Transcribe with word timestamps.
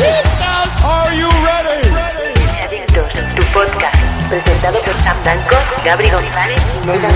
Are 0.00 1.12
you 1.12 1.28
ready? 1.42 1.88
Adictos, 2.62 3.10
tu 3.34 3.42
podcast, 3.52 3.96
presentado 4.28 4.78
por 4.82 4.94
Sam 5.02 5.16
Danco, 5.24 5.56
Gabri 5.84 6.08
González 6.08 6.60
y 6.80 6.86
Megan 6.86 7.10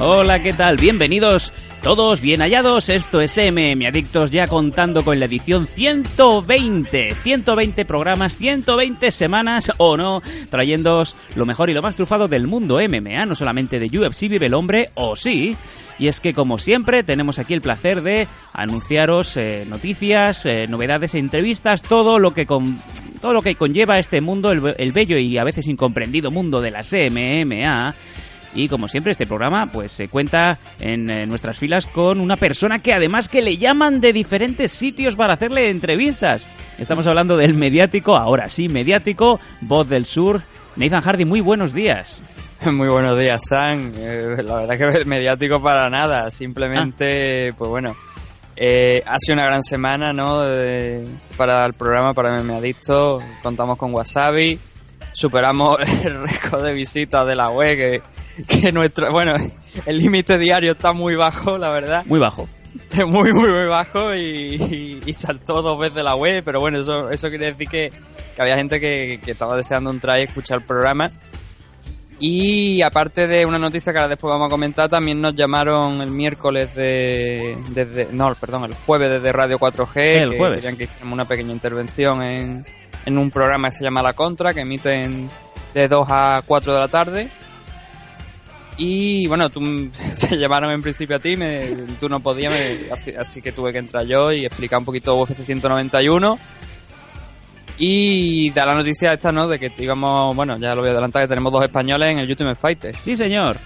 Hola, 0.00 0.40
¿qué 0.40 0.52
tal? 0.52 0.76
Bienvenidos 0.76 1.52
todos 1.82 2.20
bien 2.20 2.40
hallados. 2.40 2.88
Esto 2.88 3.20
es 3.20 3.36
MM 3.36 3.84
Adictos 3.84 4.30
ya 4.30 4.46
contando 4.46 5.04
con 5.04 5.18
la 5.18 5.24
edición 5.24 5.66
120. 5.66 7.16
120 7.16 7.84
programas, 7.84 8.36
120 8.36 9.10
semanas 9.10 9.72
o 9.78 9.96
no, 9.96 10.22
trayéndoos 10.50 11.16
lo 11.34 11.46
mejor 11.46 11.68
y 11.68 11.74
lo 11.74 11.82
más 11.82 11.96
trufado 11.96 12.28
del 12.28 12.46
mundo 12.46 12.78
MMA, 12.78 13.26
no 13.26 13.34
solamente 13.34 13.80
de 13.80 13.86
UFC 13.86 14.28
vive 14.28 14.46
el 14.46 14.54
hombre, 14.54 14.90
o 14.94 15.16
sí. 15.16 15.56
Y 15.98 16.06
es 16.06 16.20
que, 16.20 16.32
como 16.32 16.58
siempre, 16.58 17.02
tenemos 17.02 17.40
aquí 17.40 17.54
el 17.54 17.60
placer 17.60 18.02
de 18.02 18.28
anunciaros 18.52 19.36
eh, 19.36 19.66
noticias, 19.68 20.46
eh, 20.46 20.68
novedades 20.68 21.14
e 21.14 21.18
entrevistas, 21.18 21.82
todo 21.82 22.20
lo 22.20 22.34
que 22.34 22.46
con, 22.46 22.80
todo 23.20 23.32
lo 23.32 23.42
que 23.42 23.56
conlleva 23.56 23.98
este 23.98 24.20
mundo, 24.20 24.52
el, 24.52 24.76
el 24.78 24.92
bello 24.92 25.18
y 25.18 25.38
a 25.38 25.44
veces 25.44 25.66
incomprendido 25.66 26.30
mundo 26.30 26.60
de 26.60 26.70
las 26.70 26.92
MMA. 26.92 27.96
Y 28.54 28.68
como 28.68 28.88
siempre, 28.88 29.12
este 29.12 29.26
programa 29.26 29.70
pues 29.72 29.92
se 29.92 30.08
cuenta 30.08 30.58
en 30.80 31.10
eh, 31.10 31.26
nuestras 31.26 31.58
filas 31.58 31.86
con 31.86 32.20
una 32.20 32.36
persona 32.36 32.80
que 32.80 32.92
además 32.94 33.28
que 33.28 33.42
le 33.42 33.56
llaman 33.58 34.00
de 34.00 34.12
diferentes 34.12 34.72
sitios 34.72 35.16
para 35.16 35.34
hacerle 35.34 35.70
entrevistas. 35.70 36.46
Estamos 36.78 37.06
hablando 37.06 37.36
del 37.36 37.54
mediático, 37.54 38.16
ahora 38.16 38.48
sí, 38.48 38.68
mediático, 38.68 39.38
voz 39.60 39.88
del 39.88 40.06
sur. 40.06 40.42
Nathan 40.76 41.00
Hardy, 41.02 41.24
muy 41.24 41.40
buenos 41.40 41.72
días. 41.72 42.22
Muy 42.64 42.88
buenos 42.88 43.16
días, 43.16 43.40
Sam. 43.48 43.92
Eh, 43.96 44.36
la 44.44 44.56
verdad 44.66 44.98
que 44.98 45.04
mediático 45.04 45.62
para 45.62 45.88
nada. 45.88 46.28
Simplemente, 46.32 47.52
pues 47.56 47.70
bueno, 47.70 47.96
eh, 48.56 49.00
ha 49.06 49.14
sido 49.18 49.34
una 49.34 49.46
gran 49.46 49.62
semana, 49.62 50.12
¿no? 50.12 50.40
De- 50.40 51.06
para 51.36 51.64
el 51.64 51.74
programa, 51.74 52.14
para 52.14 52.32
Meme 52.32 52.54
Adicto. 52.54 53.22
Contamos 53.44 53.78
con 53.78 53.94
Wasabi. 53.94 54.58
Superamos 55.12 55.78
el 56.04 56.20
récord 56.22 56.64
de 56.64 56.72
visitas 56.72 57.24
de 57.28 57.36
la 57.36 57.48
web, 57.50 57.76
que, 57.76 58.02
que 58.46 58.70
nuestro, 58.72 59.10
bueno, 59.12 59.34
el 59.86 59.98
límite 59.98 60.38
diario 60.38 60.72
está 60.72 60.92
muy 60.92 61.14
bajo, 61.16 61.58
la 61.58 61.70
verdad. 61.70 62.04
Muy 62.06 62.20
bajo. 62.20 62.48
muy, 63.06 63.32
muy, 63.32 63.48
muy 63.50 63.66
bajo 63.66 64.14
y, 64.14 64.20
y- 64.20 65.00
y 65.06 65.12
saltó 65.14 65.62
dos 65.62 65.78
veces 65.78 66.04
la 66.04 66.14
web, 66.14 66.42
pero 66.44 66.60
bueno, 66.60 66.78
eso, 66.80 67.10
eso 67.10 67.28
quiere 67.28 67.46
decir 67.46 67.68
que, 67.68 67.90
que 68.36 68.42
había 68.42 68.56
gente 68.56 68.78
que, 68.78 69.20
que 69.24 69.30
estaba 69.32 69.56
deseando 69.56 69.90
entrar 69.90 70.20
y 70.20 70.24
escuchar 70.24 70.58
el 70.58 70.64
programa. 70.64 71.10
Y 72.20 72.82
aparte 72.82 73.28
de 73.28 73.46
una 73.46 73.58
noticia 73.60 73.92
que 73.92 73.98
ahora 74.00 74.08
después 74.08 74.28
vamos 74.30 74.48
a 74.48 74.50
comentar, 74.50 74.88
también 74.88 75.20
nos 75.20 75.36
llamaron 75.36 76.00
el 76.00 76.10
miércoles 76.10 76.74
de, 76.74 77.56
desde, 77.70 78.08
no, 78.12 78.34
perdón, 78.34 78.64
el 78.64 78.74
jueves 78.74 79.08
desde 79.10 79.30
Radio 79.32 79.56
4G, 79.58 79.96
El 79.96 80.30
que 80.32 80.36
jueves. 80.38 80.56
querían 80.58 80.76
que 80.76 80.84
hiciéramos 80.84 81.12
una 81.14 81.24
pequeña 81.26 81.52
intervención 81.52 82.20
en, 82.22 82.66
en 83.06 83.18
un 83.18 83.30
programa 83.30 83.68
que 83.68 83.76
se 83.76 83.84
llama 83.84 84.02
La 84.02 84.14
Contra, 84.14 84.52
que 84.52 84.60
emiten 84.62 85.28
de 85.74 85.86
2 85.86 86.06
a 86.10 86.42
4 86.44 86.74
de 86.74 86.80
la 86.80 86.88
tarde. 86.88 87.28
Y 88.78 89.26
bueno, 89.26 89.50
tú 89.50 89.60
te 90.28 90.36
llamaron 90.38 90.70
en 90.70 90.80
principio 90.82 91.16
a 91.16 91.18
ti, 91.18 91.36
me- 91.36 91.74
tú 92.00 92.08
no 92.08 92.20
podías, 92.20 92.52
me- 92.52 92.92
así, 92.92 93.10
así 93.12 93.42
que 93.42 93.52
tuve 93.52 93.72
que 93.72 93.78
entrar 93.78 94.06
yo 94.06 94.32
y 94.32 94.44
explicar 94.46 94.78
un 94.78 94.84
poquito 94.84 95.16
UFC 95.16 95.34
191. 95.44 96.38
Y 97.80 98.50
da 98.50 98.66
la 98.66 98.74
noticia 98.74 99.12
esta, 99.12 99.30
¿no? 99.30 99.46
De 99.46 99.58
que 99.58 99.70
íbamos, 99.78 100.34
bueno, 100.34 100.56
ya 100.58 100.74
lo 100.74 100.80
voy 100.80 100.88
a 100.88 100.92
adelantar, 100.92 101.22
que 101.22 101.28
tenemos 101.28 101.52
dos 101.52 101.62
españoles 101.62 102.10
en 102.10 102.18
el 102.18 102.28
Ultimate 102.30 102.56
Fighter. 102.58 102.96
Sí, 102.96 103.16
señor. 103.16 103.56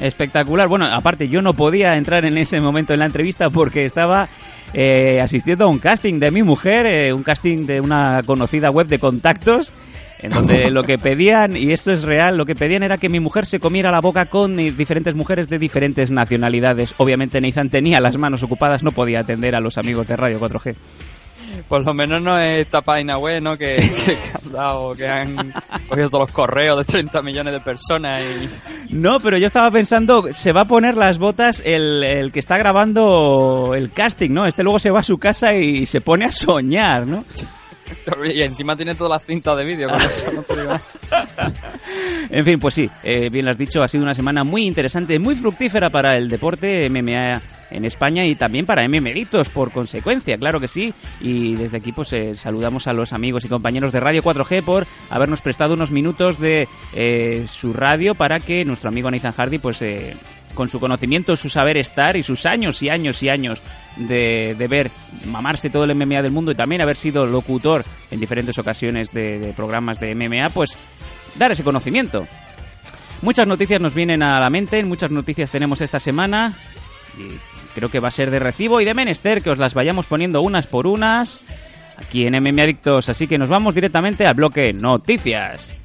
Espectacular. 0.00 0.68
Bueno, 0.68 0.86
aparte 0.86 1.28
yo 1.28 1.40
no 1.42 1.54
podía 1.54 1.96
entrar 1.96 2.24
en 2.24 2.36
ese 2.36 2.60
momento 2.60 2.92
en 2.92 2.98
la 3.00 3.06
entrevista 3.06 3.48
porque 3.50 3.84
estaba 3.84 4.28
eh, 4.74 5.20
asistiendo 5.22 5.64
a 5.64 5.68
un 5.68 5.78
casting 5.78 6.18
de 6.18 6.30
mi 6.30 6.42
mujer, 6.42 6.86
eh, 6.86 7.12
un 7.12 7.22
casting 7.22 7.64
de 7.66 7.80
una 7.80 8.22
conocida 8.26 8.70
web 8.70 8.86
de 8.88 8.98
contactos, 8.98 9.72
en 10.22 10.30
donde 10.30 10.70
lo 10.70 10.84
que 10.84 10.98
pedían, 10.98 11.56
y 11.56 11.72
esto 11.72 11.92
es 11.92 12.04
real, 12.04 12.36
lo 12.36 12.46
que 12.46 12.54
pedían 12.54 12.82
era 12.82 12.98
que 12.98 13.08
mi 13.08 13.20
mujer 13.20 13.46
se 13.46 13.60
comiera 13.60 13.90
la 13.90 14.00
boca 14.00 14.26
con 14.26 14.58
eh, 14.58 14.72
diferentes 14.72 15.14
mujeres 15.14 15.48
de 15.48 15.58
diferentes 15.58 16.10
nacionalidades. 16.10 16.94
Obviamente 16.98 17.40
Nathan 17.40 17.70
tenía 17.70 18.00
las 18.00 18.16
manos 18.16 18.42
ocupadas, 18.42 18.82
no 18.82 18.92
podía 18.92 19.20
atender 19.20 19.54
a 19.54 19.60
los 19.60 19.78
amigos 19.78 20.06
de 20.08 20.16
Radio 20.16 20.40
4G. 20.40 20.74
Por 21.68 21.84
lo 21.84 21.92
menos 21.92 22.22
no 22.22 22.38
es 22.38 22.60
esta 22.60 22.82
página 22.82 23.18
web, 23.18 23.42
¿no? 23.42 23.58
Que, 23.58 23.76
que, 23.76 24.16
que 24.16 24.30
han 24.34 24.52
dado, 24.52 24.94
que 24.94 25.08
han 25.08 25.52
cogido 25.88 26.08
todos 26.08 26.22
los 26.28 26.32
correos 26.32 26.78
de 26.78 26.84
30 26.84 27.20
millones 27.22 27.52
de 27.52 27.60
personas 27.60 28.22
y... 28.22 28.94
No, 28.94 29.20
pero 29.20 29.38
yo 29.38 29.46
estaba 29.46 29.70
pensando, 29.70 30.32
se 30.32 30.52
va 30.52 30.62
a 30.62 30.66
poner 30.66 30.96
las 30.96 31.18
botas 31.18 31.62
el, 31.64 32.04
el 32.04 32.32
que 32.32 32.40
está 32.40 32.58
grabando 32.58 33.72
el 33.74 33.90
casting, 33.90 34.30
¿no? 34.30 34.46
Este 34.46 34.62
luego 34.62 34.78
se 34.78 34.90
va 34.90 35.00
a 35.00 35.04
su 35.04 35.18
casa 35.18 35.54
y 35.54 35.86
se 35.86 36.00
pone 36.00 36.24
a 36.24 36.32
soñar, 36.32 37.06
¿no? 37.06 37.24
Y 38.34 38.42
encima 38.42 38.76
tiene 38.76 38.94
todas 38.94 39.12
las 39.12 39.26
cintas 39.26 39.56
de 39.56 39.64
vídeo. 39.64 39.88
En 42.30 42.44
fin, 42.44 42.58
pues 42.58 42.74
sí, 42.74 42.88
eh, 43.02 43.28
bien 43.30 43.44
lo 43.44 43.50
has 43.50 43.58
dicho, 43.58 43.82
ha 43.82 43.88
sido 43.88 44.04
una 44.04 44.14
semana 44.14 44.44
muy 44.44 44.66
interesante, 44.66 45.18
muy 45.18 45.34
fructífera 45.34 45.90
para 45.90 46.16
el 46.16 46.28
deporte 46.28 46.88
MMA 46.88 47.42
en 47.70 47.84
España 47.84 48.24
y 48.24 48.34
también 48.34 48.64
para 48.64 48.86
MMDitos, 48.88 49.48
por 49.48 49.70
consecuencia, 49.70 50.38
claro 50.38 50.60
que 50.60 50.68
sí. 50.68 50.94
Y 51.20 51.54
desde 51.54 51.78
aquí 51.78 51.92
pues 51.92 52.12
eh, 52.12 52.34
saludamos 52.34 52.86
a 52.86 52.92
los 52.92 53.12
amigos 53.12 53.44
y 53.44 53.48
compañeros 53.48 53.92
de 53.92 54.00
Radio 54.00 54.22
4G 54.22 54.62
por 54.62 54.86
habernos 55.10 55.42
prestado 55.42 55.74
unos 55.74 55.90
minutos 55.90 56.38
de 56.38 56.68
eh, 56.94 57.44
su 57.48 57.72
radio 57.72 58.14
para 58.14 58.40
que 58.40 58.64
nuestro 58.64 58.88
amigo 58.88 59.10
Nathan 59.10 59.32
Hardy 59.32 59.58
pues... 59.58 59.84
con 60.54 60.68
su 60.68 60.80
conocimiento, 60.80 61.36
su 61.36 61.48
saber 61.48 61.76
estar 61.76 62.16
y 62.16 62.22
sus 62.22 62.46
años 62.46 62.82
y 62.82 62.88
años 62.88 63.22
y 63.22 63.28
años 63.28 63.60
de, 63.96 64.54
de 64.56 64.66
ver 64.66 64.90
mamarse 65.26 65.70
todo 65.70 65.84
el 65.84 65.94
MMA 65.94 66.22
del 66.22 66.32
mundo 66.32 66.52
y 66.52 66.54
también 66.54 66.80
haber 66.80 66.96
sido 66.96 67.26
locutor 67.26 67.84
en 68.10 68.20
diferentes 68.20 68.58
ocasiones 68.58 69.12
de, 69.12 69.38
de 69.38 69.52
programas 69.52 70.00
de 70.00 70.14
MMA, 70.14 70.50
pues 70.50 70.76
dar 71.36 71.52
ese 71.52 71.64
conocimiento. 71.64 72.26
Muchas 73.22 73.46
noticias 73.46 73.80
nos 73.80 73.94
vienen 73.94 74.22
a 74.22 74.40
la 74.40 74.50
mente, 74.50 74.82
muchas 74.84 75.10
noticias 75.10 75.50
tenemos 75.50 75.80
esta 75.80 76.00
semana 76.00 76.54
y 77.16 77.38
creo 77.74 77.88
que 77.88 78.00
va 78.00 78.08
a 78.08 78.12
ser 78.12 78.30
de 78.30 78.38
recibo 78.38 78.80
y 78.80 78.84
de 78.84 78.94
menester 78.94 79.42
que 79.42 79.50
os 79.50 79.58
las 79.58 79.74
vayamos 79.74 80.06
poniendo 80.06 80.42
unas 80.42 80.66
por 80.66 80.86
unas 80.86 81.38
aquí 81.96 82.26
en 82.26 82.42
MMA 82.42 82.62
Adictos, 82.62 83.08
así 83.08 83.26
que 83.26 83.38
nos 83.38 83.48
vamos 83.48 83.74
directamente 83.74 84.26
al 84.26 84.34
bloque 84.34 84.72
noticias. 84.72 85.81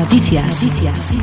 Noticias. 0.00 0.62
Noticias. 0.62 1.14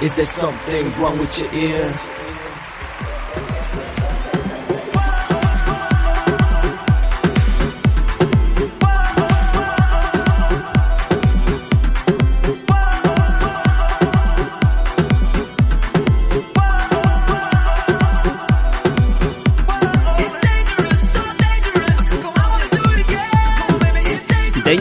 Is 0.00 0.16
there 0.16 0.24
something 0.24 0.92
wrong 1.00 1.18
with 1.18 1.36
your 1.40 1.52
ears? 1.52 2.25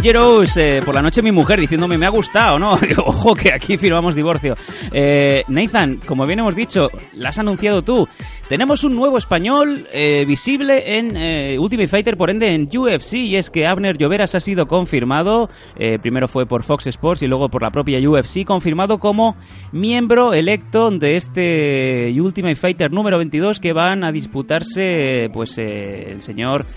Eh, 0.08 0.82
por 0.86 0.94
la 0.94 1.02
noche 1.02 1.24
mi 1.24 1.32
mujer 1.32 1.60
diciéndome 1.60 1.98
me 1.98 2.06
ha 2.06 2.10
gustado, 2.10 2.60
¿no? 2.60 2.78
Ojo 2.98 3.34
que 3.34 3.52
aquí 3.52 3.76
firmamos 3.76 4.14
divorcio. 4.14 4.56
Eh, 4.92 5.44
Nathan, 5.48 6.00
como 6.06 6.28
bien 6.28 6.38
hemos 6.38 6.56
dicho, 6.56 6.92
la 7.16 7.30
has 7.30 7.40
anunciado 7.40 7.82
tú. 7.82 8.08
Tenemos 8.48 8.84
un 8.84 8.96
nuevo 8.96 9.18
español 9.18 9.88
eh, 9.92 10.24
visible 10.28 11.00
en 11.00 11.18
eh, 11.18 11.58
Ultimate 11.58 11.88
Fighter, 11.88 12.18
por 12.18 12.30
ende 12.30 12.54
en 12.54 12.70
UFC, 12.72 13.14
y 13.16 13.36
es 13.36 13.50
que 13.50 13.66
Abner 13.66 13.98
Lloveras 13.98 14.36
ha 14.36 14.40
sido 14.40 14.68
confirmado, 14.68 15.50
eh, 15.76 15.98
primero 16.00 16.28
fue 16.28 16.46
por 16.46 16.62
Fox 16.62 16.86
Sports 16.86 17.24
y 17.24 17.28
luego 17.28 17.50
por 17.50 17.64
la 17.64 17.72
propia 17.72 17.98
UFC, 18.08 18.46
confirmado 18.46 19.00
como 19.00 19.36
miembro 19.72 20.36
electo 20.36 20.92
de 20.92 21.18
este 21.18 22.16
Ultimate 22.22 22.56
Fighter 22.56 22.92
número 22.92 23.18
22 23.18 23.60
que 23.60 23.74
van 23.74 24.04
a 24.04 24.12
disputarse 24.12 25.32
pues 25.34 25.58
el 25.58 26.22
señor 26.22 26.68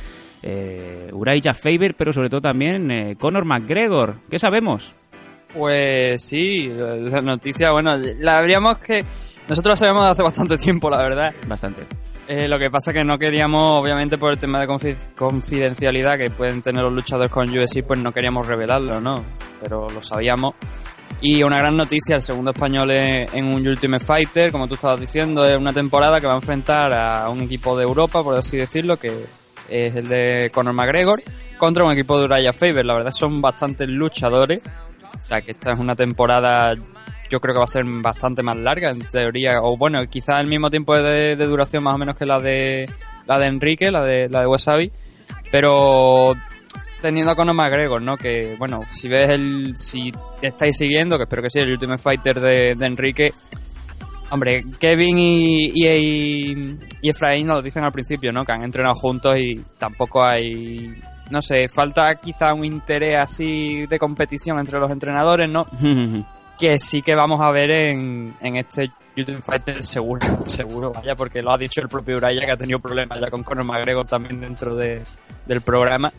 eh, 0.43 1.11
Uriah 1.12 1.55
Faber, 1.55 1.94
pero 1.96 2.12
sobre 2.12 2.29
todo 2.31 2.40
también 2.40 2.90
eh, 2.90 3.17
Conor 3.19 3.44
McGregor. 3.44 4.17
¿Qué 4.31 4.38
sabemos? 4.38 4.94
Pues 5.52 6.23
sí, 6.23 6.69
la 6.69 7.20
noticia, 7.23 7.70
bueno, 7.73 7.96
la 8.20 8.38
habríamos 8.38 8.79
que... 8.79 9.05
Nosotros 9.49 9.73
la 9.73 9.76
sabíamos 9.76 10.05
de 10.05 10.11
hace 10.11 10.23
bastante 10.23 10.58
tiempo, 10.58 10.90
la 10.90 10.99
verdad. 10.99 11.35
Bastante. 11.46 11.82
Eh, 12.29 12.46
lo 12.46 12.58
que 12.58 12.70
pasa 12.70 12.93
que 12.93 13.02
no 13.02 13.17
queríamos, 13.19 13.81
obviamente 13.81 14.19
por 14.19 14.31
el 14.31 14.38
tema 14.38 14.61
de 14.61 14.67
confi- 14.69 15.14
confidencialidad 15.17 16.19
que 16.19 16.29
pueden 16.31 16.61
tener 16.61 16.82
los 16.82 16.93
luchadores 16.93 17.32
con 17.32 17.49
UFC, 17.49 17.82
pues 17.82 17.99
no 17.99 18.12
queríamos 18.12 18.46
revelarlo, 18.46 19.00
¿no? 19.00 19.25
Pero 19.62 19.88
lo 19.88 20.02
sabíamos. 20.02 20.55
Y 21.23 21.43
una 21.43 21.56
gran 21.56 21.75
noticia, 21.79 22.17
el 22.17 22.23
segundo 22.23 22.50
español 22.50 22.91
en 22.91 23.46
un 23.46 23.67
Ultimate 23.67 24.05
Fighter, 24.05 24.52
como 24.52 24.69
tú 24.69 24.75
estabas 24.75 25.00
diciendo, 25.00 25.43
es 25.46 25.56
una 25.56 25.73
temporada 25.73 26.20
que 26.20 26.26
va 26.26 26.34
a 26.34 26.37
enfrentar 26.37 26.93
a 26.94 27.31
un 27.31 27.41
equipo 27.41 27.75
de 27.75 27.84
Europa, 27.84 28.23
por 28.23 28.37
así 28.37 28.58
decirlo, 28.58 28.99
que 28.99 29.11
es 29.69 29.94
el 29.97 30.09
de 30.09 30.50
Conor 30.53 30.75
McGregor, 30.75 31.23
contra 31.59 31.85
un 31.85 31.93
equipo 31.93 32.19
de 32.19 32.25
Uriah 32.25 32.53
Faber. 32.53 32.85
La 32.85 32.94
verdad 32.94 33.12
son 33.12 33.41
bastantes 33.41 33.88
luchadores, 33.88 34.62
o 35.19 35.23
sea 35.23 35.41
que 35.43 35.53
esta 35.53 35.73
es 35.73 35.79
una 35.79 35.97
temporada 35.97 36.75
yo 37.31 37.41
creo 37.41 37.55
que 37.55 37.59
va 37.59 37.65
a 37.65 37.69
ser 37.69 37.85
bastante 37.85 38.43
más 38.43 38.56
larga 38.56 38.91
en 38.91 39.00
teoría. 39.06 39.61
O 39.62 39.76
bueno 39.76 40.05
quizás 40.09 40.41
el 40.41 40.47
mismo 40.47 40.70
tiempo 40.70 40.97
de, 40.97 41.37
duración 41.37 41.82
más 41.82 41.94
o 41.94 41.99
menos 41.99 42.17
que 42.17 42.26
la 42.26 42.41
de 42.41 42.88
la 43.26 43.38
de 43.38 43.47
Enrique 43.47 43.91
la 43.91 44.03
de 44.03 44.29
la 44.29 44.41
de 44.41 44.47
Wasabi 44.47 44.91
pero 45.50 46.35
teniendo 47.00 47.32
a 47.32 47.37
Conor 47.37 47.55
McGregor 47.55 48.00
no 48.00 48.17
que 48.17 48.56
bueno 48.59 48.85
si 48.91 49.09
ves 49.09 49.29
el 49.29 49.76
si 49.76 50.11
estáis 50.41 50.76
siguiendo 50.76 51.17
que 51.17 51.25
espero 51.25 51.43
que 51.43 51.50
sí 51.50 51.59
el 51.59 51.73
Ultimate 51.73 52.03
Fighter 52.03 52.41
de, 52.41 52.70
Enrique. 52.81 53.32
Hombre 54.31 54.65
Kevin 54.79 55.17
y, 55.19 55.73
y, 55.75 56.79
y 57.00 57.11
Efraín 57.11 57.47
nos 57.47 57.56
lo 57.56 57.62
dicen 57.62 57.85
al 57.85 57.93
principio 57.93 58.33
no 58.33 58.45
que 58.45 58.53
han 58.53 58.62
entrenado 58.62 58.95
juntos 58.95 59.37
y 59.39 59.62
tampoco 59.79 60.25
hay 60.25 60.95
no 61.31 61.43
sé 61.43 61.69
falta 61.69 62.15
quizá 62.17 62.55
un 62.55 62.65
interés 62.65 63.17
así 63.19 63.87
de 63.87 63.99
competición 63.99 64.59
entre 64.59 64.79
los 64.79 64.91
entrenadores 64.91 65.49
no 65.49 65.67
que 66.59 66.79
sí 66.79 67.03
que 67.03 67.15
vamos 67.15 67.41
a 67.41 67.50
ver 67.50 67.71
en, 67.71 68.35
en 68.41 68.56
este 68.56 68.91
Ultimate 69.21 69.45
Fighter 69.45 69.83
seguro, 69.83 70.21
seguro, 70.47 70.93
vaya, 70.93 71.15
porque 71.17 71.43
lo 71.43 71.53
ha 71.53 71.59
dicho 71.59 71.81
el 71.81 71.89
propio 71.89 72.19
Uraya 72.19 72.45
que 72.45 72.53
ha 72.53 72.56
tenido 72.56 72.79
problemas 72.79 73.21
ya 73.21 73.31
con 73.31 73.43
Conor 73.43 73.65
McGregor 73.65 74.06
también 74.06 74.41
dentro 74.41 74.77
de, 74.77 75.03
del 75.47 75.61
programa. 75.61 76.12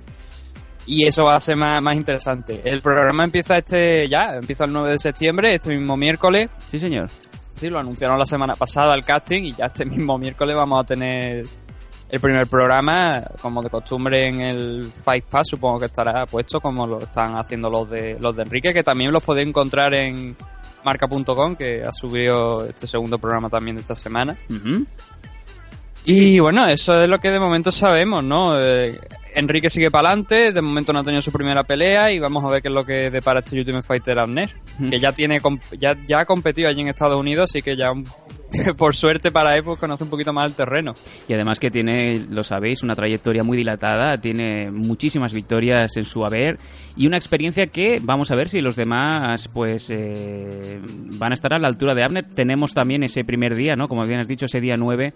Y 0.86 1.06
eso 1.06 1.26
va 1.26 1.36
a 1.36 1.40
ser 1.40 1.56
más, 1.56 1.82
más 1.82 1.96
interesante. 1.96 2.62
El 2.64 2.82
programa 2.82 3.24
empieza 3.24 3.58
este 3.58 4.08
ya, 4.10 4.36
empieza 4.36 4.66
el 4.66 4.74
9 4.74 4.92
de 4.92 5.00
septiembre, 5.00 5.56
este 5.56 5.70
mismo 5.76 5.96
miércoles. 5.96 6.50
Sí, 6.68 6.80
señor. 6.80 7.10
Sí, 7.60 7.70
lo 7.70 7.80
anunciaron 7.80 8.18
la 8.18 8.26
semana 8.26 8.56
pasada 8.56 8.96
el 8.96 9.04
casting 9.04 9.44
y 9.44 9.54
ya 9.54 9.66
este 9.66 9.86
mismo 9.86 10.18
miércoles 10.18 10.56
vamos 10.56 10.82
a 10.82 10.86
tener 10.86 11.46
el 12.08 12.20
primer 12.20 12.48
programa, 12.48 13.22
como 13.42 13.62
de 13.62 13.70
costumbre 13.70 14.28
en 14.28 14.42
el 14.42 14.92
Fight 15.04 15.26
Pass, 15.26 15.50
supongo 15.50 15.80
que 15.80 15.86
estará 15.88 16.26
puesto 16.26 16.60
como 16.60 16.88
lo 16.88 17.02
están 17.02 17.38
haciendo 17.38 17.70
los 17.70 17.90
de 17.90 18.18
los 18.20 18.36
de 18.36 18.44
Enrique, 18.44 18.74
que 18.74 18.82
también 18.82 19.12
los 19.12 19.24
podéis 19.24 19.48
encontrar 19.48 19.94
en 19.94 20.36
marca.com, 20.84 21.56
que 21.56 21.84
ha 21.84 21.92
subido 21.92 22.66
este 22.66 22.88
segundo 22.88 23.20
programa 23.20 23.50
también 23.50 23.76
de 23.76 23.82
esta 23.82 23.96
semana. 23.96 24.38
Y 26.12 26.40
bueno, 26.40 26.66
eso 26.66 27.04
es 27.04 27.08
lo 27.08 27.20
que 27.20 27.30
de 27.30 27.40
momento 27.40 27.72
sabemos, 27.72 28.24
¿no? 28.24 28.60
Eh, 28.60 29.00
Enrique 29.36 29.70
sigue 29.70 29.92
para 29.92 30.10
adelante, 30.10 30.52
de 30.52 30.60
momento 30.60 30.92
no 30.92 31.02
ha 31.02 31.04
tenido 31.04 31.22
su 31.22 31.32
primera 31.32 31.64
pelea 31.64 32.12
y 32.12 32.18
vamos 32.18 32.44
a 32.44 32.50
ver 32.50 32.64
qué 32.64 32.70
es 32.70 32.74
lo 32.74 32.84
que 32.84 33.12
depara 33.12 33.42
este 33.42 33.60
Ultimate 33.60 33.86
Fighter 33.86 34.18
Abner, 34.18 34.50
que 34.90 35.00
ya 35.00 35.12
tiene 35.12 35.40
ya, 35.80 35.96
ya 36.08 36.22
ha 36.22 36.26
competido 36.26 36.68
allí 36.68 36.82
en 36.82 36.88
Estados 36.88 37.16
Unidos, 37.16 37.52
así 37.52 37.62
que 37.62 37.78
ya 37.78 37.92
por 38.78 38.96
suerte 38.96 39.32
para 39.32 39.56
él 39.56 39.64
pues 39.64 39.80
conoce 39.80 40.04
un 40.04 40.10
poquito 40.10 40.34
más 40.34 40.50
el 40.50 40.56
terreno. 40.56 40.94
Y 41.28 41.34
además 41.34 41.60
que 41.60 41.70
tiene, 41.70 42.26
lo 42.30 42.44
sabéis, 42.44 42.82
una 42.82 42.96
trayectoria 42.96 43.44
muy 43.44 43.58
dilatada, 43.58 44.20
tiene 44.20 44.72
muchísimas 44.72 45.34
victorias 45.34 45.96
en 45.98 46.06
su 46.06 46.26
haber 46.26 46.58
y 46.96 47.08
una 47.08 47.18
experiencia 47.18 47.68
que 47.68 48.00
vamos 48.02 48.32
a 48.32 48.36
ver 48.36 48.50
si 48.50 48.62
los 48.62 48.76
demás 48.76 49.48
pues 49.48 49.90
eh, 49.90 50.80
van 51.18 51.32
a 51.32 51.36
estar 51.36 51.54
a 51.54 51.60
la 51.60 51.68
altura 51.68 51.96
de 51.96 52.04
Abner. 52.04 52.26
Tenemos 52.26 52.74
también 52.74 53.04
ese 53.04 53.24
primer 53.24 53.56
día, 53.56 53.76
¿no? 53.76 53.88
Como 53.88 54.06
bien 54.06 54.20
has 54.20 54.28
dicho, 54.28 54.48
ese 54.48 54.60
día 54.60 54.76
9, 54.76 55.14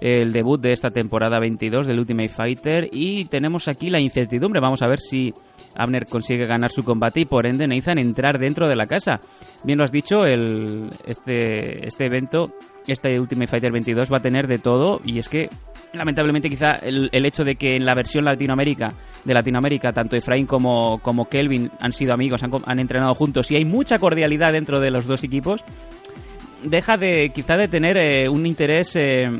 el 0.00 0.32
debut 0.32 0.60
de 0.60 0.72
esta 0.72 0.90
temporada 0.90 1.38
22 1.38 1.86
del 1.86 1.98
Ultimate 1.98 2.28
Fighter 2.28 2.88
y 2.90 3.26
tenemos 3.26 3.68
aquí 3.68 3.90
la 3.90 4.00
incertidumbre. 4.00 4.60
Vamos 4.60 4.82
a 4.82 4.86
ver 4.86 4.98
si 4.98 5.32
Abner 5.74 6.06
consigue 6.06 6.46
ganar 6.46 6.70
su 6.72 6.84
combate 6.84 7.20
y 7.20 7.24
por 7.26 7.46
ende 7.46 7.66
Nathan 7.66 7.98
entrar 7.98 8.38
dentro 8.38 8.68
de 8.68 8.76
la 8.76 8.86
casa. 8.86 9.20
Bien 9.62 9.78
lo 9.78 9.84
has 9.84 9.92
dicho, 9.92 10.24
el, 10.24 10.88
este, 11.06 11.86
este 11.86 12.06
evento, 12.06 12.52
este 12.86 13.20
Ultimate 13.20 13.48
Fighter 13.48 13.72
22 13.72 14.10
va 14.12 14.18
a 14.18 14.22
tener 14.22 14.46
de 14.46 14.58
todo 14.58 15.00
y 15.04 15.18
es 15.18 15.28
que 15.28 15.50
lamentablemente 15.92 16.48
quizá 16.48 16.76
el, 16.76 17.10
el 17.12 17.26
hecho 17.26 17.44
de 17.44 17.56
que 17.56 17.76
en 17.76 17.84
la 17.84 17.94
versión 17.94 18.24
Latinoamérica 18.24 18.94
de 19.24 19.34
Latinoamérica 19.34 19.92
tanto 19.92 20.16
Efraín 20.16 20.46
como, 20.46 21.00
como 21.02 21.28
Kelvin 21.28 21.70
han 21.80 21.92
sido 21.92 22.14
amigos, 22.14 22.42
han, 22.42 22.52
han 22.64 22.78
entrenado 22.78 23.12
juntos 23.14 23.50
y 23.50 23.56
hay 23.56 23.64
mucha 23.64 23.98
cordialidad 23.98 24.52
dentro 24.52 24.80
de 24.80 24.90
los 24.90 25.06
dos 25.06 25.24
equipos, 25.24 25.64
deja 26.62 26.96
de 26.96 27.32
quizá 27.34 27.56
de 27.56 27.68
tener 27.68 27.96
eh, 27.96 28.28
un 28.28 28.46
interés 28.46 28.94
eh, 28.96 29.30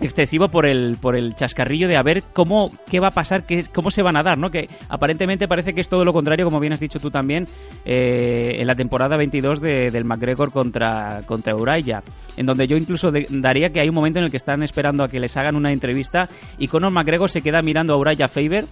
excesivo 0.00 0.48
por 0.48 0.66
el 0.66 0.96
por 1.00 1.16
el 1.16 1.34
chascarrillo 1.34 1.88
de 1.88 1.96
a 1.96 2.02
ver 2.02 2.22
cómo 2.32 2.72
qué 2.90 3.00
va 3.00 3.08
a 3.08 3.12
pasar 3.12 3.44
qué, 3.44 3.64
cómo 3.72 3.90
se 3.90 4.02
van 4.02 4.16
a 4.16 4.22
dar 4.22 4.38
no 4.38 4.50
que 4.50 4.68
aparentemente 4.88 5.48
parece 5.48 5.72
que 5.72 5.80
es 5.80 5.88
todo 5.88 6.04
lo 6.04 6.12
contrario 6.12 6.44
como 6.44 6.60
bien 6.60 6.72
has 6.72 6.80
dicho 6.80 6.98
tú 7.00 7.10
también 7.10 7.46
eh, 7.84 8.56
en 8.58 8.66
la 8.66 8.74
temporada 8.74 9.16
22 9.16 9.60
de, 9.60 9.90
del 9.90 10.04
McGregor 10.04 10.52
contra 10.52 11.22
contra 11.26 11.54
Uraya 11.54 12.02
en 12.36 12.46
donde 12.46 12.66
yo 12.66 12.76
incluso 12.76 13.12
daría 13.30 13.70
que 13.70 13.80
hay 13.80 13.88
un 13.88 13.94
momento 13.94 14.18
en 14.18 14.26
el 14.26 14.30
que 14.30 14.36
están 14.36 14.62
esperando 14.62 15.04
a 15.04 15.08
que 15.08 15.20
les 15.20 15.36
hagan 15.36 15.56
una 15.56 15.72
entrevista 15.72 16.28
y 16.58 16.68
Conor 16.68 16.92
McGregor 16.92 17.30
se 17.30 17.42
queda 17.42 17.62
mirando 17.62 17.94
a 17.94 17.96
Uraya 17.96 18.28
Faber 18.28 18.66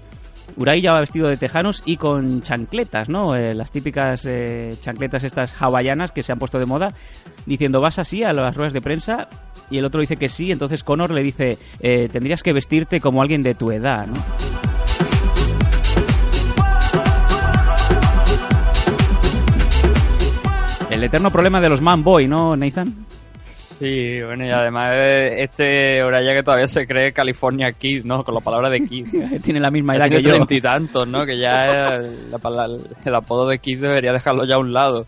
Uraya 0.56 0.92
va 0.92 1.00
vestido 1.00 1.28
de 1.28 1.36
tejanos 1.36 1.82
y 1.86 1.96
con 1.96 2.42
chancletas, 2.42 3.08
¿no? 3.08 3.34
Eh, 3.34 3.54
las 3.54 3.70
típicas 3.70 4.24
eh, 4.26 4.76
chancletas 4.80 5.24
estas 5.24 5.54
hawaianas 5.60 6.12
que 6.12 6.22
se 6.22 6.32
han 6.32 6.38
puesto 6.38 6.58
de 6.58 6.66
moda, 6.66 6.92
diciendo, 7.46 7.80
¿vas 7.80 7.98
así 7.98 8.22
a 8.22 8.32
las 8.32 8.54
ruedas 8.54 8.72
de 8.72 8.82
prensa? 8.82 9.28
Y 9.70 9.78
el 9.78 9.84
otro 9.84 10.00
dice 10.00 10.16
que 10.16 10.28
sí, 10.28 10.52
entonces 10.52 10.84
Conor 10.84 11.10
le 11.12 11.22
dice, 11.22 11.58
eh, 11.80 12.08
tendrías 12.12 12.42
que 12.42 12.52
vestirte 12.52 13.00
como 13.00 13.22
alguien 13.22 13.42
de 13.42 13.54
tu 13.54 13.70
edad, 13.72 14.06
¿no? 14.06 14.22
El 20.90 21.02
eterno 21.04 21.30
problema 21.30 21.60
de 21.60 21.68
los 21.68 21.80
man 21.80 22.04
boy, 22.04 22.28
¿no, 22.28 22.54
Nathan? 22.54 23.06
Sí, 23.42 24.20
bueno, 24.22 24.44
y 24.44 24.50
además 24.50 24.92
eh, 24.94 25.42
este 25.42 26.04
Uraya 26.04 26.32
que 26.32 26.42
todavía 26.42 26.68
se 26.68 26.86
cree 26.86 27.12
California 27.12 27.72
Kid, 27.72 28.04
¿no? 28.04 28.22
Con 28.24 28.34
la 28.34 28.40
palabra 28.40 28.70
de 28.70 28.84
Kid. 28.84 29.06
Tiene 29.42 29.58
la 29.58 29.70
misma 29.70 29.94
Ya 29.94 30.04
edad 30.04 30.04
que 30.10 30.22
tiene 30.22 30.22
yo. 30.28 30.30
treinta 30.46 30.54
y 30.54 30.60
tantos, 30.60 31.08
¿no? 31.08 31.26
Que 31.26 31.38
ya 31.38 31.96
eh, 31.96 32.16
el 33.04 33.14
apodo 33.14 33.48
de 33.48 33.58
Kid 33.58 33.80
debería 33.80 34.12
dejarlo 34.12 34.44
ya 34.44 34.54
a 34.56 34.58
un 34.58 34.72
lado. 34.72 35.06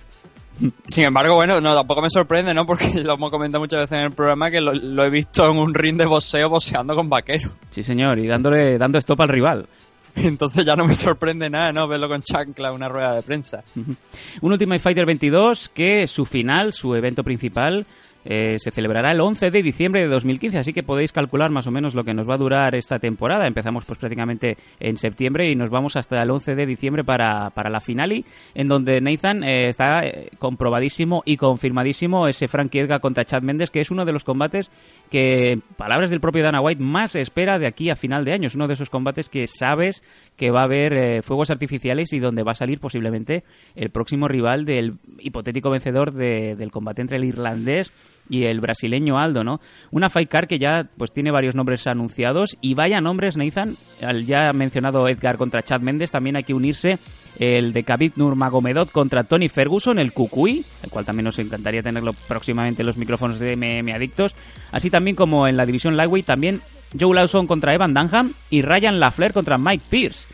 Sin 0.86 1.04
embargo, 1.04 1.34
bueno, 1.34 1.60
no, 1.60 1.74
tampoco 1.74 2.02
me 2.02 2.10
sorprende, 2.10 2.54
¿no? 2.54 2.64
Porque 2.64 2.92
lo 3.02 3.14
hemos 3.14 3.30
comentado 3.30 3.60
muchas 3.60 3.80
veces 3.80 3.98
en 3.98 4.04
el 4.04 4.12
programa 4.12 4.50
que 4.50 4.60
lo, 4.60 4.72
lo 4.72 5.04
he 5.04 5.10
visto 5.10 5.50
en 5.50 5.56
un 5.56 5.74
ring 5.74 5.96
de 5.96 6.06
boxeo 6.06 6.48
boxeando 6.48 6.94
con 6.94 7.08
vaquero. 7.08 7.50
Sí, 7.70 7.82
señor, 7.82 8.18
y 8.18 8.26
dándole 8.26 8.78
dando 8.78 8.98
stop 8.98 9.20
al 9.20 9.28
rival. 9.28 9.68
Entonces 10.16 10.64
ya 10.64 10.76
no 10.76 10.86
me 10.86 10.94
sorprende 10.94 11.50
nada, 11.50 11.72
¿no? 11.72 11.88
Verlo 11.88 12.08
con 12.08 12.22
chancla 12.22 12.68
en 12.68 12.74
una 12.74 12.88
rueda 12.88 13.14
de 13.14 13.22
prensa. 13.22 13.64
Un 13.74 14.52
Ultimate 14.52 14.78
Fighter 14.78 15.06
22 15.06 15.70
que 15.70 16.06
su 16.06 16.24
final, 16.24 16.72
su 16.72 16.94
evento 16.94 17.24
principal, 17.24 17.86
eh, 18.24 18.56
se 18.58 18.70
celebrará 18.70 19.10
el 19.12 19.20
11 19.20 19.50
de 19.50 19.62
diciembre 19.62 20.00
de 20.00 20.08
2015, 20.08 20.58
así 20.58 20.72
que 20.72 20.82
podéis 20.82 21.12
calcular 21.12 21.50
más 21.50 21.66
o 21.66 21.70
menos 21.70 21.94
lo 21.94 22.04
que 22.04 22.14
nos 22.14 22.28
va 22.28 22.34
a 22.34 22.38
durar 22.38 22.74
esta 22.74 22.98
temporada. 22.98 23.46
Empezamos 23.46 23.84
pues 23.84 23.98
prácticamente 23.98 24.56
en 24.80 24.96
septiembre 24.96 25.48
y 25.50 25.56
nos 25.56 25.70
vamos 25.70 25.96
hasta 25.96 26.20
el 26.22 26.30
11 26.30 26.54
de 26.54 26.66
diciembre 26.66 27.04
para, 27.04 27.50
para 27.50 27.70
la 27.70 27.80
finale, 27.80 28.24
en 28.54 28.68
donde 28.68 29.00
Nathan 29.00 29.44
eh, 29.44 29.68
está 29.68 30.06
eh, 30.06 30.30
comprobadísimo 30.38 31.22
y 31.24 31.36
confirmadísimo 31.36 32.28
ese 32.28 32.48
Frankie 32.48 32.80
Edgar 32.80 33.00
contra 33.00 33.24
Chad 33.24 33.42
Mendes, 33.42 33.70
que 33.70 33.80
es 33.80 33.90
uno 33.90 34.04
de 34.04 34.12
los 34.12 34.24
combates 34.24 34.70
que, 35.10 35.58
palabras 35.76 36.10
del 36.10 36.20
propio 36.20 36.42
Dana 36.42 36.60
White, 36.60 36.82
más 36.82 37.14
espera 37.14 37.58
de 37.58 37.66
aquí 37.66 37.90
a 37.90 37.96
final 37.96 38.24
de 38.24 38.32
año. 38.32 38.46
Es 38.46 38.54
uno 38.54 38.68
de 38.68 38.74
esos 38.74 38.90
combates 38.90 39.28
que 39.28 39.46
sabes 39.46 40.02
que 40.36 40.50
va 40.50 40.60
a 40.62 40.64
haber 40.64 41.22
fuegos 41.22 41.50
artificiales 41.50 42.12
y 42.12 42.18
donde 42.18 42.42
va 42.42 42.52
a 42.52 42.56
salir 42.56 42.80
posiblemente 42.80 43.44
el 43.74 43.90
próximo 43.90 44.28
rival 44.28 44.64
del 44.64 44.94
hipotético 45.18 45.70
vencedor 45.70 46.12
de- 46.12 46.56
del 46.56 46.70
combate 46.70 47.02
entre 47.02 47.18
el 47.18 47.24
irlandés 47.24 47.92
y 48.28 48.44
el 48.44 48.60
brasileño 48.60 49.18
Aldo, 49.18 49.44
¿no? 49.44 49.60
Una 49.90 50.08
card 50.08 50.46
que 50.46 50.58
ya 50.58 50.86
pues 50.96 51.12
tiene 51.12 51.30
varios 51.30 51.54
nombres 51.54 51.86
anunciados 51.86 52.56
y 52.60 52.74
vaya 52.74 53.00
nombres, 53.00 53.36
Nathan, 53.36 53.74
al 54.02 54.26
ya 54.26 54.52
mencionado 54.52 55.08
Edgar 55.08 55.36
contra 55.36 55.62
Chad 55.62 55.80
Méndez, 55.80 56.10
también 56.10 56.36
hay 56.36 56.44
que 56.44 56.54
unirse 56.54 56.98
el 57.38 57.72
de 57.72 57.82
Khabib 57.82 58.12
Nurmagomedov 58.16 58.90
contra 58.90 59.24
Tony 59.24 59.48
Ferguson, 59.48 59.98
el 59.98 60.12
Cucuy, 60.12 60.64
el 60.82 60.90
cual 60.90 61.04
también 61.04 61.24
nos 61.24 61.38
encantaría 61.38 61.82
tenerlo 61.82 62.12
próximamente 62.12 62.82
en 62.82 62.86
los 62.86 62.96
micrófonos 62.96 63.38
de 63.38 63.56
MM 63.56 63.92
Adictos, 63.92 64.34
así 64.72 64.90
también 64.90 65.16
como 65.16 65.46
en 65.46 65.56
la 65.56 65.66
división 65.66 65.96
Lightweight 65.96 66.26
también 66.26 66.60
Joe 66.98 67.14
Lawson 67.14 67.46
contra 67.46 67.74
Evan 67.74 67.92
Dunham 67.92 68.32
y 68.50 68.62
Ryan 68.62 69.00
LaFleur 69.00 69.32
contra 69.32 69.58
Mike 69.58 69.84
Pierce. 69.90 70.28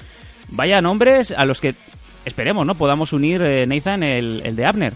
Vaya 0.51 0.83
nombres 0.83 1.31
a 1.31 1.45
los 1.45 1.61
que 1.61 1.75
esperemos, 2.25 2.67
¿no? 2.67 2.75
Podamos 2.75 3.13
unir, 3.13 3.41
eh, 3.43 3.67
Nathan, 3.67 4.03
el, 4.03 4.43
el 4.45 4.57
de 4.57 4.67
Abner. 4.67 4.93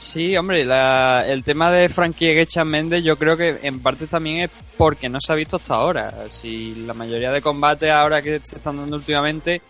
Sí, 0.00 0.34
hombre, 0.34 0.64
la- 0.64 1.24
el 1.28 1.44
tema 1.44 1.70
de 1.70 1.90
Frankie 1.90 2.32
Gecha 2.32 2.64
Méndez 2.64 3.04
yo 3.04 3.18
creo 3.18 3.36
que 3.36 3.58
en 3.62 3.80
parte 3.80 4.06
también 4.06 4.44
es 4.44 4.50
porque 4.78 5.10
no 5.10 5.20
se 5.20 5.30
ha 5.30 5.36
visto 5.36 5.56
hasta 5.56 5.74
ahora. 5.74 6.10
Si 6.30 6.74
la 6.86 6.94
mayoría 6.94 7.30
de 7.30 7.42
combates 7.42 7.90
ahora 7.90 8.22
que 8.22 8.40
se 8.42 8.56
están 8.56 8.78
dando 8.78 8.96
últimamente, 8.96 9.60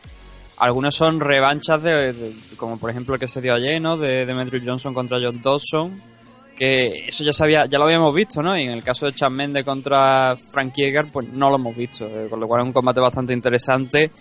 algunos 0.58 0.94
son 0.94 1.18
revanchas 1.18 1.82
de, 1.82 2.32
como 2.56 2.78
por 2.78 2.90
ejemplo 2.90 3.14
el 3.14 3.20
que 3.20 3.26
se 3.26 3.40
dio 3.40 3.54
ayer, 3.54 3.82
¿no? 3.82 3.96
De 3.96 4.24
Demetrius 4.24 4.62
Johnson 4.64 4.94
contra 4.94 5.18
John 5.20 5.42
Dawson, 5.42 6.00
que 6.56 7.06
eso 7.08 7.24
ya 7.24 7.32
sabía, 7.32 7.66
ya 7.66 7.78
lo 7.78 7.86
habíamos 7.86 8.14
visto, 8.14 8.40
¿no? 8.40 8.56
Y 8.56 8.62
en 8.62 8.70
el 8.70 8.84
caso 8.84 9.06
de 9.06 9.14
Chad 9.14 9.30
Méndez 9.32 9.64
contra 9.64 10.36
Frankie 10.52 10.84
Edgar, 10.90 11.06
pues 11.10 11.26
no 11.28 11.48
lo 11.50 11.56
hemos 11.56 11.74
visto, 11.76 12.06
eh, 12.06 12.28
con 12.30 12.38
lo 12.38 12.46
cual 12.46 12.60
es 12.60 12.66
un 12.68 12.72
combate 12.72 13.00
bastante 13.00 13.32
interesante. 13.32 14.12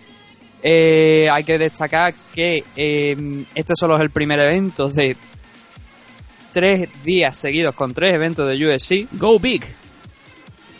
Eh, 0.60 1.28
hay 1.30 1.44
que 1.44 1.56
destacar 1.56 2.12
que 2.34 2.64
eh, 2.76 3.44
este 3.54 3.74
solo 3.76 3.94
es 3.94 4.02
el 4.02 4.10
primer 4.10 4.40
evento 4.40 4.88
de 4.88 5.16
tres 6.52 6.88
días 7.04 7.38
seguidos 7.38 7.74
con 7.74 7.94
tres 7.94 8.14
eventos 8.14 8.48
de 8.48 8.66
UFC. 8.66 9.08
Go 9.18 9.38
Big. 9.38 9.62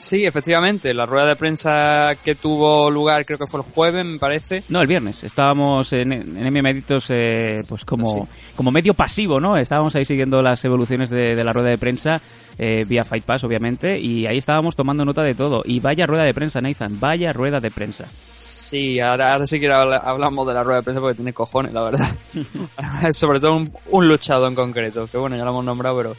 Sí, 0.01 0.25
efectivamente, 0.25 0.95
la 0.95 1.05
rueda 1.05 1.27
de 1.27 1.37
prensa 1.37 2.13
que 2.25 2.35
tuvo 2.35 2.91
lugar 2.91 3.27
creo 3.27 3.39
que 3.39 3.47
fue 3.47 3.61
el 3.61 3.67
jueves, 3.71 4.03
me 4.07 4.19
parece. 4.19 4.63
No, 4.71 4.81
el 4.81 4.87
viernes. 4.87 5.23
Estábamos 5.25 5.93
en, 5.93 6.11
en 6.13 6.47
MM 6.53 6.83
eh, 7.11 7.59
pues 7.69 7.85
como, 7.85 8.27
como 8.57 8.71
medio 8.71 8.95
pasivo, 8.95 9.39
¿no? 9.41 9.59
Estábamos 9.59 9.95
ahí 9.95 10.07
siguiendo 10.07 10.41
las 10.41 10.65
evoluciones 10.65 11.11
de, 11.11 11.37
de 11.37 11.45
la 11.45 11.53
rueda 11.53 11.69
de 11.69 11.77
prensa 11.77 12.19
eh, 12.59 12.85
vía 12.87 13.05
Fight 13.05 13.25
Pass, 13.25 13.45
obviamente, 13.45 13.99
y 13.99 14.27
ahí 14.27 14.39
estábamos 14.39 14.75
tomando 14.75 15.05
nota 15.05 15.23
de 15.23 15.35
todo. 15.35 15.63
Y 15.67 15.81
vaya 15.81 16.07
rueda 16.07 16.25
de 16.25 16.33
prensa, 16.33 16.63
Nathan, 16.63 16.99
vaya 16.99 17.35
rueda 17.35 17.61
de 17.61 17.71
prensa. 17.71 18.07
Sí, 18.35 19.01
ahora, 19.01 19.35
ahora 19.35 19.47
sí 19.47 19.61
que 19.61 19.71
habla- 19.71 19.99
hablamos 19.99 20.47
de 20.47 20.55
la 20.55 20.63
rueda 20.63 20.79
de 20.79 20.83
prensa 20.85 21.01
porque 21.03 21.17
tiene 21.17 21.35
cojones, 21.35 21.75
la 21.75 21.83
verdad. 21.83 22.09
Sobre 23.13 23.39
todo 23.39 23.55
un, 23.57 23.71
un 23.91 24.09
luchador 24.09 24.49
en 24.49 24.55
concreto, 24.55 25.07
que 25.13 25.19
bueno, 25.19 25.37
ya 25.37 25.45
lo 25.45 25.51
hemos 25.51 25.65
nombrado, 25.67 25.97
pero... 25.99 26.17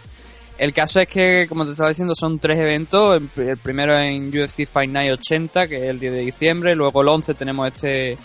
El 0.61 0.73
caso 0.73 0.99
es 0.99 1.07
que, 1.07 1.47
como 1.49 1.65
te 1.65 1.71
estaba 1.71 1.89
diciendo, 1.89 2.13
son 2.15 2.37
tres 2.37 2.59
eventos. 2.59 3.17
El 3.19 3.27
pr- 3.31 3.49
El 3.49 3.57
primero 3.57 3.99
en 3.99 4.27
UFC 4.29 4.67
Fight 4.67 4.91
Night 4.91 5.11
80, 5.13 5.67
que 5.67 5.77
es 5.77 5.83
el 5.85 5.99
10 5.99 6.13
de 6.13 6.19
diciembre. 6.19 6.75
Luego 6.75 7.01
el 7.01 7.07
11 7.07 7.33
tenemos 7.33 7.67
este 7.67 8.15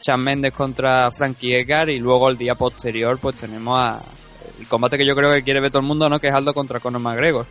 Chan 0.00 0.20
Mendes 0.22 0.52
contra 0.52 1.10
Frankie 1.10 1.54
Edgar. 1.56 1.90
Y 1.90 1.98
luego 1.98 2.28
el 2.30 2.38
día 2.38 2.54
posterior, 2.54 3.18
pues 3.18 3.34
tenemos 3.36 3.76
a 3.76 4.00
el 4.60 4.68
combate 4.68 4.96
que 4.98 5.06
yo 5.06 5.16
creo 5.16 5.32
que 5.32 5.42
quiere 5.42 5.60
ver 5.60 5.70
todo 5.72 5.80
el 5.80 5.86
mundo, 5.88 6.08
¿no? 6.08 6.20
Que 6.20 6.28
es 6.28 6.34
Aldo 6.34 6.54
contra 6.54 6.78
Conor 6.78 7.00
McGregor. 7.00 7.44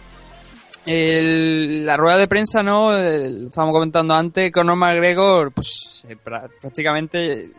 La 0.85 1.97
rueda 1.97 2.17
de 2.17 2.27
prensa, 2.27 2.63
¿no? 2.63 2.95
El- 2.97 3.47
estábamos 3.47 3.73
comentando 3.73 4.13
antes, 4.13 4.51
Conor 4.51 4.75
McGregor, 4.77 5.51
pues 5.51 6.05
prácticamente, 6.23 7.49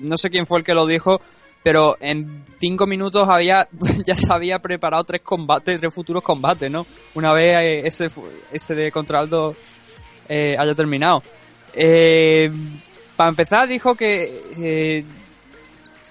no 0.00 0.16
sé 0.18 0.30
quién 0.30 0.46
fue 0.46 0.58
el 0.58 0.64
que 0.64 0.74
lo 0.74 0.86
dijo, 0.86 1.20
pero 1.64 1.96
en 1.98 2.44
cinco 2.58 2.86
minutos 2.86 3.26
había, 3.28 3.66
ya 4.06 4.14
se 4.14 4.32
había 4.32 4.60
preparado 4.60 5.02
tres 5.02 5.22
combates, 5.22 5.80
tres 5.80 5.92
futuros 5.92 6.22
combates, 6.22 6.70
¿no? 6.70 6.86
Una 7.14 7.32
vez 7.32 7.58
eh, 7.58 7.86
ese, 7.86 8.10
ese 8.52 8.74
de 8.74 8.92
contra 8.92 9.18
Aldo 9.18 9.56
eh, 10.28 10.56
haya 10.58 10.74
terminado. 10.74 11.22
Eh, 11.72 12.52
para 13.16 13.30
empezar, 13.30 13.66
dijo 13.66 13.94
que 13.94 14.42
eh, 14.58 15.04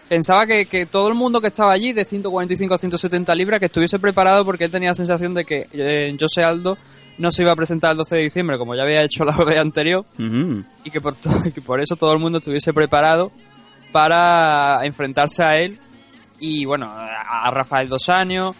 pensaba 0.09 0.47
que, 0.47 0.65
que 0.65 0.87
todo 0.87 1.07
el 1.07 1.13
mundo 1.13 1.39
que 1.39 1.47
estaba 1.47 1.71
allí, 1.71 1.93
de 1.93 2.03
145 2.03 2.73
a 2.73 2.77
170 2.77 3.35
libras, 3.35 3.59
que 3.59 3.67
estuviese 3.67 3.99
preparado 3.99 4.43
porque 4.43 4.65
él 4.65 4.71
tenía 4.71 4.89
la 4.89 4.95
sensación 4.95 5.35
de 5.35 5.45
que 5.45 5.67
eh, 5.71 6.17
José 6.19 6.43
Aldo 6.43 6.77
no 7.19 7.31
se 7.31 7.43
iba 7.43 7.51
a 7.51 7.55
presentar 7.55 7.91
el 7.91 7.97
12 7.97 8.15
de 8.15 8.21
diciembre, 8.23 8.57
como 8.57 8.73
ya 8.75 8.83
había 8.83 9.03
hecho 9.03 9.23
la 9.23 9.35
vez 9.45 9.59
anterior, 9.59 10.03
y 10.83 10.89
que 10.89 10.99
por, 10.99 11.15
y 11.45 11.51
que 11.51 11.61
por 11.61 11.79
eso 11.79 11.95
todo 11.95 12.13
el 12.13 12.19
mundo 12.19 12.39
estuviese 12.39 12.73
preparado 12.73 13.31
para 13.93 14.81
enfrentarse 14.83 15.43
a 15.43 15.57
él 15.57 15.79
y 16.39 16.65
bueno, 16.65 16.91
a, 16.93 17.49
Rafael 17.51 17.87
Dos 17.87 18.09
Años, 18.09 18.53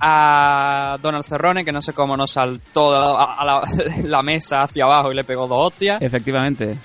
a 0.00 0.96
Donald 1.02 1.24
Cerrone, 1.24 1.64
que 1.64 1.72
no 1.72 1.82
sé 1.82 1.92
cómo 1.92 2.16
nos 2.16 2.30
saltó 2.30 2.96
a, 3.18 3.44
la, 3.44 3.62
la 4.04 4.22
mesa 4.22 4.62
hacia 4.62 4.84
abajo 4.84 5.12
y 5.12 5.14
le 5.14 5.24
pegó 5.24 5.46
dos 5.46 5.66
hostias. 5.66 6.00
Efectivamente. 6.00 6.78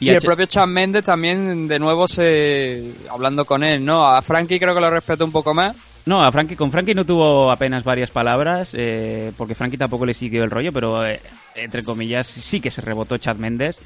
Y, 0.00 0.10
el 0.10 0.20
propio 0.20 0.46
Chan 0.46 0.70
Méndez 0.70 1.04
también, 1.04 1.68
de 1.68 1.78
nuevo, 1.78 2.06
se 2.06 2.92
hablando 3.10 3.44
con 3.44 3.64
él, 3.64 3.84
¿no? 3.84 4.06
A 4.06 4.22
Frankie 4.22 4.58
creo 4.58 4.74
que 4.74 4.80
lo 4.80 4.90
respeto 4.90 5.24
un 5.24 5.32
poco 5.32 5.54
más. 5.54 5.76
No, 6.06 6.22
a 6.24 6.30
Frankie, 6.30 6.54
con 6.54 6.70
Frankie 6.70 6.94
no 6.94 7.04
tuvo 7.04 7.50
apenas 7.50 7.82
varias 7.82 8.10
palabras, 8.10 8.74
eh, 8.78 9.32
porque 9.36 9.54
Frankie 9.54 9.76
tampoco 9.76 10.06
le 10.06 10.14
siguió 10.14 10.44
el 10.44 10.50
rollo, 10.50 10.72
pero 10.72 11.04
eh, 11.04 11.20
entre 11.56 11.82
comillas 11.82 12.26
sí 12.26 12.60
que 12.60 12.70
se 12.70 12.80
rebotó 12.80 13.18
Chad 13.18 13.36
Méndez. 13.36 13.80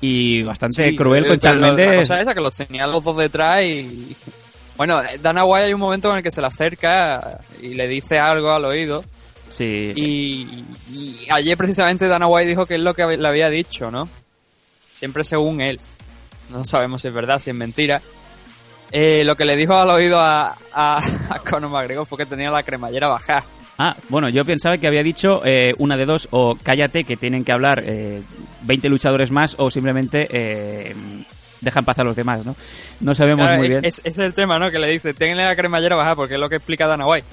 Y 0.00 0.42
bastante 0.42 0.90
Sí, 0.90 0.96
cruel 0.96 1.26
con 1.26 1.38
Chad 1.38 1.54
lo- 1.54 1.76
La 1.76 1.96
cosa 1.96 2.20
esa, 2.20 2.34
que 2.34 2.40
los 2.40 2.52
tenía 2.54 2.86
los 2.86 3.02
dos 3.02 3.16
detrás 3.16 3.62
y... 3.62 4.14
Bueno, 4.76 5.00
Dana 5.22 5.44
White 5.46 5.66
hay 5.68 5.72
un 5.72 5.80
momento 5.80 6.10
en 6.10 6.18
el 6.18 6.22
que 6.22 6.30
se 6.30 6.42
le 6.42 6.48
acerca 6.48 7.38
y 7.62 7.68
le 7.74 7.88
dice 7.88 8.18
algo 8.18 8.52
al 8.52 8.66
oído. 8.66 9.02
Sí. 9.48 9.92
Y, 9.96 10.64
y 10.92 11.26
ayer 11.30 11.56
precisamente 11.56 12.06
Dana 12.08 12.26
White 12.26 12.50
dijo 12.50 12.66
que 12.66 12.74
es 12.74 12.80
lo 12.80 12.92
que 12.92 13.16
le 13.16 13.26
había 13.26 13.48
dicho, 13.48 13.90
¿no? 13.90 14.06
Siempre 14.92 15.24
según 15.24 15.62
él. 15.62 15.80
No 16.50 16.64
sabemos 16.66 17.00
si 17.02 17.08
es 17.08 17.14
verdad, 17.14 17.38
si 17.38 17.50
es 17.50 17.56
mentira. 17.56 18.02
Eh, 18.92 19.24
lo 19.24 19.34
que 19.34 19.44
le 19.46 19.56
dijo 19.56 19.74
al 19.74 19.90
oído 19.90 20.20
a, 20.20 20.54
a, 20.74 20.98
a 21.30 21.38
Conor 21.38 21.70
McGregor 21.70 22.06
fue 22.06 22.18
que 22.18 22.26
tenía 22.26 22.50
la 22.50 22.62
cremallera 22.62 23.08
bajada. 23.08 23.44
Ah, 23.78 23.94
bueno, 24.08 24.28
yo 24.30 24.44
pensaba 24.44 24.78
que 24.78 24.86
había 24.86 25.02
dicho 25.02 25.42
eh, 25.44 25.74
una 25.78 25.96
de 25.96 26.06
dos, 26.06 26.28
o 26.30 26.56
cállate 26.62 27.04
que 27.04 27.16
tienen 27.16 27.44
que 27.44 27.52
hablar 27.52 27.82
eh, 27.84 28.22
20 28.62 28.88
luchadores 28.88 29.30
más, 29.30 29.54
o 29.58 29.70
simplemente 29.70 30.26
eh, 30.30 30.94
deja 31.60 31.80
en 31.80 31.84
paz 31.84 31.98
a 31.98 32.04
los 32.04 32.16
demás, 32.16 32.44
¿no? 32.46 32.56
No 33.00 33.14
sabemos 33.14 33.46
Claro, 33.46 33.58
muy 33.58 33.68
bien. 33.68 33.84
es- 33.84 33.98
ese 33.98 34.08
es 34.08 34.18
el 34.18 34.32
tema, 34.34 34.58
¿no? 34.58 34.70
Que 34.70 34.78
le 34.78 34.88
dice, 34.88 35.12
tenle 35.12 35.44
la 35.44 35.54
cremallera 35.56 35.94
bajada, 35.96 36.14
porque 36.14 36.34
es 36.34 36.40
lo 36.40 36.48
que 36.48 36.56
explica 36.56 36.86
Dana 36.86 37.06
White. 37.06 37.26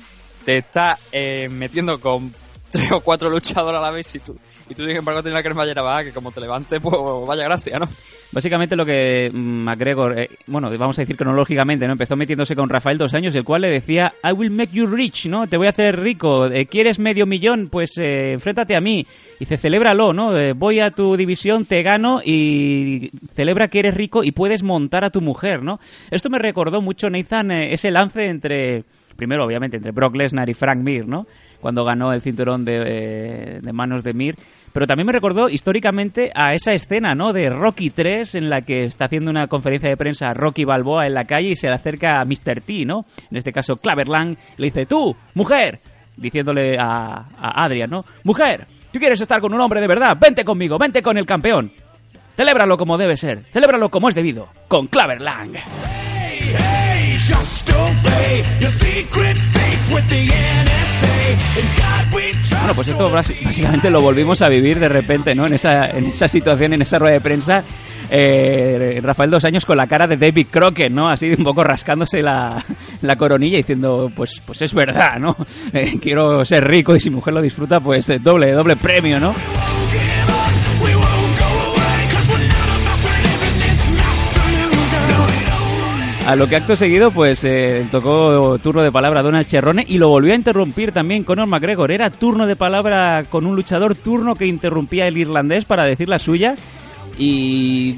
Te 0.43 0.57
está 0.57 0.97
eh, 1.13 1.47
metiendo 1.49 1.99
con 2.01 2.33
tres 2.73 2.91
o 2.91 3.01
cuatro 3.01 3.29
luchadores 3.29 3.77
a 3.77 3.81
la 3.81 3.91
vez 3.91 4.15
y 4.15 4.19
tú, 4.19 4.35
y 4.67 4.73
tú 4.73 4.83
sin 4.83 4.95
embargo 4.95 5.21
tienes 5.21 5.37
la 5.37 5.43
cremallera 5.43 5.83
bajada, 5.83 6.05
que 6.05 6.11
como 6.11 6.31
te 6.31 6.41
levantes, 6.41 6.81
pues 6.81 6.95
vaya 7.27 7.43
gracia, 7.43 7.77
¿no? 7.77 7.87
Básicamente 8.31 8.75
lo 8.75 8.83
que 8.83 9.29
mm, 9.31 9.37
McGregor, 9.37 10.17
eh, 10.17 10.29
bueno, 10.47 10.75
vamos 10.75 10.97
a 10.97 11.03
decir 11.03 11.15
cronológicamente, 11.15 11.85
¿no? 11.85 11.91
Empezó 11.91 12.15
metiéndose 12.15 12.55
con 12.55 12.69
Rafael 12.69 12.97
dos 12.97 13.13
años, 13.13 13.35
el 13.35 13.43
cual 13.43 13.61
le 13.61 13.69
decía, 13.69 14.15
I 14.23 14.31
will 14.31 14.49
make 14.49 14.71
you 14.73 14.87
rich, 14.87 15.27
¿no? 15.27 15.45
Te 15.45 15.57
voy 15.57 15.67
a 15.67 15.69
hacer 15.69 15.99
rico. 15.99 16.47
Eh, 16.47 16.65
¿Quieres 16.65 16.97
medio 16.97 17.27
millón? 17.27 17.67
Pues 17.67 17.95
eh, 17.99 18.31
enfréntate 18.31 18.75
a 18.75 18.81
mí. 18.81 19.05
Dice, 19.39 19.59
celébralo, 19.59 20.13
¿no? 20.13 20.35
Eh, 20.35 20.53
voy 20.53 20.79
a 20.79 20.89
tu 20.89 21.15
división, 21.15 21.65
te 21.65 21.83
gano 21.83 22.21
y 22.25 23.11
celebra 23.35 23.67
que 23.67 23.79
eres 23.79 23.93
rico 23.93 24.23
y 24.23 24.31
puedes 24.31 24.63
montar 24.63 25.03
a 25.03 25.11
tu 25.11 25.21
mujer, 25.21 25.61
¿no? 25.61 25.79
Esto 26.09 26.31
me 26.31 26.39
recordó 26.39 26.81
mucho, 26.81 27.11
Nathan, 27.11 27.51
ese 27.51 27.91
lance 27.91 28.25
entre, 28.25 28.83
primero 29.15 29.45
obviamente, 29.45 29.77
entre 29.77 29.91
Brock 29.91 30.15
Lesnar 30.15 30.49
y 30.49 30.55
Frank 30.55 30.79
Mir, 30.79 31.07
¿no? 31.07 31.27
Cuando 31.63 31.85
ganó 31.85 32.11
el 32.11 32.21
cinturón 32.21 32.65
de, 32.65 32.83
eh, 32.85 33.59
de 33.61 33.71
manos 33.71 34.03
de 34.03 34.13
Mir. 34.13 34.35
Pero 34.73 34.85
también 34.85 35.07
me 35.07 35.13
recordó 35.13 35.47
históricamente 35.47 36.29
a 36.35 36.53
esa 36.53 36.73
escena, 36.73 37.15
¿no? 37.15 37.31
De 37.31 37.49
Rocky 37.49 37.89
3 37.89 38.35
en 38.35 38.49
la 38.49 38.63
que 38.63 38.83
está 38.83 39.05
haciendo 39.05 39.31
una 39.31 39.47
conferencia 39.47 39.87
de 39.87 39.95
prensa 39.95 40.33
Rocky 40.33 40.65
Balboa 40.65 41.07
en 41.07 41.13
la 41.13 41.23
calle 41.23 41.51
y 41.51 41.55
se 41.55 41.67
le 41.67 41.73
acerca 41.73 42.19
a 42.19 42.25
Mr. 42.25 42.59
T, 42.59 42.83
¿no? 42.85 43.05
En 43.31 43.37
este 43.37 43.53
caso 43.53 43.77
Claverlang 43.77 44.35
le 44.57 44.65
dice, 44.65 44.85
tú, 44.85 45.15
mujer, 45.35 45.79
diciéndole 46.17 46.77
a, 46.77 47.27
a 47.37 47.63
Adrian, 47.63 47.89
¿no? 47.89 48.03
Mujer, 48.25 48.67
tú 48.91 48.99
quieres 48.99 49.21
estar 49.21 49.39
con 49.39 49.53
un 49.53 49.61
hombre 49.61 49.79
de 49.79 49.87
verdad, 49.87 50.17
vente 50.19 50.43
conmigo, 50.43 50.77
vente 50.77 51.01
con 51.01 51.17
el 51.17 51.25
campeón. 51.25 51.71
Celébralo 52.35 52.75
como 52.75 52.97
debe 52.97 53.15
ser, 53.15 53.45
celébralo 53.53 53.87
como 53.87 54.09
es 54.09 54.15
debido, 54.15 54.49
con 54.67 54.87
Claverlang. 54.87 55.53
Hey, 55.55 56.55
Bueno, 62.59 62.73
pues 62.75 62.87
esto 62.89 63.09
básicamente 63.09 63.89
lo 63.89 64.01
volvimos 64.01 64.41
a 64.41 64.49
vivir 64.49 64.79
de 64.79 64.89
repente, 64.89 65.33
¿no? 65.35 65.45
En 65.47 65.53
esa, 65.53 65.89
en 65.89 66.07
esa 66.07 66.27
situación, 66.27 66.73
en 66.73 66.81
esa 66.81 66.99
rueda 66.99 67.13
de 67.13 67.21
prensa. 67.21 67.63
eh, 68.09 68.99
Rafael 69.01 69.31
dos 69.31 69.45
años 69.45 69.65
con 69.65 69.77
la 69.77 69.87
cara 69.87 70.05
de 70.07 70.17
David 70.17 70.47
Crockett, 70.51 70.91
¿no? 70.91 71.09
Así 71.09 71.31
un 71.37 71.43
poco 71.43 71.63
rascándose 71.63 72.21
la, 72.21 72.63
la 73.01 73.15
coronilla 73.15 73.57
diciendo, 73.57 74.11
pues, 74.15 74.41
pues 74.45 74.61
es 74.61 74.73
verdad, 74.73 75.17
¿no? 75.19 75.35
Eh, 75.73 75.97
quiero 76.01 76.43
ser 76.45 76.67
rico 76.67 76.95
y 76.95 76.99
si 76.99 77.09
mujer 77.09 77.33
lo 77.33 77.41
disfruta, 77.41 77.79
pues 77.79 78.09
eh, 78.09 78.19
doble, 78.19 78.51
doble 78.51 78.75
premio, 78.75 79.19
¿no? 79.19 79.33
A 86.25 86.37
lo 86.37 86.47
que 86.47 86.55
acto 86.55 86.77
seguido, 86.77 87.11
pues 87.11 87.43
eh, 87.43 87.85
tocó 87.91 88.57
turno 88.59 88.81
de 88.81 88.93
palabra 88.93 89.19
a 89.19 89.23
Donald 89.23 89.45
Cerrone 89.45 89.83
y 89.85 89.97
lo 89.97 90.07
volvió 90.07 90.31
a 90.31 90.37
interrumpir 90.37 90.93
también 90.93 91.25
Conor 91.25 91.47
McGregor. 91.47 91.91
Era 91.91 92.09
turno 92.09 92.47
de 92.47 92.55
palabra 92.55 93.25
con 93.29 93.45
un 93.45 93.57
luchador, 93.57 93.93
turno 93.93 94.35
que 94.35 94.47
interrumpía 94.47 95.05
el 95.05 95.17
irlandés 95.17 95.65
para 95.65 95.83
decir 95.83 96.07
la 96.07 96.19
suya. 96.19 96.55
Y 97.17 97.97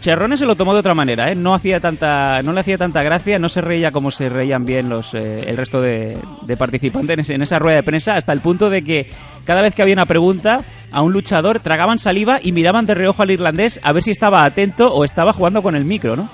Cerrone 0.00 0.36
se 0.36 0.46
lo 0.46 0.54
tomó 0.54 0.74
de 0.74 0.80
otra 0.80 0.94
manera, 0.94 1.32
¿eh? 1.32 1.34
no 1.34 1.54
hacía 1.54 1.80
tanta, 1.80 2.40
no 2.42 2.52
le 2.52 2.60
hacía 2.60 2.78
tanta 2.78 3.02
gracia, 3.02 3.40
no 3.40 3.48
se 3.48 3.60
reía 3.60 3.90
como 3.90 4.12
se 4.12 4.28
reían 4.28 4.64
bien 4.64 4.88
los 4.88 5.12
eh, 5.14 5.44
el 5.48 5.56
resto 5.56 5.80
de, 5.80 6.16
de 6.42 6.56
participantes 6.56 7.28
en 7.30 7.42
esa 7.42 7.58
rueda 7.58 7.78
de 7.78 7.82
prensa, 7.82 8.14
hasta 8.14 8.32
el 8.32 8.40
punto 8.40 8.70
de 8.70 8.82
que 8.82 9.10
cada 9.44 9.62
vez 9.62 9.74
que 9.74 9.82
había 9.82 9.94
una 9.94 10.06
pregunta 10.06 10.64
a 10.92 11.02
un 11.02 11.12
luchador 11.12 11.58
tragaban 11.58 11.98
saliva 11.98 12.38
y 12.40 12.52
miraban 12.52 12.86
de 12.86 12.94
reojo 12.94 13.22
al 13.22 13.32
irlandés 13.32 13.80
a 13.82 13.92
ver 13.92 14.04
si 14.04 14.12
estaba 14.12 14.44
atento 14.44 14.94
o 14.94 15.04
estaba 15.04 15.32
jugando 15.32 15.62
con 15.62 15.74
el 15.74 15.84
micro, 15.84 16.14
¿no? 16.14 16.30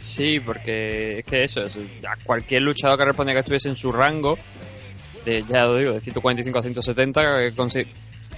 Sí, 0.00 0.40
porque 0.40 1.18
es 1.18 1.24
que 1.24 1.44
eso, 1.44 1.62
es- 1.64 1.76
a 1.76 2.16
cualquier 2.24 2.62
luchador 2.62 2.98
que 2.98 3.04
respondiera 3.06 3.36
que 3.38 3.40
estuviese 3.40 3.68
en 3.68 3.76
su 3.76 3.90
rango, 3.92 4.38
de, 5.24 5.44
ya 5.48 5.64
lo 5.64 5.76
digo, 5.76 5.92
de 5.92 6.00
145 6.00 6.58
a 6.58 6.62
170, 6.62 7.20
que, 7.22 7.52
consi- 7.54 7.86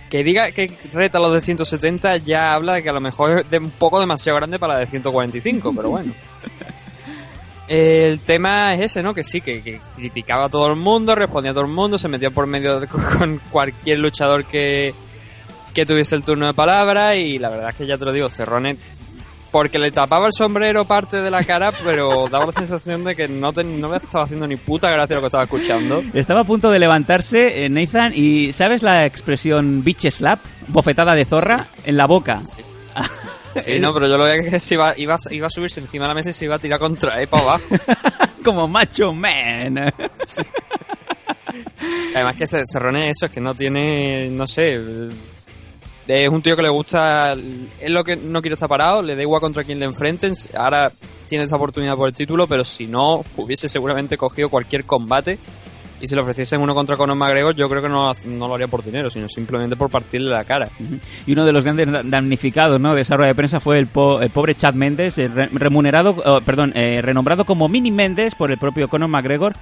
que 0.09 0.25
diga 0.25 0.50
que 0.52 0.73
reta 0.93 1.19
los 1.21 1.33
de 1.35 1.40
170 1.43 2.17
ya 2.19 2.55
habla 2.55 2.75
de 2.75 2.83
que 2.83 2.88
a 2.90 2.93
lo 2.95 3.00
mejor 3.00 3.40
es 3.40 3.50
de 3.50 3.59
un 3.59 3.71
poco 3.71 4.00
demasiado 4.00 4.37
grande 4.38 4.59
para 4.59 4.75
la 4.75 4.81
de 4.81 4.87
145, 4.87 5.73
pero 5.76 5.90
bueno. 5.90 6.12
El 7.69 8.19
tema 8.21 8.75
es 8.75 8.81
ese, 8.81 9.02
¿no? 9.02 9.14
Que 9.14 9.23
sí, 9.23 9.40
que, 9.40 9.62
que 9.62 9.81
criticaba 9.95 10.47
a 10.47 10.49
todo 10.49 10.67
el 10.67 10.76
mundo, 10.76 11.14
respondía 11.14 11.52
a 11.52 11.55
todo 11.55 11.64
el 11.67 11.71
mundo, 11.71 11.99
se 11.99 12.09
metía 12.09 12.31
por 12.31 12.47
medio 12.49 12.81
de- 12.81 12.88
con 13.19 13.40
cualquier 13.50 14.00
luchador 14.00 14.45
que, 14.47 14.93
que 15.73 15.87
tuviese 15.87 16.17
el 16.17 16.25
turno 16.25 16.47
de 16.49 16.55
palabra 16.55 17.14
y 17.14 17.38
la 17.38 17.49
verdad 17.50 17.69
es 17.71 17.76
que 17.76 17.87
ya 17.87 17.97
te 17.97 18.05
lo 18.05 18.12
digo, 18.12 18.29
Cerrone 18.29 18.76
porque 19.50 19.78
le 19.78 19.90
tapaba 19.90 20.26
el 20.26 20.33
sombrero 20.33 20.85
parte 20.85 21.21
de 21.23 21.30
la 21.30 21.42
cara, 21.45 21.73
pero 21.85 22.28
daba 22.30 22.47
la 22.47 22.52
sensación 22.52 23.02
de 23.04 23.16
que 23.16 23.26
no, 23.28 23.52
te- 23.52 23.64
no 23.64 23.90
le 23.90 23.97
estaba 23.97 24.25
haciendo 24.25 24.47
ni 24.47 24.57
puta 24.57 24.90
gracia 24.90 25.16
lo 25.16 25.23
que 25.23 25.26
estaba 25.26 25.45
escuchando. 25.45 26.02
Estaba 26.14 26.40
a 26.40 26.45
punto 26.45 26.71
de 26.71 26.78
levantarse 26.78 27.64
eh, 27.64 27.69
Nathan 27.69 28.12
y 28.14 28.52
¿sabes 28.52 28.83
la 28.83 29.07
expresión 29.07 29.83
bitch 29.83 30.11
slap? 30.11 30.38
Bofetada 30.69 31.14
de 31.14 31.25
zorra 31.25 31.66
en 31.85 31.97
la 31.97 32.07
boca. 32.07 32.40
Sí, 33.57 33.78
no, 33.80 33.92
pero 33.92 34.07
yo 34.09 34.16
lo 34.16 34.25
veía 34.25 34.49
que 34.50 34.61
se 34.61 34.75
iba, 34.75 34.95
iba, 34.97 35.16
iba 35.30 35.47
a 35.47 35.50
subirse 35.50 35.80
encima 35.80 36.04
de 36.04 36.09
la 36.09 36.14
mesa 36.14 36.30
y 36.30 36.33
se 36.33 36.45
iba 36.45 36.54
a 36.57 36.59
tirar 36.61 36.78
contra 36.78 37.21
él 37.21 37.26
para 37.28 37.42
abajo. 37.42 37.64
Como 38.45 38.69
macho 38.69 39.12
man. 39.12 39.92
Además 42.14 42.37
que 42.37 42.47
se 42.47 42.62
Cerrone 42.71 43.11
eso, 43.11 43.26
es 43.26 43.33
que 43.33 43.40
no 43.40 43.54
tiene, 43.54 44.28
no 44.30 44.47
sé, 44.47 44.78
es 46.17 46.29
un 46.29 46.43
tío 46.43 46.57
que 46.57 46.62
le 46.62 46.69
gusta, 46.69 47.33
es 47.35 47.90
lo 47.90 48.02
que 48.05 48.17
no 48.17 48.40
quiere 48.40 48.55
estar 48.55 48.69
parado, 48.69 49.02
le 49.02 49.17
da 49.17 49.23
igual 49.23 49.40
contra 49.40 49.64
quién 49.64 49.79
le 49.79 49.87
enfrenten, 49.87 50.35
ahora 50.57 50.90
tiene 51.29 51.45
esta 51.45 51.57
oportunidad 51.57 51.95
por 51.97 52.09
el 52.09 52.14
título, 52.14 52.47
pero 52.47 52.64
si 52.64 52.87
no, 52.87 53.25
hubiese 53.37 53.69
seguramente 53.69 54.17
cogido 54.17 54.49
cualquier 54.49 54.85
combate 54.85 55.38
y 56.02 56.09
si 56.09 56.14
le 56.14 56.23
ofreciesen 56.23 56.61
uno 56.62 56.75
contra 56.75 56.97
Conor 56.97 57.14
McGregor, 57.17 57.55
yo 57.55 57.69
creo 57.69 57.83
que 57.83 57.88
no, 57.88 58.12
no 58.25 58.49
lo 58.49 58.55
haría 58.55 58.69
por 58.69 58.83
dinero, 58.83 59.11
sino 59.11 59.29
simplemente 59.29 59.76
por 59.76 59.90
partirle 59.90 60.31
la 60.31 60.45
cara. 60.45 60.69
Y 61.26 61.33
uno 61.33 61.45
de 61.45 61.52
los 61.52 61.62
grandes 61.62 61.93
da- 61.93 62.02
damnificados 62.02 62.81
¿no? 62.81 62.95
de 62.95 63.02
esa 63.02 63.17
rueda 63.17 63.29
de 63.29 63.35
prensa 63.35 63.61
fue 63.61 63.79
el, 63.79 63.87
po- 63.87 64.23
el 64.23 64.31
pobre 64.31 64.55
Chad 64.55 64.73
Méndez, 64.73 65.19
eh, 65.19 65.29
re- 65.29 65.50
remunerado, 65.52 66.17
oh, 66.25 66.40
perdón, 66.40 66.73
eh, 66.75 67.00
renombrado 67.02 67.45
como 67.45 67.69
Mini 67.69 67.90
Méndez 67.90 68.35
por 68.35 68.50
el 68.50 68.57
propio 68.57 68.88
Conor 68.88 69.11
McGregor, 69.11 69.52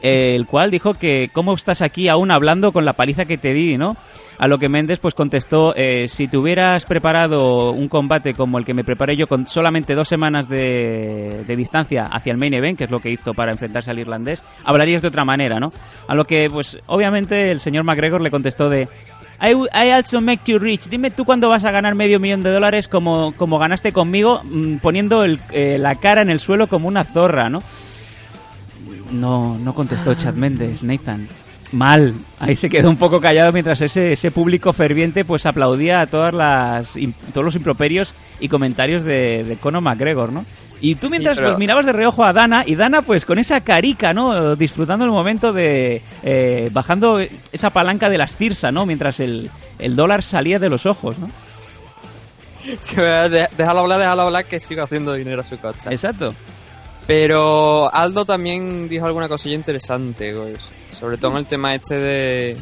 eh, 0.00 0.34
el 0.34 0.46
cual 0.46 0.70
dijo 0.70 0.94
que 0.94 1.28
cómo 1.32 1.52
estás 1.54 1.82
aquí 1.82 2.08
aún 2.08 2.30
hablando 2.30 2.72
con 2.72 2.86
la 2.86 2.94
paliza 2.94 3.26
que 3.26 3.36
te 3.36 3.52
di, 3.52 3.76
¿no? 3.76 3.96
A 4.38 4.48
lo 4.48 4.58
que 4.58 4.68
Méndez 4.68 4.98
pues 4.98 5.14
contestó, 5.14 5.72
eh, 5.76 6.06
si 6.08 6.26
te 6.26 6.36
hubieras 6.36 6.84
preparado 6.84 7.70
un 7.70 7.88
combate 7.88 8.34
como 8.34 8.58
el 8.58 8.64
que 8.64 8.74
me 8.74 8.82
preparé 8.82 9.16
yo 9.16 9.26
con 9.28 9.46
solamente 9.46 9.94
dos 9.94 10.08
semanas 10.08 10.48
de, 10.48 11.44
de 11.46 11.56
distancia 11.56 12.06
hacia 12.06 12.32
el 12.32 12.38
main 12.38 12.54
event, 12.54 12.76
que 12.78 12.84
es 12.84 12.90
lo 12.90 13.00
que 13.00 13.10
hizo 13.10 13.34
para 13.34 13.52
enfrentarse 13.52 13.90
al 13.90 13.98
irlandés, 13.98 14.42
hablarías 14.64 15.02
de 15.02 15.08
otra 15.08 15.24
manera, 15.24 15.60
¿no? 15.60 15.72
A 16.08 16.14
lo 16.14 16.24
que 16.24 16.48
pues 16.50 16.78
obviamente 16.86 17.50
el 17.52 17.60
señor 17.60 17.84
McGregor 17.84 18.20
le 18.20 18.30
contestó 18.30 18.68
de, 18.68 18.88
I, 19.40 19.52
I 19.74 19.90
also 19.90 20.20
make 20.20 20.50
you 20.50 20.58
rich. 20.58 20.88
Dime 20.88 21.10
tú 21.10 21.24
cuándo 21.24 21.48
vas 21.48 21.64
a 21.64 21.70
ganar 21.70 21.94
medio 21.94 22.18
millón 22.18 22.42
de 22.42 22.50
dólares 22.52 22.88
como, 22.88 23.32
como 23.36 23.58
ganaste 23.58 23.92
conmigo, 23.92 24.40
mm, 24.44 24.76
poniendo 24.76 25.24
el- 25.24 25.40
eh, 25.50 25.76
la 25.78 25.96
cara 25.96 26.22
en 26.22 26.30
el 26.30 26.40
suelo 26.40 26.68
como 26.68 26.88
una 26.88 27.04
zorra, 27.04 27.48
¿no? 27.50 27.62
No, 29.12 29.58
no 29.58 29.74
contestó 29.74 30.14
Chad 30.14 30.34
Méndez, 30.34 30.82
Nathan. 30.82 31.28
Mal. 31.72 32.14
Ahí 32.38 32.54
se 32.56 32.68
quedó 32.68 32.88
un 32.90 32.96
poco 32.96 33.20
callado 33.20 33.52
mientras 33.52 33.80
ese, 33.80 34.12
ese 34.12 34.30
público 34.30 34.72
ferviente 34.72 35.24
pues 35.24 35.46
aplaudía 35.46 36.02
a 36.02 36.06
todas 36.06 36.32
las, 36.34 36.94
todos 37.32 37.44
los 37.44 37.56
improperios 37.56 38.14
y 38.40 38.48
comentarios 38.48 39.02
de, 39.04 39.42
de 39.44 39.56
Conor 39.56 39.82
McGregor, 39.82 40.32
¿no? 40.32 40.44
Y 40.80 40.96
tú 40.96 41.06
Sí, 41.06 41.12
mientras 41.12 41.36
pero- 41.38 41.48
pues 41.50 41.58
mirabas 41.58 41.86
de 41.86 41.92
reojo 41.92 42.24
a 42.24 42.32
Dana 42.32 42.64
y 42.66 42.74
Dana 42.74 43.02
pues 43.02 43.24
con 43.24 43.38
esa 43.38 43.60
carica, 43.62 44.12
¿no? 44.12 44.56
Disfrutando 44.56 45.04
el 45.04 45.10
momento 45.12 45.52
de 45.52 46.02
eh, 46.24 46.68
bajando 46.72 47.20
esa 47.52 47.70
palanca 47.70 48.10
de 48.10 48.18
las 48.18 48.34
Cirsa, 48.36 48.70
¿no? 48.72 48.84
Mientras 48.84 49.20
el, 49.20 49.48
el 49.78 49.94
dólar 49.96 50.22
salía 50.22 50.58
de 50.58 50.68
los 50.68 50.84
ojos, 50.86 51.18
¿no? 51.18 51.30
Sí, 52.80 52.96
Déjalo 52.96 53.80
hablar, 53.80 53.98
déjalo 53.98 54.22
hablar, 54.22 54.44
que 54.44 54.60
sigo 54.60 54.82
haciendo 54.84 55.14
dinero 55.14 55.40
a 55.40 55.44
su 55.44 55.58
costa. 55.58 55.90
Exacto. 55.90 56.32
Pero 57.06 57.92
Aldo 57.92 58.24
también 58.24 58.88
dijo 58.88 59.06
alguna 59.06 59.28
cosilla 59.28 59.56
interesante, 59.56 60.32
pues, 60.32 60.68
sobre 61.02 61.16
todo 61.18 61.32
en 61.32 61.38
el 61.38 61.46
tema 61.46 61.74
este 61.74 61.98
de 61.98 62.56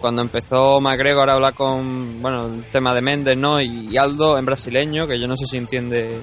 cuando 0.00 0.22
empezó 0.22 0.80
McGregor 0.80 1.28
a 1.28 1.32
hablar 1.32 1.54
con, 1.54 2.22
bueno, 2.22 2.46
el 2.46 2.62
tema 2.70 2.94
de 2.94 3.02
Méndez, 3.02 3.36
¿no? 3.36 3.60
Y 3.60 3.96
Aldo 3.96 4.38
en 4.38 4.44
brasileño, 4.46 5.04
que 5.08 5.18
yo 5.18 5.26
no 5.26 5.36
sé 5.36 5.44
si 5.46 5.56
entiende 5.56 6.20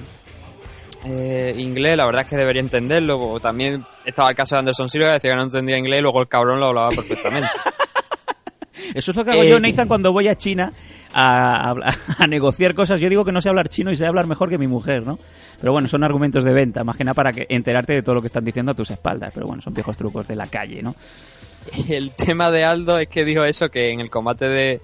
eh, 1.04 1.54
inglés, 1.58 1.98
la 1.98 2.06
verdad 2.06 2.22
es 2.22 2.28
que 2.28 2.36
debería 2.36 2.62
entenderlo, 2.62 3.20
o 3.20 3.40
también 3.40 3.84
estaba 4.06 4.30
el 4.30 4.36
caso 4.36 4.54
de 4.54 4.60
Anderson 4.60 4.88
Silva, 4.88 5.08
que 5.08 5.12
decía 5.14 5.30
que 5.32 5.36
no 5.36 5.42
entendía 5.42 5.76
inglés 5.76 5.98
y 5.98 6.02
luego 6.02 6.22
el 6.22 6.28
cabrón 6.28 6.60
lo 6.60 6.68
hablaba 6.68 6.88
perfectamente. 6.90 7.50
Eso 8.94 9.10
es 9.10 9.16
lo 9.16 9.24
que 9.24 9.32
hago 9.32 9.42
Eh, 9.42 9.50
yo, 9.50 9.60
Nathan, 9.60 9.86
cuando 9.88 10.12
voy 10.12 10.28
a 10.28 10.36
China 10.36 10.72
a, 11.12 11.72
a- 11.72 11.74
a 12.22 12.26
negociar 12.26 12.74
cosas. 12.74 13.00
Yo 13.00 13.10
digo 13.10 13.22
que 13.24 13.32
no 13.32 13.42
sé 13.42 13.50
hablar 13.50 13.68
chino 13.68 13.90
y 13.90 13.96
sé 13.96 14.06
hablar 14.06 14.26
mejor 14.26 14.48
que 14.48 14.56
mi 14.58 14.66
mujer, 14.66 15.02
¿no? 15.04 15.18
Pero 15.62 15.70
bueno, 15.70 15.86
son 15.86 16.02
argumentos 16.02 16.42
de 16.42 16.52
venta, 16.52 16.82
más 16.82 16.96
que 16.96 17.04
nada 17.04 17.14
para 17.14 17.32
que, 17.32 17.46
enterarte 17.48 17.92
de 17.92 18.02
todo 18.02 18.16
lo 18.16 18.20
que 18.20 18.26
están 18.26 18.44
diciendo 18.44 18.72
a 18.72 18.74
tus 18.74 18.90
espaldas. 18.90 19.30
Pero 19.32 19.46
bueno, 19.46 19.62
son 19.62 19.72
viejos 19.72 19.96
trucos 19.96 20.26
de 20.26 20.34
la 20.34 20.46
calle, 20.46 20.82
¿no? 20.82 20.96
el 21.88 22.10
tema 22.16 22.50
de 22.50 22.64
Aldo 22.64 22.98
es 22.98 23.06
que 23.06 23.24
dijo 23.24 23.44
eso, 23.44 23.68
que 23.68 23.92
en 23.92 24.00
el 24.00 24.10
combate 24.10 24.48
de, 24.48 24.80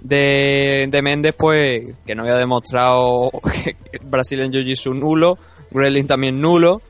de, 0.00 0.86
de 0.88 1.02
Méndez, 1.02 1.34
pues, 1.36 1.96
que 2.06 2.14
no 2.14 2.22
había 2.22 2.36
demostrado 2.36 3.32
que 3.64 3.74
Brasil 4.04 4.38
en 4.42 4.52
Jiu-Jitsu 4.52 4.94
nulo, 4.94 5.36
Grelin 5.72 6.06
también 6.06 6.40
nulo, 6.40 6.80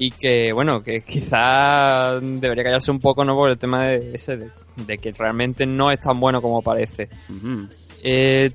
y 0.00 0.10
que, 0.10 0.52
bueno, 0.52 0.82
que 0.82 1.02
quizá 1.02 2.18
debería 2.20 2.64
callarse 2.64 2.90
un 2.90 2.98
poco, 2.98 3.24
¿no? 3.24 3.36
Por 3.36 3.50
el 3.50 3.58
tema 3.58 3.84
de 3.84 4.10
ese, 4.14 4.38
de, 4.38 4.50
de 4.74 4.98
que 4.98 5.12
realmente 5.12 5.66
no 5.66 5.92
es 5.92 6.00
tan 6.00 6.18
bueno 6.18 6.42
como 6.42 6.62
parece. 6.62 7.08
Eh, 8.02 8.50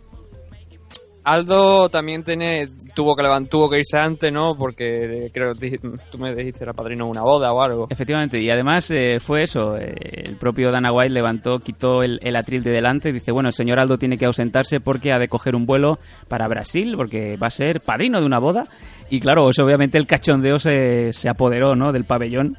Aldo 1.28 1.90
también 1.90 2.24
tiene, 2.24 2.68
tuvo 2.96 3.16
que 3.16 3.22
levan- 3.24 3.48
tuvo 3.50 3.70
que 3.70 3.80
irse 3.80 4.00
antes, 4.00 4.32
¿no? 4.32 4.56
Porque 4.58 5.26
eh, 5.26 5.32
creo 5.34 5.54
que 5.54 5.78
tú 6.10 6.18
me 6.18 6.34
dijiste 6.34 6.64
era 6.64 6.72
padrino 6.74 7.04
de 7.06 7.12
una 7.12 7.22
boda 7.24 7.52
o 7.52 7.62
algo. 7.62 7.88
Efectivamente, 7.90 8.40
y 8.42 8.50
además 8.50 8.90
eh, 8.92 9.20
fue 9.20 9.44
eso, 9.44 9.76
eh, 9.78 9.94
el 10.24 10.38
propio 10.38 10.72
Dana 10.72 10.92
White 10.94 11.10
levantó, 11.14 11.60
quitó 11.60 12.02
el, 12.02 12.20
el 12.24 12.36
atril 12.38 12.64
de 12.64 12.72
delante 12.72 13.10
y 13.10 13.12
dice, 13.12 13.32
bueno, 13.32 13.50
el 13.50 13.54
señor 13.54 13.78
Aldo 13.80 13.98
tiene 13.98 14.18
que 14.18 14.26
ausentarse 14.26 14.80
porque 14.80 15.12
ha 15.12 15.20
de 15.20 15.28
coger 15.28 15.56
un 15.56 15.66
vuelo 15.66 16.00
para 16.30 16.48
Brasil, 16.48 16.94
porque 16.96 17.36
va 17.36 17.48
a 17.48 17.52
ser 17.52 17.82
padrino 17.82 18.20
de 18.22 18.26
una 18.26 18.40
boda. 18.40 18.66
Y 19.10 19.20
claro, 19.20 19.50
eso 19.50 19.66
obviamente 19.66 19.98
el 19.98 20.08
cachondeo 20.08 20.60
se, 20.60 21.12
se 21.12 21.28
apoderó, 21.30 21.76
¿no?, 21.76 21.92
del 21.92 22.06
pabellón. 22.06 22.58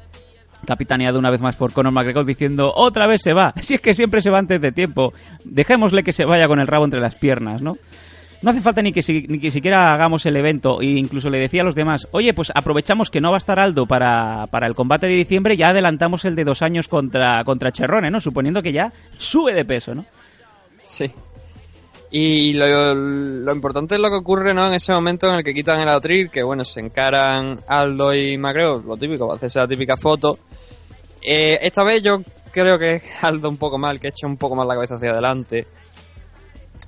Capitaneado 0.67 1.17
una 1.17 1.29
vez 1.31 1.41
más 1.41 1.55
por 1.55 1.71
Conor 1.71 1.93
McGregor 1.93 2.25
diciendo, 2.25 2.73
otra 2.75 3.07
vez 3.07 3.21
se 3.23 3.33
va, 3.33 3.53
si 3.61 3.75
es 3.75 3.81
que 3.81 3.93
siempre 3.93 4.21
se 4.21 4.29
va 4.29 4.39
antes 4.39 4.59
de 4.61 4.71
tiempo, 4.73 5.13
dejémosle 5.45 6.03
que 6.03 6.11
se 6.13 6.25
vaya 6.25 6.47
con 6.47 6.59
el 6.59 6.67
rabo 6.67 6.83
entre 6.85 6.99
las 6.99 7.15
piernas, 7.15 7.61
¿no? 7.61 7.73
No 8.41 8.51
hace 8.51 8.61
falta 8.61 8.81
ni 8.81 8.93
que, 8.93 9.01
si- 9.01 9.25
ni 9.27 9.51
siquiera 9.51 9.93
hagamos 9.93 10.25
el 10.25 10.37
evento. 10.37 10.79
E 10.81 10.85
incluso 10.85 11.29
le 11.29 11.39
decía 11.39 11.61
a 11.61 11.65
los 11.65 11.75
demás, 11.75 12.07
oye, 12.11 12.33
pues 12.33 12.51
aprovechamos 12.55 13.09
que 13.11 13.19
no 13.21 13.31
va 13.31 13.37
a 13.37 13.39
estar 13.39 13.59
Aldo 13.59 13.85
para, 13.85 14.47
para 14.47 14.65
el 14.67 14.75
combate 14.75 15.07
de 15.07 15.13
diciembre, 15.15 15.57
ya 15.57 15.69
adelantamos 15.69 16.23
el 16.25 16.35
de 16.35 16.45
dos 16.45 16.61
años 16.61 16.87
contra, 16.87 17.43
contra 17.43 17.71
Cherrone, 17.71 18.09
¿no? 18.09 18.19
Suponiendo 18.21 18.61
que 18.61 18.71
ya 18.71 18.93
sube 19.17 19.53
de 19.53 19.65
peso, 19.65 19.93
¿no? 19.93 20.05
Sí. 20.81 21.11
Y 22.11 22.53
lo, 22.53 22.95
lo 22.95 23.53
importante 23.53 23.95
es 23.95 24.01
lo 24.01 24.09
que 24.09 24.15
ocurre 24.15 24.53
¿no? 24.53 24.65
en 24.67 24.73
ese 24.73 24.91
momento 24.93 25.29
en 25.29 25.35
el 25.35 25.43
que 25.43 25.53
quitan 25.53 25.79
el 25.79 25.89
atril, 25.89 26.31
que 26.31 26.41
bueno, 26.41 26.65
se 26.65 26.79
encaran 26.79 27.59
Aldo 27.67 28.15
y 28.15 28.35
McGregor, 28.37 28.83
lo 28.85 28.97
típico, 28.97 29.27
va 29.27 29.33
a 29.33 29.37
hacerse 29.37 29.59
la 29.59 29.67
típica 29.67 29.95
foto. 29.95 30.39
Eh, 31.21 31.59
esta 31.61 31.83
vez 31.83 32.01
yo 32.01 32.19
creo 32.51 32.79
que 32.79 32.99
Aldo 33.21 33.49
un 33.49 33.57
poco 33.57 33.77
mal, 33.77 33.99
que 33.99 34.07
echa 34.07 34.25
un 34.25 34.37
poco 34.37 34.55
más 34.55 34.65
la 34.65 34.73
cabeza 34.73 34.95
hacia 34.95 35.11
adelante. 35.11 35.67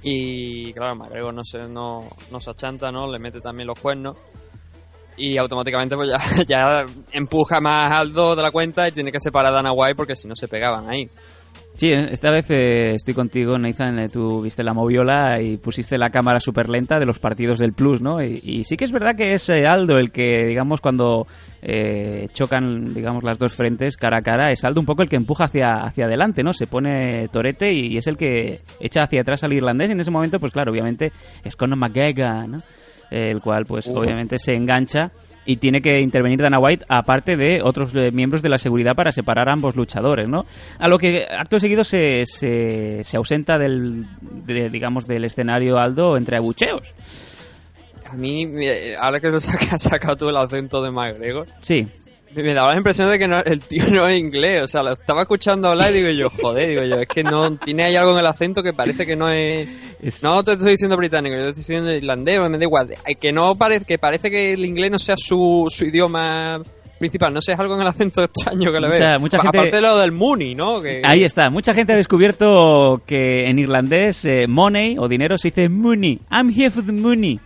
Y 0.03 0.73
claro, 0.73 0.95
McGregor 0.95 1.33
no 1.33 1.43
se, 1.43 1.59
no, 1.67 2.09
no 2.31 2.39
se 2.39 2.49
achanta, 2.49 2.91
¿no? 2.91 3.11
Le 3.11 3.19
mete 3.19 3.41
también 3.41 3.67
los 3.67 3.79
cuernos. 3.79 4.17
Y 5.17 5.37
automáticamente 5.37 5.95
pues 5.95 6.11
ya, 6.47 6.83
ya 6.83 6.85
empuja 7.11 7.59
más 7.59 7.91
Aldo 7.91 8.35
de 8.35 8.41
la 8.41 8.51
cuenta 8.51 8.87
y 8.87 8.91
tiene 8.91 9.11
que 9.11 9.19
separar 9.19 9.51
a 9.51 9.55
Dana 9.57 9.71
White 9.71 9.95
porque 9.95 10.15
si 10.15 10.27
no 10.27 10.35
se 10.35 10.47
pegaban 10.47 10.89
ahí. 10.89 11.09
Sí, 11.73 11.91
esta 11.91 12.29
vez 12.29 12.49
eh, 12.51 12.93
estoy 12.95 13.13
contigo, 13.13 13.57
Nathan. 13.57 13.97
eh, 13.99 14.10
tú 14.10 14.41
viste 14.41 14.62
la 14.63 14.73
moviola 14.73 15.41
y 15.41 15.57
pusiste 15.57 15.97
la 15.97 16.12
cámara 16.12 16.39
súper 16.39 16.69
lenta 16.69 16.99
de 16.99 17.05
los 17.05 17.17
partidos 17.17 17.57
del 17.57 17.73
Plus, 17.73 18.01
¿no? 18.01 18.21
Y, 18.21 18.39
y 18.43 18.63
sí 18.65 18.77
que 18.77 18.84
es 18.84 18.91
verdad 18.91 19.15
que 19.15 19.34
es 19.34 19.49
eh, 19.49 19.65
Aldo 19.65 19.97
el 19.97 20.12
que, 20.12 20.45
digamos, 20.45 20.79
cuando 20.79 21.25
eh, 21.63 22.27
chocan, 22.34 22.93
digamos, 22.93 23.23
las 23.23 23.39
dos 23.39 23.53
frentes 23.53 23.97
cara 23.97 24.17
a 24.17 24.21
cara, 24.21 24.51
es 24.51 24.63
Aldo 24.63 24.79
un 24.79 24.86
poco 24.86 25.01
el 25.01 25.10
que 25.10 25.15
empuja 25.15 25.45
hacia, 25.45 25.84
hacia 25.84 26.05
adelante, 26.05 26.43
¿no? 26.43 26.53
Se 26.53 26.67
pone 26.67 27.27
torete 27.29 27.73
y, 27.73 27.97
es 27.97 28.05
el 28.05 28.17
que 28.17 28.62
echa 28.79 29.03
hacia 29.03 29.21
atrás 29.21 29.43
al 29.43 29.53
irlandés. 29.53 29.89
Y 29.89 29.93
en 29.93 30.01
ese 30.01 30.12
momento, 30.12 30.39
pues 30.39 30.51
claro, 30.51 30.71
obviamente 30.71 31.12
es 31.43 31.55
Conor 31.55 31.79
McGregor, 31.79 32.47
¿no? 32.47 32.57
El 33.10 33.41
cual, 33.41 33.65
pues 33.65 33.89
obviamente 33.89 34.39
se 34.39 34.53
engancha 34.55 35.12
y 35.45 35.58
tiene 35.58 35.82
que 35.82 35.99
intervenir 36.01 36.39
Dana 36.41 36.60
White 36.60 36.86
aparte 36.88 37.36
de 37.38 37.62
otros 37.63 37.93
eh, 37.95 38.12
miembros 38.12 38.41
de 38.41 38.49
la 38.49 38.58
seguridad 38.58 38.95
para 38.95 39.12
separar 39.12 39.49
a 39.49 39.54
ambos 39.54 39.75
luchadores, 39.75 40.27
¿no? 40.27 40.45
A 40.80 40.88
lo 40.88 40.97
que 40.99 41.25
acto 41.25 41.60
seguido 41.60 41.84
se, 41.84 42.25
se, 42.27 43.01
se 43.04 43.17
ausenta 43.17 43.58
del, 43.58 44.06
de, 44.45 44.69
digamos, 44.69 45.08
del 45.08 45.25
escenario 45.25 45.80
Aldo 45.80 46.15
entre 46.17 46.38
abucheos. 46.38 46.93
A 48.12 48.15
mí, 48.15 48.45
me- 48.45 48.95
ahora 48.97 49.19
que 49.19 49.30
lo 49.30 49.38
has 49.71 49.82
sacado 49.82 50.17
tú 50.17 50.30
el 50.30 50.38
acento 50.38 50.84
de 50.84 50.91
McGregor, 50.91 51.47
Sí, 51.62 51.88
me, 52.36 52.54
daba 52.54 52.72
la 52.72 52.78
impresión 52.78 53.10
de 53.10 53.17
que 53.20 53.28
no- 53.28 53.39
el 53.44 53.60
tío 53.62 53.86
no 53.91 54.08
es 54.08 54.20
inglés. 54.20 54.63
O 54.63 54.67
sea, 54.67 54.84
lo 54.84 54.94
estaba 54.94 55.22
escuchando 55.22 55.70
hablar 55.70 55.91
y 55.91 56.02
digo 56.02 56.10
yo, 56.10 56.30
joder, 56.30 56.70
digo 56.70 56.84
yo, 56.84 56.96
es 57.02 57.08
que 57.08 57.24
no 57.24 57.56
tiene 57.58 57.86
ahí 57.86 57.96
algo 57.96 58.13
en 58.13 58.20
el 58.20 58.26
acento 58.26 58.62
que 58.63 58.74
parece 58.74 59.06
que 59.06 59.15
no 59.15 59.30
es. 59.30 59.67
Es- 60.02 60.24
No 60.24 60.44
te 60.44 60.54
estoy 60.54 60.72
diciendo 60.72 60.98
británico, 60.98 61.36
yo 61.36 61.41
te 61.44 61.48
estoy 61.50 61.62
diciendo 61.62 61.91
irlandés, 61.91 62.39
me 62.50 62.58
da 62.58 62.63
igual. 62.63 62.91
Eh, 62.91 63.15
Que 63.15 63.32
no 63.32 63.56
parece, 63.56 63.86
que 63.86 63.98
parece 63.98 64.30
que 64.32 64.54
el 64.54 64.65
inglés 64.65 64.91
no 64.91 65.00
sea 65.00 65.15
su, 65.17 65.67
su 65.70 65.86
idioma 65.86 66.62
principal, 67.00 67.34
no 67.34 67.41
sé, 67.41 67.54
es 67.54 67.60
algo 67.60 67.74
en 67.76 67.82
el 67.82 67.88
acento 67.88 68.24
extraño 68.24 68.72
que 68.72 68.80
le 68.80 68.88
Mucha- 68.88 69.10
veo. 69.12 69.20
mucha 69.20 69.41
gente- 69.41 69.58
Aparte 69.58 69.76
de 69.78 69.82
lo 69.82 69.98
del 69.98 70.12
Mooney, 70.12 70.54
¿no? 70.54 70.80
Que, 70.82 71.02
ahí 71.04 71.24
está. 71.24 71.50
Mucha 71.50 71.74
gente 71.74 71.94
ha 71.94 71.96
descubierto 71.98 73.02
que 73.08 73.48
en 73.48 73.58
irlandés 73.58 74.24
eh, 74.26 74.46
money 74.48 74.98
o 75.00 75.08
dinero 75.08 75.36
se 75.38 75.48
dice 75.48 75.67
money. 75.67 76.20
I'm 76.32 76.50
here 76.56 76.70
for 76.70 76.86
the 76.86 76.91
money. 76.91 77.39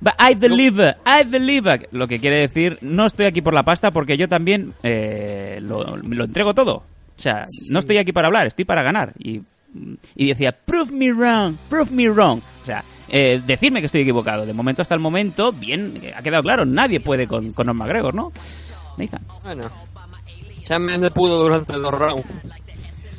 But 0.00 0.14
I 0.18 0.34
deliver, 0.34 0.96
I 1.04 1.24
deliver. 1.24 1.88
Lo 1.90 2.06
que 2.06 2.18
quiere 2.20 2.36
decir, 2.36 2.78
no 2.82 3.06
estoy 3.06 3.26
aquí 3.26 3.42
por 3.42 3.54
la 3.54 3.64
pasta 3.64 3.90
porque 3.90 4.16
yo 4.16 4.28
también 4.28 4.72
eh, 4.82 5.58
lo, 5.60 5.96
lo 5.96 6.24
entrego 6.24 6.54
todo. 6.54 6.74
O 6.76 7.20
sea, 7.20 7.46
no 7.70 7.80
estoy 7.80 7.98
aquí 7.98 8.12
para 8.12 8.28
hablar, 8.28 8.46
estoy 8.46 8.64
para 8.64 8.82
ganar. 8.82 9.12
Y, 9.18 9.42
y 10.14 10.28
decía, 10.28 10.52
prove 10.52 10.92
me 10.92 11.12
wrong, 11.12 11.56
prove 11.68 11.90
me 11.90 12.08
wrong. 12.08 12.40
O 12.62 12.64
sea, 12.64 12.84
eh, 13.08 13.42
decirme 13.44 13.80
que 13.80 13.86
estoy 13.86 14.02
equivocado. 14.02 14.46
De 14.46 14.52
momento 14.52 14.82
hasta 14.82 14.94
el 14.94 15.00
momento, 15.00 15.52
bien, 15.52 15.98
eh, 16.02 16.12
ha 16.14 16.22
quedado 16.22 16.42
claro, 16.42 16.64
nadie 16.64 17.00
puede 17.00 17.26
con 17.26 17.52
Conor 17.52 17.74
McGregor, 17.74 18.14
¿no? 18.14 18.32
Nathan. 18.96 19.22
Bueno. 19.42 19.64
Chan 20.64 20.82
Mendes 20.82 21.10
pudo 21.10 21.42
durante 21.42 21.72
dos 21.72 21.92
rounds. 21.92 22.26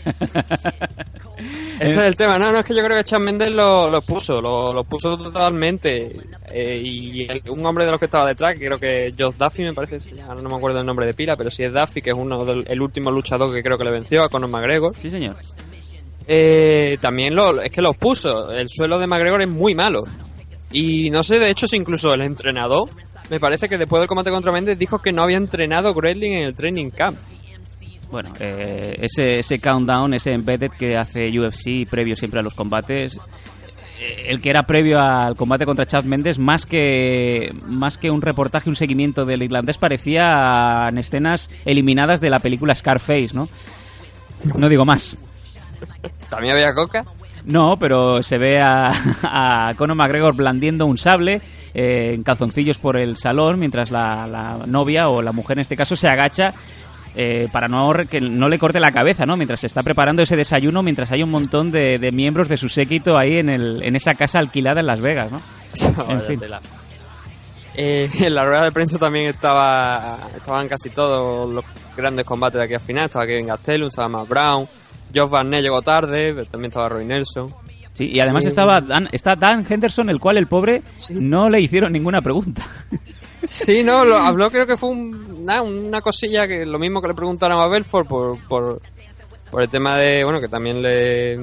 Ese 1.79 1.99
es 1.99 2.05
el 2.05 2.15
tema. 2.15 2.37
No, 2.37 2.51
no, 2.51 2.59
es 2.59 2.65
que 2.65 2.75
yo 2.75 2.83
creo 2.83 2.97
que 2.97 3.03
Chan 3.03 3.21
Mendes 3.21 3.51
lo, 3.51 3.89
lo 3.89 4.01
puso, 4.01 4.41
lo, 4.41 4.73
lo 4.73 4.83
puso 4.83 5.17
totalmente. 5.17 6.11
Eh, 6.51 6.81
y 6.83 7.23
el- 7.29 7.41
un 7.49 7.65
hombre 7.65 7.85
de 7.85 7.91
los 7.91 7.99
que 7.99 8.05
estaba 8.05 8.25
detrás, 8.27 8.53
que 8.55 8.65
creo 8.65 8.77
que 8.79 9.13
Josh 9.17 9.35
Duffy 9.35 9.63
me 9.63 9.73
parece, 9.73 10.21
ahora 10.21 10.41
no 10.41 10.49
me 10.49 10.55
acuerdo 10.55 10.79
el 10.81 10.85
nombre 10.85 11.05
de 11.05 11.13
pila, 11.13 11.37
pero 11.37 11.49
sí 11.49 11.63
es 11.63 11.71
Duffy, 11.73 12.01
que 12.01 12.09
es 12.09 12.15
uno 12.15 12.43
del 12.43 12.65
el 12.67 12.81
último 12.81 13.11
luchador 13.11 13.53
que 13.53 13.63
creo 13.63 13.77
que 13.77 13.83
le 13.85 13.91
venció 13.91 14.23
a 14.23 14.29
Conor 14.29 14.49
McGregor. 14.49 14.95
Sí, 14.97 15.09
señor. 15.09 15.37
Eh, 16.27 16.97
también 17.01 17.33
lo, 17.33 17.61
es 17.61 17.71
que 17.71 17.81
los 17.81 17.95
puso. 17.97 18.51
El 18.51 18.67
suelo 18.69 18.99
de 18.99 19.07
McGregor 19.07 19.41
es 19.41 19.49
muy 19.49 19.73
malo. 19.73 20.03
Y 20.71 21.09
no 21.09 21.23
sé, 21.23 21.39
de 21.39 21.49
hecho, 21.49 21.67
si 21.67 21.77
incluso 21.77 22.13
el 22.13 22.21
entrenador, 22.21 22.89
me 23.29 23.39
parece 23.39 23.67
que 23.69 23.77
después 23.77 24.01
del 24.01 24.07
combate 24.07 24.29
contra 24.29 24.51
Mendes 24.51 24.77
dijo 24.77 24.99
que 24.99 25.11
no 25.11 25.23
había 25.23 25.37
entrenado 25.37 25.93
Wrestling 25.93 26.31
en 26.33 26.43
el 26.43 26.53
training 26.55 26.89
camp. 26.91 27.17
Bueno, 28.11 28.33
eh, 28.39 28.97
ese, 29.01 29.39
ese 29.39 29.59
countdown, 29.59 30.13
ese 30.13 30.31
embedded 30.31 30.71
que 30.71 30.97
hace 30.97 31.29
UFC 31.37 31.87
previo 31.87 32.15
siempre 32.15 32.39
a 32.39 32.43
los 32.43 32.55
combates, 32.55 33.19
eh, 33.99 34.25
el 34.29 34.41
que 34.41 34.49
era 34.49 34.63
previo 34.63 34.99
al 34.99 35.35
combate 35.35 35.65
contra 35.65 35.85
Chad 35.85 36.05
Mendes, 36.05 36.39
más 36.39 36.65
que, 36.65 37.53
más 37.65 37.97
que 37.97 38.09
un 38.09 38.21
reportaje, 38.21 38.69
un 38.69 38.75
seguimiento 38.75 39.25
del 39.25 39.43
irlandés, 39.43 39.77
parecía 39.77 40.87
en 40.89 40.97
escenas 40.97 41.51
eliminadas 41.65 42.19
de 42.19 42.29
la 42.29 42.39
película 42.39 42.75
Scarface, 42.75 43.29
¿no? 43.33 43.47
No 44.55 44.69
digo 44.69 44.85
más. 44.85 45.15
También 46.29 46.55
había 46.55 46.73
coca. 46.73 47.05
No, 47.45 47.77
pero 47.77 48.23
se 48.23 48.37
ve 48.37 48.59
a, 48.59 48.91
a 49.23 49.73
Conor 49.75 49.97
McGregor 49.97 50.35
blandiendo 50.35 50.85
un 50.85 50.97
sable 50.97 51.41
eh, 51.73 52.13
en 52.13 52.23
calzoncillos 52.23 52.77
por 52.79 52.97
el 52.97 53.17
salón, 53.17 53.59
mientras 53.59 53.91
la, 53.91 54.27
la 54.27 54.65
novia 54.65 55.09
o 55.09 55.21
la 55.21 55.31
mujer 55.31 55.57
en 55.57 55.61
este 55.61 55.75
caso 55.77 55.95
se 55.95 56.07
agacha 56.07 56.53
eh, 57.21 57.49
para 57.51 57.67
no 57.67 57.91
que 58.09 58.21
no 58.21 58.47
le 58.47 58.57
corte 58.57 58.79
la 58.79 58.93
cabeza, 58.93 59.25
¿no? 59.25 59.35
Mientras 59.35 59.59
se 59.59 59.67
está 59.67 59.83
preparando 59.83 60.21
ese 60.21 60.37
desayuno, 60.37 60.83
mientras 60.83 61.11
hay 61.11 61.21
un 61.21 61.29
montón 61.29 61.69
de, 61.69 61.99
de 61.99 62.11
miembros 62.13 62.47
de 62.47 62.55
su 62.55 62.69
séquito 62.69 63.17
ahí 63.17 63.35
en, 63.35 63.49
el, 63.49 63.83
en 63.83 63.97
esa 63.97 64.15
casa 64.15 64.39
alquilada 64.39 64.79
en 64.79 64.85
Las 64.87 65.01
Vegas, 65.01 65.29
¿no? 65.29 65.41
Vaya 66.07 66.21
fin. 66.21 66.39
tela. 66.39 66.61
Eh, 67.75 68.09
en 68.21 68.33
la 68.33 68.45
rueda 68.45 68.63
de 68.63 68.71
prensa 68.71 68.97
también 68.97 69.27
estaba 69.27 70.17
estaban 70.33 70.69
casi 70.69 70.91
todos 70.91 71.49
los 71.51 71.65
grandes 71.97 72.25
combates 72.25 72.57
de 72.57 72.63
aquí 72.63 72.75
al 72.75 72.79
final. 72.79 73.05
Estaba 73.05 73.27
Kevin 73.27 73.47
Gastelum, 73.47 73.89
estaba 73.89 74.07
Matt 74.07 74.29
Brown, 74.29 74.65
Josh 75.13 75.29
Barnett 75.29 75.61
llegó 75.61 75.81
tarde, 75.81 76.33
pero 76.33 76.45
también 76.45 76.69
estaba 76.69 76.87
Roy 76.87 77.03
Nelson. 77.03 77.53
Sí, 77.91 78.09
y 78.13 78.21
además 78.21 78.45
estaba 78.45 78.79
Dan, 78.79 79.09
está 79.11 79.35
Dan 79.35 79.65
Henderson, 79.69 80.09
el 80.09 80.21
cual 80.21 80.37
el 80.37 80.47
pobre 80.47 80.83
Sí. 80.95 81.15
no 81.19 81.49
le 81.49 81.59
hicieron 81.59 81.91
ninguna 81.91 82.21
pregunta. 82.21 82.65
Sí, 83.43 83.83
no, 83.83 84.03
lo 84.05 84.17
habló 84.17 84.49
creo 84.51 84.67
que 84.67 84.77
fue 84.77 84.89
un- 84.89 85.47
una 85.49 86.01
cosilla 86.01 86.47
que 86.47 86.65
lo 86.65 86.77
mismo 86.77 87.01
que 87.01 87.07
le 87.07 87.13
preguntaron 87.13 87.59
a 87.59 87.67
Belfort 87.67 88.07
por, 88.07 88.37
por, 88.47 88.81
por 89.49 89.61
el 89.63 89.69
tema 89.69 89.97
de, 89.97 90.23
bueno, 90.23 90.39
que 90.39 90.47
también 90.47 90.81
le 90.81 91.35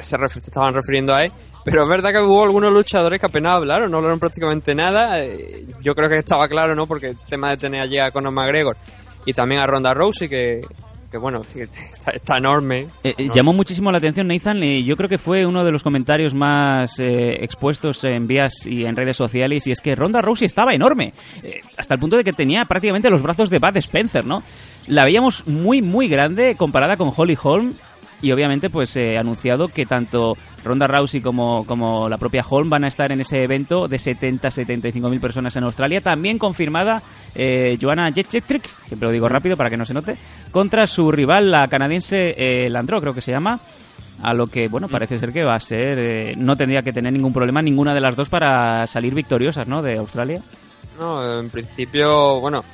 se, 0.00 0.16
ref- 0.16 0.28
se 0.30 0.38
estaban 0.38 0.74
refiriendo 0.74 1.14
a 1.14 1.24
él. 1.24 1.32
Pero 1.64 1.82
es 1.82 1.88
verdad 1.88 2.12
que 2.12 2.20
hubo 2.20 2.44
algunos 2.44 2.72
luchadores 2.72 3.18
que 3.18 3.26
apenas 3.26 3.54
hablaron, 3.54 3.90
no 3.90 3.96
hablaron 3.96 4.20
prácticamente 4.20 4.72
nada. 4.74 5.24
Eh, 5.24 5.66
Yo 5.82 5.94
creo 5.96 6.08
que 6.08 6.18
estaba 6.18 6.46
claro, 6.46 6.76
¿no? 6.76 6.86
Porque 6.86 7.08
el 7.08 7.16
tema 7.28 7.50
de 7.50 7.56
tener 7.56 7.80
allí 7.80 7.98
a 7.98 8.12
Conor 8.12 8.32
McGregor 8.32 8.76
y 9.24 9.32
también 9.32 9.60
a 9.60 9.66
Ronda 9.66 9.92
Rousey, 9.92 10.28
que, 10.28 10.64
que 11.16 11.20
bueno, 11.20 11.40
está, 11.54 12.10
está 12.10 12.36
enorme. 12.36 12.88
Eh, 13.02 13.14
eh, 13.16 13.28
Llamó 13.34 13.52
muchísimo 13.54 13.90
la 13.90 13.98
atención 13.98 14.28
Nathan 14.28 14.62
y 14.62 14.84
yo 14.84 14.96
creo 14.96 15.08
que 15.08 15.18
fue 15.18 15.46
uno 15.46 15.64
de 15.64 15.72
los 15.72 15.82
comentarios 15.82 16.34
más 16.34 16.98
eh, 16.98 17.42
expuestos 17.42 18.04
en 18.04 18.26
vías 18.26 18.66
y 18.66 18.84
en 18.84 18.96
redes 18.96 19.16
sociales 19.16 19.66
y 19.66 19.72
es 19.72 19.80
que 19.80 19.94
Ronda 19.94 20.20
Rousey 20.20 20.46
estaba 20.46 20.74
enorme, 20.74 21.14
eh, 21.42 21.62
hasta 21.78 21.94
el 21.94 22.00
punto 22.00 22.18
de 22.18 22.24
que 22.24 22.34
tenía 22.34 22.66
prácticamente 22.66 23.08
los 23.08 23.22
brazos 23.22 23.48
de 23.48 23.58
Bud 23.58 23.76
Spencer, 23.78 24.26
¿no? 24.26 24.42
La 24.86 25.04
veíamos 25.04 25.46
muy 25.46 25.80
muy 25.80 26.08
grande 26.08 26.54
comparada 26.54 26.98
con 26.98 27.10
Holly 27.16 27.36
Holm 27.42 27.74
y 28.26 28.32
obviamente 28.32 28.70
pues 28.70 28.96
eh, 28.96 29.16
anunciado 29.16 29.68
que 29.68 29.86
tanto 29.86 30.36
Ronda 30.64 30.88
Rousey 30.88 31.20
como, 31.20 31.64
como 31.64 32.08
la 32.08 32.18
propia 32.18 32.44
Holm 32.48 32.68
van 32.68 32.82
a 32.82 32.88
estar 32.88 33.12
en 33.12 33.20
ese 33.20 33.44
evento 33.44 33.86
de 33.86 33.98
70-75 33.98 35.08
mil 35.08 35.20
personas 35.20 35.54
en 35.54 35.62
Australia. 35.62 36.00
También 36.00 36.36
confirmada 36.36 37.02
eh, 37.36 37.78
Joanna 37.80 38.10
Jędrzejczyk, 38.10 38.68
siempre 38.88 39.06
lo 39.06 39.12
digo 39.12 39.28
rápido 39.28 39.56
para 39.56 39.70
que 39.70 39.76
no 39.76 39.84
se 39.84 39.94
note, 39.94 40.16
contra 40.50 40.88
su 40.88 41.12
rival, 41.12 41.52
la 41.52 41.68
canadiense 41.68 42.34
eh, 42.36 42.68
Landro, 42.68 43.00
creo 43.00 43.14
que 43.14 43.20
se 43.20 43.30
llama. 43.30 43.60
A 44.22 44.34
lo 44.34 44.46
que, 44.48 44.66
bueno, 44.66 44.88
parece 44.88 45.18
ser 45.18 45.32
que 45.32 45.44
va 45.44 45.54
a 45.54 45.60
ser. 45.60 45.98
eh, 46.00 46.34
no 46.36 46.56
tendría 46.56 46.82
que 46.82 46.92
tener 46.92 47.12
ningún 47.12 47.34
problema 47.34 47.62
ninguna 47.62 47.94
de 47.94 48.00
las 48.00 48.16
dos 48.16 48.28
para 48.28 48.86
salir 48.88 49.14
victoriosas, 49.14 49.68
¿no? 49.68 49.82
De 49.82 49.98
Australia. 49.98 50.40
No, 50.98 51.38
en 51.38 51.50
principio, 51.50 52.40
bueno, 52.40 52.64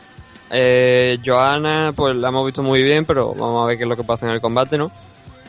eh, 0.55 1.19
Joana, 1.25 1.93
pues 1.97 2.15
la 2.15 2.29
hemos 2.29 2.45
visto 2.45 2.63
muy 2.63 2.83
bien, 2.83 3.07
pero 3.07 3.35
vamos 3.35 3.65
a 3.65 3.67
ver 3.67 3.79
qué 3.79 3.85
es 3.85 3.89
lo 3.89 3.97
que 3.97 4.05
pasa 4.05 4.27
en 4.27 4.33
el 4.33 4.41
combate, 4.41 4.77
¿no? 4.77 4.93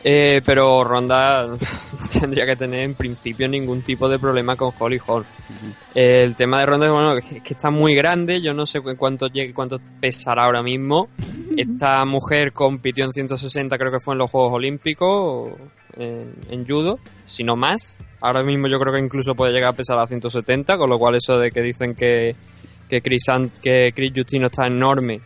Eh, 0.06 0.42
pero 0.44 0.84
Ronda 0.84 1.46
no 1.46 1.56
tendría 2.20 2.44
que 2.44 2.56
tener 2.56 2.80
en 2.80 2.94
principio 2.94 3.48
ningún 3.48 3.80
tipo 3.80 4.06
de 4.06 4.18
problema 4.18 4.54
con 4.54 4.70
Holly 4.78 5.00
Holm. 5.06 5.24
Eh, 5.94 6.22
el 6.24 6.36
tema 6.36 6.60
de 6.60 6.66
Ronda 6.66 6.86
es 6.86 6.92
bueno, 6.92 7.14
que, 7.26 7.40
que 7.42 7.54
está 7.54 7.70
muy 7.70 7.94
grande, 7.94 8.42
yo 8.42 8.52
no 8.52 8.66
sé 8.66 8.82
cu- 8.82 8.96
cuánto 8.98 9.28
llegue, 9.28 9.54
cuánto 9.54 9.80
pesará 10.00 10.44
ahora 10.44 10.62
mismo. 10.62 11.08
Esta 11.56 12.04
mujer 12.04 12.52
compitió 12.52 13.04
en 13.06 13.12
160, 13.12 13.78
creo 13.78 13.90
que 13.92 14.00
fue 14.00 14.12
en 14.14 14.18
los 14.18 14.30
Juegos 14.30 14.52
Olímpicos, 14.52 15.52
en, 15.96 16.34
en 16.50 16.66
judo, 16.66 16.98
si 17.24 17.42
no 17.42 17.56
más. 17.56 17.96
Ahora 18.20 18.42
mismo 18.42 18.68
yo 18.68 18.78
creo 18.78 18.92
que 18.92 19.00
incluso 19.00 19.34
puede 19.34 19.52
llegar 19.52 19.70
a 19.70 19.76
pesar 19.76 19.98
a 19.98 20.06
170, 20.06 20.76
con 20.76 20.90
lo 20.90 20.98
cual 20.98 21.14
eso 21.14 21.38
de 21.38 21.50
que 21.50 21.62
dicen 21.62 21.94
que, 21.94 22.36
que 22.90 23.00
Chris, 23.00 23.24
que 23.62 23.92
Chris 23.94 24.12
Justino 24.14 24.46
está 24.46 24.66
enorme, 24.66 25.20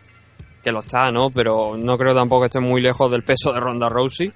que 0.68 0.72
lo 0.72 0.80
está, 0.80 1.10
¿no? 1.10 1.30
Pero 1.30 1.76
no 1.76 1.96
creo 1.98 2.14
tampoco 2.14 2.42
que 2.42 2.46
esté 2.46 2.60
muy 2.60 2.80
lejos 2.80 3.10
del 3.10 3.22
peso 3.22 3.52
de 3.52 3.60
Ronda 3.60 3.88
Rousey. 3.88 4.32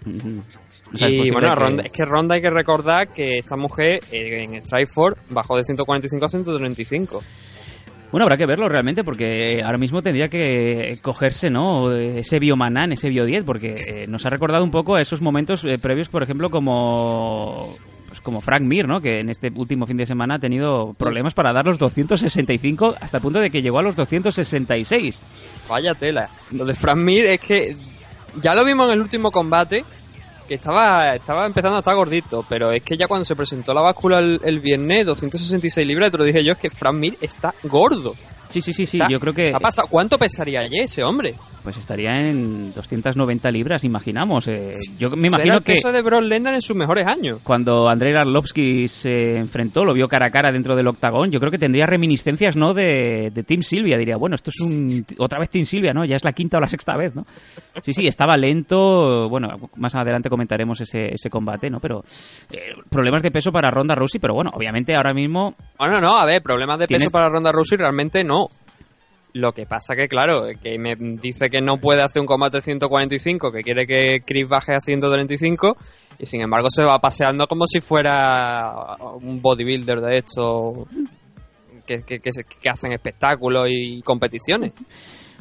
O 0.94 0.96
sea, 0.98 1.08
es 1.08 1.14
y 1.14 1.30
bueno, 1.30 1.48
que- 1.48 1.54
Ronda, 1.54 1.82
es 1.84 1.90
que 1.92 2.04
Ronda 2.04 2.34
hay 2.34 2.42
que 2.42 2.50
recordar 2.50 3.08
que 3.12 3.38
esta 3.38 3.56
mujer 3.56 4.00
eh, 4.10 4.42
en 4.42 4.66
Strikeforce 4.66 5.20
bajó 5.30 5.56
de 5.56 5.64
145 5.64 6.24
a 6.26 6.28
135. 6.28 7.22
Bueno, 8.10 8.24
habrá 8.24 8.36
que 8.36 8.44
verlo 8.44 8.68
realmente 8.68 9.04
porque 9.04 9.62
ahora 9.64 9.78
mismo 9.78 10.02
tendría 10.02 10.28
que 10.28 10.98
cogerse, 11.00 11.48
¿no? 11.48 11.90
Ese 11.90 12.38
biomanán, 12.38 12.92
ese 12.92 13.08
bio 13.08 13.24
10, 13.24 13.42
porque 13.44 13.74
eh, 13.86 14.06
nos 14.06 14.26
ha 14.26 14.30
recordado 14.30 14.64
un 14.64 14.70
poco 14.70 14.96
a 14.96 15.00
esos 15.00 15.22
momentos 15.22 15.64
eh, 15.64 15.78
previos, 15.78 16.10
por 16.10 16.22
ejemplo, 16.22 16.50
como 16.50 17.74
pues 18.12 18.20
como 18.20 18.42
Frank 18.42 18.60
Mir, 18.60 18.86
¿no? 18.86 19.00
Que 19.00 19.20
en 19.20 19.30
este 19.30 19.50
último 19.56 19.86
fin 19.86 19.96
de 19.96 20.04
semana 20.04 20.34
ha 20.34 20.38
tenido 20.38 20.92
problemas 20.92 21.32
para 21.32 21.54
dar 21.54 21.64
los 21.64 21.78
265 21.78 22.96
hasta 23.00 23.16
el 23.16 23.22
punto 23.22 23.40
de 23.40 23.48
que 23.48 23.62
llegó 23.62 23.78
a 23.78 23.82
los 23.82 23.96
266. 23.96 25.22
Vaya 25.66 25.94
tela. 25.94 26.28
Lo 26.50 26.66
de 26.66 26.74
Frank 26.74 26.98
Mir 26.98 27.24
es 27.24 27.40
que 27.40 27.74
ya 28.42 28.54
lo 28.54 28.66
vimos 28.66 28.88
en 28.88 28.92
el 28.92 29.00
último 29.00 29.30
combate, 29.30 29.82
que 30.46 30.56
estaba, 30.56 31.14
estaba 31.14 31.46
empezando 31.46 31.76
a 31.76 31.78
estar 31.78 31.94
gordito, 31.94 32.44
pero 32.46 32.70
es 32.70 32.82
que 32.82 32.98
ya 32.98 33.08
cuando 33.08 33.24
se 33.24 33.34
presentó 33.34 33.72
la 33.72 33.80
báscula 33.80 34.18
el, 34.18 34.42
el 34.44 34.60
viernes, 34.60 35.06
266 35.06 35.86
libras, 35.86 36.10
te 36.10 36.18
lo 36.18 36.24
dije 36.24 36.44
yo, 36.44 36.52
es 36.52 36.58
que 36.58 36.68
Fran 36.68 37.00
Mir 37.00 37.16
está 37.22 37.54
gordo. 37.62 38.14
Sí, 38.52 38.60
sí, 38.60 38.72
sí, 38.72 38.86
sí. 38.86 38.96
Está- 38.98 39.08
Yo 39.08 39.18
creo 39.18 39.32
que 39.34 39.52
¿Ha 39.54 39.58
pasado? 39.60 39.88
¿Cuánto 39.90 40.18
pesaría 40.18 40.60
ayer 40.60 40.84
ese 40.84 41.02
hombre? 41.02 41.34
pues 41.62 41.76
estaría 41.76 42.10
en 42.14 42.74
290 42.74 43.48
libras, 43.52 43.84
imaginamos. 43.84 44.48
Eh, 44.48 44.74
yo 44.98 45.10
me 45.10 45.28
Será 45.28 45.44
imagino 45.44 45.60
que 45.60 45.74
peso 45.74 45.92
de 45.92 46.02
Brock 46.02 46.22
Lesnar 46.24 46.54
en 46.56 46.60
sus 46.62 46.74
mejores 46.74 47.06
años. 47.06 47.38
cuando 47.44 47.88
Andrei 47.88 48.12
Arlovsky 48.16 48.88
se 48.88 49.36
enfrentó, 49.36 49.84
lo 49.84 49.94
vio 49.94 50.08
cara 50.08 50.26
a 50.26 50.30
cara 50.30 50.50
dentro 50.50 50.74
del 50.74 50.88
octagón, 50.88 51.30
yo 51.30 51.38
creo 51.38 51.52
que 51.52 51.58
tendría 51.60 51.86
reminiscencias, 51.86 52.56
¿no? 52.56 52.74
De, 52.74 53.30
de 53.32 53.42
Team 53.44 53.62
Silvia. 53.62 53.96
Diría, 53.96 54.16
bueno, 54.16 54.34
esto 54.34 54.50
es 54.50 54.60
un 54.60 55.04
otra 55.18 55.38
vez 55.38 55.50
Team 55.50 55.64
Silvia, 55.64 55.92
¿no? 55.94 56.04
Ya 56.04 56.16
es 56.16 56.24
la 56.24 56.32
quinta 56.32 56.56
o 56.56 56.60
la 56.60 56.68
sexta 56.68 56.96
vez, 56.96 57.14
¿no? 57.14 57.24
Sí, 57.80 57.94
sí, 57.94 58.08
estaba 58.08 58.36
lento. 58.36 59.28
Bueno, 59.28 59.70
más 59.76 59.94
adelante 59.94 60.28
comentaremos 60.28 60.80
ese, 60.80 61.14
ese 61.14 61.30
combate, 61.30 61.70
¿no? 61.70 61.78
Pero 61.78 62.02
eh, 62.50 62.72
problemas 62.90 63.22
de 63.22 63.30
peso 63.30 63.52
para 63.52 63.70
Ronda 63.70 63.94
Rousey, 63.94 64.20
pero 64.20 64.34
bueno, 64.34 64.50
obviamente 64.52 64.96
ahora 64.96 65.14
mismo 65.14 65.54
Bueno, 65.78 66.00
no, 66.00 66.16
a 66.18 66.24
ver, 66.24 66.42
problemas 66.42 66.80
de 66.80 66.88
peso 66.88 67.08
para 67.10 67.28
Ronda 67.28 67.52
Rousey 67.52 67.78
realmente 67.78 68.24
no. 68.24 68.41
Lo 69.34 69.52
que 69.52 69.64
pasa 69.64 69.96
que, 69.96 70.08
claro, 70.08 70.44
que 70.62 70.78
me 70.78 70.94
dice 70.94 71.48
que 71.48 71.62
no 71.62 71.78
puede 71.78 72.02
hacer 72.02 72.20
un 72.20 72.26
combate 72.26 72.60
145, 72.60 73.50
que 73.50 73.62
quiere 73.62 73.86
que 73.86 74.22
Chris 74.26 74.46
baje 74.46 74.74
a 74.74 74.80
135, 74.80 75.76
y 76.18 76.26
sin 76.26 76.42
embargo 76.42 76.68
se 76.70 76.84
va 76.84 76.98
paseando 76.98 77.46
como 77.46 77.66
si 77.66 77.80
fuera 77.80 78.96
un 79.22 79.40
bodybuilder 79.40 80.00
de 80.00 80.18
esto 80.18 80.86
que, 81.86 82.02
que 82.02 82.70
hacen 82.70 82.92
espectáculos 82.92 83.68
y 83.70 84.02
competiciones. 84.02 84.72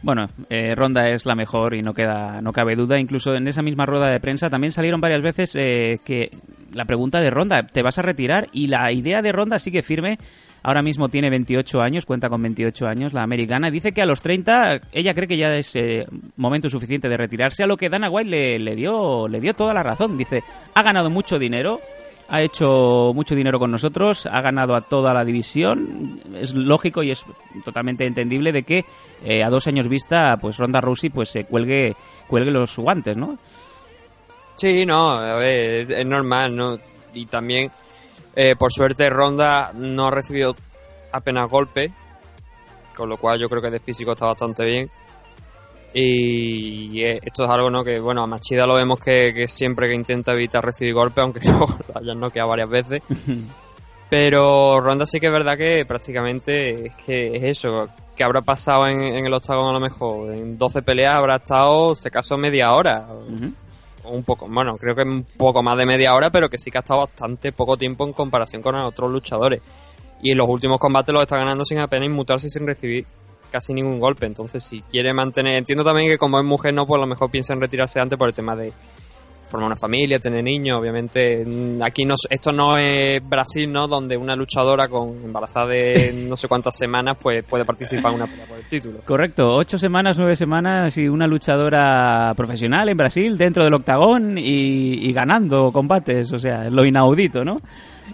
Bueno, 0.03 0.29
eh, 0.49 0.73
Ronda 0.73 1.09
es 1.09 1.25
la 1.25 1.35
mejor 1.35 1.75
y 1.75 1.83
no 1.83 1.93
queda, 1.93 2.41
no 2.41 2.51
cabe 2.51 2.75
duda. 2.75 2.99
Incluso 2.99 3.35
en 3.35 3.47
esa 3.47 3.61
misma 3.61 3.85
rueda 3.85 4.07
de 4.09 4.19
prensa 4.19 4.49
también 4.49 4.71
salieron 4.71 4.99
varias 4.99 5.21
veces 5.21 5.55
eh, 5.55 5.99
que 6.03 6.31
la 6.73 6.85
pregunta 6.85 7.19
de 7.19 7.29
Ronda, 7.29 7.63
¿te 7.63 7.81
vas 7.81 7.97
a 7.97 8.01
retirar? 8.01 8.47
Y 8.51 8.67
la 8.67 8.91
idea 8.91 9.21
de 9.21 9.31
Ronda 9.31 9.59
sigue 9.59 9.81
firme. 9.81 10.17
Ahora 10.63 10.83
mismo 10.83 11.09
tiene 11.09 11.29
28 11.31 11.81
años, 11.81 12.05
cuenta 12.05 12.29
con 12.29 12.41
28 12.41 12.87
años 12.87 13.13
la 13.13 13.23
americana. 13.23 13.71
Dice 13.71 13.93
que 13.93 14.01
a 14.01 14.05
los 14.05 14.21
30 14.21 14.81
ella 14.91 15.13
cree 15.15 15.27
que 15.27 15.37
ya 15.37 15.55
es 15.55 15.75
eh, 15.75 16.05
momento 16.37 16.69
suficiente 16.69 17.09
de 17.09 17.17
retirarse, 17.17 17.63
a 17.63 17.67
lo 17.67 17.77
que 17.77 17.89
Dana 17.89 18.09
White 18.09 18.59
le, 18.59 18.75
dio, 18.75 19.27
le 19.27 19.41
dio 19.41 19.55
toda 19.55 19.73
la 19.73 19.81
razón. 19.81 20.17
Dice, 20.17 20.43
ha 20.75 20.83
ganado 20.83 21.09
mucho 21.09 21.39
dinero, 21.39 21.79
ha 22.29 22.43
hecho 22.43 23.11
mucho 23.15 23.33
dinero 23.33 23.57
con 23.57 23.71
nosotros, 23.71 24.27
ha 24.27 24.39
ganado 24.41 24.75
a 24.75 24.81
toda 24.81 25.15
la 25.15 25.25
división. 25.25 26.21
Es 26.35 26.53
lógico 26.53 27.01
y 27.01 27.09
es 27.09 27.25
totalmente 27.65 28.05
entendible 28.05 28.51
de 28.51 28.61
que 28.61 28.85
eh, 29.23 29.43
a 29.43 29.49
dos 29.49 29.65
años 29.65 29.87
vista, 29.87 30.37
pues 30.39 30.57
Ronda 30.57 30.79
Rousey 30.79 31.09
pues 31.09 31.29
se 31.29 31.45
cuelgue, 31.45 31.95
cuelgue 32.27 32.51
los 32.51 32.77
guantes, 32.77 33.17
¿no? 33.17 33.39
Sí, 34.61 34.85
no, 34.85 35.11
a 35.11 35.37
ver, 35.37 35.91
es- 35.91 36.05
normal, 36.05 36.55
¿no? 36.55 36.77
Y 37.15 37.25
también, 37.25 37.71
eh, 38.35 38.55
por 38.55 38.71
suerte, 38.71 39.09
Ronda 39.09 39.71
no 39.73 40.07
ha 40.07 40.11
recibido 40.11 40.55
apenas 41.11 41.49
golpes, 41.49 41.91
con 42.95 43.09
lo 43.09 43.17
cual 43.17 43.39
yo 43.39 43.49
creo 43.49 43.59
que 43.61 43.71
de 43.71 43.79
físico 43.79 44.11
está 44.11 44.27
bastante 44.27 44.63
bien. 44.63 44.89
Y 45.93 47.01
esto 47.03 47.43
es 47.43 47.49
algo, 47.49 47.69
¿no? 47.71 47.83
Que, 47.83 47.99
bueno, 47.99 48.21
a 48.21 48.27
Machida 48.27 48.65
lo 48.67 48.75
vemos 48.75 48.99
que, 48.99 49.33
que 49.33 49.47
siempre 49.47 49.87
que 49.89 49.95
intenta 49.95 50.31
evitar 50.31 50.63
recibir 50.63 50.93
golpes, 50.93 51.23
aunque 51.23 51.39
no 51.45 51.65
lo 51.65 51.99
hayan 51.99 52.19
noqueado 52.19 52.49
varias 52.49 52.69
veces. 52.69 53.01
Pero 54.09 54.79
Ronda 54.79 55.05
sí 55.05 55.19
que 55.19 55.27
es 55.27 55.31
verdad 55.33 55.57
que 55.57 55.85
prácticamente 55.85 56.87
es 56.87 56.95
que 56.97 57.35
es 57.35 57.43
eso, 57.43 57.87
que 58.15 58.23
habrá 58.25 58.41
pasado 58.41 58.85
en, 58.87 59.01
en 59.01 59.25
el 59.25 59.33
octagón 59.33 59.69
a 59.69 59.73
lo 59.73 59.79
mejor. 59.79 60.33
En 60.35 60.57
12 60.57 60.81
peleas 60.81 61.15
habrá 61.15 61.37
estado, 61.37 61.95
se 61.95 62.11
caso, 62.11 62.37
media 62.37 62.73
hora. 62.73 63.07
Un 64.05 64.23
poco, 64.23 64.47
bueno, 64.47 64.75
creo 64.77 64.95
que 64.95 65.03
un 65.03 65.23
poco 65.23 65.61
más 65.63 65.77
de 65.77 65.85
media 65.85 66.13
hora, 66.13 66.29
pero 66.29 66.49
que 66.49 66.57
sí 66.57 66.71
que 66.71 66.77
ha 66.77 66.81
estado 66.81 67.01
bastante 67.01 67.51
poco 67.51 67.77
tiempo 67.77 68.05
en 68.05 68.13
comparación 68.13 68.61
con 68.61 68.75
otros 68.75 69.11
luchadores. 69.11 69.61
Y 70.21 70.31
en 70.31 70.37
los 70.37 70.47
últimos 70.47 70.79
combates 70.79 71.13
los 71.13 71.23
está 71.23 71.37
ganando 71.37 71.65
sin 71.65 71.79
apenas 71.79 72.07
inmutarse 72.07 72.47
y 72.47 72.49
sin 72.51 72.67
recibir 72.67 73.05
casi 73.51 73.73
ningún 73.73 73.99
golpe. 73.99 74.25
Entonces, 74.25 74.63
si 74.63 74.81
quiere 74.81 75.13
mantener. 75.13 75.57
Entiendo 75.57 75.83
también 75.83 76.07
que 76.07 76.17
como 76.17 76.39
es 76.39 76.45
mujer, 76.45 76.73
no, 76.73 76.85
pues 76.85 76.97
a 76.97 77.01
lo 77.01 77.07
mejor 77.07 77.29
piensa 77.29 77.53
en 77.53 77.61
retirarse 77.61 77.99
antes 77.99 78.17
por 78.17 78.27
el 78.27 78.33
tema 78.33 78.55
de 78.55 78.71
formar 79.51 79.67
una 79.67 79.77
familia, 79.77 80.19
tener 80.19 80.43
niños. 80.43 80.79
Obviamente, 80.79 81.43
mm, 81.45 81.81
aquí 81.83 82.05
no, 82.05 82.15
esto 82.29 82.51
no 82.51 82.77
es 82.77 83.21
Brasil, 83.27 83.71
¿no? 83.71 83.87
Donde 83.87 84.17
una 84.17 84.35
luchadora 84.35 84.87
con 84.87 85.09
embarazada 85.09 85.67
de 85.67 86.11
no 86.27 86.37
sé 86.37 86.47
cuántas 86.47 86.75
semanas, 86.77 87.17
pues 87.21 87.43
puede 87.43 87.65
participar 87.65 88.13
en 88.13 88.15
una 88.15 88.27
pelea 88.27 88.45
por 88.45 88.57
el 88.57 88.65
título. 88.65 88.99
Correcto, 89.05 89.53
ocho 89.55 89.77
semanas, 89.77 90.17
nueve 90.17 90.35
semanas 90.35 90.97
y 90.97 91.07
una 91.07 91.27
luchadora 91.27 92.33
profesional 92.35 92.89
en 92.89 92.97
Brasil 92.97 93.37
dentro 93.37 93.63
del 93.63 93.73
octagón 93.73 94.37
y, 94.37 95.07
y 95.07 95.13
ganando 95.13 95.71
combates, 95.71 96.31
o 96.31 96.39
sea, 96.39 96.69
lo 96.69 96.85
inaudito, 96.85 97.43
¿no? 97.43 97.57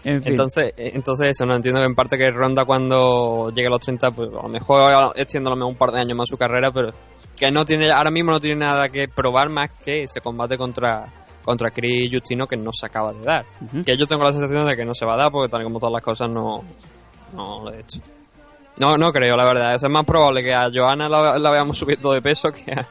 En 0.04 0.22
fin. 0.22 0.34
Entonces, 0.34 0.74
eh, 0.78 0.92
entonces 0.94 1.30
eso, 1.30 1.46
no 1.46 1.56
entiendo 1.56 1.80
que 1.82 1.86
en 1.86 1.96
parte 1.96 2.18
que 2.18 2.30
Ronda 2.32 2.66
cuando 2.66 3.52
llegue 3.54 3.68
a 3.68 3.72
los 3.72 3.82
30, 3.82 4.12
pues 4.12 4.30
a 4.30 4.44
lo 4.44 4.50
mejor 4.50 5.14
mejor 5.16 5.64
un 5.64 5.76
par 5.76 5.92
de 5.92 6.02
años 6.02 6.18
más 6.18 6.30
su 6.30 6.38
carrera, 6.38 6.72
pero 6.72 6.92
que 7.38 7.52
no 7.52 7.66
tiene, 7.66 7.92
ahora 7.92 8.12
mismo 8.12 8.32
no 8.32 8.40
tiene 8.40 8.62
nada 8.62 8.90
que 8.90 9.08
probar 9.08 9.50
más 9.50 9.70
que 9.84 10.04
ese 10.04 10.22
combate 10.22 10.58
contra, 10.58 11.06
contra 11.48 11.72
Chris 11.72 12.12
Justino 12.12 12.46
que 12.46 12.58
no 12.58 12.72
se 12.74 12.88
acaba 12.88 13.14
de 13.14 13.24
dar. 13.24 13.46
Que 13.86 13.96
yo 13.96 14.06
tengo 14.06 14.22
la 14.22 14.34
sensación 14.34 14.68
de 14.68 14.76
que 14.76 14.84
no 14.84 14.94
se 14.94 15.06
va 15.06 15.14
a 15.14 15.18
dar 15.18 15.32
porque 15.32 15.50
tal 15.50 15.62
y 15.62 15.64
como 15.64 15.80
todas 15.80 15.94
las 15.94 16.04
cosas 16.04 16.30
no, 16.30 16.62
no 17.34 17.64
lo 17.64 17.74
he 17.74 17.80
hecho. 17.80 18.00
No, 18.80 18.96
no 18.98 19.12
creo, 19.12 19.36
la 19.36 19.46
verdad. 19.46 19.76
Es 19.76 19.84
más 19.90 20.06
probable 20.06 20.44
que 20.44 20.54
a 20.54 20.68
Johanna 20.74 21.10
la, 21.10 21.40
la 21.40 21.52
veamos 21.52 21.78
subiendo 21.78 22.12
de 22.12 22.22
peso 22.22 22.52
que 22.52 22.72
a, 22.72 22.86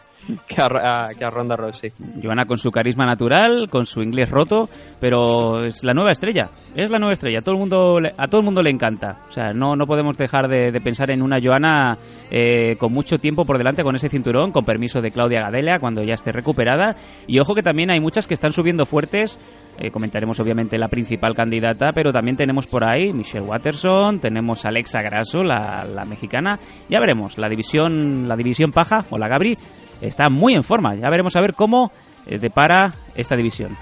que 1.16 1.24
a, 1.24 1.30
Ronda 1.30 1.56
Rousey. 1.56 1.90
Joana 2.22 2.46
con 2.46 2.58
su 2.58 2.70
carisma 2.70 3.06
natural, 3.06 3.68
con 3.70 3.86
su 3.86 4.02
inglés 4.02 4.30
roto, 4.30 4.68
pero 5.00 5.64
es 5.64 5.84
la 5.84 5.94
nueva 5.94 6.12
estrella, 6.12 6.50
es 6.74 6.90
la 6.90 6.98
nueva 6.98 7.12
estrella, 7.12 7.40
todo 7.40 7.52
el 7.52 7.60
mundo, 7.60 8.00
a 8.16 8.28
todo 8.28 8.40
el 8.40 8.44
mundo 8.44 8.62
le 8.62 8.70
encanta. 8.70 9.18
O 9.28 9.32
sea, 9.32 9.52
no, 9.52 9.76
no 9.76 9.86
podemos 9.86 10.16
dejar 10.16 10.48
de, 10.48 10.72
de 10.72 10.80
pensar 10.80 11.10
en 11.10 11.22
una 11.22 11.40
Joana 11.40 11.98
eh, 12.30 12.76
con 12.78 12.92
mucho 12.92 13.18
tiempo 13.18 13.44
por 13.44 13.58
delante 13.58 13.84
con 13.84 13.94
ese 13.94 14.08
cinturón, 14.08 14.50
con 14.50 14.64
permiso 14.64 15.00
de 15.00 15.12
Claudia 15.12 15.42
Gadela 15.42 15.78
cuando 15.78 16.02
ya 16.02 16.14
esté 16.14 16.32
recuperada. 16.32 16.96
Y 17.26 17.38
ojo 17.38 17.54
que 17.54 17.62
también 17.62 17.90
hay 17.90 18.00
muchas 18.00 18.26
que 18.26 18.34
están 18.34 18.52
subiendo 18.52 18.86
fuertes. 18.86 19.38
Eh, 19.78 19.90
comentaremos 19.90 20.40
obviamente 20.40 20.78
la 20.78 20.88
principal 20.88 21.34
candidata, 21.34 21.92
pero 21.92 22.12
también 22.12 22.36
tenemos 22.36 22.66
por 22.66 22.84
ahí 22.84 23.12
Michelle 23.12 23.44
Watterson, 23.44 24.20
tenemos 24.20 24.64
Alexa 24.64 25.02
Grasso, 25.02 25.42
la, 25.42 25.84
la 25.84 26.04
mexicana. 26.04 26.58
Ya 26.88 27.00
veremos, 27.00 27.38
la 27.38 27.48
división, 27.48 28.28
la 28.28 28.36
división 28.36 28.72
paja 28.72 29.04
o 29.10 29.18
la 29.18 29.28
Gabri 29.28 29.58
está 30.00 30.30
muy 30.30 30.54
en 30.54 30.62
forma. 30.62 30.94
Ya 30.94 31.10
veremos 31.10 31.36
a 31.36 31.40
ver 31.40 31.54
cómo 31.54 31.92
eh, 32.26 32.38
depara 32.38 32.92
esta 33.14 33.36
división. 33.36 33.76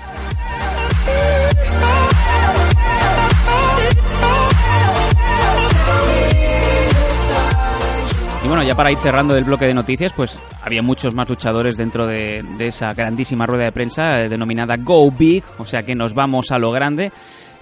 Ya 8.66 8.74
para 8.74 8.90
ir 8.90 8.98
cerrando 8.98 9.36
el 9.36 9.44
bloque 9.44 9.66
de 9.66 9.74
noticias, 9.74 10.12
pues 10.14 10.38
había 10.62 10.80
muchos 10.80 11.14
más 11.14 11.28
luchadores 11.28 11.76
dentro 11.76 12.06
de, 12.06 12.42
de 12.56 12.68
esa 12.68 12.94
grandísima 12.94 13.46
rueda 13.46 13.64
de 13.64 13.72
prensa 13.72 14.22
eh, 14.22 14.28
denominada 14.28 14.76
Go 14.78 15.10
Big, 15.10 15.44
o 15.58 15.66
sea 15.66 15.82
que 15.82 15.94
nos 15.94 16.14
vamos 16.14 16.50
a 16.50 16.58
lo 16.58 16.70
grande. 16.70 17.12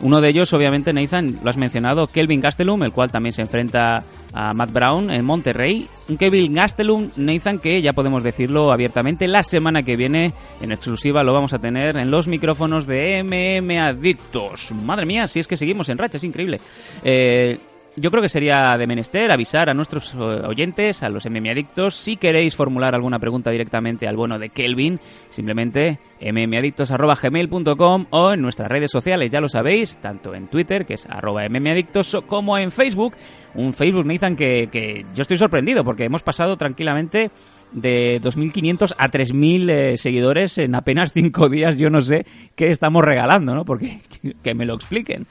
Uno 0.01 0.21
de 0.21 0.29
ellos, 0.29 0.53
obviamente, 0.53 0.93
Nathan, 0.93 1.39
lo 1.43 1.51
has 1.51 1.57
mencionado, 1.57 2.09
Kelvin 2.09 2.41
Gastelum, 2.41 2.83
el 2.83 2.93
cual 2.93 3.13
también 3.13 3.33
se 3.33 3.43
enfrenta 3.43 4.03
a 4.33 4.53
Matt 4.53 4.73
Brown 4.73 5.11
en 5.11 5.25
Monterrey. 5.25 5.89
Un 6.09 6.17
Kelvin 6.17 6.55
Gastelum, 6.55 7.11
Nathan, 7.17 7.61
que 7.61 7.81
ya 7.81 7.93
podemos 7.93 8.23
decirlo 8.25 8.73
abiertamente, 8.73 9.29
la 9.29 9.45
semana 9.45 9.85
que 9.85 9.97
viene, 9.97 10.33
en 10.61 10.73
exclusiva, 10.73 11.23
lo 11.23 11.33
vamos 11.33 11.53
a 11.53 11.61
tener 11.61 11.97
en 11.99 12.11
los 12.11 12.27
micrófonos 12.27 12.87
de 12.87 13.23
MM 13.23 13.79
Adictos. 13.79 14.73
Madre 14.73 15.07
mía, 15.07 15.29
si 15.29 15.39
es 15.39 15.47
que 15.47 15.57
seguimos 15.57 15.89
en 15.89 15.99
racha, 15.99 16.17
es 16.17 16.25
increíble. 16.25 16.61
Eh, 17.05 17.59
yo 17.97 18.11
creo 18.11 18.23
que 18.23 18.29
sería 18.29 18.77
de 18.79 18.87
menester 18.87 19.31
avisar 19.31 19.69
a 19.69 19.75
nuestros 19.75 20.15
eh, 20.15 20.19
oyentes, 20.19 21.03
a 21.03 21.09
los 21.09 21.27
MM 21.27 21.51
Adictos, 21.51 21.95
si 21.95 22.17
queréis 22.17 22.57
formular 22.57 22.95
alguna 22.95 23.19
pregunta 23.19 23.51
directamente 23.51 24.09
al 24.09 24.17
bueno 24.17 24.39
de 24.39 24.49
Kelvin, 24.49 24.99
simplemente 25.31 25.99
mmadictos.gmail.com 26.21 28.07
o 28.11 28.33
en 28.33 28.41
nuestras 28.41 28.71
redes 28.71 28.91
sociales, 28.91 29.31
ya 29.31 29.41
lo 29.41 29.49
sabéis, 29.49 29.99
tanto 29.99 30.35
en 30.35 30.49
Twitter, 30.49 30.87
que 30.87 30.95
es 30.95 31.07
arroba 31.07 31.47
mmadictos, 31.49 32.17
como 32.27 32.57
en 32.59 32.71
Facebook. 32.73 33.15
Un 33.55 33.75
Facebook, 33.75 34.07
Nathan, 34.07 34.35
que, 34.35 34.71
que 34.73 35.05
yo 35.15 35.21
estoy 35.21 35.37
sorprendido 35.37 35.85
porque 35.85 36.05
hemos 36.05 36.23
pasado 36.23 36.57
tranquilamente 36.57 37.31
de 37.73 38.19
2.500 38.23 38.95
a 38.97 39.11
3.000 39.11 39.71
eh, 39.71 39.97
seguidores 39.99 40.57
en 40.57 40.75
apenas 40.75 41.13
5 41.13 41.51
días. 41.51 41.77
Yo 41.77 41.91
no 41.91 42.01
sé 42.01 42.25
qué 42.55 42.71
estamos 42.71 43.05
regalando, 43.05 43.55
¿no? 43.55 43.67
Porque 43.67 43.99
que 44.43 44.55
me 44.55 44.65
lo 44.65 44.75
expliquen. 44.75 45.27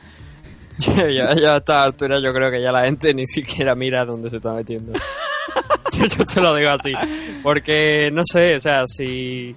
Ya, 0.85 1.33
ya 1.33 1.53
a 1.53 1.57
esta 1.57 1.83
altura 1.83 2.19
yo 2.21 2.33
creo 2.33 2.51
que 2.51 2.61
ya 2.61 2.71
la 2.71 2.83
gente 2.83 3.13
ni 3.13 3.27
siquiera 3.27 3.75
mira 3.75 4.05
dónde 4.05 4.29
se 4.29 4.37
está 4.37 4.53
metiendo. 4.53 4.93
yo, 6.17 6.25
te 6.25 6.41
lo 6.41 6.55
digo 6.55 6.69
así. 6.69 6.93
Porque, 7.43 8.09
no 8.11 8.21
sé, 8.25 8.55
o 8.55 8.61
sea, 8.61 8.83
si... 8.87 9.55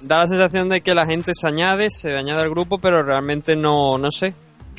Da 0.00 0.18
la 0.18 0.26
sensación 0.26 0.68
de 0.68 0.80
que 0.80 0.94
la 0.96 1.06
gente 1.06 1.32
se 1.32 1.46
añade, 1.46 1.88
se 1.90 2.16
añade 2.16 2.42
al 2.42 2.50
grupo, 2.50 2.78
pero 2.78 3.04
realmente 3.04 3.54
no, 3.54 3.98
no 3.98 4.10
sé. 4.10 4.34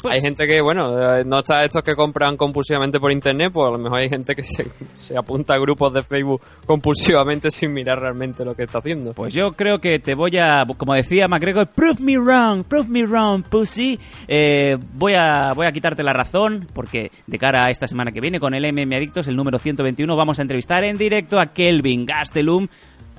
Hay 0.10 0.22
gente 0.22 0.46
que, 0.48 0.62
bueno, 0.62 1.18
eh, 1.18 1.24
no 1.26 1.40
está 1.40 1.64
estos 1.64 1.84
que 1.84 1.96
compran 1.96 2.36
compulsivamente 2.36 3.00
por 3.00 3.12
internet, 3.12 3.52
pues 3.54 3.68
a 3.68 3.72
lo 3.72 3.78
mejor 3.78 4.00
hay 4.00 4.10
gente 4.10 4.36
que 4.36 4.44
se, 4.44 4.68
se 4.94 5.18
apunta 5.18 5.54
a 5.54 5.58
grupos 5.58 5.94
de 5.94 6.04
Facebook 6.04 6.42
compulsivamente 6.66 7.52
sin 7.52 7.74
mirar 7.74 8.00
realmente 8.00 8.44
lo 8.44 8.56
que 8.56 8.64
está 8.64 8.80
haciendo. 8.80 9.14
Pues 9.14 9.34
yo 9.34 9.54
creo 9.54 9.80
que 9.80 10.00
te 10.00 10.16
voy 10.16 10.38
a, 10.38 10.66
como 10.78 10.94
decía 10.94 11.28
McGregor, 11.28 11.68
prove 11.68 12.02
me 12.02 12.18
wrong, 12.18 12.64
prove 12.64 12.90
me 12.90 13.06
wrong, 13.06 13.44
pussy. 13.44 14.00
Eh, 14.28 14.78
voy, 14.94 15.14
a, 15.14 15.54
voy 15.54 15.68
a 15.68 15.72
quitarte 15.72 16.04
la 16.04 16.14
razón, 16.14 16.68
porque 16.74 17.12
de 17.28 17.40
cara 17.40 17.66
a 17.66 17.72
esta 17.72 17.88
semana 17.88 18.12
que 18.12 18.22
viene 18.22 18.40
con 18.40 18.54
el 18.54 18.72
MM 18.72 18.94
Adictos, 18.96 19.28
el 19.28 19.36
número 19.36 19.60
121, 19.60 20.16
vamos 20.16 20.40
a 20.40 20.42
entrevistar 20.42 20.84
en 20.84 20.98
directo 20.98 21.40
a 21.40 21.48
Kelvin 21.48 22.06
Gastelum. 22.06 22.68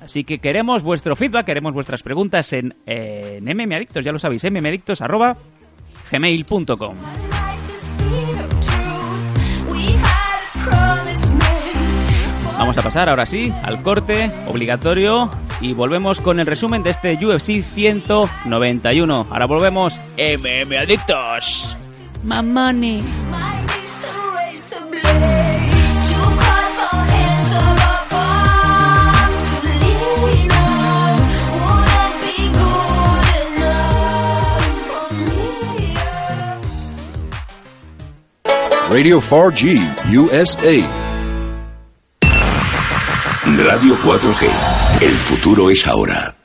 Así 0.01 0.23
que 0.23 0.37
queremos 0.37 0.83
vuestro 0.83 1.15
feedback, 1.15 1.47
queremos 1.47 1.73
vuestras 1.73 2.03
preguntas 2.03 2.53
en, 2.53 2.75
en 2.85 3.43
MM 3.43 3.73
Adictos, 3.73 4.05
ya 4.05 4.11
lo 4.11 4.19
sabéis, 4.19 4.43
mmadictos 4.43 5.01
arroba 5.01 5.37
gmail.com. 6.11 6.95
Vamos 12.57 12.77
a 12.77 12.81
pasar 12.81 13.09
ahora 13.09 13.25
sí 13.25 13.53
al 13.63 13.81
corte 13.83 14.31
obligatorio 14.47 15.29
y 15.59 15.73
volvemos 15.73 16.19
con 16.21 16.39
el 16.39 16.45
resumen 16.45 16.83
de 16.83 16.91
este 16.91 17.13
UFC 17.23 17.63
191. 17.63 19.27
Ahora 19.29 19.45
volvemos 19.45 20.01
MM 20.17 20.77
Adictos. 20.77 21.77
Mamani. 22.23 23.03
Radio 38.87 39.19
4G 39.19 39.81
USA. 40.15 40.75
Radio 43.57 43.97
4G. 43.97 45.01
El 45.01 45.11
futuro 45.11 45.71
es 45.71 45.87
ahora. 45.87 46.35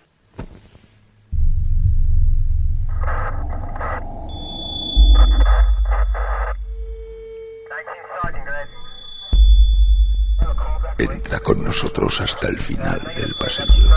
Entra 10.97 11.41
con 11.41 11.63
nosotros 11.63 12.21
hasta 12.23 12.49
el 12.49 12.59
final 12.59 13.01
del 13.17 13.35
pasillo. 13.35 13.89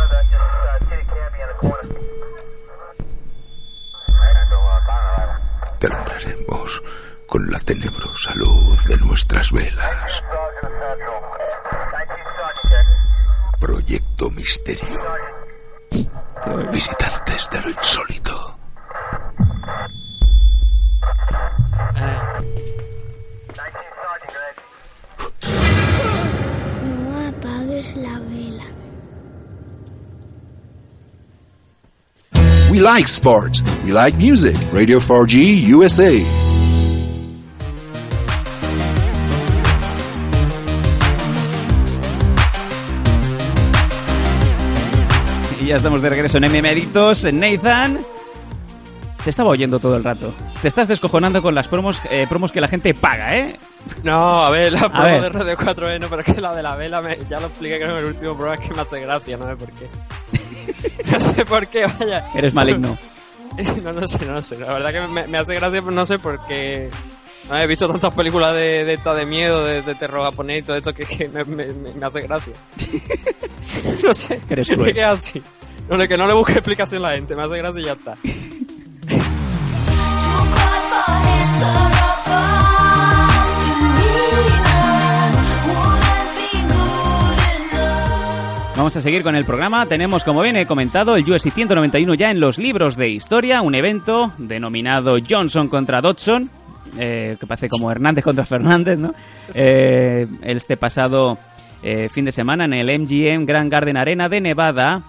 Te 5.80 5.88
alumbraremos 5.88 6.84
con 7.34 7.50
la 7.50 7.58
tenebrosa 7.62 8.32
luz 8.36 8.86
de 8.86 8.96
nuestras 8.98 9.52
velas. 9.52 10.24
Proyecto 13.60 14.30
Misterio. 14.30 15.00
Visitantes 16.72 17.50
de 17.52 17.62
lo 17.62 17.70
insólito. 17.72 18.60
No 26.86 27.28
apagues 27.30 27.96
la 27.96 28.20
vela. 28.30 28.66
We 32.70 32.80
like 32.80 33.08
sports. 33.08 33.64
We 33.84 33.92
like 33.92 34.16
music. 34.20 34.56
Radio 34.72 35.00
4G 35.00 35.74
USA. 35.74 36.53
Y 45.64 45.68
ya 45.68 45.78
estamos 45.78 46.02
de 46.02 46.10
regreso 46.10 46.38
en 46.40 46.44
MM 46.52 46.68
Adictos. 46.70 47.24
Nathan, 47.32 48.00
te 49.24 49.30
estaba 49.30 49.50
oyendo 49.52 49.80
todo 49.80 49.96
el 49.96 50.04
rato. 50.04 50.34
Te 50.62 50.68
estás 50.68 50.88
descojonando 50.90 51.42
con 51.42 51.56
las 51.56 51.68
promos, 51.70 52.02
eh, 52.10 52.26
promos 52.28 52.52
que 52.52 52.60
la 52.60 52.68
gente 52.68 52.94
paga, 52.94 53.38
¿eh? 53.38 53.56
No, 54.04 54.44
a 54.44 54.50
ver, 54.50 54.74
la 54.74 54.90
promo 54.90 55.04
ver. 55.04 55.22
de 55.22 55.30
Radio 55.30 55.58
4E 55.58 56.00
no, 56.00 56.08
pero 56.10 56.22
es 56.22 56.34
que 56.34 56.42
la 56.42 56.54
de 56.54 56.64
la 56.64 56.76
vela, 56.76 57.02
me- 57.02 57.18
ya 57.30 57.40
lo 57.40 57.48
expliqué 57.48 57.78
creo 57.78 57.92
en 57.92 57.98
el 57.98 58.06
último 58.06 58.36
programa, 58.36 58.62
es 58.62 58.70
que 58.70 58.76
me 58.76 58.82
hace 58.82 59.00
gracia, 59.02 59.38
no 59.38 59.46
sé 59.48 59.56
por 59.56 59.72
qué. 59.72 59.88
no 61.12 61.20
sé 61.20 61.46
por 61.46 61.68
qué, 61.68 61.86
vaya. 61.86 62.26
Eres 62.36 62.54
maligno. 62.54 62.98
No, 63.84 63.94
no 63.94 64.08
sé, 64.08 64.26
no 64.26 64.42
sé. 64.42 64.58
La 64.58 64.74
verdad 64.74 64.92
que 64.92 65.02
me, 65.02 65.28
me 65.28 65.38
hace 65.38 65.54
gracia, 65.54 65.80
pero 65.80 65.92
no 65.92 66.08
sé 66.08 66.18
por 66.18 66.40
qué. 66.48 66.90
No, 67.50 67.60
he 67.60 67.68
visto 67.68 67.88
tantas 67.90 68.14
películas 68.14 68.54
de, 68.54 68.86
de 68.86 68.94
esta 68.94 69.14
de 69.14 69.26
miedo, 69.26 69.64
de, 69.66 69.82
de 69.82 69.96
terror 69.96 70.24
japonés 70.24 70.64
y 70.64 70.66
todo 70.66 70.78
esto 70.78 70.94
que, 70.94 71.06
que 71.06 71.28
me, 71.28 71.44
me- 71.44 71.68
me- 71.74 72.06
hace 72.06 72.22
gracia. 72.22 72.54
no 74.04 74.14
sé. 74.14 74.40
Eres 74.50 74.70
es 74.70 74.76
cruel. 74.76 74.94
que 74.94 75.04
así. 75.04 75.42
No, 75.90 75.98
no, 75.98 76.08
que 76.08 76.18
no 76.18 76.26
le 76.26 76.34
busque 76.34 76.54
explicación 76.54 77.04
a 77.06 77.10
la 77.10 77.16
gente, 77.16 77.36
me 77.36 77.44
hace 77.44 77.58
gracia 77.58 77.82
y 77.82 77.84
ya 77.86 77.92
está. 77.94 78.18
Vamos 88.76 88.96
a 88.98 89.02
seguir 89.02 89.22
con 89.22 89.36
el 89.36 89.46
programa. 89.46 89.86
Tenemos, 89.86 90.24
como 90.24 90.42
bien 90.42 90.58
he 90.58 90.66
comentado, 90.66 91.16
el 91.16 91.24
UFC 91.30 91.52
191 91.54 92.16
ya 92.16 92.32
en 92.32 92.40
los 92.40 92.58
libros 92.58 92.96
de 92.98 93.10
historia, 93.10 93.62
un 93.62 93.76
evento 93.76 94.34
denominado 94.40 95.18
Johnson 95.28 95.68
contra 95.68 96.02
Dodson, 96.02 96.50
eh, 96.98 97.38
que 97.40 97.48
parece 97.48 97.70
como 97.70 97.92
Hernández 97.92 98.24
contra 98.24 98.46
Fernández, 98.46 98.98
¿no? 98.98 99.14
Eh, 99.54 100.28
este 100.42 100.78
pasado 100.78 101.38
eh, 101.82 102.10
fin 102.10 102.26
de 102.26 102.32
semana 102.32 102.66
en 102.66 102.74
el 102.74 103.00
MGM 103.02 103.46
Grand 103.46 103.72
Garden 103.72 103.98
Arena 103.98 104.30
de 104.30 104.42
Nevada. 104.42 105.04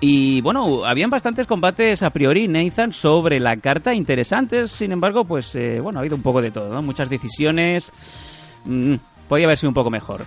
Y 0.00 0.40
bueno, 0.40 0.84
habían 0.84 1.10
bastantes 1.10 1.46
combates 1.46 2.02
a 2.02 2.10
priori, 2.10 2.48
Nathan, 2.48 2.92
sobre 2.92 3.38
la 3.38 3.56
carta 3.56 3.94
interesantes. 3.94 4.70
Sin 4.70 4.92
embargo, 4.92 5.24
pues 5.24 5.52
bueno, 5.82 5.98
ha 5.98 6.00
habido 6.00 6.16
un 6.16 6.22
poco 6.22 6.40
de 6.40 6.50
todo, 6.50 6.72
¿no? 6.72 6.82
Muchas 6.82 7.10
decisiones. 7.10 7.92
Mm, 8.64 8.94
podía 9.28 9.44
haber 9.44 9.58
sido 9.58 9.70
un 9.70 9.74
poco 9.74 9.90
mejor. 9.90 10.24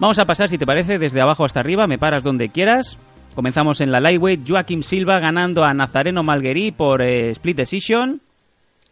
Vamos 0.00 0.18
a 0.18 0.24
pasar, 0.24 0.48
si 0.48 0.58
te 0.58 0.66
parece, 0.66 0.98
desde 0.98 1.20
abajo 1.20 1.44
hasta 1.44 1.60
arriba. 1.60 1.86
Me 1.86 1.98
paras 1.98 2.24
donde 2.24 2.48
quieras. 2.48 2.98
Comenzamos 3.36 3.80
en 3.80 3.92
la 3.92 4.00
lightweight. 4.00 4.48
Joaquim 4.48 4.82
Silva 4.82 5.20
ganando 5.20 5.62
a 5.62 5.72
Nazareno 5.72 6.24
Malguerí 6.24 6.72
por 6.72 7.00
split 7.02 7.56
decision. 7.56 8.20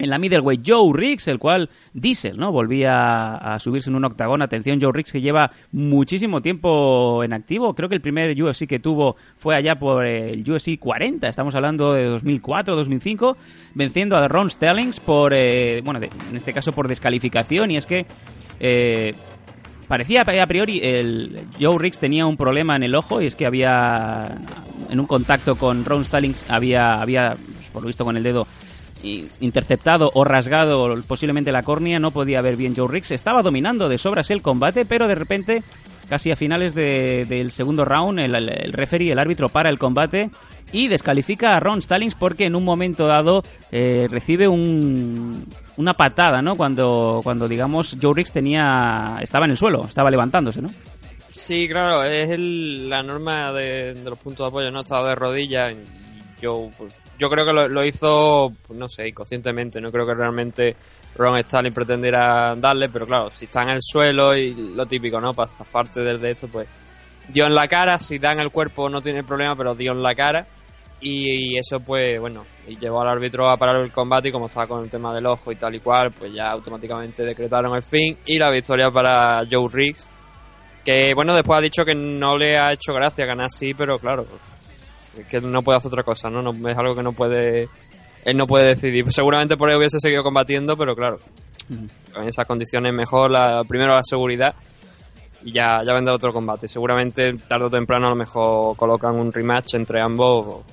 En 0.02 0.08
la 0.08 0.18
middleweight, 0.18 0.62
Joe 0.66 0.92
Riggs, 0.94 1.28
el 1.28 1.38
cual 1.38 1.68
Diesel, 1.92 2.38
¿no? 2.38 2.50
Volvía 2.52 3.34
a 3.34 3.58
subirse 3.58 3.90
en 3.90 3.96
un 3.96 4.04
octagón. 4.06 4.40
Atención, 4.40 4.80
Joe 4.80 4.92
Riggs, 4.94 5.12
que 5.12 5.20
lleva 5.20 5.50
muchísimo 5.72 6.40
tiempo 6.40 7.22
en 7.22 7.34
activo. 7.34 7.74
Creo 7.74 7.88
que 7.90 7.96
el 7.96 8.00
primer 8.00 8.42
UFC 8.42 8.66
que 8.66 8.78
tuvo 8.78 9.16
fue 9.36 9.54
allá 9.56 9.78
por 9.78 10.06
el 10.06 10.40
UFC 10.50 10.78
40. 10.78 11.28
Estamos 11.28 11.54
hablando 11.54 11.92
de 11.92 12.04
2004, 12.06 12.74
2005. 12.76 13.36
Venciendo 13.74 14.16
a 14.16 14.26
Ron 14.26 14.48
Stellings 14.50 15.00
por, 15.00 15.34
eh, 15.34 15.82
bueno, 15.84 16.00
de- 16.00 16.08
en 16.30 16.36
este 16.36 16.54
caso 16.54 16.72
por 16.72 16.88
descalificación. 16.88 17.70
Y 17.70 17.76
es 17.76 17.84
que 17.84 18.06
eh, 18.58 19.14
parecía 19.86 20.22
a 20.22 20.46
priori 20.46 20.80
el 20.82 21.40
Joe 21.60 21.76
Riggs 21.78 21.98
tenía 21.98 22.24
un 22.24 22.38
problema 22.38 22.74
en 22.74 22.84
el 22.84 22.94
ojo 22.94 23.20
y 23.20 23.26
es 23.26 23.36
que 23.36 23.44
había 23.44 24.38
en 24.88 24.98
un 24.98 25.06
contacto 25.06 25.56
con 25.56 25.84
Ron 25.84 26.04
Stallings 26.04 26.46
había 26.48 27.00
había 27.02 27.34
pues, 27.36 27.68
por 27.70 27.82
lo 27.82 27.86
visto 27.88 28.04
con 28.04 28.16
el 28.16 28.22
dedo 28.22 28.46
interceptado 29.40 30.10
o 30.14 30.24
rasgado 30.24 31.00
posiblemente 31.06 31.52
la 31.52 31.62
córnea 31.62 31.98
no 31.98 32.10
podía 32.10 32.40
ver 32.42 32.56
bien 32.56 32.74
Joe 32.76 32.88
Riggs 32.90 33.10
estaba 33.12 33.42
dominando 33.42 33.88
de 33.88 33.98
sobras 33.98 34.30
el 34.30 34.42
combate 34.42 34.84
pero 34.84 35.08
de 35.08 35.14
repente 35.14 35.62
casi 36.08 36.30
a 36.32 36.36
finales 36.36 36.74
de- 36.74 37.24
del 37.28 37.50
segundo 37.50 37.84
round 37.84 38.18
el, 38.18 38.72
referee 38.72 39.12
el 39.12 39.18
árbitro 39.18 39.48
para 39.48 39.70
el 39.70 39.78
combate 39.78 40.30
y 40.72 40.88
descalifica 40.88 41.56
a 41.56 41.60
Ron 41.60 41.80
Stallings 41.82 42.14
porque 42.14 42.44
en 42.44 42.54
un 42.56 42.64
momento 42.64 43.06
dado 43.06 43.42
eh, 43.72 44.06
recibe 44.10 44.46
un, 44.48 45.44
una 45.76 45.94
patada, 45.94 46.42
¿no? 46.42 46.54
Cuando, 46.56 47.20
cuando 47.24 47.48
digamos 47.48 47.96
Joe 48.00 48.12
Riggs 48.14 48.32
tenía 48.32 49.18
estaba 49.22 49.46
en 49.46 49.52
el 49.52 49.56
suelo, 49.56 49.84
estaba 49.88 50.10
levantándose, 50.10 50.62
¿no? 50.62 50.70
Sí, 51.30 51.68
claro, 51.68 52.02
es 52.04 52.28
el- 52.30 52.88
la 52.88 53.02
norma 53.02 53.52
de, 53.52 53.96
los 54.04 54.18
puntos 54.18 54.44
de 54.44 54.48
apoyo, 54.48 54.70
no 54.72 54.80
estaba 54.80 55.08
de 55.08 55.14
rodillas. 55.14 55.72
Yo, 56.42 56.70
pues, 56.76 56.92
yo 57.20 57.28
creo 57.28 57.44
que 57.44 57.52
lo, 57.52 57.68
lo 57.68 57.84
hizo, 57.84 58.50
pues, 58.66 58.78
no 58.78 58.88
sé, 58.88 59.08
inconscientemente. 59.08 59.80
No 59.80 59.92
creo 59.92 60.06
que 60.06 60.14
realmente 60.14 60.74
Ron 61.16 61.36
Stalin 61.38 61.74
pretendiera 61.74 62.56
darle, 62.56 62.88
pero 62.88 63.06
claro, 63.06 63.30
si 63.32 63.44
está 63.44 63.62
en 63.62 63.70
el 63.70 63.80
suelo 63.82 64.34
y 64.34 64.54
lo 64.74 64.86
típico, 64.86 65.20
¿no? 65.20 65.34
Para 65.34 65.50
zafarte 65.50 66.00
desde 66.00 66.30
esto, 66.30 66.48
pues 66.48 66.66
dio 67.28 67.46
en 67.46 67.54
la 67.54 67.68
cara. 67.68 67.98
Si 67.98 68.18
da 68.18 68.32
en 68.32 68.40
el 68.40 68.50
cuerpo 68.50 68.88
no 68.88 69.02
tiene 69.02 69.22
problema, 69.22 69.54
pero 69.54 69.74
dio 69.74 69.92
en 69.92 70.02
la 70.02 70.14
cara. 70.14 70.46
Y, 71.02 71.56
eso, 71.56 71.80
pues, 71.80 72.20
bueno, 72.20 72.44
y 72.68 72.76
llevó 72.76 73.00
al 73.00 73.08
árbitro 73.08 73.48
a 73.48 73.56
parar 73.56 73.76
el 73.76 73.92
combate 73.92 74.28
y 74.28 74.32
como 74.32 74.46
estaba 74.46 74.66
con 74.66 74.84
el 74.84 74.90
tema 74.90 75.14
del 75.14 75.24
ojo 75.26 75.50
y 75.50 75.56
tal 75.56 75.74
y 75.74 75.80
cual, 75.80 76.10
pues 76.12 76.32
ya 76.32 76.50
automáticamente 76.50 77.22
decretaron 77.22 77.74
el 77.74 77.82
fin 77.82 78.18
y 78.26 78.38
la 78.38 78.50
victoria 78.50 78.90
para 78.90 79.42
Joe 79.50 79.68
Riggs. 79.70 80.06
Que 80.84 81.12
bueno, 81.14 81.34
después 81.34 81.58
ha 81.58 81.62
dicho 81.62 81.84
que 81.84 81.94
no 81.94 82.36
le 82.36 82.58
ha 82.58 82.72
hecho 82.72 82.92
gracia 82.92 83.24
ganar 83.24 83.46
así, 83.46 83.72
pero 83.72 83.98
claro, 83.98 84.26
que 85.28 85.40
no 85.40 85.62
puede 85.62 85.78
hacer 85.78 85.88
otra 85.88 86.02
cosa, 86.02 86.30
¿no? 86.30 86.42
no 86.42 86.68
es 86.68 86.78
algo 86.78 86.94
que 86.94 87.02
no 87.02 87.12
puede 87.12 87.68
él 88.24 88.36
no 88.36 88.46
puede 88.46 88.66
decidir. 88.66 89.10
Seguramente 89.12 89.56
por 89.56 89.70
ahí 89.70 89.76
hubiese 89.76 89.98
seguido 89.98 90.22
combatiendo, 90.22 90.76
pero 90.76 90.94
claro, 90.94 91.18
en 91.70 92.28
esas 92.28 92.46
condiciones 92.46 92.92
mejor, 92.92 93.30
la, 93.30 93.64
primero 93.64 93.94
la 93.94 94.02
seguridad 94.04 94.54
y 95.42 95.52
ya, 95.52 95.82
ya 95.84 95.94
vendrá 95.94 96.14
otro 96.14 96.32
combate. 96.32 96.68
Seguramente 96.68 97.34
tarde 97.48 97.66
o 97.66 97.70
temprano 97.70 98.06
a 98.06 98.10
lo 98.10 98.16
mejor 98.16 98.76
colocan 98.76 99.16
un 99.16 99.32
rematch 99.32 99.74
entre 99.74 100.00
ambos 100.00 100.64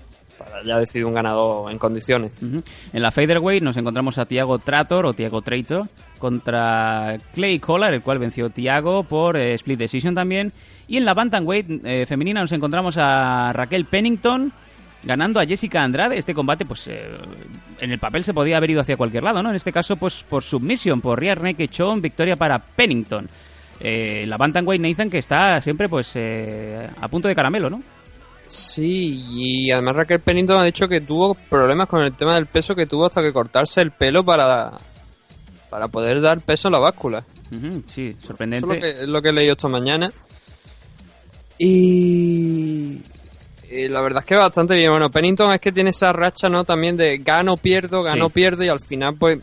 ya 0.65 0.79
decidir 0.79 1.05
un 1.05 1.13
ganador 1.13 1.71
en 1.71 1.77
condiciones. 1.77 2.31
En 2.41 3.01
la 3.01 3.11
Featherweight 3.11 3.63
nos 3.63 3.77
encontramos 3.77 4.17
a 4.17 4.25
Tiago 4.25 4.59
Trator 4.59 5.05
o 5.05 5.13
Tiago 5.13 5.41
Trator 5.41 5.87
contra 6.17 7.17
Clay 7.33 7.59
Collar, 7.59 7.93
el 7.93 8.01
cual 8.01 8.19
venció 8.19 8.49
Tiago 8.49 9.03
por 9.03 9.37
eh, 9.37 9.53
split 9.53 9.79
decision 9.79 10.15
también. 10.15 10.51
Y 10.87 10.97
en 10.97 11.05
la 11.05 11.13
Bantamweight 11.13 11.85
eh, 11.85 12.05
femenina 12.05 12.41
nos 12.41 12.51
encontramos 12.51 12.95
a 12.97 13.51
Raquel 13.53 13.85
Pennington 13.85 14.51
ganando 15.03 15.39
a 15.39 15.45
Jessica 15.45 15.83
Andrade. 15.83 16.17
Este 16.17 16.33
combate, 16.33 16.65
pues 16.65 16.87
eh, 16.87 17.07
en 17.79 17.91
el 17.91 17.99
papel 17.99 18.23
se 18.23 18.33
podía 18.33 18.57
haber 18.57 18.71
ido 18.71 18.81
hacia 18.81 18.97
cualquier 18.97 19.23
lado, 19.23 19.43
¿no? 19.43 19.49
En 19.49 19.55
este 19.55 19.71
caso, 19.71 19.95
pues 19.97 20.23
por 20.23 20.43
submission, 20.43 21.01
por 21.01 21.19
rear 21.19 21.41
naked 21.41 21.69
choke, 21.69 22.01
victoria 22.01 22.35
para 22.35 22.59
Pennington. 22.59 23.29
Eh, 23.79 24.25
la 24.27 24.37
Bantamweight 24.37 24.81
Nathan 24.81 25.09
que 25.09 25.19
está 25.19 25.61
siempre 25.61 25.87
pues 25.87 26.17
a 26.17 27.07
punto 27.09 27.27
de 27.27 27.35
caramelo, 27.35 27.69
¿no? 27.69 27.83
Sí, 28.47 29.25
y 29.29 29.71
además 29.71 29.95
Raquel 29.97 30.19
Pennington 30.21 30.59
ha 30.61 30.65
dicho 30.65 30.87
que 30.87 31.01
tuvo 31.01 31.33
problemas 31.33 31.87
con 31.89 32.01
el 32.01 32.13
tema 32.13 32.35
del 32.35 32.45
peso 32.47 32.73
que 32.75 32.85
tuvo 32.85 33.05
hasta 33.07 33.21
que 33.21 33.33
cortarse 33.33 33.81
el 33.81 33.91
pelo 33.91 34.23
para, 34.23 34.71
para 35.69 35.87
poder 35.89 36.21
dar 36.21 36.39
peso 36.41 36.67
a 36.69 36.71
la 36.71 36.79
báscula. 36.79 37.23
Sí, 37.87 38.15
Eso 38.17 38.27
sorprendente. 38.27 38.65
es 38.65 38.75
lo 38.75 38.81
que, 38.81 38.89
es 39.03 39.07
lo 39.09 39.21
que 39.21 39.29
he 39.29 39.33
leído 39.33 39.51
esta 39.53 39.67
mañana. 39.67 40.11
Y, 41.57 43.01
y 43.69 43.87
la 43.89 44.01
verdad 44.01 44.21
es 44.21 44.27
que 44.27 44.35
bastante 44.35 44.75
bien. 44.75 44.89
Bueno, 44.91 45.09
Pennington 45.09 45.51
es 45.53 45.59
que 45.61 45.71
tiene 45.71 45.89
esa 45.89 46.13
racha, 46.13 46.49
¿no? 46.49 46.63
También 46.63 46.95
de 46.97 47.17
gano, 47.17 47.57
pierdo, 47.57 48.03
gano, 48.03 48.27
Sí. 48.27 48.33
pierdo 48.33 48.63
y 48.63 48.69
al 48.69 48.79
final, 48.79 49.15
pues, 49.17 49.39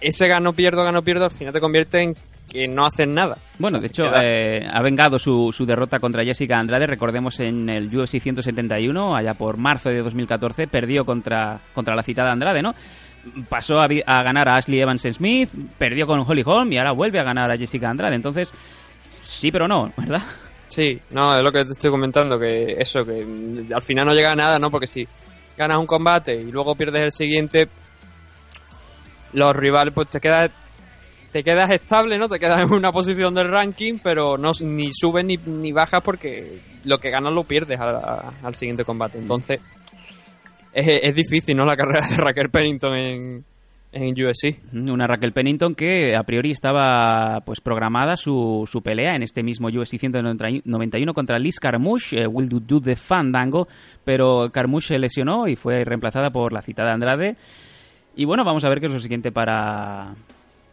ese 0.00 0.28
gano, 0.28 0.52
pierdo, 0.52 0.82
gano, 0.84 1.02
pierdo, 1.02 1.24
al 1.24 1.30
final 1.30 1.52
te 1.52 1.60
convierte 1.60 2.00
en 2.02 2.16
que 2.50 2.68
no 2.68 2.86
haces 2.86 3.08
nada. 3.08 3.38
Bueno, 3.58 3.80
de 3.80 3.88
hecho, 3.88 4.10
eh, 4.16 4.66
ha 4.72 4.82
vengado 4.82 5.18
su, 5.18 5.52
su 5.52 5.66
derrota 5.66 5.98
contra 5.98 6.24
Jessica 6.24 6.58
Andrade. 6.58 6.86
Recordemos 6.86 7.40
en 7.40 7.68
el 7.68 7.94
UFC 7.94 8.20
171, 8.20 9.16
allá 9.16 9.34
por 9.34 9.56
marzo 9.56 9.88
de 9.88 10.02
2014, 10.02 10.68
perdió 10.68 11.04
contra, 11.04 11.60
contra 11.74 11.94
la 11.94 12.02
citada 12.02 12.32
Andrade, 12.32 12.62
¿no? 12.62 12.74
Pasó 13.48 13.80
a, 13.80 13.88
a 14.06 14.22
ganar 14.22 14.48
a 14.48 14.56
Ashley 14.56 14.80
Evans 14.80 15.02
Smith, 15.02 15.50
perdió 15.78 16.06
con 16.06 16.20
Holly 16.20 16.42
Holm 16.44 16.72
y 16.72 16.78
ahora 16.78 16.92
vuelve 16.92 17.18
a 17.18 17.24
ganar 17.24 17.50
a 17.50 17.56
Jessica 17.56 17.90
Andrade. 17.90 18.14
Entonces, 18.14 18.52
sí, 19.08 19.50
pero 19.50 19.66
no, 19.66 19.92
¿verdad? 19.96 20.22
Sí, 20.68 21.00
no, 21.10 21.36
es 21.36 21.42
lo 21.42 21.52
que 21.52 21.64
te 21.64 21.72
estoy 21.72 21.90
comentando, 21.90 22.38
que 22.38 22.76
eso, 22.78 23.04
que 23.04 23.24
al 23.72 23.82
final 23.82 24.06
no 24.06 24.12
llega 24.12 24.32
a 24.32 24.36
nada, 24.36 24.58
¿no? 24.58 24.70
Porque 24.70 24.86
si 24.86 25.06
ganas 25.56 25.78
un 25.78 25.86
combate 25.86 26.34
y 26.34 26.50
luego 26.50 26.74
pierdes 26.74 27.02
el 27.02 27.12
siguiente, 27.12 27.68
los 29.32 29.54
rivales, 29.54 29.94
pues 29.94 30.08
te 30.08 30.20
quedas, 30.20 30.50
te 31.32 31.42
quedas 31.42 31.70
estable, 31.70 32.18
¿no? 32.18 32.28
Te 32.28 32.38
quedas 32.38 32.60
en 32.60 32.72
una 32.72 32.92
posición 32.92 33.34
del 33.34 33.50
ranking, 33.50 33.98
pero 34.02 34.38
no 34.38 34.52
ni 34.62 34.88
subes 34.92 35.24
ni, 35.24 35.36
ni 35.36 35.72
bajas 35.72 36.02
porque 36.02 36.58
lo 36.84 36.98
que 36.98 37.10
ganas 37.10 37.32
lo 37.32 37.44
pierdes 37.44 37.78
al 37.80 38.54
siguiente 38.54 38.84
combate. 38.84 39.18
Entonces, 39.18 39.60
es, 40.72 40.86
es 41.02 41.14
difícil, 41.14 41.56
¿no? 41.56 41.64
La 41.64 41.76
carrera 41.76 42.06
de 42.06 42.16
Raquel 42.16 42.50
Pennington 42.50 42.94
en, 42.94 43.44
en 43.92 44.12
UFC. 44.12 44.58
Una 44.72 45.06
Raquel 45.06 45.32
Pennington 45.32 45.74
que 45.74 46.14
a 46.16 46.22
priori 46.22 46.50
estaba 46.50 47.40
pues 47.44 47.60
programada 47.60 48.16
su, 48.16 48.68
su 48.70 48.82
pelea 48.82 49.14
en 49.14 49.22
este 49.22 49.42
mismo 49.42 49.68
UFC 49.68 49.98
191 49.98 51.14
contra 51.14 51.38
Liz 51.38 51.58
Carmouche, 51.58 52.22
eh, 52.22 52.26
Will 52.26 52.48
Do 52.48 52.60
Do 52.60 52.80
the 52.80 52.96
Fandango, 52.96 53.68
pero 54.04 54.48
Carmouche 54.52 54.88
se 54.88 54.98
lesionó 54.98 55.48
y 55.48 55.56
fue 55.56 55.84
reemplazada 55.84 56.30
por 56.30 56.52
la 56.52 56.62
citada 56.62 56.92
Andrade. 56.92 57.36
Y 58.14 58.24
bueno, 58.24 58.44
vamos 58.44 58.64
a 58.64 58.68
ver 58.68 58.80
qué 58.80 58.86
es 58.86 58.92
lo 58.92 58.98
siguiente 58.98 59.32
para, 59.32 60.14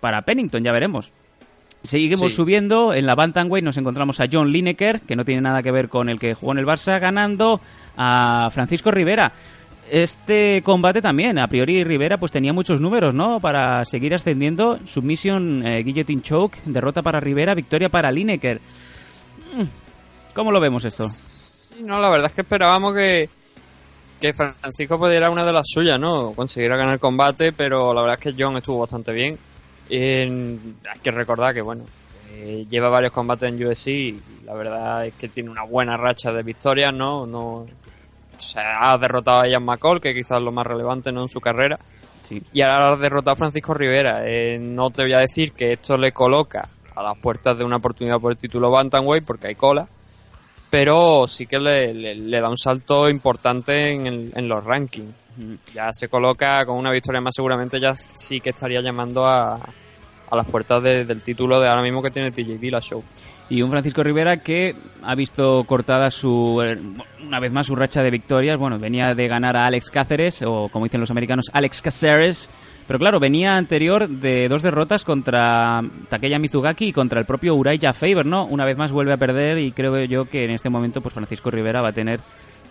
para 0.04 0.24
Pennington, 0.24 0.62
ya 0.62 0.74
veremos. 0.74 1.14
Seguimos 1.82 2.20
Sí. 2.20 2.36
subiendo. 2.36 2.94
En 2.94 3.06
la 3.06 3.16
Bantamweight 3.16 3.64
nos 3.64 3.78
encontramos 3.78 4.20
a 4.20 4.26
John 4.30 4.52
Lineker, 4.52 5.00
que 5.02 5.16
no 5.16 5.24
tiene 5.24 5.40
nada 5.42 5.64
que 5.64 5.72
ver 5.72 5.88
con 5.88 6.10
el 6.10 6.20
que 6.20 6.34
jugó 6.34 6.52
en 6.52 6.58
el 6.58 6.66
Barça, 6.66 7.00
ganando 7.00 7.62
a 7.96 8.50
Francisco 8.52 8.92
Rivera. 8.92 9.32
Este 9.90 10.62
combate 10.62 11.02
también, 11.02 11.40
a 11.40 11.48
priori 11.48 11.84
Rivera 11.86 12.18
pues 12.18 12.34
tenía 12.34 12.52
muchos 12.52 12.82
números, 12.82 13.14
¿no? 13.14 13.40
Para 13.40 13.86
seguir 13.86 14.14
ascendiendo. 14.14 14.78
Submission, 14.86 15.66
eh, 15.66 15.84
Guillotine 15.84 16.22
Choke, 16.22 16.58
derrota 16.66 17.02
para 17.02 17.22
Rivera, 17.22 17.56
victoria 17.56 17.88
para 17.90 18.12
Lineker. 18.12 18.60
Mm, 19.56 19.64
¿Cómo 20.34 20.52
lo 20.52 20.60
vemos 20.60 20.84
esto? 20.84 21.08
Sí, 21.08 21.82
no, 21.84 22.00
la 22.02 22.10
verdad 22.10 22.28
es 22.28 22.34
que 22.34 22.42
esperábamos 22.42 22.94
que, 22.94 23.30
que 24.22 24.34
Francisco 24.34 24.98
pudiera 24.98 25.30
una 25.30 25.44
de 25.46 25.54
las 25.54 25.66
suyas, 25.68 26.00
¿no? 26.00 26.32
Consiguiera 26.32 26.76
ganar 26.78 26.94
el 26.96 27.00
combate, 27.00 27.52
pero 27.54 27.94
la 27.94 28.02
verdad 28.02 28.18
es 28.20 28.34
que 28.34 28.42
John 28.44 28.56
estuvo 28.58 28.80
bastante 28.80 29.12
bien. 29.14 29.38
Hay 29.90 31.00
que 31.02 31.12
recordar 31.12 31.54
que, 31.54 31.62
bueno, 31.62 31.84
eh, 32.32 32.66
lleva 32.70 32.90
varios 32.90 33.12
combates 33.14 33.50
en 33.50 33.64
UFC 33.66 33.88
y 33.90 34.22
la 34.46 34.54
verdad 34.54 35.06
es 35.06 35.14
que 35.16 35.28
tiene 35.30 35.50
una 35.50 35.64
buena 35.64 35.98
racha 35.98 36.32
de 36.32 36.44
victorias, 36.44 36.94
¿no? 36.94 37.26
no 37.26 37.44
o 37.58 37.68
sea, 38.38 38.92
ha 38.92 38.98
derrotado 38.98 39.42
a 39.42 39.48
Ian 39.48 39.64
McCall, 39.64 40.02
que 40.02 40.14
quizás 40.14 40.40
es 40.40 40.44
lo 40.44 40.52
más 40.52 40.66
relevante, 40.66 41.12
¿no? 41.12 41.22
En 41.24 41.30
su 41.30 41.40
carrera. 41.40 41.78
Sí. 42.24 42.42
Y 42.54 42.62
ahora 42.62 42.94
ha 42.94 42.96
derrotado 42.98 43.34
a 43.34 43.36
Francisco 43.38 43.74
Rivera. 43.74 44.22
Eh, 44.26 44.58
no 44.60 44.90
te 44.90 45.04
voy 45.04 45.14
a 45.14 45.20
decir 45.20 45.52
que 45.52 45.74
esto 45.74 45.98
le 45.98 46.12
coloca 46.12 46.68
a 46.96 47.04
las 47.04 47.18
puertas 47.20 47.58
de 47.58 47.64
una 47.64 47.78
oportunidad 47.78 48.20
por 48.20 48.32
el 48.32 48.38
título 48.38 48.72
Bantamweight, 48.72 49.26
porque 49.26 49.48
hay 49.48 49.56
cola 49.56 49.88
pero 50.70 51.28
sí 51.28 51.46
que 51.46 51.60
le, 51.60 51.94
le- 51.94 52.16
le 52.16 52.42
da 52.42 52.50
un 52.50 52.58
salto 52.58 53.08
importante 53.08 53.94
en, 53.94 54.08
el- 54.08 54.32
en 54.36 54.48
los 54.50 54.64
rankings. 54.64 55.14
Ya 55.74 55.90
se 55.94 56.08
coloca 56.08 56.66
con 56.66 56.78
una 56.78 56.92
victoria 56.92 57.22
más, 57.22 57.36
seguramente 57.36 57.80
ya 57.80 57.96
sí 57.96 58.40
que 58.40 58.52
estaría 58.52 58.82
llamando 58.82 59.26
a, 59.28 59.56
a 59.56 60.36
las 60.36 60.48
puertas 60.48 60.82
de- 60.84 61.06
del 61.06 61.24
título 61.24 61.60
de 61.60 61.68
ahora 61.68 61.82
mismo 61.82 62.02
que 62.02 62.12
tiene 62.12 62.32
TJD 62.32 62.72
la 62.72 62.82
show. 62.82 63.04
Y 63.50 63.62
un 63.62 63.70
Francisco 63.70 64.02
Rivera 64.04 64.38
que 64.38 64.74
ha 65.04 65.16
visto 65.16 65.64
cortada 65.66 66.10
su 66.10 66.62
eh, 66.64 66.78
una 67.28 67.40
vez 67.40 67.52
más 67.52 67.68
su 67.68 67.76
racha 67.76 68.02
de 68.02 68.10
victorias. 68.10 68.58
Bueno, 68.58 68.80
venía 68.80 69.14
de 69.14 69.28
ganar 69.28 69.58
a 69.58 69.66
Alex 69.68 69.92
Cáceres, 69.92 70.42
o 70.44 70.70
como 70.72 70.86
dicen 70.86 71.02
los 71.02 71.12
americanos, 71.12 71.50
Alex 71.54 71.82
Cáceres. 71.82 72.50
Pero 72.88 73.00
claro, 73.00 73.20
venía 73.20 73.56
anterior 73.58 74.10
de 74.10 74.48
dos 74.50 74.62
derrotas 74.62 75.04
contra 75.06 75.82
Takeya 76.10 76.40
Mizugaki 76.40 76.88
y 76.88 76.94
contra 76.94 77.20
el 77.20 77.26
propio 77.26 77.56
Uraya 77.56 77.94
Faber, 77.94 78.26
¿no? 78.26 78.46
Una 78.46 78.66
vez 78.66 78.78
más 78.78 78.92
vuelve 78.92 79.14
a 79.14 79.18
perder 79.18 79.58
y 79.58 79.72
creo 79.72 80.04
yo 80.06 80.26
que 80.26 80.46
en 80.46 80.52
este 80.52 80.70
momento 80.70 81.02
pues 81.02 81.14
Francisco 81.14 81.50
Rivera 81.52 81.82
va 81.82 81.90
a 81.90 81.94
tener 81.94 82.20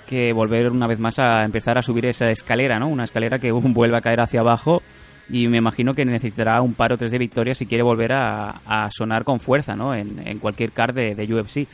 que 0.07 0.33
volver 0.33 0.71
una 0.71 0.87
vez 0.87 0.99
más 0.99 1.19
a 1.19 1.45
empezar 1.45 1.79
a 1.79 1.83
subir 1.83 2.07
esa 2.07 2.31
escalera, 2.31 2.79
¿no? 2.79 2.89
Una 2.89 3.05
escalera 3.05 3.39
que 3.39 3.53
vuelve 3.53 3.97
a 3.97 4.01
caer 4.01 4.21
hacia 4.21 4.41
abajo 4.41 4.83
y 5.29 5.49
me 5.49 5.59
imagino 5.59 5.95
que 5.95 6.05
necesitará 6.05 6.61
un 6.61 6.75
par 6.75 6.93
o 6.93 6.99
tres 6.99 7.11
de 7.11 7.19
victorias 7.19 7.59
si 7.59 7.67
quiere 7.67 7.83
volver 7.83 8.13
a, 8.13 8.89
sonar 8.91 9.25
con 9.25 9.41
fuerza, 9.41 9.77
¿no? 9.77 9.95
En, 9.95 10.39
cualquier 10.39 10.73
card 10.73 10.95
de, 10.95 11.15
de 11.15 11.35
UFC. 11.35 11.67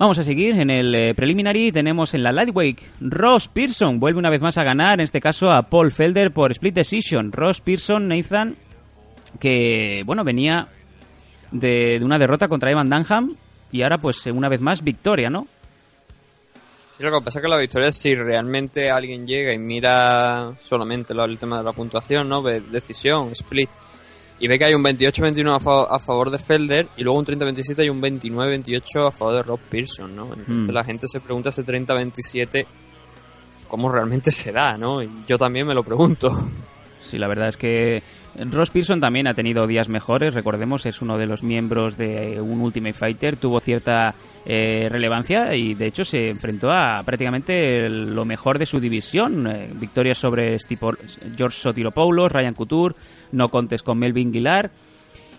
Vamos 0.00 0.18
a 0.18 0.24
seguir. 0.24 0.58
En 0.58 0.70
el 0.70 0.94
eh, 0.94 1.14
preliminary 1.14 1.72
tenemos 1.72 2.14
en 2.14 2.22
la 2.22 2.32
Lightweight 2.32 2.80
Ross 3.02 3.48
Pearson. 3.48 4.00
Vuelve 4.00 4.18
una 4.18 4.30
vez 4.30 4.40
más 4.40 4.56
a 4.56 4.64
ganar, 4.64 4.94
en 4.94 5.04
este 5.04 5.20
caso 5.20 5.52
a 5.52 5.64
Paul 5.64 5.92
Felder 5.92 6.32
por 6.32 6.52
split 6.52 6.74
decision. 6.74 7.32
Ross 7.32 7.60
Pearson, 7.60 8.08
Nathan, 8.08 8.56
que, 9.38 10.02
bueno, 10.06 10.24
venía 10.24 10.68
de, 11.50 11.98
de 11.98 12.04
una 12.04 12.18
derrota 12.18 12.48
contra 12.48 12.70
Evan 12.70 12.88
Dunham 12.88 13.34
y 13.70 13.82
ahora, 13.82 13.98
pues, 13.98 14.24
una 14.24 14.48
vez 14.48 14.62
más, 14.62 14.82
victoria, 14.82 15.28
¿no? 15.28 15.46
Y 17.00 17.02
lo 17.02 17.18
que 17.18 17.24
pasa 17.24 17.38
es 17.38 17.42
que 17.42 17.48
la 17.48 17.56
victoria 17.56 17.88
es 17.88 17.96
si 17.96 18.14
realmente 18.14 18.90
alguien 18.90 19.26
llega 19.26 19.52
y 19.54 19.58
mira 19.58 20.52
solamente 20.60 21.14
el 21.14 21.38
tema 21.38 21.56
de 21.58 21.64
la 21.64 21.72
puntuación, 21.72 22.28
¿no? 22.28 22.42
Ve 22.42 22.60
decisión, 22.60 23.30
split, 23.32 23.70
y 24.38 24.46
ve 24.48 24.58
que 24.58 24.66
hay 24.66 24.74
un 24.74 24.84
28-21 24.84 25.56
a, 25.56 25.60
fa- 25.60 25.84
a 25.94 25.98
favor 25.98 26.30
de 26.30 26.38
Felder 26.38 26.88
y 26.98 27.02
luego 27.02 27.18
un 27.18 27.24
30-27 27.24 27.86
y 27.86 27.88
un 27.88 28.02
29-28 28.02 29.08
a 29.08 29.10
favor 29.10 29.34
de 29.34 29.42
Rob 29.42 29.60
Pearson, 29.70 30.14
¿no? 30.14 30.24
Entonces 30.26 30.46
Mm. 30.68 30.70
la 30.70 30.84
gente 30.84 31.06
se 31.08 31.20
pregunta 31.20 31.48
ese 31.48 31.64
30-27 31.64 32.66
cómo 33.68 33.90
realmente 33.90 34.30
se 34.30 34.52
da, 34.52 34.76
¿no? 34.76 35.02
Y 35.02 35.10
yo 35.26 35.38
también 35.38 35.66
me 35.66 35.74
lo 35.74 35.82
pregunto. 35.82 36.48
Sí, 37.02 37.16
la 37.18 37.28
verdad 37.28 37.48
es 37.48 37.56
que 37.56 38.02
Ross 38.50 38.70
Pearson 38.70 39.00
también 39.00 39.26
ha 39.26 39.34
tenido 39.34 39.66
días 39.66 39.88
mejores. 39.88 40.34
Recordemos, 40.34 40.86
es 40.86 41.02
uno 41.02 41.18
de 41.18 41.26
los 41.26 41.42
miembros 41.42 41.96
de 41.96 42.40
un 42.40 42.60
Ultimate 42.60 42.92
Fighter. 42.94 43.36
Tuvo 43.36 43.60
cierta 43.60 44.14
eh, 44.46 44.88
relevancia 44.88 45.54
y 45.54 45.74
de 45.74 45.86
hecho 45.86 46.04
se 46.04 46.28
enfrentó 46.28 46.70
a 46.72 47.02
prácticamente 47.04 47.88
lo 47.88 48.24
mejor 48.24 48.58
de 48.58 48.66
su 48.66 48.78
división. 48.80 49.46
Eh, 49.46 49.68
victorias 49.74 50.18
sobre 50.18 50.56
Stipo- 50.58 50.96
George 51.36 51.58
Sotiropoulos, 51.58 52.32
Ryan 52.32 52.54
Couture, 52.54 52.94
no 53.32 53.48
contes 53.48 53.82
con 53.82 53.98
Melvin 53.98 54.32
Guilar. 54.32 54.70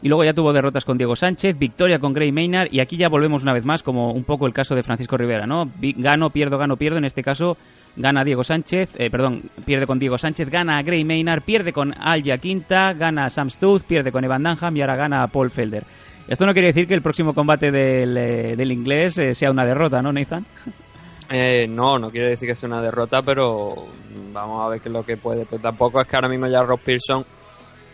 Y 0.04 0.08
luego 0.08 0.24
ya 0.24 0.34
tuvo 0.34 0.52
derrotas 0.52 0.84
con 0.84 0.98
Diego 0.98 1.16
Sánchez, 1.16 1.60
victoria 1.60 2.00
con 2.00 2.12
Gray 2.12 2.32
Maynard 2.32 2.70
y 2.72 2.80
aquí 2.80 2.98
ya 2.98 3.08
volvemos 3.08 3.44
una 3.44 3.54
vez 3.54 3.66
más 3.66 3.84
como 3.84 4.12
un 4.12 4.24
poco 4.24 4.48
el 4.48 4.54
caso 4.54 4.74
de 4.74 4.82
Francisco 4.82 5.16
Rivera, 5.16 5.46
¿no? 5.46 5.70
Gano, 5.80 6.32
pierdo, 6.32 6.58
gano, 6.58 6.76
pierdo. 6.76 6.98
En 6.98 7.06
este 7.06 7.22
caso 7.22 7.56
gana 7.96 8.24
Diego 8.24 8.44
Sánchez, 8.44 8.92
eh, 8.98 9.10
perdón, 9.10 9.44
pierde 9.66 9.88
con 9.88 10.00
Diego 10.00 10.18
Sánchez, 10.18 10.50
gana 10.50 10.82
Gray 10.84 11.04
Maynard, 11.04 11.44
pierde 11.44 11.74
con 11.74 11.94
Alja 12.00 12.38
Quinta, 12.38 12.94
gana 12.94 13.30
Sam 13.30 13.50
Stutz, 13.50 13.84
pierde 13.84 14.12
con 14.12 14.24
Evan 14.24 14.44
Dunham 14.44 14.78
y 14.78 14.82
ahora 14.82 14.96
gana 14.96 15.28
Paul 15.28 15.50
Felder. 15.50 15.84
Esto 16.28 16.46
no 16.46 16.54
quiere 16.54 16.68
decir 16.68 16.88
que 16.88 16.94
el 16.94 17.02
próximo 17.02 17.34
combate 17.34 17.72
del, 17.72 18.16
eh, 18.18 18.56
del 18.56 18.72
inglés 18.72 19.18
eh, 19.18 19.36
sea 19.36 19.52
una 19.52 19.66
derrota, 19.66 20.02
¿no, 20.02 20.12
Nathan? 20.12 20.46
Eh, 21.34 21.66
no, 21.66 21.98
no 21.98 22.12
quiere 22.12 22.32
decir 22.32 22.46
que 22.46 22.56
sea 22.58 22.68
una 22.68 22.82
derrota, 22.82 23.22
pero 23.22 23.88
vamos 24.34 24.66
a 24.66 24.68
ver 24.68 24.82
qué 24.82 24.90
es 24.90 24.94
lo 24.94 25.06
que 25.06 25.16
puede. 25.16 25.46
Pues 25.46 25.62
tampoco 25.62 26.02
es 26.02 26.06
que 26.06 26.18
ahora 26.18 26.28
mismo 26.28 26.46
ya 26.48 26.62
Ross 26.62 26.82
Pearson 26.82 27.26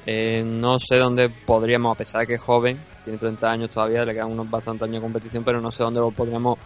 eh, 0.09 0.41
no 0.43 0.79
sé 0.79 0.97
dónde 0.97 1.29
podríamos, 1.29 1.93
a 1.93 1.97
pesar 1.97 2.21
de 2.21 2.27
que 2.27 2.33
es 2.35 2.41
joven, 2.41 2.79
tiene 3.03 3.19
30 3.19 3.51
años 3.51 3.69
todavía, 3.69 4.05
le 4.05 4.13
quedan 4.13 4.31
unos 4.31 4.49
bastantes 4.49 4.83
años 4.83 4.95
de 4.95 5.01
competición, 5.01 5.43
pero 5.43 5.59
no 5.59 5.69
sé 5.69 5.83
dónde 5.83 5.99
lo 5.99 6.11
podríamos 6.11 6.57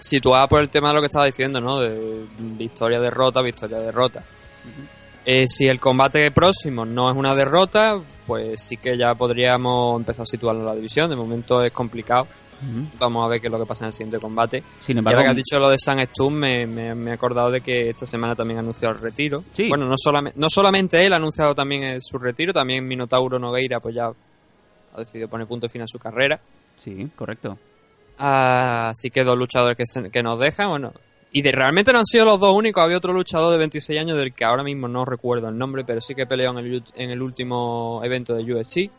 situar 0.00 0.48
por 0.48 0.60
el 0.60 0.68
tema 0.68 0.88
de 0.88 0.94
lo 0.94 1.00
que 1.00 1.06
estaba 1.06 1.26
diciendo, 1.26 1.60
¿no? 1.60 1.78
De 1.80 2.24
victoria, 2.38 2.98
derrota, 3.00 3.40
victoria, 3.42 3.78
derrota. 3.78 4.22
Eh, 5.24 5.44
si 5.46 5.66
el 5.66 5.78
combate 5.78 6.30
próximo 6.30 6.84
no 6.84 7.10
es 7.10 7.16
una 7.16 7.34
derrota, 7.34 7.98
pues 8.26 8.62
sí 8.62 8.76
que 8.78 8.96
ya 8.96 9.14
podríamos 9.14 10.00
empezar 10.00 10.22
a 10.22 10.26
situarlo 10.26 10.60
en 10.62 10.66
la 10.66 10.74
división. 10.74 11.10
De 11.10 11.16
momento 11.16 11.62
es 11.62 11.72
complicado. 11.72 12.26
Vamos 12.98 13.24
a 13.24 13.28
ver 13.28 13.40
qué 13.40 13.46
es 13.46 13.50
lo 13.50 13.58
que 13.58 13.64
pasa 13.64 13.84
en 13.84 13.88
el 13.88 13.92
siguiente 13.94 14.18
combate. 14.18 14.62
Sin 14.82 14.96
Y 14.96 14.98
embargo, 14.98 15.20
ahora 15.20 15.28
que 15.28 15.30
has 15.30 15.36
dicho 15.36 15.58
lo 15.58 15.70
de 15.70 15.78
San 15.78 15.98
Stun, 16.08 16.34
me, 16.34 16.66
me- 16.66 16.94
me 16.94 17.10
he 17.10 17.14
acordado 17.14 17.50
de 17.50 17.62
que 17.62 17.88
esta 17.88 18.04
semana 18.04 18.34
también 18.34 18.58
ha 18.58 18.60
anunciado 18.60 18.94
el 18.94 19.00
retiro. 19.00 19.44
Sí. 19.50 19.66
Bueno, 19.68 19.86
no, 19.86 19.94
solamente 19.96 20.38
no 20.38 20.46
solamente 20.50 21.06
él 21.06 21.14
ha 21.14 21.16
anunciado 21.16 21.54
también 21.54 21.84
eh, 21.84 21.98
su 22.02 22.18
retiro, 22.18 22.52
también 22.52 22.86
Minotauro 22.86 23.38
Nogueira 23.38 23.80
pues 23.80 23.94
ya 23.94 24.08
ha 24.08 24.98
decidido 24.98 25.28
poner 25.28 25.46
punto 25.46 25.70
final 25.70 25.84
a 25.84 25.88
su 25.88 25.98
carrera. 25.98 26.38
Sí, 26.76 27.08
correcto. 27.16 27.56
Así 28.18 29.10
que 29.10 29.24
dos 29.24 29.36
luchadores 29.38 29.76
que, 29.76 29.86
se- 29.86 30.10
que 30.10 30.22
nos 30.22 30.38
dejan, 30.38 30.68
bueno. 30.70 30.92
Y 31.32 31.42
de, 31.42 31.52
realmente 31.52 31.92
no 31.92 32.00
han 32.00 32.06
sido 32.06 32.24
los 32.24 32.40
dos 32.40 32.52
únicos, 32.54 32.82
había 32.82 32.96
otro 32.96 33.12
luchador 33.12 33.52
de 33.52 33.58
26 33.58 34.00
años 34.00 34.18
del 34.18 34.32
que 34.34 34.44
ahora 34.44 34.64
mismo 34.64 34.88
no 34.88 35.04
recuerdo 35.04 35.48
el 35.48 35.56
nombre, 35.56 35.84
pero 35.84 36.00
sí 36.00 36.14
que 36.14 36.26
peleó 36.26 36.50
en 36.50 36.58
el, 36.58 36.82
en 36.96 37.10
el 37.10 37.22
último 37.22 38.00
evento 38.02 38.34
de 38.34 38.52
UFC, 38.52 38.90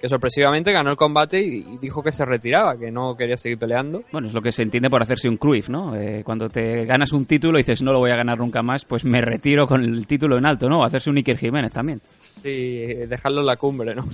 que 0.00 0.08
sorpresivamente 0.08 0.72
ganó 0.72 0.88
el 0.90 0.96
combate 0.96 1.38
y, 1.42 1.76
dijo 1.78 2.02
que 2.02 2.12
se 2.12 2.24
retiraba, 2.24 2.78
que 2.78 2.90
no 2.90 3.14
quería 3.14 3.36
seguir 3.36 3.58
peleando. 3.58 4.02
Bueno, 4.10 4.28
es 4.28 4.32
lo 4.32 4.40
que 4.40 4.50
se 4.52 4.62
entiende 4.62 4.88
por 4.88 5.02
hacerse 5.02 5.28
un 5.28 5.36
Cruyff, 5.36 5.68
¿no? 5.68 5.94
Eh, 5.94 6.22
cuando 6.24 6.48
te 6.48 6.86
ganas 6.86 7.12
un 7.12 7.26
título 7.26 7.58
y 7.58 7.62
dices, 7.62 7.82
no 7.82 7.92
lo 7.92 7.98
voy 7.98 8.10
a 8.10 8.16
ganar 8.16 8.38
nunca 8.38 8.62
más, 8.62 8.86
pues 8.86 9.04
me 9.04 9.20
retiro 9.20 9.66
con 9.66 9.82
el 9.84 10.06
título 10.06 10.38
en 10.38 10.46
alto, 10.46 10.70
¿no? 10.70 10.80
O 10.80 10.84
hacerse 10.84 11.10
un 11.10 11.18
Iker 11.18 11.36
Jiménez 11.36 11.72
también. 11.72 11.98
Sí, 11.98 12.48
eh, 12.48 13.06
dejarlo 13.06 13.40
en 13.40 13.46
la 13.46 13.56
cumbre, 13.56 13.94
¿no? 13.94 14.08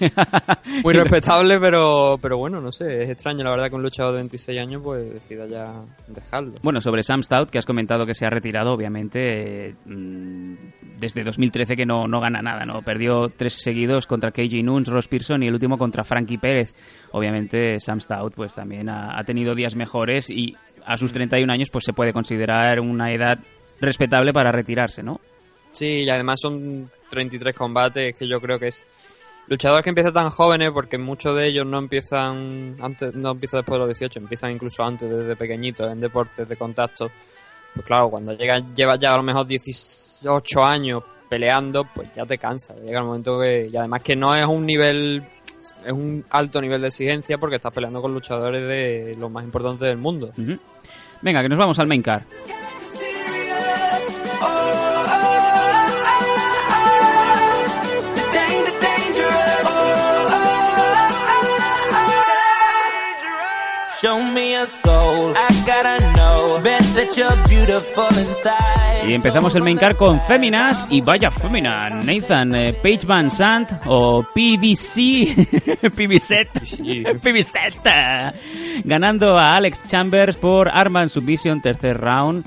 Muy 0.84 0.94
respetable, 0.94 1.58
pero, 1.60 2.18
pero 2.20 2.38
bueno, 2.38 2.60
no 2.60 2.72
sé, 2.72 3.04
es 3.04 3.10
extraño 3.10 3.44
la 3.44 3.50
verdad 3.50 3.68
que 3.68 3.76
un 3.76 3.82
luchador 3.82 4.12
de 4.12 4.18
26 4.20 4.58
años 4.58 4.82
pues 4.82 5.12
decida 5.12 5.46
ya 5.46 5.82
dejarlo. 6.08 6.52
Bueno, 6.62 6.80
sobre 6.80 7.02
Sam 7.02 7.22
Stout, 7.22 7.50
que 7.50 7.58
has 7.58 7.66
comentado 7.66 8.06
que 8.06 8.14
se 8.14 8.26
ha 8.26 8.30
retirado, 8.30 8.72
obviamente, 8.72 9.68
eh, 9.68 9.74
mm, 9.84 10.54
desde 10.98 11.22
2013 11.22 11.76
que 11.76 11.86
no, 11.86 12.06
no 12.06 12.20
gana 12.20 12.42
nada, 12.42 12.64
¿no? 12.64 12.82
Perdió 12.82 13.28
tres 13.28 13.54
seguidos 13.54 14.06
contra 14.06 14.30
KJ 14.30 14.62
Nunes, 14.62 14.88
Ross 14.88 15.08
Pearson 15.08 15.42
y 15.42 15.48
el 15.48 15.54
último 15.54 15.78
contra 15.78 16.04
Frankie 16.04 16.38
Pérez. 16.38 16.74
Obviamente, 17.12 17.78
Sam 17.80 18.00
Stout, 18.00 18.34
pues 18.34 18.54
también 18.54 18.88
ha, 18.88 19.18
ha 19.18 19.24
tenido 19.24 19.54
días 19.54 19.76
mejores 19.76 20.30
y 20.30 20.56
a 20.84 20.96
sus 20.96 21.12
31 21.12 21.52
años, 21.52 21.70
pues 21.70 21.84
se 21.84 21.92
puede 21.92 22.12
considerar 22.12 22.80
una 22.80 23.12
edad 23.12 23.38
respetable 23.80 24.32
para 24.32 24.52
retirarse, 24.52 25.02
¿no? 25.02 25.20
Sí, 25.72 26.02
y 26.02 26.10
además 26.10 26.40
son 26.42 26.90
33 27.10 27.54
combates, 27.54 28.14
que 28.16 28.28
yo 28.28 28.40
creo 28.40 28.58
que 28.58 28.68
es 28.68 28.84
luchadores 29.50 29.82
que 29.82 29.90
empiezan 29.90 30.12
tan 30.12 30.30
jóvenes 30.30 30.70
porque 30.70 30.96
muchos 30.96 31.34
de 31.34 31.48
ellos 31.48 31.66
no 31.66 31.78
empiezan 31.78 32.76
antes 32.80 33.12
no 33.14 33.32
empiezan 33.32 33.58
después 33.58 33.74
de 33.74 33.78
los 33.80 33.88
18, 33.88 34.20
empiezan 34.20 34.52
incluso 34.52 34.84
antes 34.84 35.10
desde 35.10 35.34
pequeñitos 35.34 35.90
en 35.90 36.00
deportes 36.00 36.48
de 36.48 36.56
contacto. 36.56 37.10
Pues 37.74 37.84
claro, 37.84 38.08
cuando 38.10 38.32
llega 38.32 38.58
llevas 38.74 38.98
ya 39.00 39.12
a 39.12 39.16
lo 39.16 39.24
mejor 39.24 39.46
18 39.46 40.64
años 40.64 41.02
peleando, 41.28 41.84
pues 41.84 42.08
ya 42.14 42.24
te 42.24 42.38
cansa. 42.38 42.74
Llega 42.76 43.00
el 43.00 43.06
momento 43.06 43.40
que 43.40 43.68
y 43.70 43.76
además 43.76 44.02
que 44.02 44.14
no 44.14 44.34
es 44.34 44.46
un 44.46 44.64
nivel 44.64 45.22
es 45.84 45.92
un 45.92 46.24
alto 46.30 46.60
nivel 46.60 46.80
de 46.80 46.88
exigencia 46.88 47.36
porque 47.36 47.56
estás 47.56 47.72
peleando 47.72 48.00
con 48.00 48.14
luchadores 48.14 48.62
de 48.66 49.16
los 49.18 49.30
más 49.30 49.44
importantes 49.44 49.88
del 49.88 49.98
mundo. 49.98 50.30
Venga, 51.22 51.42
que 51.42 51.48
nos 51.48 51.58
vamos 51.58 51.78
al 51.80 51.88
main 51.88 52.02
card. 52.02 52.22
Y 69.06 69.12
empezamos 69.12 69.54
el 69.56 69.62
main 69.62 69.76
card 69.76 69.96
con 69.96 70.18
Féminas 70.22 70.86
y 70.88 71.02
vaya 71.02 71.30
Fémina, 71.30 71.90
Nathan, 71.90 72.54
eh, 72.54 72.72
Paige 72.72 73.06
Van 73.06 73.30
Sant 73.30 73.70
o 73.84 74.22
PVC, 74.22 75.34
PVZ, 75.94 76.32
PVZ, 77.20 77.56
ganando 78.84 79.38
a 79.38 79.56
Alex 79.56 79.90
Chambers 79.90 80.38
por 80.38 80.70
Arman 80.70 81.10
Submission 81.10 81.60
tercer 81.60 82.00
round. 82.00 82.46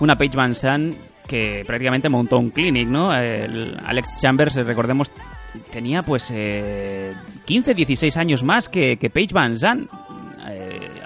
Una 0.00 0.16
Paige 0.16 0.36
Van 0.36 0.54
Sant 0.54 0.96
que 1.26 1.62
prácticamente 1.66 2.10
montó 2.10 2.38
un 2.38 2.50
clinic, 2.50 2.88
¿no? 2.88 3.14
El 3.14 3.78
Alex 3.86 4.20
Chambers, 4.20 4.56
eh, 4.58 4.64
recordemos, 4.64 5.10
tenía 5.70 6.02
pues 6.02 6.30
eh, 6.30 7.14
15, 7.46 7.72
16 7.72 8.16
años 8.18 8.44
más 8.44 8.68
que, 8.68 8.98
que 8.98 9.08
Paige 9.08 9.32
Van 9.32 9.56
Sant. 9.56 9.88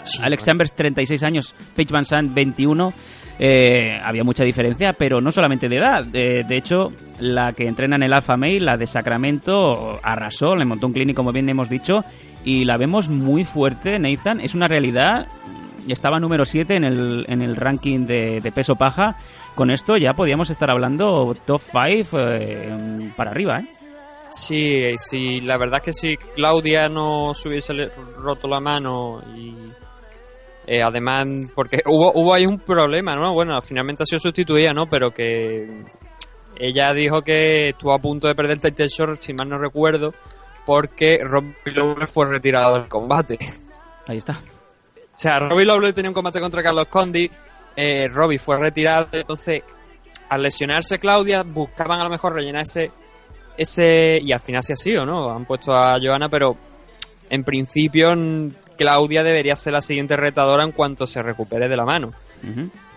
Eh, 0.05 0.23
Alex 0.23 0.45
Chambers 0.45 0.73
36 0.73 1.23
años, 1.23 1.55
Paige 1.75 1.93
Van 1.93 2.05
Sant 2.05 2.33
21. 2.35 2.93
Eh, 3.39 3.99
había 4.03 4.23
mucha 4.23 4.45
diferencia, 4.45 4.93
pero 4.93 5.21
no 5.21 5.33
solamente 5.33 5.69
de 5.69 5.77
edad. 5.77 6.05
De, 6.05 6.45
de 6.45 6.57
hecho, 6.57 6.93
la 7.19 7.53
que 7.53 7.67
entrena 7.67 7.97
en 7.97 8.05
el 8.05 8.13
Alpha 8.13 8.37
Male, 8.37 8.61
la 8.61 8.77
de 8.77 8.87
Sacramento, 8.87 9.99
arrasó, 10.03 10.55
le 10.55 10.65
montó 10.65 10.87
un 10.87 10.93
clínico, 10.93 11.17
como 11.17 11.33
bien 11.33 11.49
hemos 11.49 11.69
dicho, 11.69 12.05
y 12.45 12.65
la 12.65 12.77
vemos 12.77 13.09
muy 13.09 13.45
fuerte, 13.45 13.99
Nathan. 13.99 14.41
Es 14.41 14.55
una 14.55 14.69
realidad. 14.69 15.27
Estaba 15.89 16.19
número 16.19 16.45
7 16.45 16.77
en 16.77 16.85
el, 16.85 17.27
en 17.29 17.43
el 17.43 17.57
ranking 17.57 18.07
de, 18.07 18.41
de 18.41 18.53
peso 18.53 18.77
paja. 18.77 19.17
Con 19.55 19.71
esto 19.71 19.97
ya 19.97 20.15
podíamos 20.15 20.51
estar 20.51 20.71
hablando 20.71 21.37
top 21.45 21.61
5 21.71 23.15
para 23.17 23.31
arriba, 23.31 23.61
¿eh? 23.61 23.67
Sí, 24.35 24.83
sí, 24.99 25.41
la 25.43 25.57
verdad 25.57 25.79
es 25.79 25.85
que 25.85 25.93
si 25.93 26.17
Claudia 26.17 26.89
no 26.89 27.35
se 27.35 27.49
hubiese 27.49 27.89
roto 28.17 28.49
la 28.49 28.59
mano 28.59 29.23
y 29.37 29.55
eh, 30.67 30.83
además, 30.83 31.27
porque 31.55 31.83
hubo, 31.87 32.13
hubo 32.15 32.35
ahí 32.35 32.47
un 32.47 32.59
problema, 32.59 33.15
¿no? 33.15 33.35
Bueno, 33.35 33.61
finalmente 33.61 34.03
ha 34.03 34.07
sido 34.07 34.21
sustituida, 34.21 34.73
¿no? 34.73 34.87
Pero 34.89 35.11
que 35.11 35.69
ella 36.57 36.93
dijo 36.93 37.23
que 37.23 37.71
estuvo 37.71 37.93
a 37.93 37.99
punto 37.99 38.29
de 38.29 38.35
perder 38.35 38.53
el 38.53 38.61
title 38.61 38.89
short, 38.89 39.21
si 39.21 39.35
mal 39.35 39.49
no 39.49 39.59
recuerdo, 39.59 40.15
porque 40.65 41.19
Robbie 41.23 41.73
Lawler 41.75 42.09
fue 42.09 42.27
retirado 42.27 42.79
del 42.79 42.89
combate. 42.89 43.39
Ahí 44.07 44.19
está. 44.19 44.33
O 44.33 45.19
sea, 45.19 45.39
Robbie 45.39 45.67
Lawler 45.67 45.93
tenía 45.93 46.11
un 46.11 46.15
combate 46.15 46.41
contra 46.41 46.63
Carlos 46.63 46.87
Condi, 46.89 47.31
eh, 47.77 48.09
Robbie 48.09 48.39
fue 48.39 48.59
retirado, 48.59 49.09
entonces 49.13 49.63
al 50.29 50.43
lesionarse 50.43 50.99
Claudia 50.99 51.43
buscaban 51.43 52.01
a 52.01 52.05
lo 52.05 52.11
mejor 52.11 52.33
rellenar 52.35 52.63
ese, 52.63 52.91
ese 53.57 54.19
y 54.23 54.33
al 54.33 54.41
final 54.41 54.63
sí 54.63 54.73
ha 54.73 54.77
sido, 54.77 55.05
¿no? 55.05 55.31
Han 55.31 55.45
puesto 55.45 55.75
a 55.75 55.99
Joana, 56.03 56.29
pero 56.29 56.57
en 57.29 57.45
principio 57.45 58.13
Claudia 58.77 59.23
debería 59.23 59.57
ser 59.57 59.73
la 59.73 59.81
siguiente 59.81 60.17
retadora 60.17 60.65
en 60.65 60.73
cuanto 60.73 61.07
se 61.07 61.23
recupere 61.23 61.69
de 61.69 61.77
la 61.77 61.85
mano. 61.85 62.13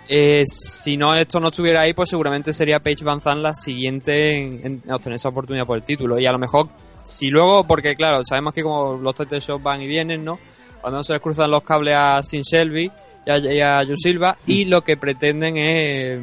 Eh, 0.09 0.43
si 0.45 0.95
no 0.95 1.15
esto 1.15 1.39
no 1.39 1.49
estuviera 1.49 1.81
ahí, 1.81 1.93
pues 1.93 2.09
seguramente 2.09 2.53
sería 2.53 2.79
Paige 2.79 3.03
Van 3.03 3.21
Zandt 3.21 3.41
la 3.41 3.53
siguiente 3.53 4.37
en, 4.37 4.81
en 4.85 4.91
obtener 4.91 5.17
esa 5.17 5.29
oportunidad 5.29 5.65
por 5.65 5.77
el 5.77 5.83
título. 5.83 6.17
Y 6.19 6.25
a 6.25 6.31
lo 6.31 6.39
mejor, 6.39 6.69
si 7.03 7.27
luego, 7.27 7.65
porque 7.65 7.95
claro, 7.95 8.23
sabemos 8.25 8.53
que 8.53 8.63
como 8.63 8.97
los 8.97 9.15
title 9.15 9.39
shows 9.39 9.61
van 9.61 9.81
y 9.81 9.87
vienen, 9.87 10.23
¿no? 10.23 10.39
Mejor 10.83 11.05
se 11.05 11.13
les 11.13 11.21
cruzan 11.21 11.51
los 11.51 11.63
cables 11.63 11.95
a 11.97 12.21
Sin 12.23 12.41
Shelby 12.41 12.89
y 13.25 13.29
a, 13.29 13.37
y 13.37 13.61
a 13.61 13.83
Silva 13.97 14.37
y 14.45 14.65
lo 14.65 14.83
que 14.83 14.95
pretenden 14.95 15.57
es 15.57 15.81
eh, 15.81 16.21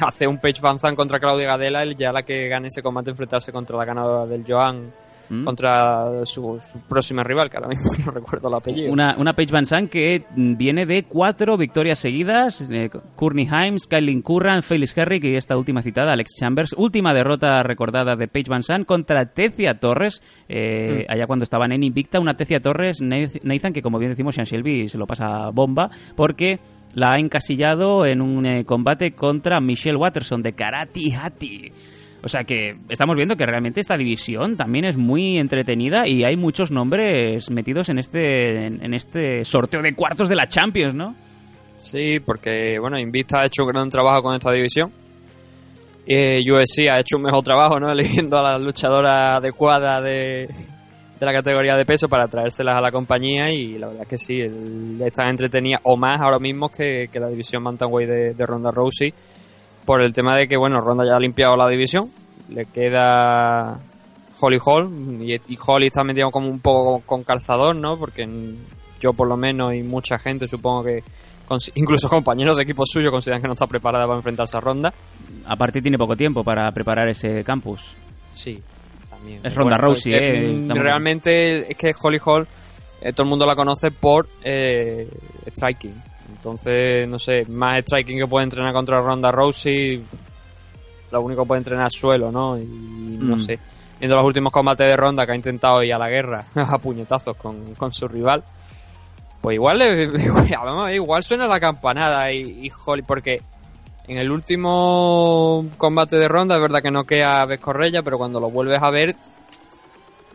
hacer 0.00 0.26
un 0.26 0.38
Paige 0.38 0.60
Van 0.60 0.80
Zandt 0.80 0.96
contra 0.96 1.20
Claudia 1.20 1.46
Gadela, 1.46 1.84
ya 1.84 2.12
la 2.12 2.22
que 2.22 2.48
gane 2.48 2.68
ese 2.68 2.82
combate 2.82 3.10
enfrentarse 3.10 3.52
contra 3.52 3.76
la 3.76 3.84
ganadora 3.84 4.26
del 4.26 4.44
Joan. 4.46 4.92
Mm. 5.30 5.44
Contra 5.44 6.26
su, 6.26 6.58
su 6.60 6.80
próxima 6.80 7.22
rival, 7.22 7.48
que 7.48 7.56
ahora 7.56 7.68
mismo 7.68 7.88
no 8.04 8.10
recuerdo 8.10 8.48
el 8.48 8.54
apellido. 8.54 8.92
Una, 8.92 9.14
una 9.16 9.32
Paige 9.32 9.52
Van 9.52 9.64
Sant 9.64 9.88
que 9.88 10.24
mm, 10.34 10.56
viene 10.56 10.86
de 10.86 11.04
cuatro 11.04 11.56
victorias 11.56 12.00
seguidas. 12.00 12.60
Eh, 12.68 12.90
Courtney 13.14 13.46
Himes, 13.46 13.86
Kylie 13.86 14.20
Curran, 14.22 14.62
Felix 14.64 14.96
Herrick 14.98 15.22
y 15.24 15.36
esta 15.36 15.56
última 15.56 15.82
citada, 15.82 16.12
Alex 16.14 16.32
Chambers. 16.38 16.74
Última 16.76 17.14
derrota 17.14 17.62
recordada 17.62 18.16
de 18.16 18.26
Paige 18.26 18.50
Van 18.50 18.64
Sant 18.64 18.84
contra 18.86 19.26
Tecia 19.26 19.78
Torres, 19.78 20.20
eh, 20.48 21.06
allá 21.08 21.26
cuando 21.28 21.44
estaban 21.44 21.70
en 21.72 21.84
Invicta. 21.84 22.18
Una 22.18 22.36
Tecia 22.36 22.60
Torres, 22.60 23.00
Nath- 23.00 23.40
Nathan, 23.44 23.72
que 23.72 23.82
como 23.82 23.98
bien 23.98 24.10
decimos, 24.10 24.34
Sean 24.34 24.46
Shelby 24.46 24.88
se 24.88 24.98
lo 24.98 25.06
pasa 25.06 25.50
bomba 25.50 25.90
porque 26.16 26.58
la 26.94 27.12
ha 27.12 27.18
encasillado 27.20 28.04
en 28.04 28.20
un 28.20 28.46
eh, 28.46 28.64
combate 28.64 29.12
contra 29.12 29.60
Michelle 29.60 29.96
Watterson 29.96 30.42
de 30.42 30.54
Karate 30.54 31.14
Hati. 31.14 31.72
O 32.22 32.28
sea 32.28 32.44
que 32.44 32.76
estamos 32.88 33.16
viendo 33.16 33.36
que 33.36 33.46
realmente 33.46 33.80
esta 33.80 33.96
división 33.96 34.56
también 34.56 34.84
es 34.84 34.96
muy 34.96 35.38
entretenida 35.38 36.06
y 36.06 36.24
hay 36.24 36.36
muchos 36.36 36.70
nombres 36.70 37.50
metidos 37.50 37.88
en 37.88 37.98
este 37.98 38.66
en, 38.66 38.94
este 38.94 39.44
sorteo 39.44 39.80
de 39.82 39.94
cuartos 39.94 40.28
de 40.28 40.36
la 40.36 40.48
Champions, 40.48 40.94
¿no? 40.94 41.14
Sí, 41.78 42.20
porque 42.20 42.78
bueno, 42.78 42.98
Invicta 42.98 43.40
ha 43.40 43.46
hecho 43.46 43.62
un 43.62 43.70
gran 43.70 43.88
trabajo 43.88 44.22
con 44.22 44.34
esta 44.34 44.52
división. 44.52 44.92
Eh, 46.06 46.40
UFC 46.50 46.90
ha 46.90 47.00
hecho 47.00 47.16
un 47.16 47.22
mejor 47.22 47.42
trabajo, 47.42 47.80
¿no? 47.80 47.90
Eligiendo 47.92 48.38
a 48.38 48.42
la 48.42 48.58
luchadora 48.58 49.36
adecuada 49.36 50.02
de, 50.02 50.46
de 51.20 51.26
la 51.26 51.32
categoría 51.32 51.76
de 51.76 51.86
peso 51.86 52.08
para 52.08 52.28
traérselas 52.28 52.76
a 52.76 52.80
la 52.82 52.92
compañía 52.92 53.50
y 53.50 53.78
la 53.78 53.86
verdad 53.88 54.02
es 54.02 54.08
que 54.08 54.18
sí, 54.18 54.42
están 55.00 55.28
entretenidas 55.28 55.80
o 55.84 55.96
más 55.96 56.20
ahora 56.20 56.38
mismo 56.38 56.68
que, 56.68 57.08
que 57.10 57.18
la 57.18 57.28
división 57.28 57.64
Bantamweight 57.64 58.08
de, 58.08 58.34
de 58.34 58.46
Ronda 58.46 58.70
Rousey 58.70 59.14
por 59.90 60.02
el 60.02 60.12
tema 60.12 60.36
de 60.36 60.46
que, 60.46 60.56
bueno, 60.56 60.80
Ronda 60.80 61.04
ya 61.04 61.16
ha 61.16 61.18
limpiado 61.18 61.56
la 61.56 61.68
división, 61.68 62.12
le 62.48 62.64
queda 62.64 63.76
Holly 64.38 64.58
Hall 64.64 64.88
y, 65.20 65.34
y 65.34 65.58
Holly 65.66 65.88
está 65.88 66.04
metido 66.04 66.30
como 66.30 66.46
un 66.46 66.60
poco 66.60 67.02
con 67.04 67.24
calzador, 67.24 67.74
¿no? 67.74 67.98
Porque 67.98 68.24
yo 69.00 69.12
por 69.14 69.26
lo 69.26 69.36
menos 69.36 69.74
y 69.74 69.82
mucha 69.82 70.16
gente 70.20 70.46
supongo 70.46 70.84
que 70.84 71.02
incluso 71.74 72.08
compañeros 72.08 72.54
de 72.54 72.62
equipo 72.62 72.84
suyo 72.86 73.10
consideran 73.10 73.42
que 73.42 73.48
no 73.48 73.54
está 73.54 73.66
preparada 73.66 74.06
para 74.06 74.18
enfrentarse 74.18 74.56
a 74.56 74.60
Ronda. 74.60 74.94
Aparte 75.44 75.82
tiene 75.82 75.98
poco 75.98 76.16
tiempo 76.16 76.44
para 76.44 76.70
preparar 76.70 77.08
ese 77.08 77.42
campus. 77.42 77.96
Sí, 78.32 78.62
también. 79.10 79.40
Es 79.44 79.52
Ronda 79.52 79.76
Bueno, 79.76 79.88
Rousey, 79.88 80.14
eh, 80.14 80.52
mm, 80.52 80.70
Realmente 80.70 81.68
es 81.68 81.76
que 81.76 81.90
Holly 82.00 82.20
Hall 82.24 82.46
eh, 83.00 83.12
todo 83.12 83.24
el 83.24 83.28
mundo 83.28 83.44
la 83.44 83.56
conoce 83.56 83.90
por 83.90 84.28
eh, 84.44 85.08
striking. 85.48 86.09
Entonces, 86.40 87.06
no 87.06 87.18
sé, 87.18 87.44
más 87.50 87.80
striking 87.82 88.18
que 88.18 88.26
puede 88.26 88.44
entrenar 88.44 88.72
contra 88.72 88.98
Ronda 89.02 89.30
Rousey, 89.30 90.02
lo 91.10 91.20
único 91.20 91.42
que 91.42 91.48
puede 91.48 91.58
entrenar 91.58 91.88
es 91.88 91.94
suelo, 91.98 92.32
¿no? 92.32 92.56
Y 92.58 92.64
no 93.18 93.36
Mm. 93.36 93.40
sé, 93.40 93.58
viendo 93.98 94.16
los 94.16 94.24
últimos 94.24 94.50
combates 94.50 94.86
de 94.86 94.96
Ronda 94.96 95.26
que 95.26 95.32
ha 95.32 95.36
intentado 95.36 95.82
ir 95.82 95.92
a 95.92 95.98
la 95.98 96.08
guerra 96.08 96.46
a 96.54 96.78
puñetazos 96.78 97.36
con, 97.36 97.74
con 97.74 97.92
su 97.92 98.08
rival, 98.08 98.42
pues 99.42 99.54
igual, 99.56 99.78
ver, 99.80 100.94
igual 100.94 101.22
suena 101.22 101.46
la 101.46 101.60
campanada 101.60 102.32
y, 102.32 102.66
y 102.66 102.72
Holly, 102.86 103.02
porque 103.02 103.42
en 104.08 104.16
el 104.16 104.30
último 104.30 105.66
combate 105.76 106.16
de 106.16 106.26
ronda 106.26 106.56
es 106.56 106.62
verdad 106.62 106.80
que 106.82 106.90
no 106.90 107.04
queda 107.04 107.42
a 107.42 107.58
Correia, 107.58 108.02
pero 108.02 108.16
cuando 108.16 108.40
lo 108.40 108.50
vuelves 108.50 108.82
a 108.82 108.90
ver 108.90 109.14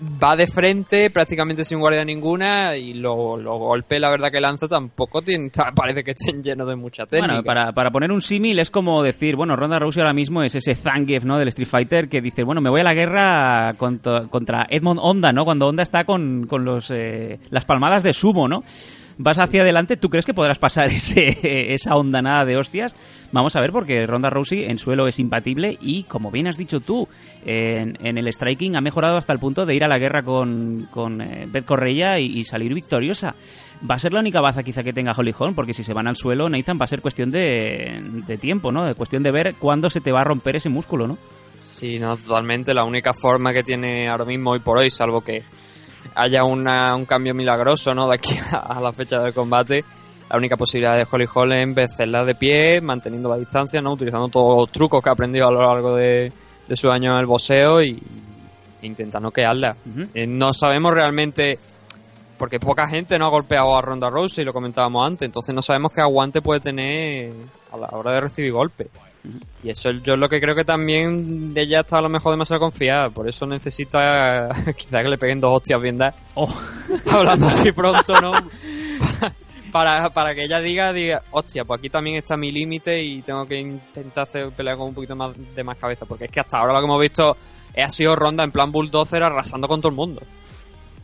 va 0.01 0.35
de 0.35 0.47
frente 0.47 1.09
prácticamente 1.09 1.63
sin 1.63 1.79
guardia 1.79 2.03
ninguna 2.03 2.75
y 2.75 2.93
los 2.93 3.41
lo 3.41 3.57
golpes 3.57 3.99
la 3.99 4.09
verdad 4.09 4.31
que 4.31 4.41
lanza 4.41 4.67
tampoco 4.67 5.21
tiene, 5.21 5.49
parece 5.75 6.03
que 6.03 6.11
estén 6.11 6.43
llenos 6.43 6.67
de 6.67 6.75
mucha 6.75 7.05
técnica. 7.05 7.33
Bueno, 7.33 7.43
para, 7.43 7.71
para 7.73 7.91
poner 7.91 8.11
un 8.11 8.21
símil 8.21 8.59
es 8.59 8.69
como 8.69 9.03
decir, 9.03 9.35
bueno, 9.35 9.55
Ronda 9.55 9.79
Rousey 9.79 10.01
ahora 10.01 10.13
mismo 10.13 10.43
es 10.43 10.55
ese 10.55 10.75
Zangief, 10.75 11.23
¿no? 11.23 11.37
Del 11.37 11.47
Street 11.49 11.67
Fighter 11.67 12.09
que 12.09 12.21
dice, 12.21 12.43
bueno, 12.43 12.61
me 12.61 12.69
voy 12.69 12.81
a 12.81 12.83
la 12.83 12.93
guerra 12.93 13.75
contra, 13.77 14.27
contra 14.27 14.67
Edmond 14.69 14.99
Honda, 15.01 15.31
¿no? 15.31 15.45
Cuando 15.45 15.67
Honda 15.67 15.83
está 15.83 16.03
con, 16.03 16.47
con 16.47 16.65
los, 16.65 16.91
eh, 16.91 17.39
las 17.49 17.65
palmadas 17.65 18.03
de 18.03 18.13
sumo, 18.13 18.47
¿no? 18.47 18.63
Vas 19.17 19.39
hacia 19.39 19.61
adelante, 19.61 19.95
¿tú 19.95 20.09
crees 20.09 20.25
que 20.25 20.33
podrás 20.33 20.59
pasar 20.59 20.87
ese, 20.91 21.73
esa 21.73 21.95
ondanada 21.95 22.43
de 22.45 22.57
hostias? 22.57 22.95
Vamos 23.31 23.55
a 23.55 23.61
ver, 23.61 23.71
porque 23.71 24.05
Ronda 24.05 24.29
Rousey 24.29 24.65
en 24.65 24.77
suelo 24.77 25.07
es 25.07 25.19
impatible 25.19 25.77
y, 25.79 26.03
como 26.03 26.31
bien 26.31 26.47
has 26.47 26.57
dicho 26.57 26.81
tú, 26.81 27.07
en, 27.45 27.97
en 28.05 28.17
el 28.17 28.27
striking 28.27 28.75
ha 28.75 28.81
mejorado 28.81 29.17
hasta 29.17 29.31
el 29.31 29.39
punto 29.39 29.65
de 29.65 29.75
ir 29.75 29.83
a 29.83 29.87
la 29.87 29.99
guerra 29.99 30.23
con, 30.23 30.87
con 30.91 31.21
eh, 31.21 31.47
Beth 31.49 31.65
Correia 31.65 32.19
y, 32.19 32.43
salir 32.43 32.73
victoriosa. 32.73 33.35
Va 33.89 33.95
a 33.95 33.99
ser 33.99 34.13
la 34.13 34.19
única 34.19 34.41
baza 34.41 34.63
quizá 34.63 34.83
que 34.83 34.93
tenga 34.93 35.13
Holly 35.15 35.33
Holm, 35.37 35.55
porque 35.55 35.73
si 35.73 35.83
se 35.83 35.93
van 35.93 36.07
al 36.07 36.15
suelo, 36.15 36.49
Nathan 36.49 36.77
va 36.79 36.85
a 36.85 36.89
ser 36.89 37.01
cuestión 37.01 37.31
de, 37.31 38.01
de 38.27 38.37
tiempo, 38.37 38.71
¿no? 38.71 38.83
De 38.83 38.95
cuestión 38.95 39.23
de 39.23 39.31
ver 39.31 39.55
cuándo 39.55 39.89
se 39.89 40.01
te 40.01 40.11
va 40.11 40.21
a 40.21 40.25
romper 40.25 40.57
ese 40.57 40.69
músculo, 40.69 41.07
¿no? 41.07 41.17
Sí, 41.63 41.99
no, 41.99 42.15
totalmente. 42.17 42.73
La 42.73 42.85
única 42.85 43.11
forma 43.13 43.51
que 43.51 43.63
tiene 43.63 44.07
ahora 44.07 44.25
mismo, 44.25 44.51
hoy 44.51 44.59
por 44.59 44.77
hoy, 44.77 44.89
salvo 44.89 45.21
que 45.21 45.43
haya 46.13 46.43
una, 46.43 46.95
un 46.95 47.05
cambio 47.05 47.33
milagroso, 47.33 47.93
¿no? 47.93 48.07
De 48.07 48.15
aquí 48.15 48.37
a, 48.51 48.77
a 48.77 48.81
la 48.81 48.93
fecha 48.93 49.19
del 49.19 49.33
combate, 49.33 49.83
la 50.29 50.37
única 50.37 50.57
posibilidad 50.57 50.95
de 50.95 51.05
Holly 51.09 51.27
Holm 51.33 51.51
es 51.51 51.75
vencerla 51.75 52.23
de 52.23 52.35
pie, 52.35 52.81
manteniendo 52.81 53.29
la 53.29 53.37
distancia, 53.37 53.81
¿no? 53.81 53.93
Utilizando 53.93 54.27
todos 54.27 54.57
los 54.57 54.71
trucos 54.71 55.01
que 55.03 55.09
ha 55.09 55.13
aprendido 55.13 55.47
a 55.47 55.51
lo 55.51 55.61
largo 55.61 55.95
de, 55.95 56.31
de 56.67 56.75
su 56.75 56.89
año 56.89 57.13
en 57.13 57.19
el 57.19 57.25
boxeo 57.25 57.81
y, 57.81 58.01
e 58.81 58.87
intenta 58.87 59.19
noquearla. 59.19 59.75
Eh, 60.13 60.25
no 60.25 60.51
sabemos 60.51 60.93
realmente, 60.93 61.59
porque 62.37 62.59
poca 62.59 62.87
gente 62.87 63.17
no 63.19 63.27
ha 63.27 63.29
golpeado 63.29 63.77
a 63.77 63.81
Ronda 63.81 64.09
Rousey, 64.09 64.43
lo 64.43 64.53
comentábamos 64.53 65.05
antes, 65.05 65.23
entonces 65.23 65.53
no 65.53 65.61
sabemos 65.61 65.91
qué 65.93 66.01
aguante 66.01 66.41
puede 66.41 66.59
tener 66.59 67.31
a 67.71 67.77
la 67.77 67.87
hora 67.91 68.11
de 68.11 68.21
recibir 68.21 68.51
golpes. 68.51 68.87
Y 69.63 69.69
eso 69.69 69.91
yo 69.91 70.13
es 70.13 70.19
lo 70.19 70.29
que 70.29 70.39
creo 70.39 70.55
que 70.55 70.65
también 70.65 71.53
ella 71.55 71.81
está 71.81 71.97
a 71.97 72.01
lo 72.01 72.09
mejor 72.09 72.31
demasiado 72.31 72.59
confiada, 72.59 73.09
por 73.09 73.27
eso 73.27 73.45
necesita 73.45 74.49
quizá 74.77 75.01
que 75.01 75.09
le 75.09 75.17
peguen 75.17 75.39
dos 75.39 75.57
hostias 75.57 75.81
bien 75.81 75.97
dadas. 75.97 76.15
Hablando 77.11 77.47
así 77.47 77.71
pronto, 77.71 78.19
¿no? 78.21 78.31
para, 79.71 80.09
para 80.11 80.33
que 80.33 80.45
ella 80.45 80.59
diga, 80.59 80.93
diga, 80.93 81.21
hostia, 81.31 81.65
pues 81.65 81.79
aquí 81.79 81.89
también 81.89 82.17
está 82.17 82.37
mi 82.37 82.51
límite 82.51 83.01
y 83.01 83.21
tengo 83.21 83.45
que 83.45 83.59
intentar 83.59 84.23
hacer 84.23 84.51
pelear 84.51 84.77
con 84.77 84.87
un 84.87 84.93
poquito 84.93 85.15
más 85.15 85.33
de 85.55 85.63
más 85.63 85.77
cabeza, 85.77 86.05
porque 86.05 86.25
es 86.25 86.31
que 86.31 86.39
hasta 86.39 86.59
ahora 86.59 86.73
lo 86.73 86.79
que 86.79 86.85
hemos 86.85 87.01
visto 87.01 87.37
ha 87.83 87.89
sido 87.89 88.15
ronda 88.15 88.43
en 88.43 88.51
plan 88.51 88.71
bulldozer 88.71 89.23
arrasando 89.23 89.67
con 89.67 89.81
todo 89.81 89.89
el 89.89 89.95
mundo. 89.95 90.21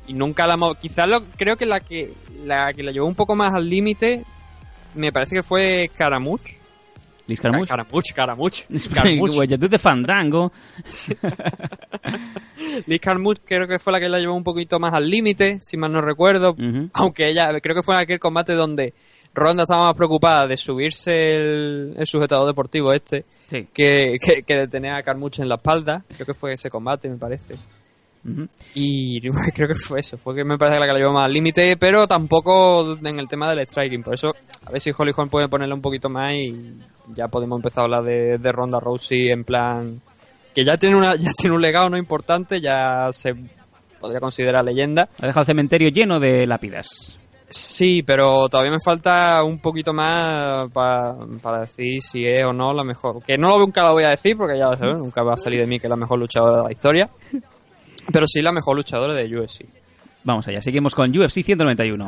Y 0.08 0.14
nunca 0.14 0.48
la 0.48 0.54
hemos, 0.54 0.78
quizás 0.78 1.08
lo, 1.08 1.26
creo 1.38 1.58
que 1.58 1.66
la 1.66 1.80
que 1.80 2.14
la 2.46 2.74
que 2.74 2.84
la 2.84 2.92
llevó 2.92 3.08
un 3.08 3.16
poco 3.16 3.36
más 3.36 3.54
al 3.54 3.70
límite 3.70 4.24
me 4.96 5.12
parece 5.12 5.36
que 5.36 5.44
fue 5.44 5.90
Caramuch. 5.96 6.61
Liz 7.32 7.42
Carmouche. 7.42 7.70
Caramuch, 7.70 8.14
Caramuch. 8.14 8.56
Caramuch. 8.94 9.32
Tú 9.60 9.68
de 9.70 9.78
fandango. 9.80 10.52
Liz 12.86 13.00
Carmuth 13.02 13.40
creo 13.46 13.68
que 13.68 13.80
fue 13.80 13.94
la 13.94 14.00
que 14.00 14.10
la 14.10 14.20
llevó 14.20 14.36
un 14.36 14.44
poquito 14.44 14.80
más 14.80 14.94
al 14.94 15.10
límite, 15.10 15.58
si 15.62 15.78
mal 15.78 15.92
no 15.92 16.02
recuerdo. 16.02 16.56
Aunque 16.94 17.30
ella, 17.30 17.50
creo 17.62 17.76
que 17.76 17.84
fue 17.84 17.96
en 17.96 18.02
aquel 18.02 18.20
combate 18.20 18.54
donde 18.54 18.94
Ronda 19.34 19.64
estaba 19.64 19.86
más 19.88 19.96
preocupada 19.96 20.46
de 20.48 20.58
subirse 20.58 21.36
el, 21.36 21.94
el 21.98 22.08
sujetador 22.08 22.48
deportivo 22.48 22.94
este 22.94 23.26
Sí. 23.48 23.68
que, 23.74 24.18
que, 24.22 24.44
que 24.44 24.56
de 24.56 24.68
tener 24.70 24.94
a 24.94 25.04
Carmuch 25.04 25.40
en 25.40 25.50
la 25.50 25.56
espalda. 25.56 26.06
Creo 26.16 26.26
que 26.26 26.34
fue 26.34 26.54
ese 26.54 26.70
combate, 26.70 27.10
me 27.10 27.18
parece. 27.18 27.56
Y 28.76 29.20
creo 29.54 29.68
que 29.68 29.76
fue 29.76 30.00
eso, 30.00 30.18
fue 30.18 30.36
que 30.36 30.44
me 30.44 30.58
parece 30.58 30.76
que 30.76 30.80
la 30.82 30.86
que 30.88 30.94
la 30.94 31.00
llevó 31.00 31.14
más 31.14 31.26
al 31.26 31.34
límite, 31.34 31.76
pero 31.78 32.08
tampoco 32.08 32.98
en 33.04 33.20
el 33.20 33.28
tema 33.28 33.50
del 33.50 33.66
striking. 33.68 34.04
Por 34.04 34.14
eso, 34.14 34.36
a 34.66 34.72
ver 34.72 34.80
si 34.82 34.92
Holly 34.96 35.12
Holm 35.16 35.30
puede 35.30 35.48
ponerle 35.50 35.74
un 35.74 35.82
poquito 35.82 36.10
más 36.10 36.34
y 36.34 36.78
ya 37.16 37.28
podemos 37.28 37.58
empezar 37.58 37.82
a 37.82 37.86
hablar 37.86 38.04
de, 38.04 38.38
de 38.38 38.52
Ronda 38.52 38.80
Rousey 38.80 39.30
en 39.30 39.44
plan 39.44 40.02
que 40.54 40.64
ya 40.66 40.78
tiene 40.78 40.96
una 40.98 41.16
ya 41.20 41.32
tiene 41.38 41.56
un 41.56 41.62
legado 41.62 41.90
no 41.90 41.98
importante, 41.98 42.60
ya 42.62 43.10
se 43.12 43.34
podría 44.00 44.20
considerar 44.20 44.64
leyenda. 44.66 45.10
Ha 45.20 45.26
dejado 45.28 45.42
el 45.42 45.48
cementerio 45.48 45.90
lleno 45.90 46.20
de 46.20 46.46
lápidas. 46.48 47.18
Sí, 47.54 48.02
pero 48.02 48.48
todavía 48.48 48.72
me 48.72 48.78
falta 48.84 49.44
un 49.44 49.60
poquito 49.60 49.92
más 49.92 50.72
pa- 50.72 51.18
para 51.42 51.60
decir 51.62 52.02
si 52.02 52.26
es 52.26 52.46
o 52.46 52.54
no 52.54 52.72
la 52.74 52.84
mejor. 52.86 53.22
Que 53.24 53.38
no 53.38 53.50
lo 53.50 53.60
nunca 53.60 53.84
lo 53.84 53.92
voy 53.92 54.06
a 54.06 54.10
decir 54.10 54.38
porque 54.38 54.58
ya 54.58 54.70
lo 54.72 54.78
sabes, 54.78 54.98
nunca 54.98 55.22
va 55.22 55.34
a 55.34 55.38
salir 55.38 55.60
de 55.60 55.68
mí 55.68 55.78
que 55.78 55.88
es 55.88 55.90
la 55.90 55.98
mejor 55.98 56.18
luchadora 56.18 56.58
de 56.60 56.64
la 56.64 56.72
historia. 56.72 57.10
Pero 58.12 58.26
sí 58.28 58.42
la 58.42 58.52
mejor 58.52 58.78
luchadora 58.78 59.14
de 59.14 59.38
UFC. 59.38 59.66
Vamos 60.24 60.48
allá, 60.48 60.62
seguimos 60.62 60.94
con 60.94 61.10
UFC 61.18 61.44
191. 61.44 62.06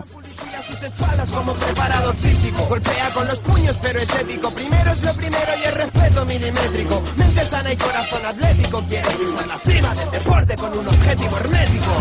a 0.57 0.61
sus 0.63 0.83
espaldas 0.83 1.31
como 1.31 1.53
preparador 1.53 2.15
físico. 2.15 2.65
Golpea 2.69 3.09
con 3.11 3.27
los 3.27 3.39
puños, 3.39 3.77
pero 3.81 3.99
es 3.99 4.19
ético. 4.19 4.51
Primero 4.51 4.91
es 4.91 5.03
lo 5.03 5.13
primero 5.15 5.51
y 5.61 5.67
el 5.67 5.75
respeto 5.75 6.25
milimétrico. 6.25 7.03
Mente 7.17 7.45
sana 7.45 7.73
y 7.73 7.77
corazón 7.77 8.25
atlético. 8.25 8.83
Quiere 8.87 9.07
pisar 9.17 9.47
la 9.47 9.57
cima 9.57 9.95
del 9.95 10.11
deporte 10.11 10.55
con 10.55 10.77
un 10.77 10.87
objetivo 10.87 11.37
hermético. 11.37 11.91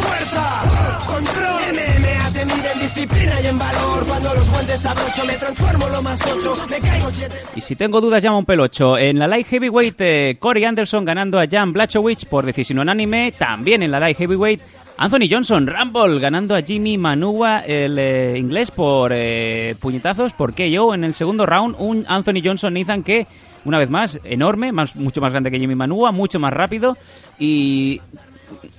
¡Fuerza! 0.00 1.06
¡Control! 1.06 1.60
MMA 1.72 2.32
te 2.32 2.44
mide 2.44 2.72
en 2.72 2.78
disciplina 2.80 3.40
y 3.40 3.46
en 3.46 3.58
valor. 3.58 4.06
Cuando 4.06 4.34
los 4.34 4.50
guantes 4.50 4.86
abrocho, 4.86 5.24
me 5.24 5.36
transformo 5.36 5.88
lo 5.88 6.02
más 6.02 6.20
ocho. 6.26 6.56
Me 6.68 6.78
caigo 6.80 7.10
siete. 7.12 7.36
Y 7.56 7.60
si 7.62 7.76
tengo 7.76 8.00
dudas, 8.00 8.22
llama 8.22 8.38
un 8.38 8.44
pelocho. 8.44 8.98
En 8.98 9.18
la 9.18 9.26
Light 9.26 9.46
Heavyweight, 9.46 10.00
eh, 10.00 10.36
Corey 10.38 10.64
Anderson 10.64 11.04
ganando 11.04 11.40
a 11.40 11.46
Jan 11.50 11.72
Blachowicz 11.72 12.26
por 12.26 12.44
decisión 12.44 12.78
unánime. 12.78 13.32
También 13.32 13.82
en 13.82 13.90
la 13.90 13.98
Light 14.00 14.18
Heavyweight, 14.18 14.60
Anthony 15.02 15.30
Johnson, 15.30 15.66
Rumble, 15.66 16.20
ganando 16.20 16.54
a 16.54 16.60
Jimmy 16.60 16.98
Manua, 16.98 17.60
el 17.60 17.98
eh, 17.98 18.36
inglés, 18.36 18.70
por 18.70 19.12
eh, 19.14 19.74
puñetazos. 19.80 20.34
por 20.34 20.54
yo 20.54 20.92
en 20.92 21.04
el 21.04 21.14
segundo 21.14 21.46
round, 21.46 21.74
un 21.78 22.04
Anthony 22.06 22.42
Johnson 22.44 22.74
Nathan 22.74 23.02
que, 23.02 23.26
una 23.64 23.78
vez 23.78 23.88
más, 23.88 24.20
enorme, 24.24 24.72
más, 24.72 24.96
mucho 24.96 25.22
más 25.22 25.32
grande 25.32 25.50
que 25.50 25.58
Jimmy 25.58 25.74
Manua, 25.74 26.12
mucho 26.12 26.38
más 26.38 26.52
rápido. 26.52 26.98
Y 27.38 28.02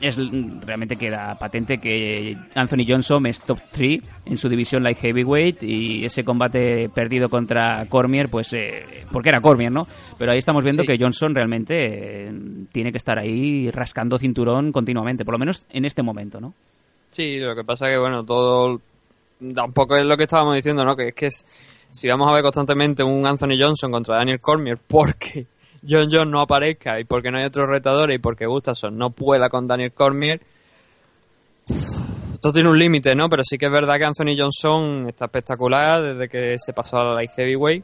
es 0.01 0.17
realmente 0.65 0.95
queda 0.95 1.37
patente 1.39 1.79
que 1.79 2.37
Anthony 2.55 2.85
Johnson 2.87 3.25
es 3.25 3.41
top 3.41 3.59
3 3.71 4.01
en 4.25 4.37
su 4.37 4.49
división 4.49 4.83
light 4.83 4.97
heavyweight 4.97 5.63
y 5.63 6.05
ese 6.05 6.23
combate 6.23 6.89
perdido 6.89 7.29
contra 7.29 7.85
Cormier 7.89 8.29
pues 8.29 8.53
eh, 8.53 8.83
porque 9.11 9.29
era 9.29 9.41
Cormier 9.41 9.71
no 9.71 9.87
pero 10.17 10.31
ahí 10.31 10.37
estamos 10.39 10.63
viendo 10.63 10.83
Sí. 10.83 10.87
que 10.87 10.97
Johnson 10.97 11.33
realmente 11.35 12.27
eh, 12.27 12.33
tiene 12.71 12.91
que 12.91 12.97
estar 12.97 13.17
ahí 13.19 13.69
rascando 13.71 14.17
cinturón 14.17 14.71
continuamente 14.71 15.25
por 15.25 15.33
lo 15.33 15.39
menos 15.39 15.65
en 15.69 15.85
este 15.85 16.03
momento 16.03 16.39
no 16.41 16.53
Sí, 17.09 17.39
lo 17.39 17.53
que 17.53 17.65
pasa 17.65 17.87
que, 17.89 17.97
bueno, 17.97 18.23
todo. 18.23 18.79
Tampoco 19.53 19.97
es 19.97 20.05
lo 20.05 20.15
que 20.15 20.23
estábamos 20.23 20.55
diciendo, 20.55 20.85
¿no? 20.85 20.95
Que 20.95 21.09
es 21.09 21.13
que 21.13 21.25
es- 21.27 21.45
si 21.89 22.07
vamos 22.07 22.25
a 22.29 22.31
ver 22.31 22.41
constantemente 22.41 23.03
un 23.03 23.27
Anthony 23.27 23.59
Johnson 23.59 23.91
contra 23.91 24.15
Daniel 24.15 24.39
Cormier 24.39 24.77
porque 24.87 25.45
John 25.87 26.09
John 26.11 26.31
no 26.31 26.41
aparezca 26.41 26.99
y 26.99 27.05
porque 27.05 27.31
no 27.31 27.37
hay 27.37 27.45
otro 27.45 27.65
retador 27.65 28.11
y 28.11 28.19
porque 28.19 28.45
Gustafsson 28.45 28.97
no 28.97 29.09
pueda 29.09 29.49
con 29.49 29.65
Daniel 29.65 29.93
Cormier. 29.93 30.41
Esto 31.65 32.51
tiene 32.51 32.69
un 32.69 32.79
límite, 32.79 33.15
¿no? 33.15 33.29
Pero 33.29 33.43
sí 33.43 33.57
que 33.57 33.67
es 33.67 33.71
verdad 33.71 33.97
que 33.97 34.05
Anthony 34.05 34.35
Johnson 34.37 35.07
está 35.07 35.25
espectacular 35.25 36.01
desde 36.01 36.27
que 36.27 36.57
se 36.59 36.73
pasó 36.73 36.97
a 36.97 37.03
la 37.05 37.13
light 37.15 37.31
heavyweight. 37.35 37.83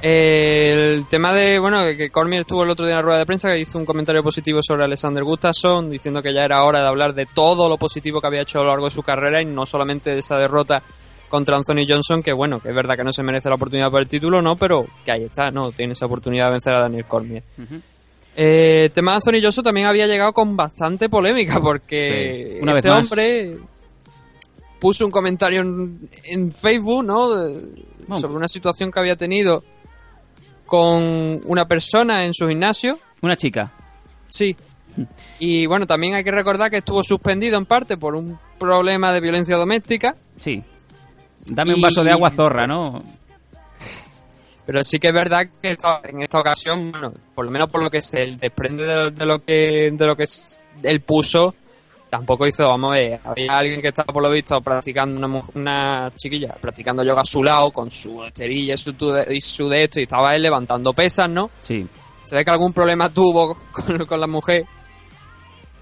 El 0.00 1.08
tema 1.08 1.34
de, 1.34 1.58
bueno, 1.58 1.82
que 1.96 2.10
Cormier 2.10 2.42
estuvo 2.42 2.64
el 2.64 2.70
otro 2.70 2.84
día 2.84 2.94
en 2.94 2.98
la 2.98 3.02
rueda 3.02 3.18
de 3.20 3.26
prensa 3.26 3.50
que 3.50 3.58
hizo 3.58 3.78
un 3.78 3.86
comentario 3.86 4.22
positivo 4.22 4.60
sobre 4.62 4.84
Alexander 4.84 5.24
Gustafsson, 5.24 5.88
diciendo 5.88 6.22
que 6.22 6.34
ya 6.34 6.44
era 6.44 6.64
hora 6.64 6.82
de 6.82 6.86
hablar 6.86 7.14
de 7.14 7.26
todo 7.26 7.68
lo 7.68 7.78
positivo 7.78 8.20
que 8.20 8.26
había 8.26 8.42
hecho 8.42 8.60
a 8.60 8.62
lo 8.62 8.68
largo 8.68 8.84
de 8.84 8.90
su 8.90 9.02
carrera 9.02 9.40
y 9.40 9.46
no 9.46 9.64
solamente 9.64 10.10
de 10.10 10.18
esa 10.18 10.38
derrota 10.38 10.82
contra 11.28 11.56
Anthony 11.56 11.86
Johnson, 11.88 12.22
que 12.22 12.32
bueno, 12.32 12.60
que 12.60 12.68
es 12.68 12.74
verdad 12.74 12.96
que 12.96 13.04
no 13.04 13.12
se 13.12 13.22
merece 13.22 13.48
la 13.48 13.56
oportunidad 13.56 13.90
por 13.90 14.00
el 14.00 14.08
título, 14.08 14.40
no, 14.42 14.56
pero 14.56 14.86
que 15.04 15.12
ahí 15.12 15.24
está, 15.24 15.50
no, 15.50 15.72
tiene 15.72 15.92
esa 15.94 16.06
oportunidad 16.06 16.46
de 16.46 16.50
vencer 16.52 16.72
a 16.74 16.80
Daniel 16.80 17.04
Cormier. 17.06 17.42
Eh, 18.36 18.84
el 18.84 18.90
tema 18.92 19.12
de 19.12 19.16
Anthony 19.16 19.42
Johnson 19.42 19.64
también 19.64 19.86
había 19.86 20.06
llegado 20.06 20.32
con 20.32 20.56
bastante 20.56 21.08
polémica 21.08 21.60
porque 21.62 22.52
Sí, 22.56 22.62
una 22.62 22.74
vez 22.74 22.84
este 22.84 22.96
hombre 22.98 23.56
puso 24.78 25.06
un 25.06 25.10
comentario 25.10 25.62
en, 25.62 26.08
en 26.24 26.52
Facebook, 26.52 27.02
¿no? 27.04 27.34
De- 27.34 27.66
Bueno. 28.06 28.20
sobre 28.20 28.36
una 28.36 28.48
situación 28.48 28.90
que 28.92 29.00
había 29.00 29.16
tenido 29.16 29.64
con 30.66 31.40
una 31.44 31.66
persona 31.66 32.24
en 32.26 32.34
su 32.34 32.46
gimnasio. 32.48 32.98
Una 33.22 33.36
chica. 33.36 33.72
Sí. 34.28 34.56
Y 35.38 35.66
bueno, 35.66 35.86
también 35.86 36.14
hay 36.14 36.24
que 36.24 36.30
recordar 36.30 36.70
que 36.70 36.78
estuvo 36.78 37.02
suspendido 37.02 37.58
en 37.58 37.66
parte 37.66 37.96
por 37.96 38.14
un 38.14 38.38
problema 38.58 39.12
de 39.12 39.20
violencia 39.20 39.56
doméstica. 39.56 40.16
Sí. 40.38 40.62
Dame 41.46 41.74
un 41.74 41.80
vaso 41.80 42.02
de 42.04 42.10
agua 42.10 42.30
zorra, 42.30 42.66
¿no? 42.66 43.02
Pero 44.66 44.82
sí 44.82 44.98
que 44.98 45.08
es 45.08 45.14
verdad 45.14 45.46
que 45.62 45.70
esta- 45.70 46.00
en 46.04 46.22
esta 46.22 46.40
ocasión, 46.40 46.90
bueno, 46.90 47.12
por 47.34 47.44
lo 47.44 47.50
menos 47.52 47.70
por 47.70 47.82
lo 47.82 47.88
que 47.90 48.02
se 48.02 48.36
desprende 48.36 48.84
de, 48.84 49.10
de 49.12 49.26
lo 49.26 49.44
que 49.44 49.90
de 49.92 50.06
lo 50.06 50.16
que 50.16 50.24
es- 50.24 50.58
él 50.82 51.00
puso, 51.02 51.54
tampoco 52.10 52.46
hizo, 52.48 52.64
vamos 52.64 52.92
a 52.92 52.98
ver, 52.98 53.20
había 53.24 53.58
alguien 53.58 53.80
que 53.80 53.88
estaba 53.88 54.12
por 54.12 54.22
lo 54.22 54.30
visto 54.30 54.60
practicando 54.60 55.24
una, 55.24 55.42
una 55.54 56.12
chiquilla, 56.16 56.54
practicando 56.60 57.04
yoga 57.04 57.20
a 57.20 57.24
su 57.24 57.44
lado 57.44 57.70
con 57.70 57.90
su 57.92 58.24
esterilla 58.24 58.74
y 58.74 58.78
su, 58.78 58.90
y 59.30 59.40
su 59.40 59.68
de 59.68 59.84
esto 59.84 60.00
y 60.00 60.04
estaba 60.04 60.34
él 60.34 60.42
levantando 60.42 60.92
pesas, 60.92 61.30
¿no? 61.30 61.50
Sí. 61.62 61.86
Se 62.24 62.34
ve 62.34 62.44
que 62.44 62.50
algún 62.50 62.72
problema 62.72 63.08
tuvo 63.08 63.56
con, 63.72 64.04
con 64.04 64.20
la 64.20 64.26
mujer. 64.26 64.64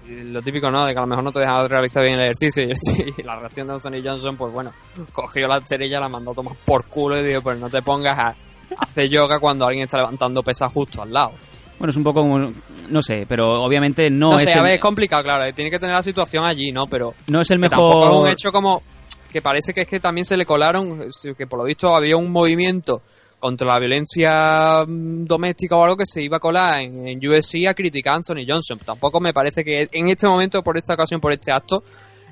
Lo 0.07 0.41
típico, 0.41 0.69
¿no? 0.69 0.85
De 0.85 0.93
que 0.93 0.99
a 0.99 1.01
lo 1.01 1.07
mejor 1.07 1.23
no 1.23 1.31
te 1.31 1.39
dejaba 1.39 1.67
realizar 1.67 2.03
bien 2.03 2.19
el 2.19 2.25
ejercicio. 2.25 2.63
Y, 3.17 3.23
la 3.23 3.37
reacción 3.37 3.67
de 3.67 3.73
Anthony 3.73 4.01
Johnson, 4.03 4.37
pues 4.37 4.53
bueno, 4.53 4.71
cogió 5.11 5.47
la 5.47 5.57
esterilla, 5.57 5.99
la 5.99 6.09
mandó 6.09 6.31
a 6.31 6.35
tomar 6.35 6.55
por 6.65 6.85
culo 6.85 7.19
y 7.19 7.23
dijo, 7.23 7.41
pues 7.41 7.59
no 7.59 7.69
te 7.69 7.81
pongas 7.81 8.17
a 8.17 8.35
hacer 8.79 9.09
yoga 9.09 9.39
cuando 9.39 9.65
alguien 9.65 9.83
está 9.83 9.97
levantando 9.97 10.43
pesas 10.43 10.71
justo 10.71 11.01
al 11.01 11.11
lado. 11.11 11.31
Bueno, 11.79 11.91
es 11.91 11.97
un 11.97 12.03
poco 12.03 12.21
como... 12.21 12.53
No 12.89 13.01
sé, 13.01 13.25
pero 13.27 13.63
obviamente 13.63 14.09
no, 14.09 14.31
No, 14.31 14.37
es 14.37 14.43
sé, 14.43 14.53
a 14.53 14.61
ver, 14.61 14.75
es 14.75 14.79
complicado, 14.79 15.23
claro. 15.23 15.51
Tiene 15.53 15.71
que 15.71 15.79
tener 15.79 15.95
la 15.95 16.03
situación 16.03 16.45
allí, 16.45 16.71
¿no? 16.71 16.85
Pero 16.87 17.13
no 17.29 17.41
es 17.41 17.51
el 17.51 17.59
que 17.59 17.69
tampoco 17.69 18.03
es 18.03 18.09
mejor... 18.09 18.23
un 18.23 18.29
hecho 18.29 18.51
como 18.51 18.83
que 19.31 19.41
parece 19.41 19.73
que 19.73 19.81
es 19.81 19.87
que 19.87 19.99
también 19.99 20.23
se 20.23 20.37
le 20.37 20.45
colaron, 20.45 21.09
que 21.37 21.47
por 21.47 21.59
lo 21.59 21.65
visto 21.65 21.93
había 21.93 22.15
un 22.15 22.31
movimiento 22.31 23.01
contra 23.45 23.67
la 23.67 23.77
violencia 23.77 24.83
mm, 24.87 25.25
doméstica 25.25 25.75
o 25.75 25.83
algo 25.83 25.97
que 25.97 26.07
se 26.07 26.19
iba 26.19 26.37
a 26.37 26.39
colar 26.39 26.81
en, 26.81 27.07
en 27.07 27.67
a 27.67 27.73
criticar 27.75 28.13
a 28.13 28.15
Anthony 28.15 28.43
Johnson. 28.47 28.79
Tampoco 28.83 29.19
me 29.19 29.33
parece 29.33 29.63
que 29.63 29.87
en 29.91 30.09
este 30.09 30.25
momento, 30.25 30.63
por 30.63 30.79
esta 30.79 30.95
ocasión, 30.95 31.21
por 31.21 31.31
este 31.31 31.51
acto, 31.51 31.83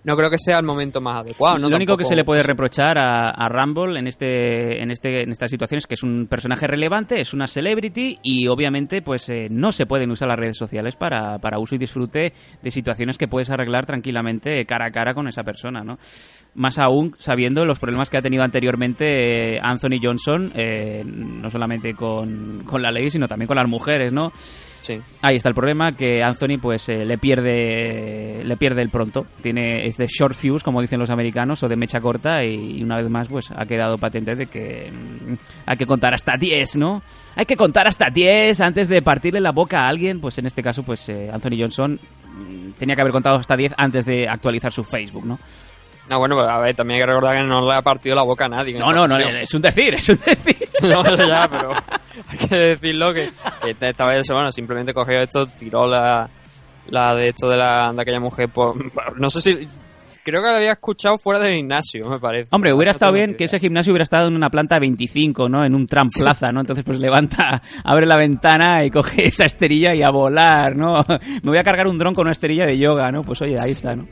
no 0.04 0.16
creo 0.16 0.30
que 0.30 0.38
sea 0.38 0.60
el 0.60 0.66
momento 0.66 1.02
más 1.02 1.22
adecuado. 1.22 1.58
¿no? 1.58 1.70
Lo 1.70 1.76
único 1.76 1.96
que 1.96 2.06
se 2.06 2.16
le 2.16 2.26
puede 2.26 2.44
reprochar 2.44 2.98
a, 2.98 3.30
a 3.30 3.50
Rumble 3.50 3.98
en 3.98 4.08
este, 4.08 4.82
en 4.82 4.92
este, 4.92 5.24
en 5.24 5.32
esta 5.32 5.48
situación 5.48 5.78
es 5.78 5.88
que 5.88 5.94
es 5.94 6.04
un 6.04 6.28
personaje 6.28 6.68
relevante, 6.68 7.22
es 7.22 7.34
una 7.34 7.48
celebrity 7.48 8.20
y 8.22 8.48
obviamente 8.48 9.02
pues 9.02 9.30
eh, 9.30 9.48
no 9.50 9.72
se 9.72 9.86
pueden 9.86 10.12
usar 10.12 10.28
las 10.28 10.40
redes 10.40 10.58
sociales 10.58 10.96
para, 10.96 11.40
para 11.40 11.60
uso 11.60 11.76
y 11.76 11.78
disfrute 11.78 12.34
de 12.62 12.72
situaciones 12.72 13.18
que 13.18 13.28
puedes 13.28 13.50
arreglar 13.50 13.86
tranquilamente 13.86 14.66
cara 14.66 14.88
a 14.88 14.92
cara 14.92 15.14
con 15.14 15.28
esa 15.28 15.44
persona, 15.44 15.84
¿no? 15.84 15.98
Más 16.56 16.78
aún 16.78 17.16
sabiendo 17.18 17.66
los 17.66 17.80
problemas 17.80 18.10
que 18.10 18.18
ha 18.18 18.22
tenido 18.22 18.44
anteriormente 18.44 19.56
eh, 19.56 19.60
Anthony 19.64 20.00
Johnson, 20.02 20.52
eh, 20.56 21.04
no 21.06 21.50
solamente 21.50 21.96
con, 21.96 22.64
con 22.64 22.82
la 22.82 22.92
ley, 22.92 23.10
sino 23.10 23.28
también 23.28 23.48
con 23.48 23.58
las 23.58 23.68
mujeres, 23.68 24.14
¿no? 24.14 24.32
Ahí 25.22 25.36
está 25.36 25.50
el 25.50 25.56
problema 25.56 25.94
que 25.94 26.24
Anthony 26.24 26.58
pues 26.62 26.90
eh, 26.90 27.06
le 27.06 27.18
pierde 27.18 28.44
le 28.44 28.58
pierde 28.58 28.82
el 28.82 28.90
pronto. 28.90 29.26
Tiene 29.42 29.86
es 29.88 29.98
de 29.98 30.08
short 30.08 30.36
fuse 30.36 30.64
como 30.64 30.82
dicen 30.82 31.00
los 31.00 31.10
americanos 31.10 31.64
o 31.64 31.70
de 31.70 31.76
mecha 31.76 32.02
corta 32.02 32.44
y, 32.44 32.80
y 32.80 32.84
una 32.84 32.98
vez 32.98 33.10
más 33.10 33.28
pues 33.28 33.52
ha 33.52 33.66
quedado 33.66 33.98
patente 33.98 34.36
de 34.36 34.48
que 34.48 34.92
mm, 34.92 35.34
hay 35.66 35.78
que 35.78 35.86
contar 35.86 36.14
hasta 36.14 36.36
10, 36.38 36.78
¿no? 36.78 37.02
Hay 37.36 37.46
que 37.46 37.56
contar 37.56 37.88
hasta 37.88 38.10
10 38.10 38.60
antes 38.62 38.88
de 38.88 39.02
partirle 39.02 39.40
la 39.40 39.52
boca 39.52 39.86
a 39.86 39.88
alguien, 39.88 40.20
pues 40.20 40.38
en 40.38 40.46
este 40.46 40.62
caso 40.62 40.84
pues 40.84 41.08
eh, 41.10 41.30
Anthony 41.32 41.58
Johnson 41.60 41.94
mm, 41.94 42.72
tenía 42.78 42.96
que 42.96 43.02
haber 43.02 43.14
contado 43.14 43.38
hasta 43.38 43.56
10 43.56 43.74
antes 43.78 44.06
de 44.06 44.28
actualizar 44.28 44.72
su 44.72 44.84
Facebook, 44.84 45.26
¿no? 45.26 45.40
No, 46.10 46.20
bueno, 46.20 46.36
pues, 46.36 46.50
a 46.50 46.60
ver, 46.60 46.76
también 46.76 46.98
hay 47.00 47.04
que 47.04 47.08
recordar 47.14 47.38
que 47.38 47.48
no 47.48 47.66
le 47.66 47.78
ha 47.78 47.82
partido 47.82 48.16
la 48.16 48.24
boca 48.24 48.46
a 48.46 48.50
nadie. 48.50 48.78
No, 48.78 48.92
no, 48.92 49.08
no, 49.08 49.18
es 49.18 49.54
un 49.54 49.62
decir, 49.62 49.94
es 49.94 50.10
un 50.10 50.20
decir. 50.26 50.68
No, 50.84 51.02
ya, 51.16 51.48
pero 51.50 51.72
hay 52.28 52.38
que 52.38 52.56
decirlo 52.56 53.14
que 53.14 53.30
esta, 53.66 53.88
esta 53.88 54.06
vez, 54.06 54.28
bueno, 54.30 54.52
simplemente 54.52 54.94
cogió 54.94 55.22
esto, 55.22 55.46
tiró 55.48 55.86
la, 55.86 56.30
la 56.88 57.16
de 57.16 57.30
esto 57.30 57.48
de, 57.48 57.56
la, 57.56 57.94
de 57.94 58.02
aquella 58.02 58.20
mujer 58.20 58.50
por... 58.50 58.76
No 59.18 59.30
sé 59.30 59.40
si... 59.40 59.68
Creo 60.26 60.42
que 60.42 60.48
la 60.48 60.58
había 60.58 60.72
escuchado 60.74 61.18
fuera 61.18 61.40
del 61.40 61.56
gimnasio, 61.56 62.10
me 62.10 62.20
parece. 62.20 62.48
Hombre, 62.52 62.74
hubiera 62.74 62.92
No 62.92 62.96
estado 62.96 63.12
bien 63.14 63.36
que 63.36 63.46
ese 63.46 63.60
gimnasio 63.60 63.92
hubiera 63.92 64.04
estado 64.04 64.28
en 64.28 64.36
una 64.36 64.50
planta 64.50 64.80
25, 64.80 65.50
¿no? 65.50 65.66
En 65.66 65.76
un 65.76 65.86
tram 65.86 66.08
plaza, 66.10 66.52
¿no? 66.52 66.62
Entonces, 66.62 66.86
pues 66.86 67.00
levanta, 67.00 67.62
abre 67.84 68.06
la 68.06 68.16
ventana 68.16 68.86
y 68.86 68.92
coge 68.92 69.28
esa 69.28 69.46
esterilla 69.46 69.94
y 69.96 70.02
a 70.02 70.10
volar, 70.12 70.78
¿no? 70.78 71.06
Me 71.44 71.50
voy 71.50 71.58
a 71.58 71.64
cargar 71.64 71.88
un 71.88 71.98
dron 71.98 72.14
con 72.14 72.24
una 72.24 72.32
esterilla 72.32 72.66
de 72.66 72.78
yoga, 72.78 73.12
¿no? 73.12 73.24
Pues 73.24 73.42
oye, 73.42 73.58
ahí 73.60 73.72
está, 73.72 73.96
¿no? 73.98 74.08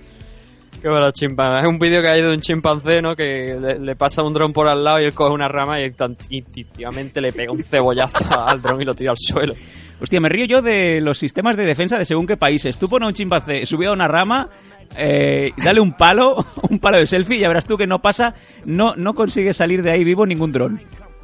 Qué 0.80 0.90
bueno, 0.90 1.12
chimpancé. 1.12 1.66
Es 1.66 1.70
un 1.72 1.80
vídeo 1.80 2.02
que 2.02 2.08
hay 2.08 2.22
de 2.22 2.30
un 2.30 2.42
chimpancé, 2.42 3.02
¿no? 3.02 3.16
Que 3.16 3.56
le, 3.60 3.80
le 3.80 3.96
pasa 3.96 4.24
un 4.24 4.34
dron 4.34 4.52
por 4.54 4.68
al 4.68 4.84
lado 4.84 5.00
y 5.02 5.06
él 5.06 5.14
coge 5.14 5.32
una 5.34 5.48
rama 5.48 5.80
y 5.82 5.92
tan- 5.92 6.18
instintivamente 6.30 7.22
le 7.22 7.32
pega 7.34 7.52
un 7.52 7.64
cebollazo 7.64 8.26
al 8.48 8.62
dron 8.62 8.82
y 8.82 8.86
lo 8.86 8.96
tira 8.96 9.12
al 9.12 9.18
suelo. 9.18 9.54
Hostia, 10.02 10.20
me 10.20 10.30
río 10.30 10.46
yo 10.46 10.62
de 10.64 11.00
los 11.02 11.18
sistemas 11.20 11.56
de 11.56 11.66
defensa 11.66 11.98
de 12.00 12.06
según 12.06 12.26
qué 12.26 12.36
países. 12.38 12.78
Tú 12.78 12.90
pones 12.90 13.06
a 13.06 13.08
un 13.10 13.14
chimpancé 13.14 13.66
subido 13.68 13.92
a 13.92 13.94
una 13.94 14.08
rama, 14.08 14.50
eh, 14.98 15.52
dale 15.58 15.80
un 15.80 15.94
palo, 15.96 16.44
un 16.70 16.80
palo 16.80 16.98
de 16.98 17.06
selfie 17.06 17.38
y 17.38 17.40
ya 17.42 17.48
verás 17.48 17.66
tú 17.68 17.78
que 17.78 17.86
no 17.86 18.02
pasa, 18.02 18.34
no, 18.66 18.96
no 18.96 19.14
consigue 19.14 19.54
salir 19.54 19.84
de 19.84 19.92
ahí 19.92 20.04
vivo 20.04 20.26
ningún 20.26 20.52
dron. 20.52 20.82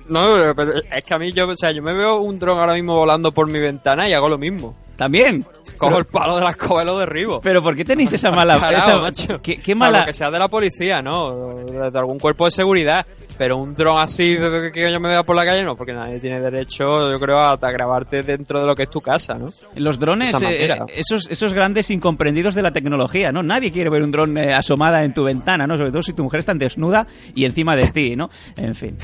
No, 0.07 0.33
pero, 0.35 0.55
pero 0.55 0.71
es 0.95 1.03
que 1.03 1.13
a 1.13 1.17
mí 1.17 1.31
yo, 1.33 1.47
o 1.49 1.57
sea, 1.57 1.71
yo 1.71 1.81
me 1.81 1.93
veo 1.93 2.17
un 2.19 2.37
dron 2.37 2.59
ahora 2.59 2.73
mismo 2.75 2.95
volando 2.95 3.31
por 3.33 3.47
mi 3.49 3.59
ventana 3.59 4.07
y 4.07 4.13
hago 4.13 4.29
lo 4.29 4.37
mismo. 4.37 4.75
También. 4.97 5.43
Cojo 5.77 5.91
Pero- 5.91 5.97
el 5.99 6.05
palo 6.05 6.35
de 6.37 6.41
la 6.43 6.49
escoba 6.51 6.81
y 6.81 6.85
lo 6.85 6.97
derribo. 6.97 7.39
Pero 7.41 7.61
¿por 7.61 7.75
qué 7.75 7.85
tenéis 7.85 8.11
esa 8.13 8.31
mala... 8.31 8.59
Parado, 8.59 8.77
esa- 8.77 8.97
macho. 8.97 9.41
¿Qué, 9.41 9.57
qué 9.57 9.73
O 9.73 9.77
sea, 9.77 9.85
mala... 9.85 9.99
lo 9.99 10.05
que 10.05 10.13
sea 10.13 10.31
de 10.31 10.39
la 10.39 10.47
policía, 10.47 11.01
¿no? 11.01 11.55
De, 11.65 11.91
de 11.91 11.99
algún 11.99 12.17
cuerpo 12.19 12.45
de 12.45 12.51
seguridad. 12.51 13.05
Pero 13.37 13.57
un 13.57 13.75
dron 13.75 14.01
así 14.01 14.35
que 14.35 14.71
que 14.73 14.91
yo 14.91 14.99
me 14.99 15.09
vea 15.09 15.21
por 15.21 15.35
la 15.35 15.45
calle, 15.45 15.63
no, 15.63 15.75
porque 15.75 15.93
nadie 15.93 16.19
tiene 16.19 16.39
derecho, 16.39 17.11
yo 17.11 17.19
creo, 17.19 17.37
a, 17.37 17.51
a 17.51 17.71
grabarte 17.71 18.23
dentro 18.23 18.59
de 18.59 18.65
lo 18.65 18.73
que 18.75 18.81
es 18.81 18.89
tu 18.89 18.99
casa, 18.99 19.35
¿no? 19.35 19.49
Los 19.75 19.99
drones, 19.99 20.33
eh, 20.41 20.43
manera. 20.43 20.85
esos, 20.91 21.27
esos 21.29 21.53
grandes 21.53 21.91
incomprendidos 21.91 22.55
de 22.55 22.63
la 22.63 22.71
tecnología, 22.71 23.31
¿no? 23.31 23.43
Nadie 23.43 23.71
quiere 23.71 23.91
ver 23.91 24.01
un 24.01 24.09
dron 24.09 24.35
eh, 24.39 24.55
asomada 24.55 25.03
en 25.03 25.13
tu 25.13 25.23
ventana, 25.23 25.67
¿no? 25.67 25.77
Sobre 25.77 25.91
todo 25.91 26.01
si 26.01 26.13
tu 26.13 26.23
mujer 26.23 26.39
está 26.39 26.55
desnuda 26.55 27.05
y 27.35 27.45
encima 27.45 27.75
de 27.75 27.91
ti, 27.91 28.15
¿no? 28.15 28.27
En 28.55 28.73
fin. 28.73 28.97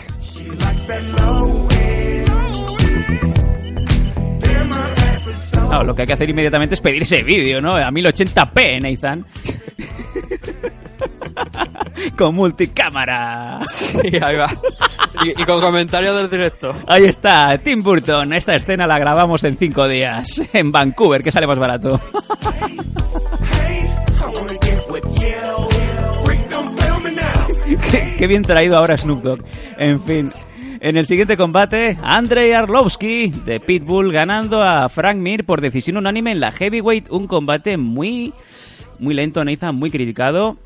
Claro, 5.73 5.87
lo 5.87 5.95
que 5.95 6.03
hay 6.03 6.07
que 6.07 6.13
hacer 6.13 6.29
inmediatamente 6.29 6.75
es 6.75 6.81
pedir 6.81 7.01
ese 7.01 7.23
vídeo, 7.23 7.59
¿no? 7.59 7.75
A 7.75 7.89
1080p, 7.89 8.79
Nathan. 8.79 9.25
Con 12.15 12.35
multicámara. 12.35 13.61
Sí, 13.67 13.97
ahí 14.21 14.35
va. 14.35 14.51
Y, 15.23 15.31
y 15.31 15.45
con 15.45 15.59
comentarios 15.59 16.15
del 16.15 16.29
director. 16.29 16.75
Ahí 16.87 17.05
está, 17.05 17.57
Tim 17.57 17.81
Burton. 17.81 18.33
Esta 18.33 18.55
escena 18.55 18.85
la 18.85 18.99
grabamos 18.99 19.43
en 19.45 19.57
cinco 19.57 19.87
días 19.87 20.43
en 20.53 20.71
Vancouver, 20.71 21.23
que 21.23 21.31
sale 21.31 21.47
más 21.47 21.57
barato. 21.57 21.99
qué, 27.91 28.15
qué 28.19 28.27
bien 28.27 28.43
traído 28.43 28.77
ahora 28.77 28.95
Snoop 28.95 29.23
Dogg. 29.23 29.43
En 29.77 29.99
fin. 30.01 30.29
En 30.83 30.97
el 30.97 31.05
siguiente 31.05 31.37
combate, 31.37 31.97
Andrei 32.03 32.51
Arlovsky 32.51 33.29
de 33.45 33.61
Pitbull 33.61 34.11
ganando 34.11 34.61
a 34.61 34.89
Frank 34.89 35.15
Mir 35.15 35.45
por 35.45 35.61
decisión 35.61 35.95
unánime 35.95 36.31
en 36.31 36.41
la 36.41 36.51
heavyweight. 36.51 37.09
Un 37.09 37.25
combate 37.25 37.77
muy, 37.77 38.33
muy 38.99 39.13
lento, 39.13 39.45
Nathan, 39.45 39.75
muy 39.75 39.89
criticado. 39.89 40.57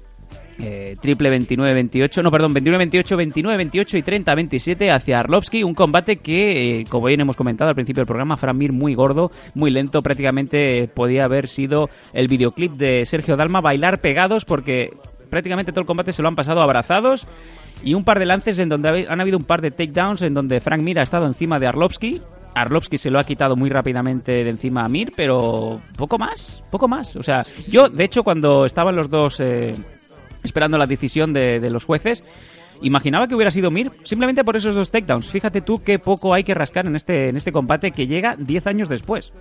Eh, 0.58 0.96
triple 1.00 1.30
29-28, 1.40 2.24
no, 2.24 2.32
perdón, 2.32 2.56
29-28, 2.56 3.16
29-28 3.32 4.00
y 4.00 4.02
30-27 4.02 4.92
hacia 4.92 5.20
Arlovsky. 5.20 5.62
Un 5.62 5.76
combate 5.76 6.18
que, 6.18 6.80
eh, 6.80 6.86
como 6.90 7.06
bien 7.06 7.22
hemos 7.22 7.36
comentado 7.36 7.70
al 7.70 7.76
principio 7.76 8.02
del 8.02 8.08
programa, 8.08 8.38
Frank 8.38 8.56
Mir 8.56 8.74
muy 8.74 8.96
gordo, 8.96 9.30
muy 9.54 9.70
lento. 9.70 10.02
Prácticamente 10.02 10.90
podía 10.92 11.26
haber 11.26 11.48
sido 11.48 11.92
el 12.14 12.28
videoclip 12.28 12.72
de 12.72 13.06
Sergio 13.06 13.38
Dalma 13.38 13.62
bailar 13.62 14.02
pegados 14.02 14.46
porque 14.46 14.98
prácticamente 15.30 15.72
todo 15.72 15.82
el 15.82 15.88
combate 15.88 16.12
se 16.12 16.24
lo 16.24 16.28
han 16.28 16.36
pasado 16.36 16.64
abrazados. 16.64 17.28
Y 17.84 17.94
un 17.94 18.04
par 18.04 18.20
de 18.20 18.26
lances 18.26 18.58
en 18.60 18.70
donde 18.70 18.90
ha- 19.08 19.14
han 19.14 19.22
habido 19.22 19.38
un 19.38 19.44
par 19.44 19.62
de 19.62 19.72
takedowns 19.72 20.22
en 20.24 20.34
donde 20.34 20.60
Frank 20.60 20.82
Mir 20.82 21.00
ha 21.00 21.04
estado 21.04 21.26
encima 21.28 21.60
de 21.60 21.68
Arlovsky. 21.68 22.22
Arlovsky 22.56 22.98
se 22.98 23.12
lo 23.12 23.20
ha 23.20 23.24
quitado 23.24 23.56
muy 23.56 23.70
rápidamente 23.70 24.32
de 24.44 24.50
encima 24.50 24.84
a 24.84 24.90
Mir, 24.90 25.12
pero 25.16 25.80
poco 25.96 26.18
más, 26.18 26.64
poco 26.72 26.88
más. 26.88 27.16
O 27.16 27.22
sea, 27.24 27.42
yo, 27.70 27.88
de 27.88 28.04
hecho, 28.04 28.24
cuando 28.24 28.66
estaban 28.66 28.96
los 28.96 29.10
dos 29.12 29.40
eh, 29.40 29.76
esperando 30.44 30.78
la 30.78 30.88
decisión 30.88 31.34
de, 31.34 31.60
los 31.70 31.86
jueces, 31.86 32.24
Imaginaba 32.80 33.28
que 33.28 33.34
hubiera 33.34 33.50
sido 33.50 33.72
Mir 33.72 33.92
simplemente 34.04 34.44
por 34.44 34.56
esos 34.56 34.76
dos 34.76 34.92
takedowns. 34.92 35.28
Fíjate 35.32 35.62
tú 35.62 35.82
qué 35.82 35.98
poco 35.98 36.36
hay 36.36 36.44
que 36.44 36.54
rascar 36.54 36.86
en 36.86 36.96
este, 36.96 37.30
en 37.30 37.36
este 37.36 37.52
combate 37.52 37.90
que 37.90 38.06
llega 38.06 38.36
10 38.38 38.68
años 38.68 38.88
después. 38.88 39.34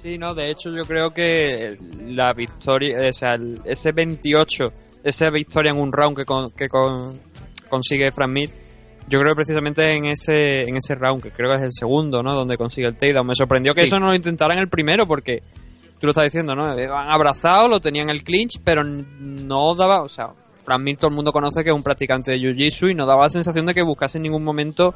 Sí, 0.00 0.16
no, 0.16 0.32
de 0.32 0.48
hecho 0.50 0.70
yo 0.70 0.84
creo 0.86 1.10
que 1.12 1.76
la 2.06 2.32
victoria, 2.34 2.98
o 3.08 3.12
sea, 3.12 3.36
ese 3.64 3.90
28, 3.90 4.72
esa 5.02 5.28
victoria 5.30 5.72
en 5.72 5.78
un 5.78 5.92
round 5.92 6.16
que, 6.18 6.24
con- 6.24 6.52
que 6.52 6.68
con- 6.68 7.18
consigue 7.74 8.10
Frank 8.12 8.30
Mir, 8.30 8.50
yo 9.08 9.18
creo 9.20 9.32
que 9.32 9.36
precisamente 9.36 9.96
en 9.96 10.06
ese, 10.06 10.62
en 10.62 10.76
ese 10.76 10.94
round, 10.94 11.22
que 11.22 11.30
creo 11.30 11.50
que 11.50 11.56
es 11.56 11.62
el 11.62 11.72
segundo, 11.72 12.22
¿no? 12.22 12.34
Donde 12.34 12.56
consigue 12.56 12.86
el 12.86 12.96
takedown. 12.96 13.26
Me 13.26 13.34
sorprendió 13.34 13.74
que 13.74 13.82
Sí. 13.82 13.88
eso 13.88 14.00
no 14.00 14.06
lo 14.06 14.14
intentaran 14.14 14.56
el 14.58 14.68
primero, 14.68 15.06
porque 15.06 15.42
tú 16.00 16.06
lo 16.06 16.10
estás 16.12 16.24
diciendo, 16.24 16.54
¿no? 16.54 16.64
Han 16.66 17.10
abrazado, 17.10 17.68
lo 17.68 17.80
tenían 17.80 18.08
el 18.10 18.24
clinch, 18.24 18.60
pero 18.64 18.82
no 18.84 19.74
daba, 19.74 20.00
o 20.02 20.08
sea, 20.08 20.30
Frank 20.64 20.80
Mir 20.80 20.96
todo 20.96 21.08
el 21.08 21.14
mundo 21.16 21.32
conoce 21.32 21.62
que 21.62 21.68
es 21.70 21.76
un 21.76 21.82
practicante 21.82 22.32
de 22.32 22.38
Jiu-Jitsu 22.38 22.90
y 22.90 22.94
no 22.94 23.04
daba 23.04 23.24
la 23.24 23.30
sensación 23.30 23.66
de 23.66 23.74
que 23.74 23.82
buscase 23.82 24.16
en 24.18 24.22
ningún 24.22 24.42
momento 24.42 24.94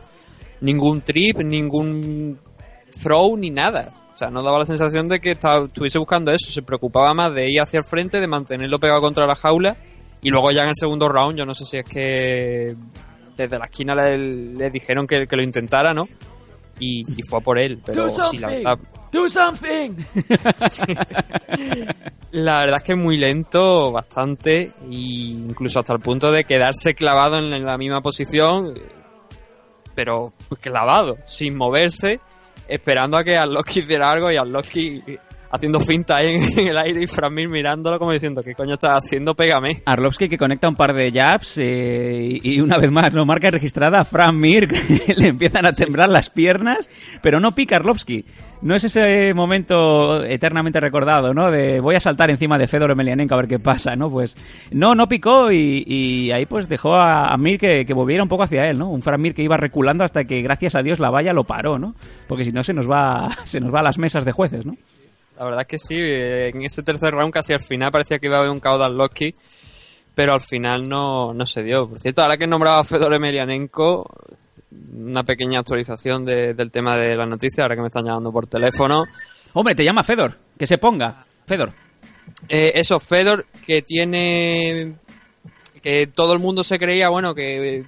ningún 0.62 1.02
trip, 1.02 1.38
ningún 1.40 2.38
throw 3.02 3.36
ni 3.36 3.50
nada. 3.50 3.92
O 4.14 4.16
sea, 4.18 4.30
no 4.30 4.42
daba 4.42 4.58
la 4.60 4.66
sensación 4.66 5.08
de 5.08 5.20
que 5.20 5.32
estaba, 5.32 5.66
estuviese 5.66 5.98
buscando 5.98 6.32
eso. 6.32 6.50
Se 6.50 6.62
preocupaba 6.62 7.12
más 7.14 7.34
de 7.34 7.50
ir 7.52 7.60
hacia 7.60 7.78
el 7.78 7.84
frente, 7.84 8.20
de 8.20 8.26
mantenerlo 8.26 8.80
pegado 8.80 9.00
contra 9.00 9.26
la 9.26 9.34
jaula. 9.36 9.76
Y 10.22 10.30
luego 10.30 10.50
ya 10.50 10.62
en 10.62 10.68
el 10.68 10.74
segundo 10.74 11.08
round, 11.08 11.38
yo 11.38 11.46
no 11.46 11.54
sé 11.54 11.64
si 11.64 11.76
es 11.78 11.84
que 11.84 12.74
desde 13.36 13.58
la 13.58 13.66
esquina 13.66 13.94
le, 13.94 14.18
le 14.18 14.70
dijeron 14.70 15.06
que, 15.06 15.26
que 15.26 15.36
lo 15.36 15.42
intentara, 15.42 15.94
¿no? 15.94 16.04
Y, 16.80 17.00
y 17.00 17.22
fue 17.22 17.38
a 17.38 17.42
por 17.42 17.58
él. 17.58 17.80
Pero 17.84 18.10
sí, 18.10 18.38
la 18.38 18.48
verdad, 18.48 18.78
Do 19.10 19.28
something. 19.28 19.96
la 22.32 22.60
verdad 22.60 22.76
es 22.78 22.84
que 22.84 22.92
es 22.92 22.98
muy 22.98 23.16
lento, 23.16 23.90
bastante, 23.90 24.60
e 24.82 24.86
incluso 24.90 25.80
hasta 25.80 25.94
el 25.94 26.00
punto 26.00 26.30
de 26.30 26.44
quedarse 26.44 26.94
clavado 26.94 27.38
en 27.38 27.64
la 27.64 27.78
misma 27.78 28.02
posición, 28.02 28.74
pero 29.94 30.34
clavado, 30.60 31.16
sin 31.26 31.56
moverse, 31.56 32.20
esperando 32.68 33.16
a 33.16 33.24
que 33.24 33.36
Arlovski 33.36 33.80
hiciera 33.80 34.10
algo 34.10 34.30
y 34.30 34.36
Arlovski 34.36 35.02
haciendo 35.50 35.80
finta 35.80 36.16
ahí 36.16 36.34
en, 36.56 36.68
el 36.68 36.78
aire 36.78 37.02
y 37.02 37.06
Framir 37.06 37.48
mirándolo 37.48 37.98
como 37.98 38.12
diciendo, 38.12 38.42
¿qué 38.42 38.54
coño 38.54 38.74
estás 38.74 38.98
haciendo? 39.04 39.34
Pégame. 39.34 39.82
Arlovski 39.84 40.28
que 40.28 40.38
conecta 40.38 40.68
un 40.68 40.76
par 40.76 40.94
de 40.94 41.10
jabs 41.10 41.58
eh, 41.58 42.38
y 42.42 42.60
una 42.60 42.78
vez 42.78 42.90
más, 42.90 43.14
no 43.14 43.24
marca 43.24 43.50
registrada 43.50 44.04
Fran 44.04 44.38
Mir, 44.38 44.68
le 45.16 45.28
empiezan 45.28 45.66
a 45.66 45.72
temblar 45.72 46.08
las 46.08 46.30
piernas, 46.30 46.90
pero 47.22 47.40
no 47.40 47.52
pica 47.52 47.76
Arlovski. 47.76 48.24
No 48.60 48.74
es 48.74 48.82
ese 48.82 49.32
momento 49.34 50.24
eternamente 50.24 50.80
recordado, 50.80 51.32
¿no? 51.32 51.48
De 51.52 51.78
voy 51.78 51.94
a 51.94 52.00
saltar 52.00 52.28
encima 52.28 52.58
de 52.58 52.66
Fedor 52.66 52.90
Emelianenko 52.90 53.34
a 53.34 53.36
ver 53.36 53.46
qué 53.46 53.60
pasa, 53.60 53.94
¿no? 53.94 54.10
Pues 54.10 54.36
no, 54.72 54.96
no 54.96 55.08
picó 55.08 55.52
y, 55.52 56.32
ahí 56.32 56.44
pues 56.44 56.68
dejó 56.68 56.96
a, 56.96 57.36
Mir 57.36 57.60
que, 57.60 57.86
que 57.86 57.94
volviera 57.94 58.24
un 58.24 58.28
poco 58.28 58.42
hacia 58.42 58.68
él, 58.68 58.76
¿no? 58.76 58.90
Un 58.90 59.02
Fran 59.02 59.20
Mir 59.20 59.32
que 59.32 59.44
iba 59.44 59.56
reculando 59.56 60.02
hasta 60.02 60.24
que 60.24 60.42
gracias 60.42 60.74
a 60.74 60.82
Dios 60.82 60.98
la 60.98 61.10
valla 61.10 61.32
lo 61.32 61.44
paró, 61.44 61.78
¿no? 61.78 61.94
Porque 62.26 62.44
si 62.44 62.50
no 62.50 62.64
se 62.64 62.74
nos 62.74 62.90
va, 62.90 63.28
se 63.44 63.60
nos 63.60 63.72
va 63.72 63.78
a 63.78 63.84
las 63.84 63.98
mesas 63.98 64.24
de 64.24 64.32
jueces, 64.32 64.66
¿no? 64.66 64.74
La 65.38 65.44
verdad 65.44 65.60
es 65.62 65.66
que 65.68 65.78
sí, 65.78 65.94
eh, 65.96 66.48
en 66.48 66.62
ese 66.64 66.82
tercer 66.82 67.12
round 67.14 67.32
casi 67.32 67.52
al 67.52 67.62
final 67.62 67.90
parecía 67.92 68.18
que 68.18 68.26
iba 68.26 68.36
a 68.36 68.40
haber 68.40 68.50
un 68.50 68.58
caos 68.60 68.78
de 68.80 68.84
Arlovski, 68.86 69.34
pero 70.14 70.34
al 70.34 70.40
final 70.40 70.88
no, 70.88 71.32
no 71.32 71.46
se 71.46 71.62
dio. 71.62 71.88
Por 71.88 72.00
cierto, 72.00 72.22
ahora 72.22 72.36
que 72.36 72.46
nombraba 72.46 72.80
a 72.80 72.84
Fedor 72.84 73.14
Emelianenko, 73.14 74.04
una 74.94 75.22
pequeña 75.22 75.60
actualización 75.60 76.24
de- 76.24 76.54
del 76.54 76.70
tema 76.72 76.96
de 76.96 77.16
la 77.16 77.24
noticia, 77.24 77.62
ahora 77.62 77.76
que 77.76 77.82
me 77.82 77.86
están 77.86 78.04
llamando 78.04 78.32
por 78.32 78.48
teléfono. 78.48 79.04
Hombre, 79.54 79.74
te 79.76 79.84
llama 79.84 80.02
Fedor, 80.02 80.36
que 80.58 80.66
se 80.66 80.78
ponga. 80.78 81.24
Fedor. 81.46 81.72
Eh, 82.48 82.72
eso, 82.74 82.98
Fedor, 83.00 83.46
que 83.66 83.82
tiene. 83.82 84.96
que 85.82 86.08
todo 86.08 86.32
el 86.32 86.40
mundo 86.40 86.64
se 86.64 86.78
creía, 86.80 87.08
bueno, 87.08 87.32
que 87.36 87.84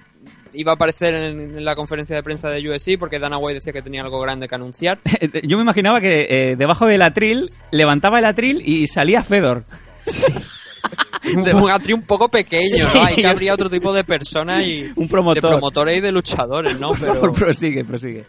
iba 0.53 0.71
a 0.71 0.75
aparecer 0.75 1.13
en, 1.13 1.63
la 1.63 1.75
conferencia 1.75 2.15
de 2.15 2.23
prensa 2.23 2.49
de 2.49 2.69
USC 2.69 2.97
porque 2.99 3.19
Dana 3.19 3.37
White 3.37 3.59
decía 3.59 3.73
que 3.73 3.81
tenía 3.81 4.01
algo 4.01 4.19
grande 4.19 4.47
que 4.47 4.55
anunciar. 4.55 4.99
Yo 5.43 5.57
me 5.57 5.63
imaginaba 5.63 6.01
que 6.01 6.27
eh, 6.29 6.55
debajo 6.55 6.87
del 6.87 7.01
atril 7.01 7.51
levantaba 7.71 8.19
el 8.19 8.25
atril 8.25 8.61
y 8.65 8.87
salía 8.87 9.23
Fedor. 9.23 9.63
un, 11.35 11.55
un 11.55 11.69
atri 11.69 11.93
un 11.93 12.01
poco 12.01 12.29
pequeño, 12.29 12.91
¿no? 12.93 13.03
Ahí 13.03 13.15
que 13.15 13.27
habría 13.27 13.53
otro 13.53 13.69
tipo 13.69 13.93
de 13.93 14.03
personas 14.03 14.63
y. 14.63 14.91
Un 14.95 15.07
promotor. 15.07 15.41
De 15.43 15.49
promotores 15.49 15.97
y 15.97 16.01
de 16.01 16.11
luchadores, 16.11 16.79
¿no? 16.79 16.89
Por 16.89 16.99
Pero. 16.99 17.13
favor, 17.15 17.33
prosigue, 17.33 17.85
prosigue. 17.85 18.25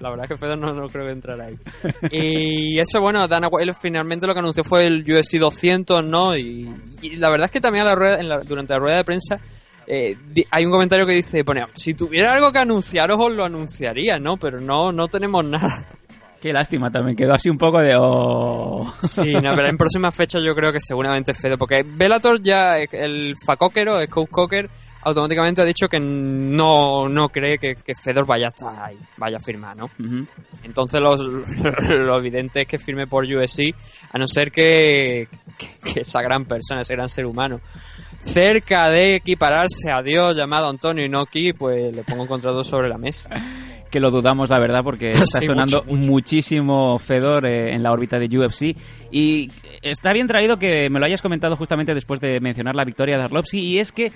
la 0.00 0.10
verdad 0.10 0.24
es 0.24 0.28
que 0.28 0.36
Fedor 0.38 0.58
no, 0.58 0.72
no 0.74 0.88
creo 0.88 1.06
que 1.06 1.12
entrara 1.12 1.46
ahí. 1.46 1.56
Y 2.10 2.78
eso, 2.78 3.00
bueno, 3.00 3.26
Dana 3.28 3.48
White 3.48 3.72
finalmente 3.80 4.26
lo 4.26 4.34
que 4.34 4.40
anunció 4.40 4.64
fue 4.64 4.86
el 4.86 5.04
UFC 5.10 5.38
200, 5.38 6.04
¿no? 6.04 6.36
Y, 6.36 6.68
y 7.00 7.16
la 7.16 7.30
verdad 7.30 7.46
es 7.46 7.50
que 7.50 7.60
también 7.60 7.86
a 7.86 7.88
la 7.88 7.94
rueda, 7.94 8.20
en 8.20 8.28
la- 8.28 8.38
durante 8.40 8.74
la 8.74 8.78
rueda 8.78 8.96
de 8.98 9.04
prensa 9.04 9.40
eh, 9.86 10.16
di- 10.32 10.44
hay 10.50 10.64
un 10.64 10.70
comentario 10.72 11.06
que 11.06 11.12
dice, 11.14 11.44
pone, 11.44 11.64
si 11.74 11.94
tuviera 11.94 12.34
algo 12.34 12.52
que 12.52 12.58
anunciaros 12.60 13.18
os 13.20 13.32
lo 13.32 13.44
anunciaría, 13.44 14.18
¿no? 14.18 14.36
Pero 14.36 14.60
no, 14.60 14.92
no 14.92 15.08
tenemos 15.08 15.44
nada. 15.44 15.86
Qué 16.40 16.52
lástima 16.52 16.90
también, 16.90 17.16
quedó 17.16 17.34
así 17.34 17.48
un 17.48 17.56
poco 17.58 17.78
de... 17.78 17.94
Oh. 17.96 18.92
Sí, 19.02 19.32
no, 19.34 19.54
pero 19.54 19.68
en 19.68 19.76
próximas 19.76 20.14
fechas 20.14 20.42
yo 20.44 20.54
creo 20.56 20.72
que 20.72 20.80
seguramente 20.80 21.34
Fedor, 21.34 21.56
porque 21.58 21.84
Bellator 21.86 22.42
ya, 22.42 22.78
el 22.78 23.36
Fakokero, 23.46 24.04
Scout 24.06 24.28
Cocker, 24.28 24.68
automáticamente 25.04 25.62
ha 25.62 25.64
dicho 25.64 25.88
que 25.88 26.00
no, 26.00 27.08
no 27.08 27.28
cree 27.28 27.58
que, 27.58 27.76
que 27.76 27.92
Fedor 27.94 28.26
vaya 28.26 28.46
a 28.46 28.50
estar 28.50 28.76
ahí, 28.76 28.98
vaya 29.18 29.36
a 29.36 29.40
firmar, 29.40 29.76
¿no? 29.76 29.88
Entonces 30.64 31.00
los- 31.00 31.20
lo 31.90 32.18
evidente 32.18 32.62
es 32.62 32.66
que 32.66 32.78
firme 32.80 33.06
por 33.06 33.24
USC, 33.24 33.72
a 34.12 34.18
no 34.18 34.26
ser 34.26 34.50
que, 34.50 35.28
que, 35.56 35.92
que 35.92 36.00
esa 36.00 36.22
gran 36.22 36.44
persona, 36.44 36.80
ese 36.80 36.94
gran 36.94 37.08
ser 37.08 37.26
humano, 37.26 37.60
cerca 38.22 38.88
de 38.88 39.16
equipararse 39.16 39.90
a 39.90 40.02
Dios 40.02 40.36
llamado 40.36 40.68
Antonio 40.68 41.04
Inoki, 41.04 41.52
pues 41.52 41.94
le 41.94 42.02
pongo 42.04 42.22
un 42.22 42.28
contrato 42.28 42.64
sobre 42.64 42.88
la 42.88 42.98
mesa. 42.98 43.28
Que 43.92 44.00
lo 44.00 44.10
dudamos, 44.10 44.48
la 44.48 44.58
verdad, 44.58 44.82
porque 44.82 45.10
está 45.10 45.40
Sí, 45.40 45.44
sonando 45.48 45.84
mucho, 45.84 45.96
muchísimo 46.06 46.98
Fedor 46.98 47.44
eh, 47.44 47.74
en 47.74 47.82
la 47.82 47.92
órbita 47.92 48.18
de 48.18 48.38
UFC. 48.38 48.74
Y 49.10 49.50
está 49.82 50.14
bien 50.14 50.26
traído 50.26 50.58
que 50.58 50.88
me 50.88 50.98
lo 50.98 51.04
hayas 51.04 51.20
comentado 51.20 51.56
justamente 51.58 51.94
después 51.94 52.18
de 52.18 52.40
mencionar 52.40 52.74
la 52.74 52.86
victoria 52.86 53.18
de 53.18 53.24
Arlovski. 53.24 53.58
Y 53.58 53.80
es 53.80 53.92
que 53.92 54.10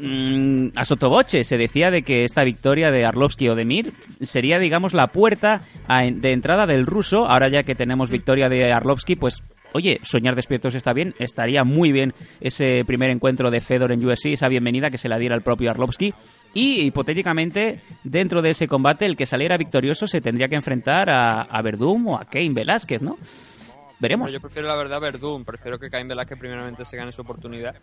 mm, 0.00 0.70
a 0.74 0.84
sotoboche 0.84 1.44
se 1.44 1.56
decía 1.58 1.92
de 1.92 2.02
que 2.02 2.24
esta 2.24 2.42
victoria 2.42 2.90
de 2.90 3.04
Arlovski 3.04 3.48
o 3.48 3.54
de 3.54 3.64
Mir 3.64 3.92
sería, 4.20 4.58
digamos, 4.58 4.94
la 4.94 5.06
puerta 5.06 5.62
a- 5.86 6.02
de 6.02 6.32
entrada 6.32 6.66
del 6.66 6.84
ruso. 6.84 7.28
Ahora 7.28 7.46
ya 7.46 7.62
que 7.62 7.76
tenemos 7.76 8.10
victoria 8.10 8.48
de 8.48 8.72
Arlovski, 8.72 9.14
pues 9.14 9.44
Oye, 9.76 9.98
soñar 10.04 10.36
despiertos 10.36 10.76
está 10.76 10.92
bien, 10.92 11.16
estaría 11.18 11.64
muy 11.64 11.90
bien 11.90 12.14
ese 12.40 12.84
primer 12.86 13.10
encuentro 13.10 13.50
de 13.50 13.60
Fedor 13.60 13.90
en 13.90 14.06
UFC, 14.06 14.26
esa 14.26 14.46
bienvenida 14.46 14.88
que 14.88 14.98
se 14.98 15.08
la 15.08 15.18
diera 15.18 15.34
el 15.34 15.42
propio 15.42 15.68
Arlovski. 15.68 16.14
Y 16.54 16.86
hipotéticamente, 16.86 17.80
dentro 18.04 18.40
de 18.40 18.50
ese 18.50 18.68
combate, 18.68 19.04
el 19.04 19.16
que 19.16 19.26
saliera 19.26 19.56
victorioso 19.56 20.06
se 20.06 20.20
tendría 20.20 20.46
que 20.46 20.54
enfrentar 20.54 21.10
a, 21.10 21.42
a 21.42 21.60
Verdum 21.60 22.06
o 22.06 22.16
a 22.16 22.24
Kane 22.24 22.52
Velázquez, 22.54 23.02
¿no? 23.02 23.18
Veremos. 23.98 24.30
Yo 24.30 24.40
prefiero 24.40 24.68
la 24.68 24.76
verdad 24.76 25.00
Verdún, 25.00 25.44
prefiero 25.44 25.78
que 25.78 25.90
Cain 25.90 26.06
Velázquez 26.06 26.38
primeramente 26.38 26.84
se 26.84 26.96
gane 26.96 27.10
su 27.10 27.22
oportunidad. 27.22 27.74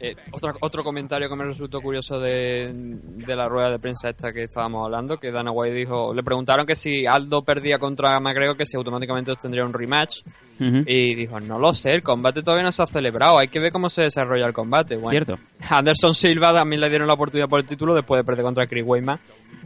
Eh, 0.00 0.14
otro, 0.32 0.54
otro 0.60 0.84
comentario 0.84 1.28
que 1.28 1.36
me 1.36 1.44
resultó 1.44 1.80
curioso 1.80 2.20
de, 2.20 2.70
de 2.74 3.36
la 3.36 3.48
rueda 3.48 3.70
de 3.70 3.78
prensa 3.78 4.10
esta 4.10 4.32
que 4.32 4.42
estábamos 4.42 4.84
hablando, 4.84 5.16
que 5.18 5.30
Dana 5.30 5.50
White 5.52 5.74
dijo, 5.74 6.12
le 6.12 6.22
preguntaron 6.22 6.66
que 6.66 6.76
si 6.76 7.06
Aldo 7.06 7.42
perdía 7.42 7.78
contra 7.78 8.18
McGregor, 8.20 8.56
que 8.56 8.66
si 8.66 8.76
automáticamente 8.76 9.34
tendría 9.36 9.64
un 9.64 9.72
rematch. 9.72 10.18
Ujú. 10.58 10.84
Y 10.86 11.14
dijo, 11.14 11.38
no 11.40 11.58
lo 11.58 11.72
sé, 11.74 11.92
el 11.94 12.02
combate 12.02 12.42
todavía 12.42 12.64
no 12.64 12.72
se 12.72 12.82
ha 12.82 12.86
celebrado, 12.86 13.38
hay 13.38 13.48
que 13.48 13.60
ver 13.60 13.70
cómo 13.72 13.88
se 13.90 14.02
desarrolla 14.02 14.46
el 14.46 14.52
combate. 14.54 14.96
Bueno, 14.96 15.10
Cierto. 15.10 15.38
Anderson 15.68 16.14
Silva 16.14 16.52
también 16.52 16.80
le 16.80 16.88
dieron 16.90 17.06
la 17.06 17.14
oportunidad 17.14 17.48
por 17.48 17.60
el 17.60 17.66
título 17.66 17.94
después 17.94 18.18
de 18.18 18.24
perder 18.24 18.44
contra 18.44 18.66
Chris 18.66 18.84
Weidman 18.84 19.18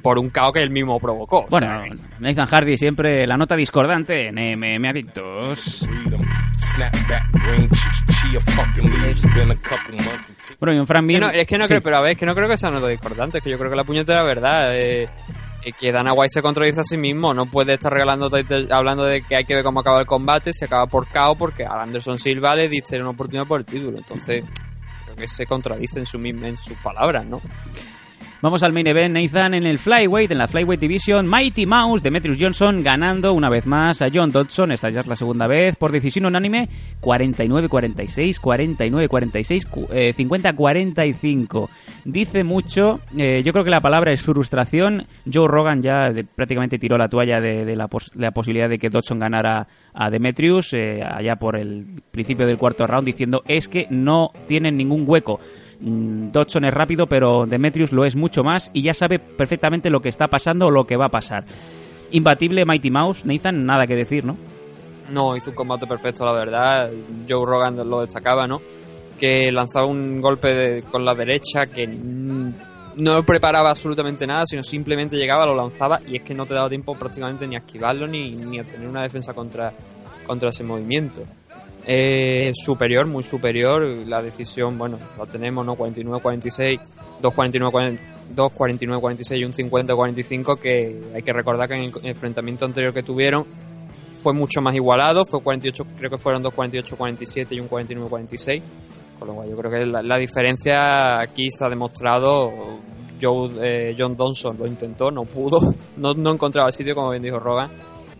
por 0.02 0.18
un 0.18 0.30
caos 0.30 0.52
que 0.52 0.62
él 0.62 0.70
mismo 0.70 0.98
provocó. 0.98 1.40
O 1.40 1.46
Bueno, 1.48 1.66
sea, 1.66 1.84
que- 1.84 1.96
Nathan 2.20 2.46
Hardy 2.46 2.76
siempre 2.76 3.26
la 3.26 3.36
nota 3.36 3.54
discordante 3.56 4.28
en 4.28 4.38
MM 4.38 4.88
Adictos. 4.88 5.86
Bueno, 10.58 10.74
y 10.74 10.78
un 10.78 10.86
Fran 10.86 11.06
no, 11.06 11.28
es 11.30 11.46
que 11.46 11.58
no 11.58 11.64
sí. 11.64 11.68
creo, 11.68 11.82
pero 11.82 11.96
a 11.98 12.00
ver, 12.00 12.12
es 12.12 12.18
que 12.18 12.26
no 12.26 12.34
creo 12.34 12.48
que 12.48 12.58
sea 12.58 12.70
nota 12.70 12.88
discordante, 12.88 13.38
es 13.38 13.44
que 13.44 13.50
yo 13.50 13.58
creo 13.58 13.70
que 13.70 13.76
la 13.76 13.84
puñetera 13.84 14.22
verdad. 14.22 14.74
Eh, 14.76 15.08
eh, 15.62 15.72
que 15.78 15.92
Dana 15.92 16.14
White 16.14 16.30
se 16.30 16.40
contradice 16.42 16.80
a 16.80 16.84
sí 16.84 16.96
mismo, 16.96 17.34
no 17.34 17.44
puede 17.44 17.74
estar 17.74 17.92
regalando 17.92 18.30
hablando 18.70 19.04
de 19.04 19.20
que 19.20 19.36
hay 19.36 19.44
que 19.44 19.54
ver 19.54 19.62
cómo 19.62 19.80
acaba 19.80 20.00
el 20.00 20.06
combate, 20.06 20.52
se 20.54 20.64
acaba 20.64 20.86
por 20.86 21.06
KO 21.08 21.34
porque 21.36 21.66
a 21.66 21.82
Anderson 21.82 22.18
Silva 22.18 22.54
le 22.56 22.66
diste 22.70 22.98
una 22.98 23.10
oportunidad 23.10 23.46
por 23.46 23.60
el 23.60 23.66
título, 23.66 23.98
entonces 23.98 24.42
creo 25.04 25.16
que 25.16 25.28
se 25.28 25.44
contradice 25.44 25.98
en, 25.98 26.06
su, 26.06 26.18
misma- 26.18 26.48
en 26.48 26.56
sus 26.56 26.78
palabras, 26.78 27.26
¿no? 27.26 27.42
Vamos 28.42 28.62
al 28.62 28.72
main 28.72 28.86
event, 28.86 29.14
Nathan, 29.14 29.52
en 29.52 29.66
el 29.66 29.78
Flyweight, 29.78 30.30
en 30.32 30.38
la 30.38 30.48
Flyweight 30.48 30.80
Division, 30.80 31.28
Mighty 31.28 31.66
Mouse, 31.66 32.02
Demetrius 32.02 32.38
Johnson 32.40 32.82
ganando 32.82 33.34
una 33.34 33.50
vez 33.50 33.66
más 33.66 34.00
a 34.00 34.08
John 34.12 34.30
Dodson, 34.32 34.72
esta 34.72 34.88
ya 34.88 35.00
es 35.02 35.06
la 35.06 35.14
segunda 35.16 35.46
vez, 35.46 35.76
por 35.76 35.92
decisión 35.92 36.24
unánime, 36.24 36.70
49-46, 37.02 38.40
49-46, 38.40 39.66
cu- 39.68 39.88
eh, 39.92 40.14
50-45. 40.16 41.68
Dice 42.06 42.42
mucho, 42.42 43.00
eh, 43.14 43.42
yo 43.44 43.52
creo 43.52 43.62
que 43.64 43.70
la 43.70 43.82
palabra 43.82 44.10
es 44.10 44.22
frustración, 44.22 45.06
Joe 45.30 45.46
Rogan 45.46 45.82
ya 45.82 46.10
de- 46.10 46.24
prácticamente 46.24 46.78
tiró 46.78 46.96
la 46.96 47.08
toalla 47.10 47.42
de, 47.42 47.66
de 47.66 47.76
la, 47.76 47.88
pos- 47.88 48.10
de 48.14 48.22
la 48.22 48.30
posibilidad 48.30 48.70
de 48.70 48.78
que 48.78 48.88
Dodson 48.88 49.18
ganara 49.18 49.68
a 49.92 50.08
Demetrius, 50.08 50.72
eh, 50.72 51.02
allá 51.02 51.36
por 51.36 51.56
el 51.56 51.84
principio 52.10 52.46
del 52.46 52.56
cuarto 52.56 52.86
round, 52.86 53.04
diciendo 53.04 53.42
es 53.46 53.68
que 53.68 53.86
no 53.90 54.30
tienen 54.48 54.78
ningún 54.78 55.04
hueco. 55.06 55.40
Mm, 55.80 56.28
Dodson 56.28 56.64
es 56.64 56.74
rápido, 56.74 57.06
pero 57.06 57.46
Demetrius 57.46 57.92
lo 57.92 58.04
es 58.04 58.16
mucho 58.16 58.44
más 58.44 58.70
y 58.72 58.82
ya 58.82 58.94
sabe 58.94 59.18
perfectamente 59.18 59.90
lo 59.90 60.00
que 60.00 60.08
está 60.08 60.28
pasando 60.28 60.66
o 60.66 60.70
lo 60.70 60.86
que 60.86 60.96
va 60.96 61.06
a 61.06 61.10
pasar. 61.10 61.44
Imbatible 62.10 62.64
Mighty 62.64 62.90
Mouse, 62.90 63.24
Nathan, 63.24 63.64
nada 63.64 63.86
que 63.86 63.96
decir, 63.96 64.24
¿no? 64.24 64.36
No, 65.10 65.36
hizo 65.36 65.50
un 65.50 65.56
combate 65.56 65.86
perfecto, 65.86 66.24
la 66.24 66.32
verdad. 66.32 66.90
Joe 67.28 67.46
Rogan 67.46 67.76
lo 67.88 68.00
destacaba, 68.00 68.46
¿no? 68.46 68.60
Que 69.18 69.50
lanzaba 69.50 69.86
un 69.86 70.20
golpe 70.20 70.82
con 70.90 71.04
la 71.04 71.14
derecha 71.14 71.66
que 71.66 71.86
mm, 71.86 72.52
no 72.98 73.22
preparaba 73.24 73.70
absolutamente 73.70 74.26
nada, 74.26 74.44
sino 74.46 74.62
simplemente 74.62 75.16
llegaba, 75.16 75.46
lo 75.46 75.54
lanzaba 75.54 76.00
y 76.06 76.16
es 76.16 76.22
que 76.22 76.34
no 76.34 76.46
te 76.46 76.54
daba 76.54 76.68
tiempo 76.68 76.94
prácticamente 76.94 77.46
ni 77.46 77.56
a 77.56 77.60
esquivarlo 77.60 78.06
ni, 78.06 78.34
ni 78.34 78.58
a 78.58 78.64
tener 78.64 78.88
una 78.88 79.02
defensa 79.02 79.32
contra, 79.32 79.72
contra 80.26 80.50
ese 80.50 80.64
movimiento. 80.64 81.24
Eh, 81.86 82.52
superior, 82.54 83.06
muy 83.06 83.22
superior. 83.22 83.82
La 84.06 84.22
decisión, 84.22 84.78
bueno, 84.78 84.98
la 85.18 85.26
tenemos, 85.26 85.64
¿no? 85.64 85.76
49-46, 85.76 86.80
2-49-40 87.22 87.98
2-49-46 88.34 89.38
y 89.38 89.44
un 89.44 89.52
50-45 89.52 90.58
que 90.58 91.00
hay 91.14 91.22
que 91.22 91.32
recordar 91.32 91.68
que 91.68 91.74
en 91.74 91.82
el 91.82 91.92
enfrentamiento 92.06 92.64
anterior 92.64 92.94
que 92.94 93.02
tuvieron 93.02 93.44
fue 94.20 94.32
mucho 94.34 94.60
más 94.60 94.74
igualado, 94.74 95.24
fue 95.24 95.42
48, 95.42 95.84
creo 95.96 96.10
que 96.10 96.18
fueron 96.18 96.44
2-48-47 96.44 97.52
y 97.52 97.60
un 97.60 97.68
49-46. 97.68 98.62
Con 99.18 99.28
lo 99.28 99.34
cual 99.34 99.50
yo 99.50 99.56
creo 99.56 99.70
que 99.70 99.86
la, 99.86 100.16
diferencia 100.16 101.20
aquí 101.20 101.50
se 101.50 101.64
ha 101.64 101.68
demostrado. 101.68 102.52
Joe, 103.20 103.50
eh, 103.60 103.94
John 103.98 104.16
Donson 104.16 104.56
lo 104.56 104.66
intentó, 104.66 105.10
no 105.10 105.26
pudo, 105.26 105.58
no, 105.98 106.14
no 106.14 106.32
encontraba 106.32 106.68
el 106.68 106.72
sitio, 106.72 106.94
como 106.94 107.10
bien 107.10 107.22
dijo 107.22 107.38
Rogan. 107.38 107.70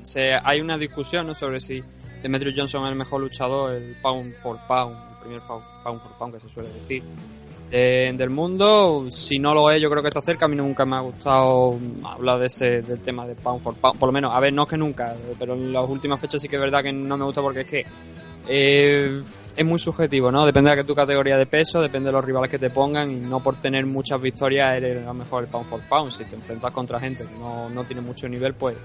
Se, 0.03 0.33
hay 0.35 0.61
una 0.61 0.77
discusión 0.77 1.27
¿no? 1.27 1.35
sobre 1.35 1.59
si 1.59 1.83
Demetrius 2.23 2.55
Johnson 2.57 2.85
es 2.85 2.91
el 2.91 2.97
mejor 2.97 3.21
luchador, 3.21 3.75
el 3.75 3.97
pound 4.03 4.35
for 4.35 4.59
pound, 4.69 4.95
el 4.95 5.17
primer 5.23 5.41
pound, 5.43 5.65
pound 5.83 6.01
for 6.01 6.13
pound 6.19 6.35
que 6.35 6.41
se 6.41 6.49
suele 6.49 6.69
decir, 6.69 7.03
eh, 7.71 8.13
del 8.17 8.31
mundo. 8.31 9.07
Si 9.11 9.39
no 9.39 9.55
lo 9.55 9.71
es, 9.71 9.81
yo 9.81 9.89
creo 9.91 10.03
que 10.03 10.09
está 10.09 10.21
cerca. 10.21 10.45
A 10.47 10.49
mí 10.49 10.57
nunca 10.57 10.85
me 10.85 10.97
ha 10.97 11.01
gustado 11.01 11.79
hablar 12.05 12.39
de 12.41 12.47
ese, 12.47 12.83
del 12.83 13.01
tema 13.01 13.27
de 13.27 13.35
pound 13.37 13.63
for 13.63 13.75
pound. 13.75 13.99
Por 13.99 14.09
lo 14.09 14.13
menos, 14.13 14.35
a 14.35 14.41
ver, 14.41 14.53
no 14.53 14.65
es 14.65 14.69
que 14.69 14.77
nunca, 14.77 15.15
pero 15.39 15.55
en 15.55 15.73
las 15.73 15.89
últimas 15.89 16.21
fechas 16.21 16.43
sí 16.43 16.49
que 16.49 16.57
es 16.57 16.63
verdad 16.63 16.83
que 16.83 16.93
no 16.93 17.17
me 17.17 17.25
gusta 17.25 17.41
porque 17.41 17.61
es 17.61 17.67
que 17.67 17.87
eh, 18.49 19.23
es 19.57 19.65
muy 19.65 19.79
subjetivo, 19.79 20.33
¿no? 20.33 20.45
Depende 20.45 20.75
de 20.75 20.83
tu 20.83 20.95
categoría 20.95 21.37
de 21.37 21.47
peso, 21.47 21.81
depende 21.81 22.09
de 22.09 22.13
los 22.13 22.25
rivales 22.25 22.51
que 22.51 22.59
te 22.59 22.71
pongan 22.71 23.11
y 23.11 23.17
no 23.17 23.41
por 23.41 23.57
tener 23.57 23.87
muchas 23.87 24.21
victorias 24.21 24.75
eres 24.75 25.03
a 25.05 25.09
lo 25.09 25.15
mejor 25.15 25.45
el 25.45 25.51
pound 25.51 25.67
for 25.67 25.81
pound. 25.89 26.11
Si 26.11 26.25
te 26.25 26.35
enfrentas 26.35 26.73
contra 26.73 26.99
gente 26.99 27.25
que 27.25 27.39
no, 27.39 27.71
no 27.71 27.85
tiene 27.85 28.03
mucho 28.03 28.29
nivel, 28.29 28.55
pues 28.55 28.77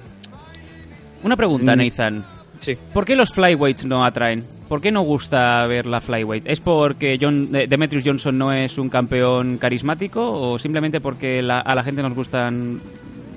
Una 1.23 1.35
pregunta, 1.35 1.75
Mm. 1.75 1.79
Nathan. 1.79 2.25
Sí. 2.57 2.77
¿Por 2.93 3.05
qué 3.05 3.15
los 3.15 3.29
flyweights 3.33 3.85
no 3.85 4.05
atraen? 4.05 4.43
¿Por 4.67 4.81
qué 4.81 4.91
no 4.91 5.01
gusta 5.01 5.65
ver 5.67 5.85
la 5.85 6.01
flyweight? 6.01 6.47
¿Es 6.47 6.59
porque 6.59 7.17
John, 7.21 7.49
eh, 7.53 7.67
Demetrius 7.67 8.03
Johnson 8.05 8.37
no 8.37 8.51
es 8.51 8.77
un 8.77 8.89
campeón 8.89 9.57
carismático 9.57 10.21
o 10.51 10.57
simplemente 10.57 10.99
porque 11.01 11.41
la- 11.43 11.59
a 11.59 11.75
la 11.75 11.83
gente 11.83 12.01
nos 12.01 12.13
gustan 12.15 12.81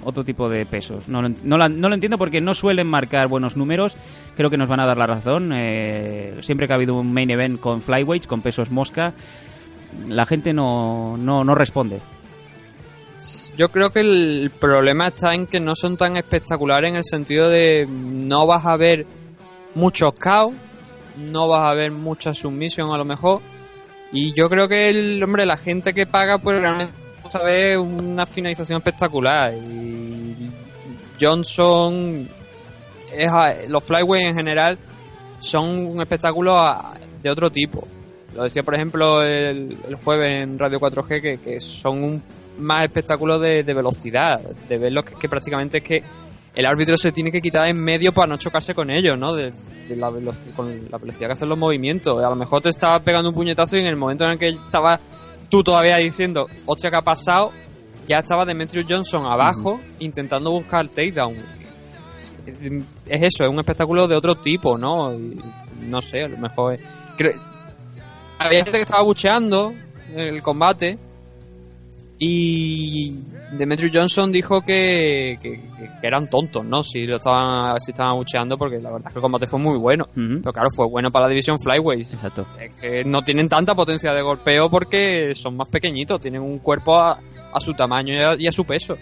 otro 0.05 0.25
tipo 0.25 0.49
de 0.49 0.65
pesos? 0.65 1.07
No, 1.09 1.21
no, 1.21 1.59
la- 1.59 1.69
no 1.69 1.89
lo 1.89 1.95
entiendo 1.95 2.17
porque 2.17 2.41
no 2.41 2.55
suelen 2.55 2.87
marcar 2.87 3.29
buenos 3.29 3.57
números. 3.59 3.97
Creo 4.37 4.49
que 4.49 4.57
nos 4.57 4.69
van 4.69 4.81
a 4.81 4.87
dar 4.87 4.97
la 4.97 5.07
razón. 5.07 5.51
Eh, 5.55 6.35
siempre 6.41 6.67
que 6.67 6.73
ha 6.73 6.77
habido 6.77 6.95
un 6.95 7.13
main 7.13 7.29
event 7.31 7.61
con 7.61 7.83
flyweights, 7.83 8.27
con 8.27 8.41
pesos 8.41 8.71
mosca, 8.71 9.13
la 10.09 10.25
gente 10.25 10.55
no, 10.55 11.17
no, 11.19 11.45
no 11.45 11.55
responde. 11.55 12.01
Yo 13.59 13.71
creo 13.71 13.91
que 13.91 13.99
el 13.99 14.53
problema 14.61 15.09
está 15.09 15.35
en 15.35 15.49
que 15.49 15.59
no 15.59 15.75
son 15.75 15.97
tan 15.97 16.17
espectaculares 16.17 16.91
en 16.91 16.97
el 16.97 17.05
sentido 17.05 17.51
de 17.51 17.89
no 17.91 18.47
vas 18.47 18.65
a 18.65 18.77
ver 18.77 19.05
muchos 19.75 20.15
caos, 20.15 20.55
no 21.17 21.49
vas 21.49 21.69
a 21.69 21.75
ver 21.75 21.91
mucha 21.91 22.33
sumisión 22.33 22.93
a 22.93 22.97
lo 22.97 23.05
mejor. 23.05 23.41
Y 24.13 24.33
yo 24.33 24.49
creo 24.49 24.69
que 24.69 24.91
el 24.91 25.21
hombre, 25.21 25.45
la 25.45 25.57
gente 25.57 25.93
que 25.93 26.07
paga, 26.07 26.39
pues 26.39 26.61
realmente 26.61 26.95
ver 27.45 27.79
una 27.79 28.27
finalización 28.27 28.79
espectacular. 28.79 29.53
Y 29.53 30.51
Johnson, 31.21 32.29
es 33.13 33.29
los 33.69 33.83
flyweight 33.83 34.29
en 34.29 34.35
general 34.37 34.79
son 35.41 35.69
un 35.69 36.01
espectáculo 36.01 36.57
de 37.21 37.29
otro 37.29 37.51
tipo. 37.51 37.89
Lo 38.37 38.45
decía, 38.45 38.63
por 38.63 38.77
ejemplo, 38.77 39.21
el, 39.21 39.77
el 39.89 39.97
jueves 39.97 40.45
en 40.45 40.61
Radio 40.61 40.79
4G, 40.79 41.21
que, 41.21 41.39
que 41.39 41.61
son 41.61 42.05
un 42.05 42.23
más 42.59 42.85
espectáculos 42.85 43.41
de, 43.41 43.63
de 43.65 43.75
velocidad, 43.75 44.41
de 44.41 44.79
verlos 44.79 45.05
que, 45.05 45.15
que 45.15 45.29
prácticamente 45.29 45.79
es 45.79 45.85
que 45.85 46.03
el 46.55 46.67
árbitro 46.67 46.97
se 46.97 47.13
tiene 47.13 47.31
que 47.31 47.41
quitar 47.41 47.69
en 47.69 47.79
medio 47.79 48.13
para 48.13 48.27
no 48.27 48.37
chocarse 48.37 48.75
con 48.75 48.91
ellos, 48.91 49.17
¿no? 49.19 49.35
De, 49.35 49.53
de 49.89 49.97
la 49.97 50.11
con 50.57 50.89
la 50.91 50.99
velocidad 50.99 51.29
que 51.29 51.33
hacen 51.35 51.49
los 51.49 51.59
movimientos. 51.59 52.23
A 52.23 52.29
lo 52.29 52.37
mejor 52.37 52.61
te 52.63 52.69
estaba 52.69 52.99
pegando 53.01 53.29
un 53.29 53.35
puñetazo 53.35 53.77
y 53.77 53.81
en 53.81 53.87
el 53.87 53.97
momento 53.97 54.25
en 54.25 54.33
el 54.33 54.39
que 54.39 54.49
estaba 54.49 54.99
tú 55.49 55.63
todavía 55.63 55.97
diciendo, 55.97 56.47
hostia, 56.67 56.91
¿qué 56.91 56.97
ha 56.97 57.03
pasado? 57.03 57.53
Ya 58.07 58.19
estaba 58.19 58.45
Demetrius 58.45 58.87
Johnson 58.89 59.27
abajo 59.27 59.81
intentando 59.99 60.51
buscar 60.51 60.81
el 60.81 60.89
takedown. 60.91 61.37
Es 63.07 63.23
eso, 63.23 63.45
es 63.45 63.51
un 63.51 63.59
espectáculo 63.59 64.09
de 64.09 64.17
otro 64.17 64.35
tipo, 64.37 64.79
¿no? 64.79 65.13
Y 65.13 65.39
no 65.83 66.01
sé, 66.03 66.25
a 66.25 66.29
lo 66.29 66.39
mejor 66.39 66.75
es... 66.75 66.81
cre- 67.17 67.39
Había 68.39 68.65
gente 68.65 68.79
que 68.79 68.85
estaba 68.85 69.03
bucheando 69.03 69.73
el 70.15 70.43
combate 70.43 70.99
y 72.19 73.15
Demetrius 73.53 73.93
Johnson 73.95 74.33
dijo 74.33 74.61
que, 74.61 75.39
que- 75.43 75.61
que 76.01 76.07
eran 76.07 76.29
tontos, 76.29 76.65
¿no? 76.65 76.85
Si 76.85 77.07
lo 77.07 77.17
estaban, 77.17 77.79
si 77.81 77.91
estaban 77.93 78.17
bucheando 78.17 78.57
porque 78.59 78.77
la 78.79 78.91
verdad 78.91 79.09
es 79.09 79.13
que 79.13 79.19
el 79.19 79.23
combate 79.23 79.47
fue 79.47 79.59
muy 79.59 79.79
bueno. 79.79 80.07
Pero 80.15 80.53
claro, 80.53 80.69
fue 80.75 80.87
bueno 80.87 81.11
para 81.11 81.25
la 81.27 81.31
división 81.31 81.59
Flyweight. 81.59 82.03
Exacto. 82.13 82.47
Es 82.61 82.75
que 82.77 83.05
no 83.05 83.23
tienen 83.23 83.49
tanta 83.49 83.75
potencia 83.75 84.13
de 84.13 84.23
golpeo 84.23 84.69
porque 84.71 85.35
son 85.35 85.57
más 85.57 85.69
pequeñitos, 85.69 86.21
tienen 86.21 86.43
un 86.43 86.59
cuerpo 86.59 86.97
a, 86.97 87.19
a 87.53 87.61
su 87.61 87.75
tamaño 87.75 88.15
y 88.15 88.23
a, 88.23 88.35
y 88.39 88.47
a 88.47 88.53
su 88.53 88.65
peso. 88.65 88.97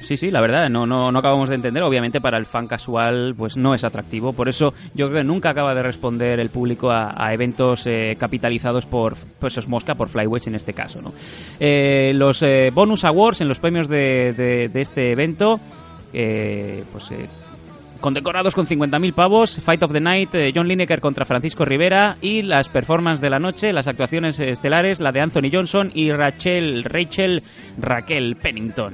Sí, 0.00 0.18
sí, 0.18 0.30
la 0.30 0.42
verdad, 0.42 0.68
no, 0.68 0.86
no, 0.86 1.10
no 1.10 1.18
acabamos 1.18 1.48
de 1.48 1.54
entender. 1.54 1.82
Obviamente 1.82 2.20
para 2.20 2.36
el 2.36 2.44
fan 2.44 2.66
casual 2.66 3.34
pues 3.36 3.56
no 3.56 3.74
es 3.74 3.84
atractivo. 3.84 4.34
Por 4.34 4.50
eso 4.50 4.74
yo 4.94 5.08
creo 5.08 5.20
que 5.22 5.24
nunca 5.26 5.50
acaba 5.50 5.74
de 5.74 5.82
responder 5.82 6.40
el 6.40 6.50
público 6.50 6.90
a, 6.90 7.32
eventos 7.32 7.86
eh, 7.86 8.14
capitalizados 8.20 8.84
por 8.84 9.16
pesos 9.16 9.66
mosca, 9.66 9.94
por 9.94 10.10
flyweights 10.10 10.48
en 10.48 10.56
este 10.56 10.74
caso. 10.74 11.00
¿no? 11.00 11.14
Eh, 11.58 12.12
los 12.16 12.42
eh, 12.42 12.70
bonus 12.74 13.04
awards 13.04 13.40
en 13.40 13.48
los 13.48 13.60
premios 13.60 13.88
de, 13.88 14.34
de- 14.72 14.80
este 14.82 15.10
evento, 15.12 15.58
eh, 16.12 16.84
pues 16.92 17.08
condecorados 18.00 18.54
con 18.54 18.66
50.000 18.66 19.14
pavos, 19.14 19.58
Fight 19.64 19.82
of 19.82 19.92
the 19.92 20.00
Night, 20.00 20.28
John 20.54 20.68
Lineker 20.68 21.00
contra 21.00 21.24
Francisco 21.24 21.64
Rivera 21.64 22.18
y 22.20 22.42
las 22.42 22.68
performances 22.68 23.22
de 23.22 23.30
la 23.30 23.38
noche, 23.38 23.72
las 23.72 23.86
actuaciones 23.86 24.38
estelares, 24.38 25.00
la 25.00 25.10
de 25.12 25.20
Anthony 25.22 25.48
Johnson 25.50 25.90
y 25.94 26.12
Rachel, 26.12 26.84
Rachel 26.84 27.42
Raquel 27.80 28.36
Pennington. 28.36 28.92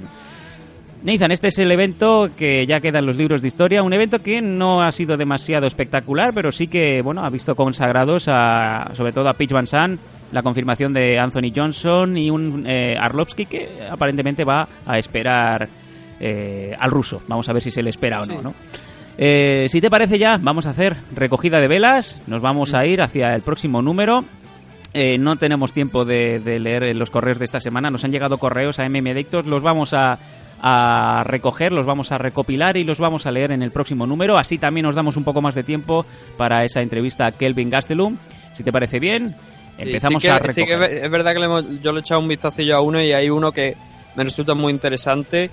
Nathan, 1.03 1.33
este 1.33 1.49
es 1.49 1.59
el 1.59 1.73
evento 1.73 2.29
que 2.37 2.67
ya 2.67 2.81
queda 2.81 2.99
en 2.99 3.07
los 3.07 3.17
libros 3.17 3.41
de 3.41 3.49
historia, 3.49 3.83
un 3.83 3.95
evento 3.95 4.19
que 4.19 4.43
no 4.43 4.83
ha 4.83 4.93
sido 4.93 5.17
demasiado 5.17 5.67
espectacular, 5.67 6.35
pero 6.35 6.53
sí 6.53 6.67
que, 6.67 7.01
bueno, 7.01 7.25
ha 7.25 7.31
visto 7.31 7.57
consagrados 7.57 8.29
a, 8.29 8.91
sobre 8.93 9.13
todo 9.13 9.31
a 9.31 9.35
Pitch 9.35 9.53
Van 9.53 9.67
Sant, 9.67 9.99
la 10.31 10.43
confirmación 10.43 10.93
de 10.93 11.19
Anthony 11.19 11.53
Johnson 11.57 12.19
y 12.19 12.31
un 12.31 12.65
eh, 12.67 12.97
Arlovsky 13.01 13.47
que 13.47 13.69
aparentemente 13.91 14.45
va 14.45 14.69
a 14.85 14.99
esperar 14.99 15.69
eh, 16.21 16.77
al 16.79 16.91
ruso. 16.91 17.23
Vamos 17.29 17.49
a 17.49 17.55
ver 17.55 17.63
si 17.63 17.71
se 17.71 17.83
le 17.83 17.89
espera 17.89 18.21
o 18.21 18.27
no, 18.27 18.43
¿no? 18.43 18.55
Eh, 19.17 19.69
si 19.71 19.81
te 19.81 19.89
parece 19.89 20.19
ya, 20.19 20.39
vamos 20.39 20.67
a 20.67 20.71
hacer 20.71 20.97
recogida 21.17 21.61
de 21.61 21.69
velas, 21.69 22.21
nos 22.27 22.43
vamos 22.43 22.75
a 22.75 22.85
ir 22.85 23.01
hacia 23.01 23.35
el 23.35 23.41
próximo 23.41 23.81
número. 23.81 24.23
Eh, 24.93 25.19
no 25.19 25.37
tenemos 25.37 25.73
tiempo 25.73 26.05
de, 26.05 26.41
de 26.41 26.59
leer 26.59 26.95
los 26.97 27.11
correos 27.11 27.39
de 27.39 27.45
esta 27.45 27.61
semana, 27.61 27.91
nos 27.91 28.05
han 28.05 28.13
llegado 28.13 28.39
correos 28.39 28.81
a 28.81 28.89
MM 28.89 29.11
Adictos, 29.11 29.47
los 29.47 29.63
vamos 29.63 29.95
a, 29.95 30.19
a 30.63 31.23
recoger, 31.27 31.73
los 31.73 31.87
vamos 31.87 32.13
a 32.13 32.19
recopilar 32.19 32.77
y 32.77 32.85
los 32.85 32.99
vamos 32.99 33.27
a 33.27 33.31
leer 33.31 33.53
en 33.53 33.63
el 33.63 33.71
próximo 33.73 34.07
número. 34.07 34.39
Así 34.39 34.59
también 34.59 34.85
nos 34.87 34.95
damos 34.95 35.17
un 35.17 35.25
poco 35.25 35.41
más 35.41 35.55
de 35.55 35.63
tiempo 35.63 36.05
para 36.37 36.65
esa 36.65 36.81
entrevista 36.83 37.27
a 37.27 37.33
Kelvin 37.33 37.71
Gastelum. 37.71 38.17
Si 38.55 38.63
te 38.63 38.73
parece 38.73 38.99
bien, 39.01 39.35
empezamos 39.79 40.21
sí 40.23 40.29
que, 40.29 40.33
a 40.33 40.39
recoger. 40.39 40.55
sí 40.55 40.67
que 40.67 41.05
es 41.05 41.11
verdad 41.11 41.33
que 41.33 41.39
le 41.39 41.45
hemos- 41.47 41.81
yo 41.83 41.93
le 41.93 41.99
he 41.99 42.03
echado 42.03 42.21
un 42.21 42.29
vistacillo 42.29 42.77
a 42.77 42.81
uno 42.83 43.03
y 43.03 43.13
hay 43.13 43.31
uno 43.31 43.53
que 43.53 43.75
me 44.17 44.25
resulta 44.25 44.55
muy 44.55 44.73
interesante, 44.73 45.51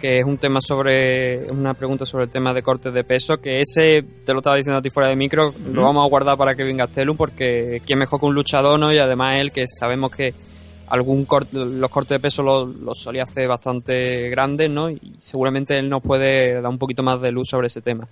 que 0.00 0.18
es 0.20 0.24
un 0.24 0.38
tema 0.38 0.60
sobre, 0.60 1.50
una 1.50 1.74
pregunta 1.74 2.06
sobre 2.06 2.24
el 2.24 2.30
tema 2.30 2.54
de 2.54 2.62
cortes 2.62 2.92
de 2.94 3.02
peso, 3.02 3.38
que 3.38 3.60
ese, 3.60 4.04
te 4.24 4.32
lo 4.32 4.38
estaba 4.38 4.54
diciendo 4.56 4.78
a 4.78 4.82
ti 4.82 4.90
fuera 4.90 5.08
de 5.08 5.16
micro, 5.16 5.52
lo 5.72 5.82
vamos 5.82 6.04
a 6.04 6.08
guardar 6.08 6.38
para 6.38 6.54
Kevin 6.54 6.76
Gastelum 6.76 7.16
porque 7.16 7.82
quién 7.84 7.98
mejor 7.98 8.20
que 8.20 8.26
un 8.26 8.34
luchador, 8.36 8.78
¿no? 8.78 8.92
Y 8.92 8.98
además 8.98 9.36
él 9.40 9.50
que 9.50 9.66
sabemos 9.66 10.12
que 10.12 10.32
algún 10.90 11.24
corte, 11.24 11.56
los 11.56 11.90
cortes 11.90 12.10
de 12.10 12.20
peso 12.20 12.42
los 12.42 12.68
los 12.76 12.98
solía 12.98 13.24
hacer 13.24 13.48
bastante 13.48 14.28
grandes, 14.30 14.70
¿no? 14.70 14.90
Y 14.90 15.16
seguramente 15.18 15.78
él 15.78 15.88
nos 15.88 16.02
puede 16.02 16.60
dar 16.60 16.70
un 16.70 16.78
poquito 16.78 17.02
más 17.02 17.20
de 17.20 17.32
luz 17.32 17.48
sobre 17.48 17.66
ese 17.68 17.80
tema. 17.80 18.06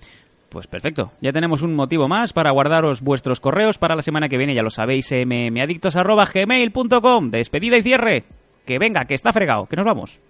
Pues 0.49 0.67
perfecto. 0.67 1.13
Ya 1.21 1.33
tenemos 1.33 1.63
un 1.63 1.75
motivo 1.75 2.09
más 2.09 2.33
para 2.33 2.51
guardaros 2.51 3.01
vuestros 3.01 3.41
correos 3.41 3.79
para 3.79 3.97
la 3.97 4.03
semana 4.03 4.29
que 4.29 4.39
viene, 4.39 4.55
ya 4.55 4.63
lo 4.63 4.71
sabéis, 4.71 5.13
mmadictos.gmail.com. 5.13 7.29
Despedida 7.29 7.77
y 7.77 7.83
cierre. 7.83 8.25
Que 8.65 8.79
venga, 8.79 9.05
que 9.05 9.15
está 9.15 9.33
fregado, 9.33 9.67
que 9.67 9.77
nos 9.77 9.85
vamos. 9.85 10.21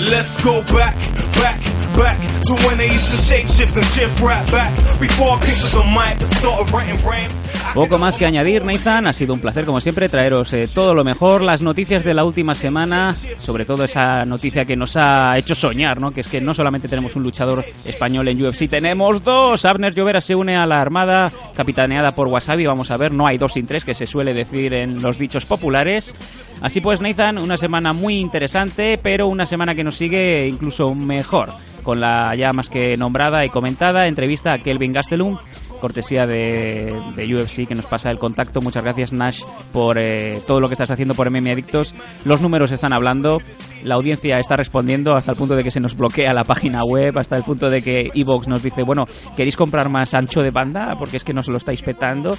Let's 0.00 0.42
go 0.42 0.62
back, 0.72 0.96
back 1.38 1.60
back 1.96 2.16
to 2.46 2.54
when 2.66 2.78
they 2.78 2.86
used 2.86 3.10
to 3.10 3.16
shape 3.16 3.48
shift 3.48 3.74
and 3.76 3.84
shift 3.86 4.20
rap 4.20 4.46
back 4.50 4.72
before 5.00 5.30
I 5.30 5.40
picked 5.40 5.64
up 5.64 5.70
the 5.72 5.84
mic 5.84 6.20
and 6.20 6.36
started 6.38 6.72
writing 6.72 7.04
rhymes. 7.04 7.47
Poco 7.74 7.98
más 7.98 8.16
que 8.16 8.26
añadir, 8.26 8.64
Nathan. 8.64 9.06
Ha 9.06 9.12
sido 9.12 9.34
un 9.34 9.40
placer, 9.40 9.64
como 9.64 9.80
siempre, 9.80 10.08
traeros 10.08 10.52
eh, 10.52 10.68
todo 10.72 10.94
lo 10.94 11.04
mejor, 11.04 11.42
las 11.42 11.62
noticias 11.62 12.02
de 12.02 12.14
la 12.14 12.24
última 12.24 12.54
semana, 12.54 13.14
sobre 13.38 13.64
todo 13.64 13.84
esa 13.84 14.24
noticia 14.24 14.64
que 14.64 14.74
nos 14.74 14.96
ha 14.96 15.36
hecho 15.38 15.54
soñar, 15.54 16.00
¿no? 16.00 16.10
Que 16.10 16.22
es 16.22 16.28
que 16.28 16.40
no 16.40 16.54
solamente 16.54 16.88
tenemos 16.88 17.14
un 17.14 17.22
luchador 17.22 17.64
español 17.84 18.26
en 18.28 18.44
UFC, 18.44 18.68
tenemos 18.68 19.22
dos. 19.22 19.64
Abner 19.64 19.94
Llovera 19.94 20.20
se 20.20 20.34
une 20.34 20.56
a 20.56 20.66
la 20.66 20.80
Armada, 20.80 21.30
capitaneada 21.54 22.12
por 22.12 22.26
Wasabi. 22.28 22.66
Vamos 22.66 22.90
a 22.90 22.96
ver, 22.96 23.12
no 23.12 23.26
hay 23.26 23.38
dos 23.38 23.52
sin 23.52 23.66
tres, 23.66 23.84
que 23.84 23.94
se 23.94 24.06
suele 24.06 24.34
decir 24.34 24.74
en 24.74 25.00
los 25.02 25.18
dichos 25.18 25.46
populares. 25.46 26.14
Así 26.60 26.80
pues, 26.80 27.00
Nathan, 27.00 27.38
una 27.38 27.56
semana 27.56 27.92
muy 27.92 28.18
interesante, 28.18 28.98
pero 29.00 29.28
una 29.28 29.46
semana 29.46 29.74
que 29.74 29.84
nos 29.84 29.96
sigue 29.96 30.48
incluso 30.48 30.94
mejor, 30.94 31.50
con 31.82 32.00
la 32.00 32.34
ya 32.34 32.52
más 32.52 32.70
que 32.70 32.96
nombrada 32.96 33.44
y 33.44 33.50
comentada 33.50 34.08
entrevista 34.08 34.54
a 34.54 34.58
Kelvin 34.58 34.92
Gastelum 34.92 35.38
cortesía 35.78 36.26
de, 36.26 36.94
de, 37.16 37.34
UFC 37.34 37.66
que 37.66 37.74
nos 37.74 37.86
pasa 37.86 38.10
el 38.10 38.18
contacto. 38.18 38.60
Muchas 38.60 38.82
gracias 38.82 39.12
Nash 39.12 39.42
por 39.72 39.98
eh, 39.98 40.42
todo 40.46 40.60
lo 40.60 40.68
que 40.68 40.74
estás 40.74 40.90
haciendo 40.90 41.14
por 41.14 41.30
MM 41.30 41.50
Adictos. 41.50 41.94
Los 42.24 42.40
números 42.40 42.72
están 42.72 42.92
hablando, 42.92 43.38
la 43.82 43.94
audiencia 43.94 44.38
está 44.38 44.56
respondiendo 44.56 45.14
hasta 45.14 45.32
el 45.32 45.38
punto 45.38 45.56
de 45.56 45.64
que 45.64 45.70
se 45.70 45.80
nos 45.80 45.96
bloquea 45.96 46.32
la 46.32 46.44
página 46.44 46.84
web, 46.84 47.18
hasta 47.18 47.36
el 47.36 47.42
punto 47.42 47.70
de 47.70 47.82
que 47.82 48.10
Evox 48.14 48.48
nos 48.48 48.62
dice, 48.62 48.82
bueno, 48.82 49.06
¿queréis 49.36 49.56
comprar 49.56 49.88
más 49.88 50.14
ancho 50.14 50.42
de 50.42 50.50
banda? 50.50 50.96
Porque 50.98 51.16
es 51.16 51.24
que 51.24 51.34
no 51.34 51.42
se 51.42 51.50
lo 51.50 51.56
estáis 51.56 51.82
petando. 51.82 52.36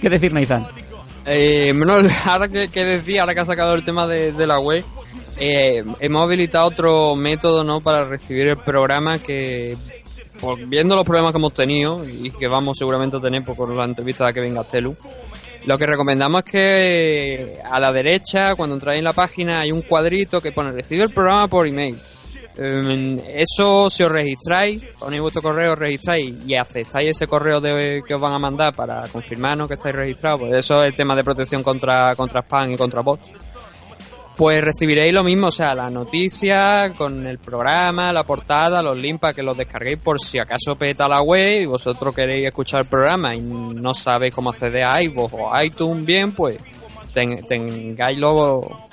¿Qué 0.00 0.08
decir, 0.08 0.32
Nathan? 0.32 0.66
Eh, 1.26 1.72
ahora 2.26 2.48
que, 2.48 2.68
que, 2.68 2.84
decía, 2.84 3.22
ahora 3.22 3.34
que 3.34 3.40
ha 3.40 3.46
sacado 3.46 3.74
el 3.74 3.84
tema 3.84 4.06
de, 4.06 4.32
de 4.32 4.46
la 4.46 4.58
web, 4.58 4.84
eh, 5.40 5.84
hemos 6.00 6.22
habilitado 6.22 6.66
otro 6.66 7.14
método 7.14 7.62
¿no? 7.62 7.80
para 7.80 8.04
recibir 8.04 8.48
el 8.48 8.56
programa 8.56 9.18
que 9.18 9.76
pues, 10.40 10.68
viendo 10.68 10.96
los 10.96 11.04
problemas 11.04 11.32
que 11.32 11.38
hemos 11.38 11.54
tenido 11.54 12.04
y 12.04 12.30
que 12.30 12.48
vamos 12.48 12.78
seguramente 12.78 13.16
a 13.16 13.20
tener 13.20 13.44
pues, 13.44 13.56
con 13.56 13.76
la 13.76 13.84
entrevista 13.84 14.26
de 14.26 14.34
Kevin 14.34 14.54
Gastelu, 14.54 14.96
lo 15.64 15.76
que 15.76 15.86
recomendamos 15.86 16.44
es 16.44 16.50
que 16.50 17.58
a 17.68 17.78
la 17.78 17.92
derecha, 17.92 18.54
cuando 18.54 18.74
entráis 18.76 18.98
en 18.98 19.04
la 19.04 19.12
página, 19.12 19.60
hay 19.60 19.72
un 19.72 19.82
cuadrito 19.82 20.40
que 20.40 20.52
pone 20.52 20.72
recibe 20.72 21.04
el 21.04 21.10
programa 21.10 21.48
por 21.48 21.66
email. 21.66 21.98
Eso, 22.58 23.88
si 23.88 24.02
os 24.02 24.10
registráis, 24.10 24.82
ponéis 24.98 25.22
vuestro 25.22 25.42
correo, 25.42 25.74
os 25.74 25.78
registráis 25.78 26.34
y 26.44 26.56
aceptáis 26.56 27.10
ese 27.10 27.28
correo 27.28 27.60
de, 27.60 28.02
que 28.04 28.14
os 28.14 28.20
van 28.20 28.32
a 28.32 28.38
mandar 28.38 28.74
para 28.74 29.06
confirmarnos 29.08 29.68
que 29.68 29.74
estáis 29.74 29.94
registrados, 29.94 30.40
pues 30.40 30.54
eso 30.54 30.82
es 30.82 30.88
el 30.88 30.96
tema 30.96 31.14
de 31.14 31.22
protección 31.22 31.62
contra, 31.62 32.16
contra 32.16 32.40
spam 32.42 32.72
y 32.72 32.76
contra 32.76 33.02
bots 33.02 33.30
pues 34.38 34.62
recibiréis 34.62 35.12
lo 35.12 35.24
mismo, 35.24 35.48
o 35.48 35.50
sea, 35.50 35.74
la 35.74 35.90
noticia 35.90 36.92
con 36.96 37.26
el 37.26 37.38
programa, 37.38 38.12
la 38.12 38.22
portada, 38.22 38.80
los 38.80 38.96
links 38.96 39.20
para 39.20 39.34
que 39.34 39.42
los 39.42 39.56
descarguéis 39.56 39.98
por 39.98 40.20
si 40.20 40.38
acaso 40.38 40.76
peta 40.78 41.08
la 41.08 41.20
web 41.20 41.62
y 41.62 41.66
vosotros 41.66 42.14
queréis 42.14 42.46
escuchar 42.46 42.82
el 42.82 42.86
programa 42.86 43.34
y 43.34 43.40
no 43.40 43.94
sabéis 43.94 44.32
cómo 44.32 44.50
acceder 44.50 44.84
a 44.84 45.02
iVoox 45.02 45.32
o 45.32 45.60
iTunes 45.60 46.06
bien, 46.06 46.30
pues 46.30 46.56
tengáis 47.12 48.16
luego 48.16 48.88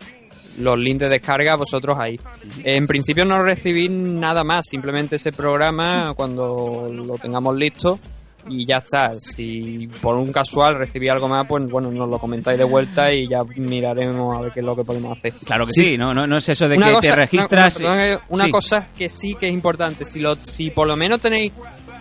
los 0.57 0.79
links 0.79 1.01
de 1.01 1.09
descarga 1.09 1.55
vosotros 1.55 1.95
ahí. 1.99 2.19
En 2.63 2.87
principio 2.87 3.23
no 3.23 3.43
recibís 3.43 3.91
nada 3.91 4.43
más, 4.43 4.65
simplemente 4.67 5.17
ese 5.17 5.31
programa 5.31 6.15
cuando 6.15 6.89
lo 6.91 7.19
tengamos 7.19 7.55
listo 7.55 7.99
y 8.47 8.65
ya 8.65 8.77
está. 8.77 9.19
Si 9.19 9.87
por 10.01 10.15
un 10.15 10.31
casual 10.31 10.75
recibí 10.75 11.09
algo 11.09 11.27
más, 11.27 11.47
pues 11.47 11.69
bueno, 11.69 11.91
nos 11.91 12.09
lo 12.09 12.19
comentáis 12.19 12.57
de 12.57 12.63
vuelta 12.63 13.11
y 13.11 13.27
ya 13.27 13.43
miraremos 13.55 14.37
a 14.37 14.41
ver 14.41 14.51
qué 14.53 14.59
es 14.59 14.65
lo 14.65 14.75
que 14.75 14.83
podemos 14.83 15.17
hacer. 15.17 15.33
Claro 15.45 15.65
que 15.65 15.73
sí, 15.73 15.97
no, 15.97 16.13
no, 16.13 16.27
no 16.27 16.37
es 16.37 16.49
eso 16.49 16.67
de 16.67 16.77
que 16.77 16.97
te 17.01 17.15
registras. 17.15 17.77
Una, 17.79 18.19
una, 18.29 18.49
cosa 18.49 18.87
que 18.97 19.09
sí 19.09 19.35
que 19.35 19.47
es 19.47 19.53
importante, 19.53 20.05
si, 20.05 20.19
lo, 20.19 20.35
si 20.35 20.69
por 20.69 20.87
lo 20.87 20.95
menos 20.95 21.19
tenéis 21.19 21.51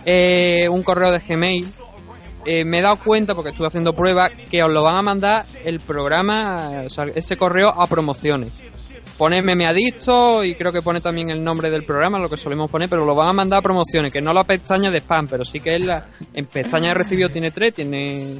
eh, 0.05 0.67
un 0.69 0.83
correo 0.83 1.11
de 1.11 1.19
Gmail, 1.19 1.71
eh, 2.45 2.63
me 2.63 2.79
he 2.79 2.81
dado 2.81 2.97
cuenta, 2.97 3.33
porque 3.33 3.49
estuve 3.49 3.67
haciendo 3.67 3.93
pruebas, 3.93 4.31
que 4.49 4.61
os 4.61 4.71
lo 4.71 4.83
van 4.83 4.95
a 4.97 5.01
mandar 5.01 5.45
el 5.63 5.79
programa, 5.79 6.83
o 6.85 6.89
sea, 6.89 7.05
ese 7.15 7.37
correo 7.37 7.69
a 7.69 7.87
promociones 7.87 8.53
pone 9.17 9.41
meme 9.41 9.65
adicto 9.65 10.43
y 10.43 10.55
creo 10.55 10.71
que 10.71 10.81
pone 10.81 11.01
también 11.01 11.29
el 11.29 11.43
nombre 11.43 11.69
del 11.69 11.83
programa, 11.83 12.19
lo 12.19 12.29
que 12.29 12.37
solemos 12.37 12.69
poner, 12.69 12.89
pero 12.89 13.05
lo 13.05 13.15
van 13.15 13.29
a 13.29 13.33
mandar 13.33 13.59
a 13.59 13.61
promociones, 13.61 14.11
que 14.11 14.21
no 14.21 14.33
la 14.33 14.43
pestaña 14.43 14.91
de 14.91 14.99
spam, 14.99 15.27
pero 15.27 15.45
sí 15.45 15.59
que 15.59 15.75
es 15.75 15.81
la, 15.81 16.07
en 16.33 16.45
pestaña 16.45 16.89
de 16.89 16.93
recibido 16.95 17.29
tiene 17.29 17.51
tres, 17.51 17.75
tiene 17.75 18.39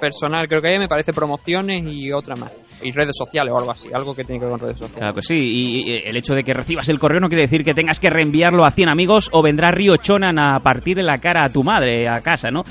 personal, 0.00 0.48
creo 0.48 0.62
que 0.62 0.78
me 0.78 0.88
parece 0.88 1.12
promociones 1.12 1.84
y 1.86 2.10
otra 2.12 2.34
más. 2.34 2.50
Y 2.82 2.92
redes 2.92 3.14
sociales 3.14 3.52
o 3.52 3.58
algo 3.58 3.70
así, 3.70 3.92
algo 3.92 4.16
que 4.16 4.24
tiene 4.24 4.40
que 4.40 4.46
ver 4.46 4.52
con 4.52 4.60
redes 4.60 4.78
sociales. 4.78 4.96
Claro 4.96 5.14
que 5.14 5.22
sí, 5.22 5.34
y, 5.34 6.02
el 6.08 6.16
hecho 6.16 6.34
de 6.34 6.42
que 6.42 6.54
recibas 6.54 6.88
el 6.88 6.98
correo 6.98 7.20
no 7.20 7.28
quiere 7.28 7.42
decir 7.42 7.62
que 7.62 7.74
tengas 7.74 8.00
que 8.00 8.08
reenviarlo 8.08 8.64
a 8.64 8.70
100 8.70 8.88
amigos 8.88 9.28
o 9.32 9.42
vendrá 9.42 9.70
Río 9.70 9.98
Chonan 9.98 10.38
a 10.38 10.58
partir 10.60 10.96
de 10.96 11.02
la 11.02 11.18
cara 11.18 11.44
a 11.44 11.50
tu 11.50 11.62
madre 11.62 12.08
a 12.08 12.22
casa, 12.22 12.50
¿no? 12.50 12.64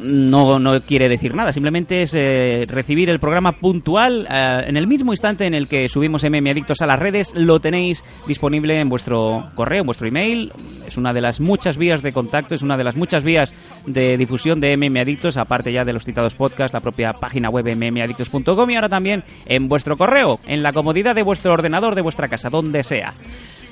No, 0.00 0.58
no 0.58 0.80
quiere 0.80 1.08
decir 1.08 1.34
nada, 1.34 1.52
simplemente 1.52 2.02
es 2.02 2.14
eh, 2.14 2.64
recibir 2.68 3.10
el 3.10 3.20
programa 3.20 3.52
puntual 3.52 4.26
eh, 4.30 4.64
en 4.66 4.76
el 4.76 4.86
mismo 4.86 5.12
instante 5.12 5.46
en 5.46 5.54
el 5.54 5.68
que 5.68 5.88
subimos 5.88 6.24
MM 6.24 6.48
Adictos 6.50 6.82
a 6.82 6.86
las 6.86 6.98
redes, 6.98 7.32
lo 7.34 7.60
tenéis 7.60 8.04
disponible 8.26 8.80
en 8.80 8.88
vuestro 8.88 9.44
correo, 9.54 9.80
en 9.80 9.86
vuestro 9.86 10.08
email, 10.08 10.52
es 10.86 10.96
una 10.96 11.12
de 11.12 11.20
las 11.20 11.40
muchas 11.40 11.76
vías 11.76 12.02
de 12.02 12.12
contacto, 12.12 12.54
es 12.54 12.62
una 12.62 12.76
de 12.76 12.84
las 12.84 12.96
muchas 12.96 13.24
vías 13.24 13.54
de 13.86 14.16
difusión 14.16 14.60
de 14.60 14.76
MM 14.76 14.98
Adictos, 14.98 15.36
aparte 15.36 15.72
ya 15.72 15.84
de 15.84 15.92
los 15.92 16.04
citados 16.04 16.34
podcasts, 16.34 16.72
la 16.72 16.80
propia 16.80 17.12
página 17.14 17.50
web 17.50 17.64
mmadictos.com 17.64 18.70
y 18.70 18.74
ahora 18.74 18.88
también 18.88 19.24
en 19.46 19.68
vuestro 19.68 19.96
correo, 19.96 20.38
en 20.46 20.62
la 20.62 20.72
comodidad 20.72 21.14
de 21.14 21.22
vuestro 21.22 21.52
ordenador, 21.52 21.94
de 21.94 22.02
vuestra 22.02 22.28
casa, 22.28 22.50
donde 22.50 22.84
sea. 22.84 23.14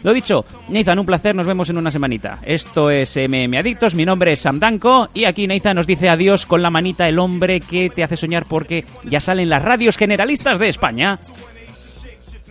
Lo 0.02 0.12
dicho, 0.12 0.44
Nathan, 0.68 0.98
un 0.98 1.06
placer, 1.06 1.34
nos 1.34 1.46
vemos 1.46 1.70
en 1.70 1.78
una 1.78 1.90
semanita. 1.90 2.38
Esto 2.44 2.90
es 2.90 3.16
MM 3.16 3.56
Adictos, 3.56 3.94
mi 3.94 4.04
nombre 4.04 4.32
es 4.32 4.40
Sam 4.40 4.58
Danko 4.58 5.08
y 5.14 5.24
aquí 5.24 5.46
Nathan 5.46 5.76
nos 5.76 5.86
dice 5.86 6.08
adiós 6.08 6.44
con 6.44 6.60
la 6.60 6.70
manita 6.70 7.08
el 7.08 7.20
hombre 7.20 7.60
que 7.60 7.88
te 7.88 8.02
hace 8.02 8.16
soñar 8.16 8.46
porque 8.48 8.84
ya 9.04 9.20
salen 9.20 9.48
las 9.48 9.62
radios 9.62 9.96
generalistas 9.96 10.58
de 10.58 10.68
España. 10.68 11.20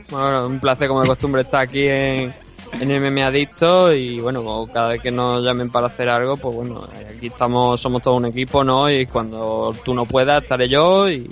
Bueno, 0.09 0.47
un 0.47 0.59
placer 0.59 0.87
como 0.87 1.01
de 1.01 1.07
costumbre 1.07 1.41
estar 1.41 1.61
aquí 1.61 1.87
en, 1.87 2.33
en 2.79 2.89
MM 2.89 3.21
Adictos 3.21 3.95
y 3.95 4.21
bueno, 4.21 4.65
cada 4.73 4.89
vez 4.89 5.01
que 5.01 5.11
nos 5.11 5.43
llamen 5.43 5.69
para 5.69 5.87
hacer 5.87 6.09
algo, 6.09 6.37
pues 6.37 6.55
bueno, 6.55 6.85
aquí 7.15 7.27
estamos, 7.27 7.81
somos 7.81 8.01
todo 8.01 8.15
un 8.15 8.25
equipo, 8.25 8.63
¿no? 8.63 8.89
Y 8.89 9.07
cuando 9.07 9.75
tú 9.83 9.93
no 9.93 10.05
puedas, 10.05 10.41
estaré 10.41 10.69
yo 10.69 11.09
y, 11.09 11.29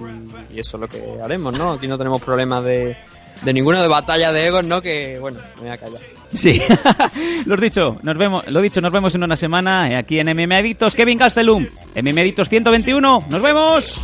y 0.54 0.60
eso 0.60 0.76
es 0.76 0.82
lo 0.82 0.88
que 0.88 1.22
haremos, 1.24 1.58
¿no? 1.58 1.74
Aquí 1.74 1.88
no 1.88 1.98
tenemos 1.98 2.22
problemas 2.22 2.64
de 2.66 2.98
de 3.44 3.54
ninguno 3.54 3.82
de 3.82 3.88
batalla 3.88 4.32
de 4.32 4.48
egos, 4.48 4.66
¿no? 4.66 4.82
Que, 4.82 5.18
bueno, 5.20 5.40
me 5.58 5.62
voy 5.64 5.72
a 5.72 5.78
callar. 5.78 6.02
Sí, 6.34 6.62
lo 7.46 7.58
dicho, 7.58 7.98
nos 8.04 8.18
vemos, 8.18 8.48
lo 8.48 8.62
dicho, 8.62 8.82
nos 8.82 8.92
vemos 8.92 9.16
en 9.16 9.24
una 9.24 9.36
semana 9.36 9.98
aquí 9.98 10.20
en 10.20 10.28
MM 10.28 10.54
Adictos. 10.54 10.96
Kevin 10.96 11.18
Gastelum, 11.18 11.66
MM 11.96 12.20
Adictos 12.20 12.50
121, 12.50 13.24
nos 13.30 13.42
vemos. 13.42 14.02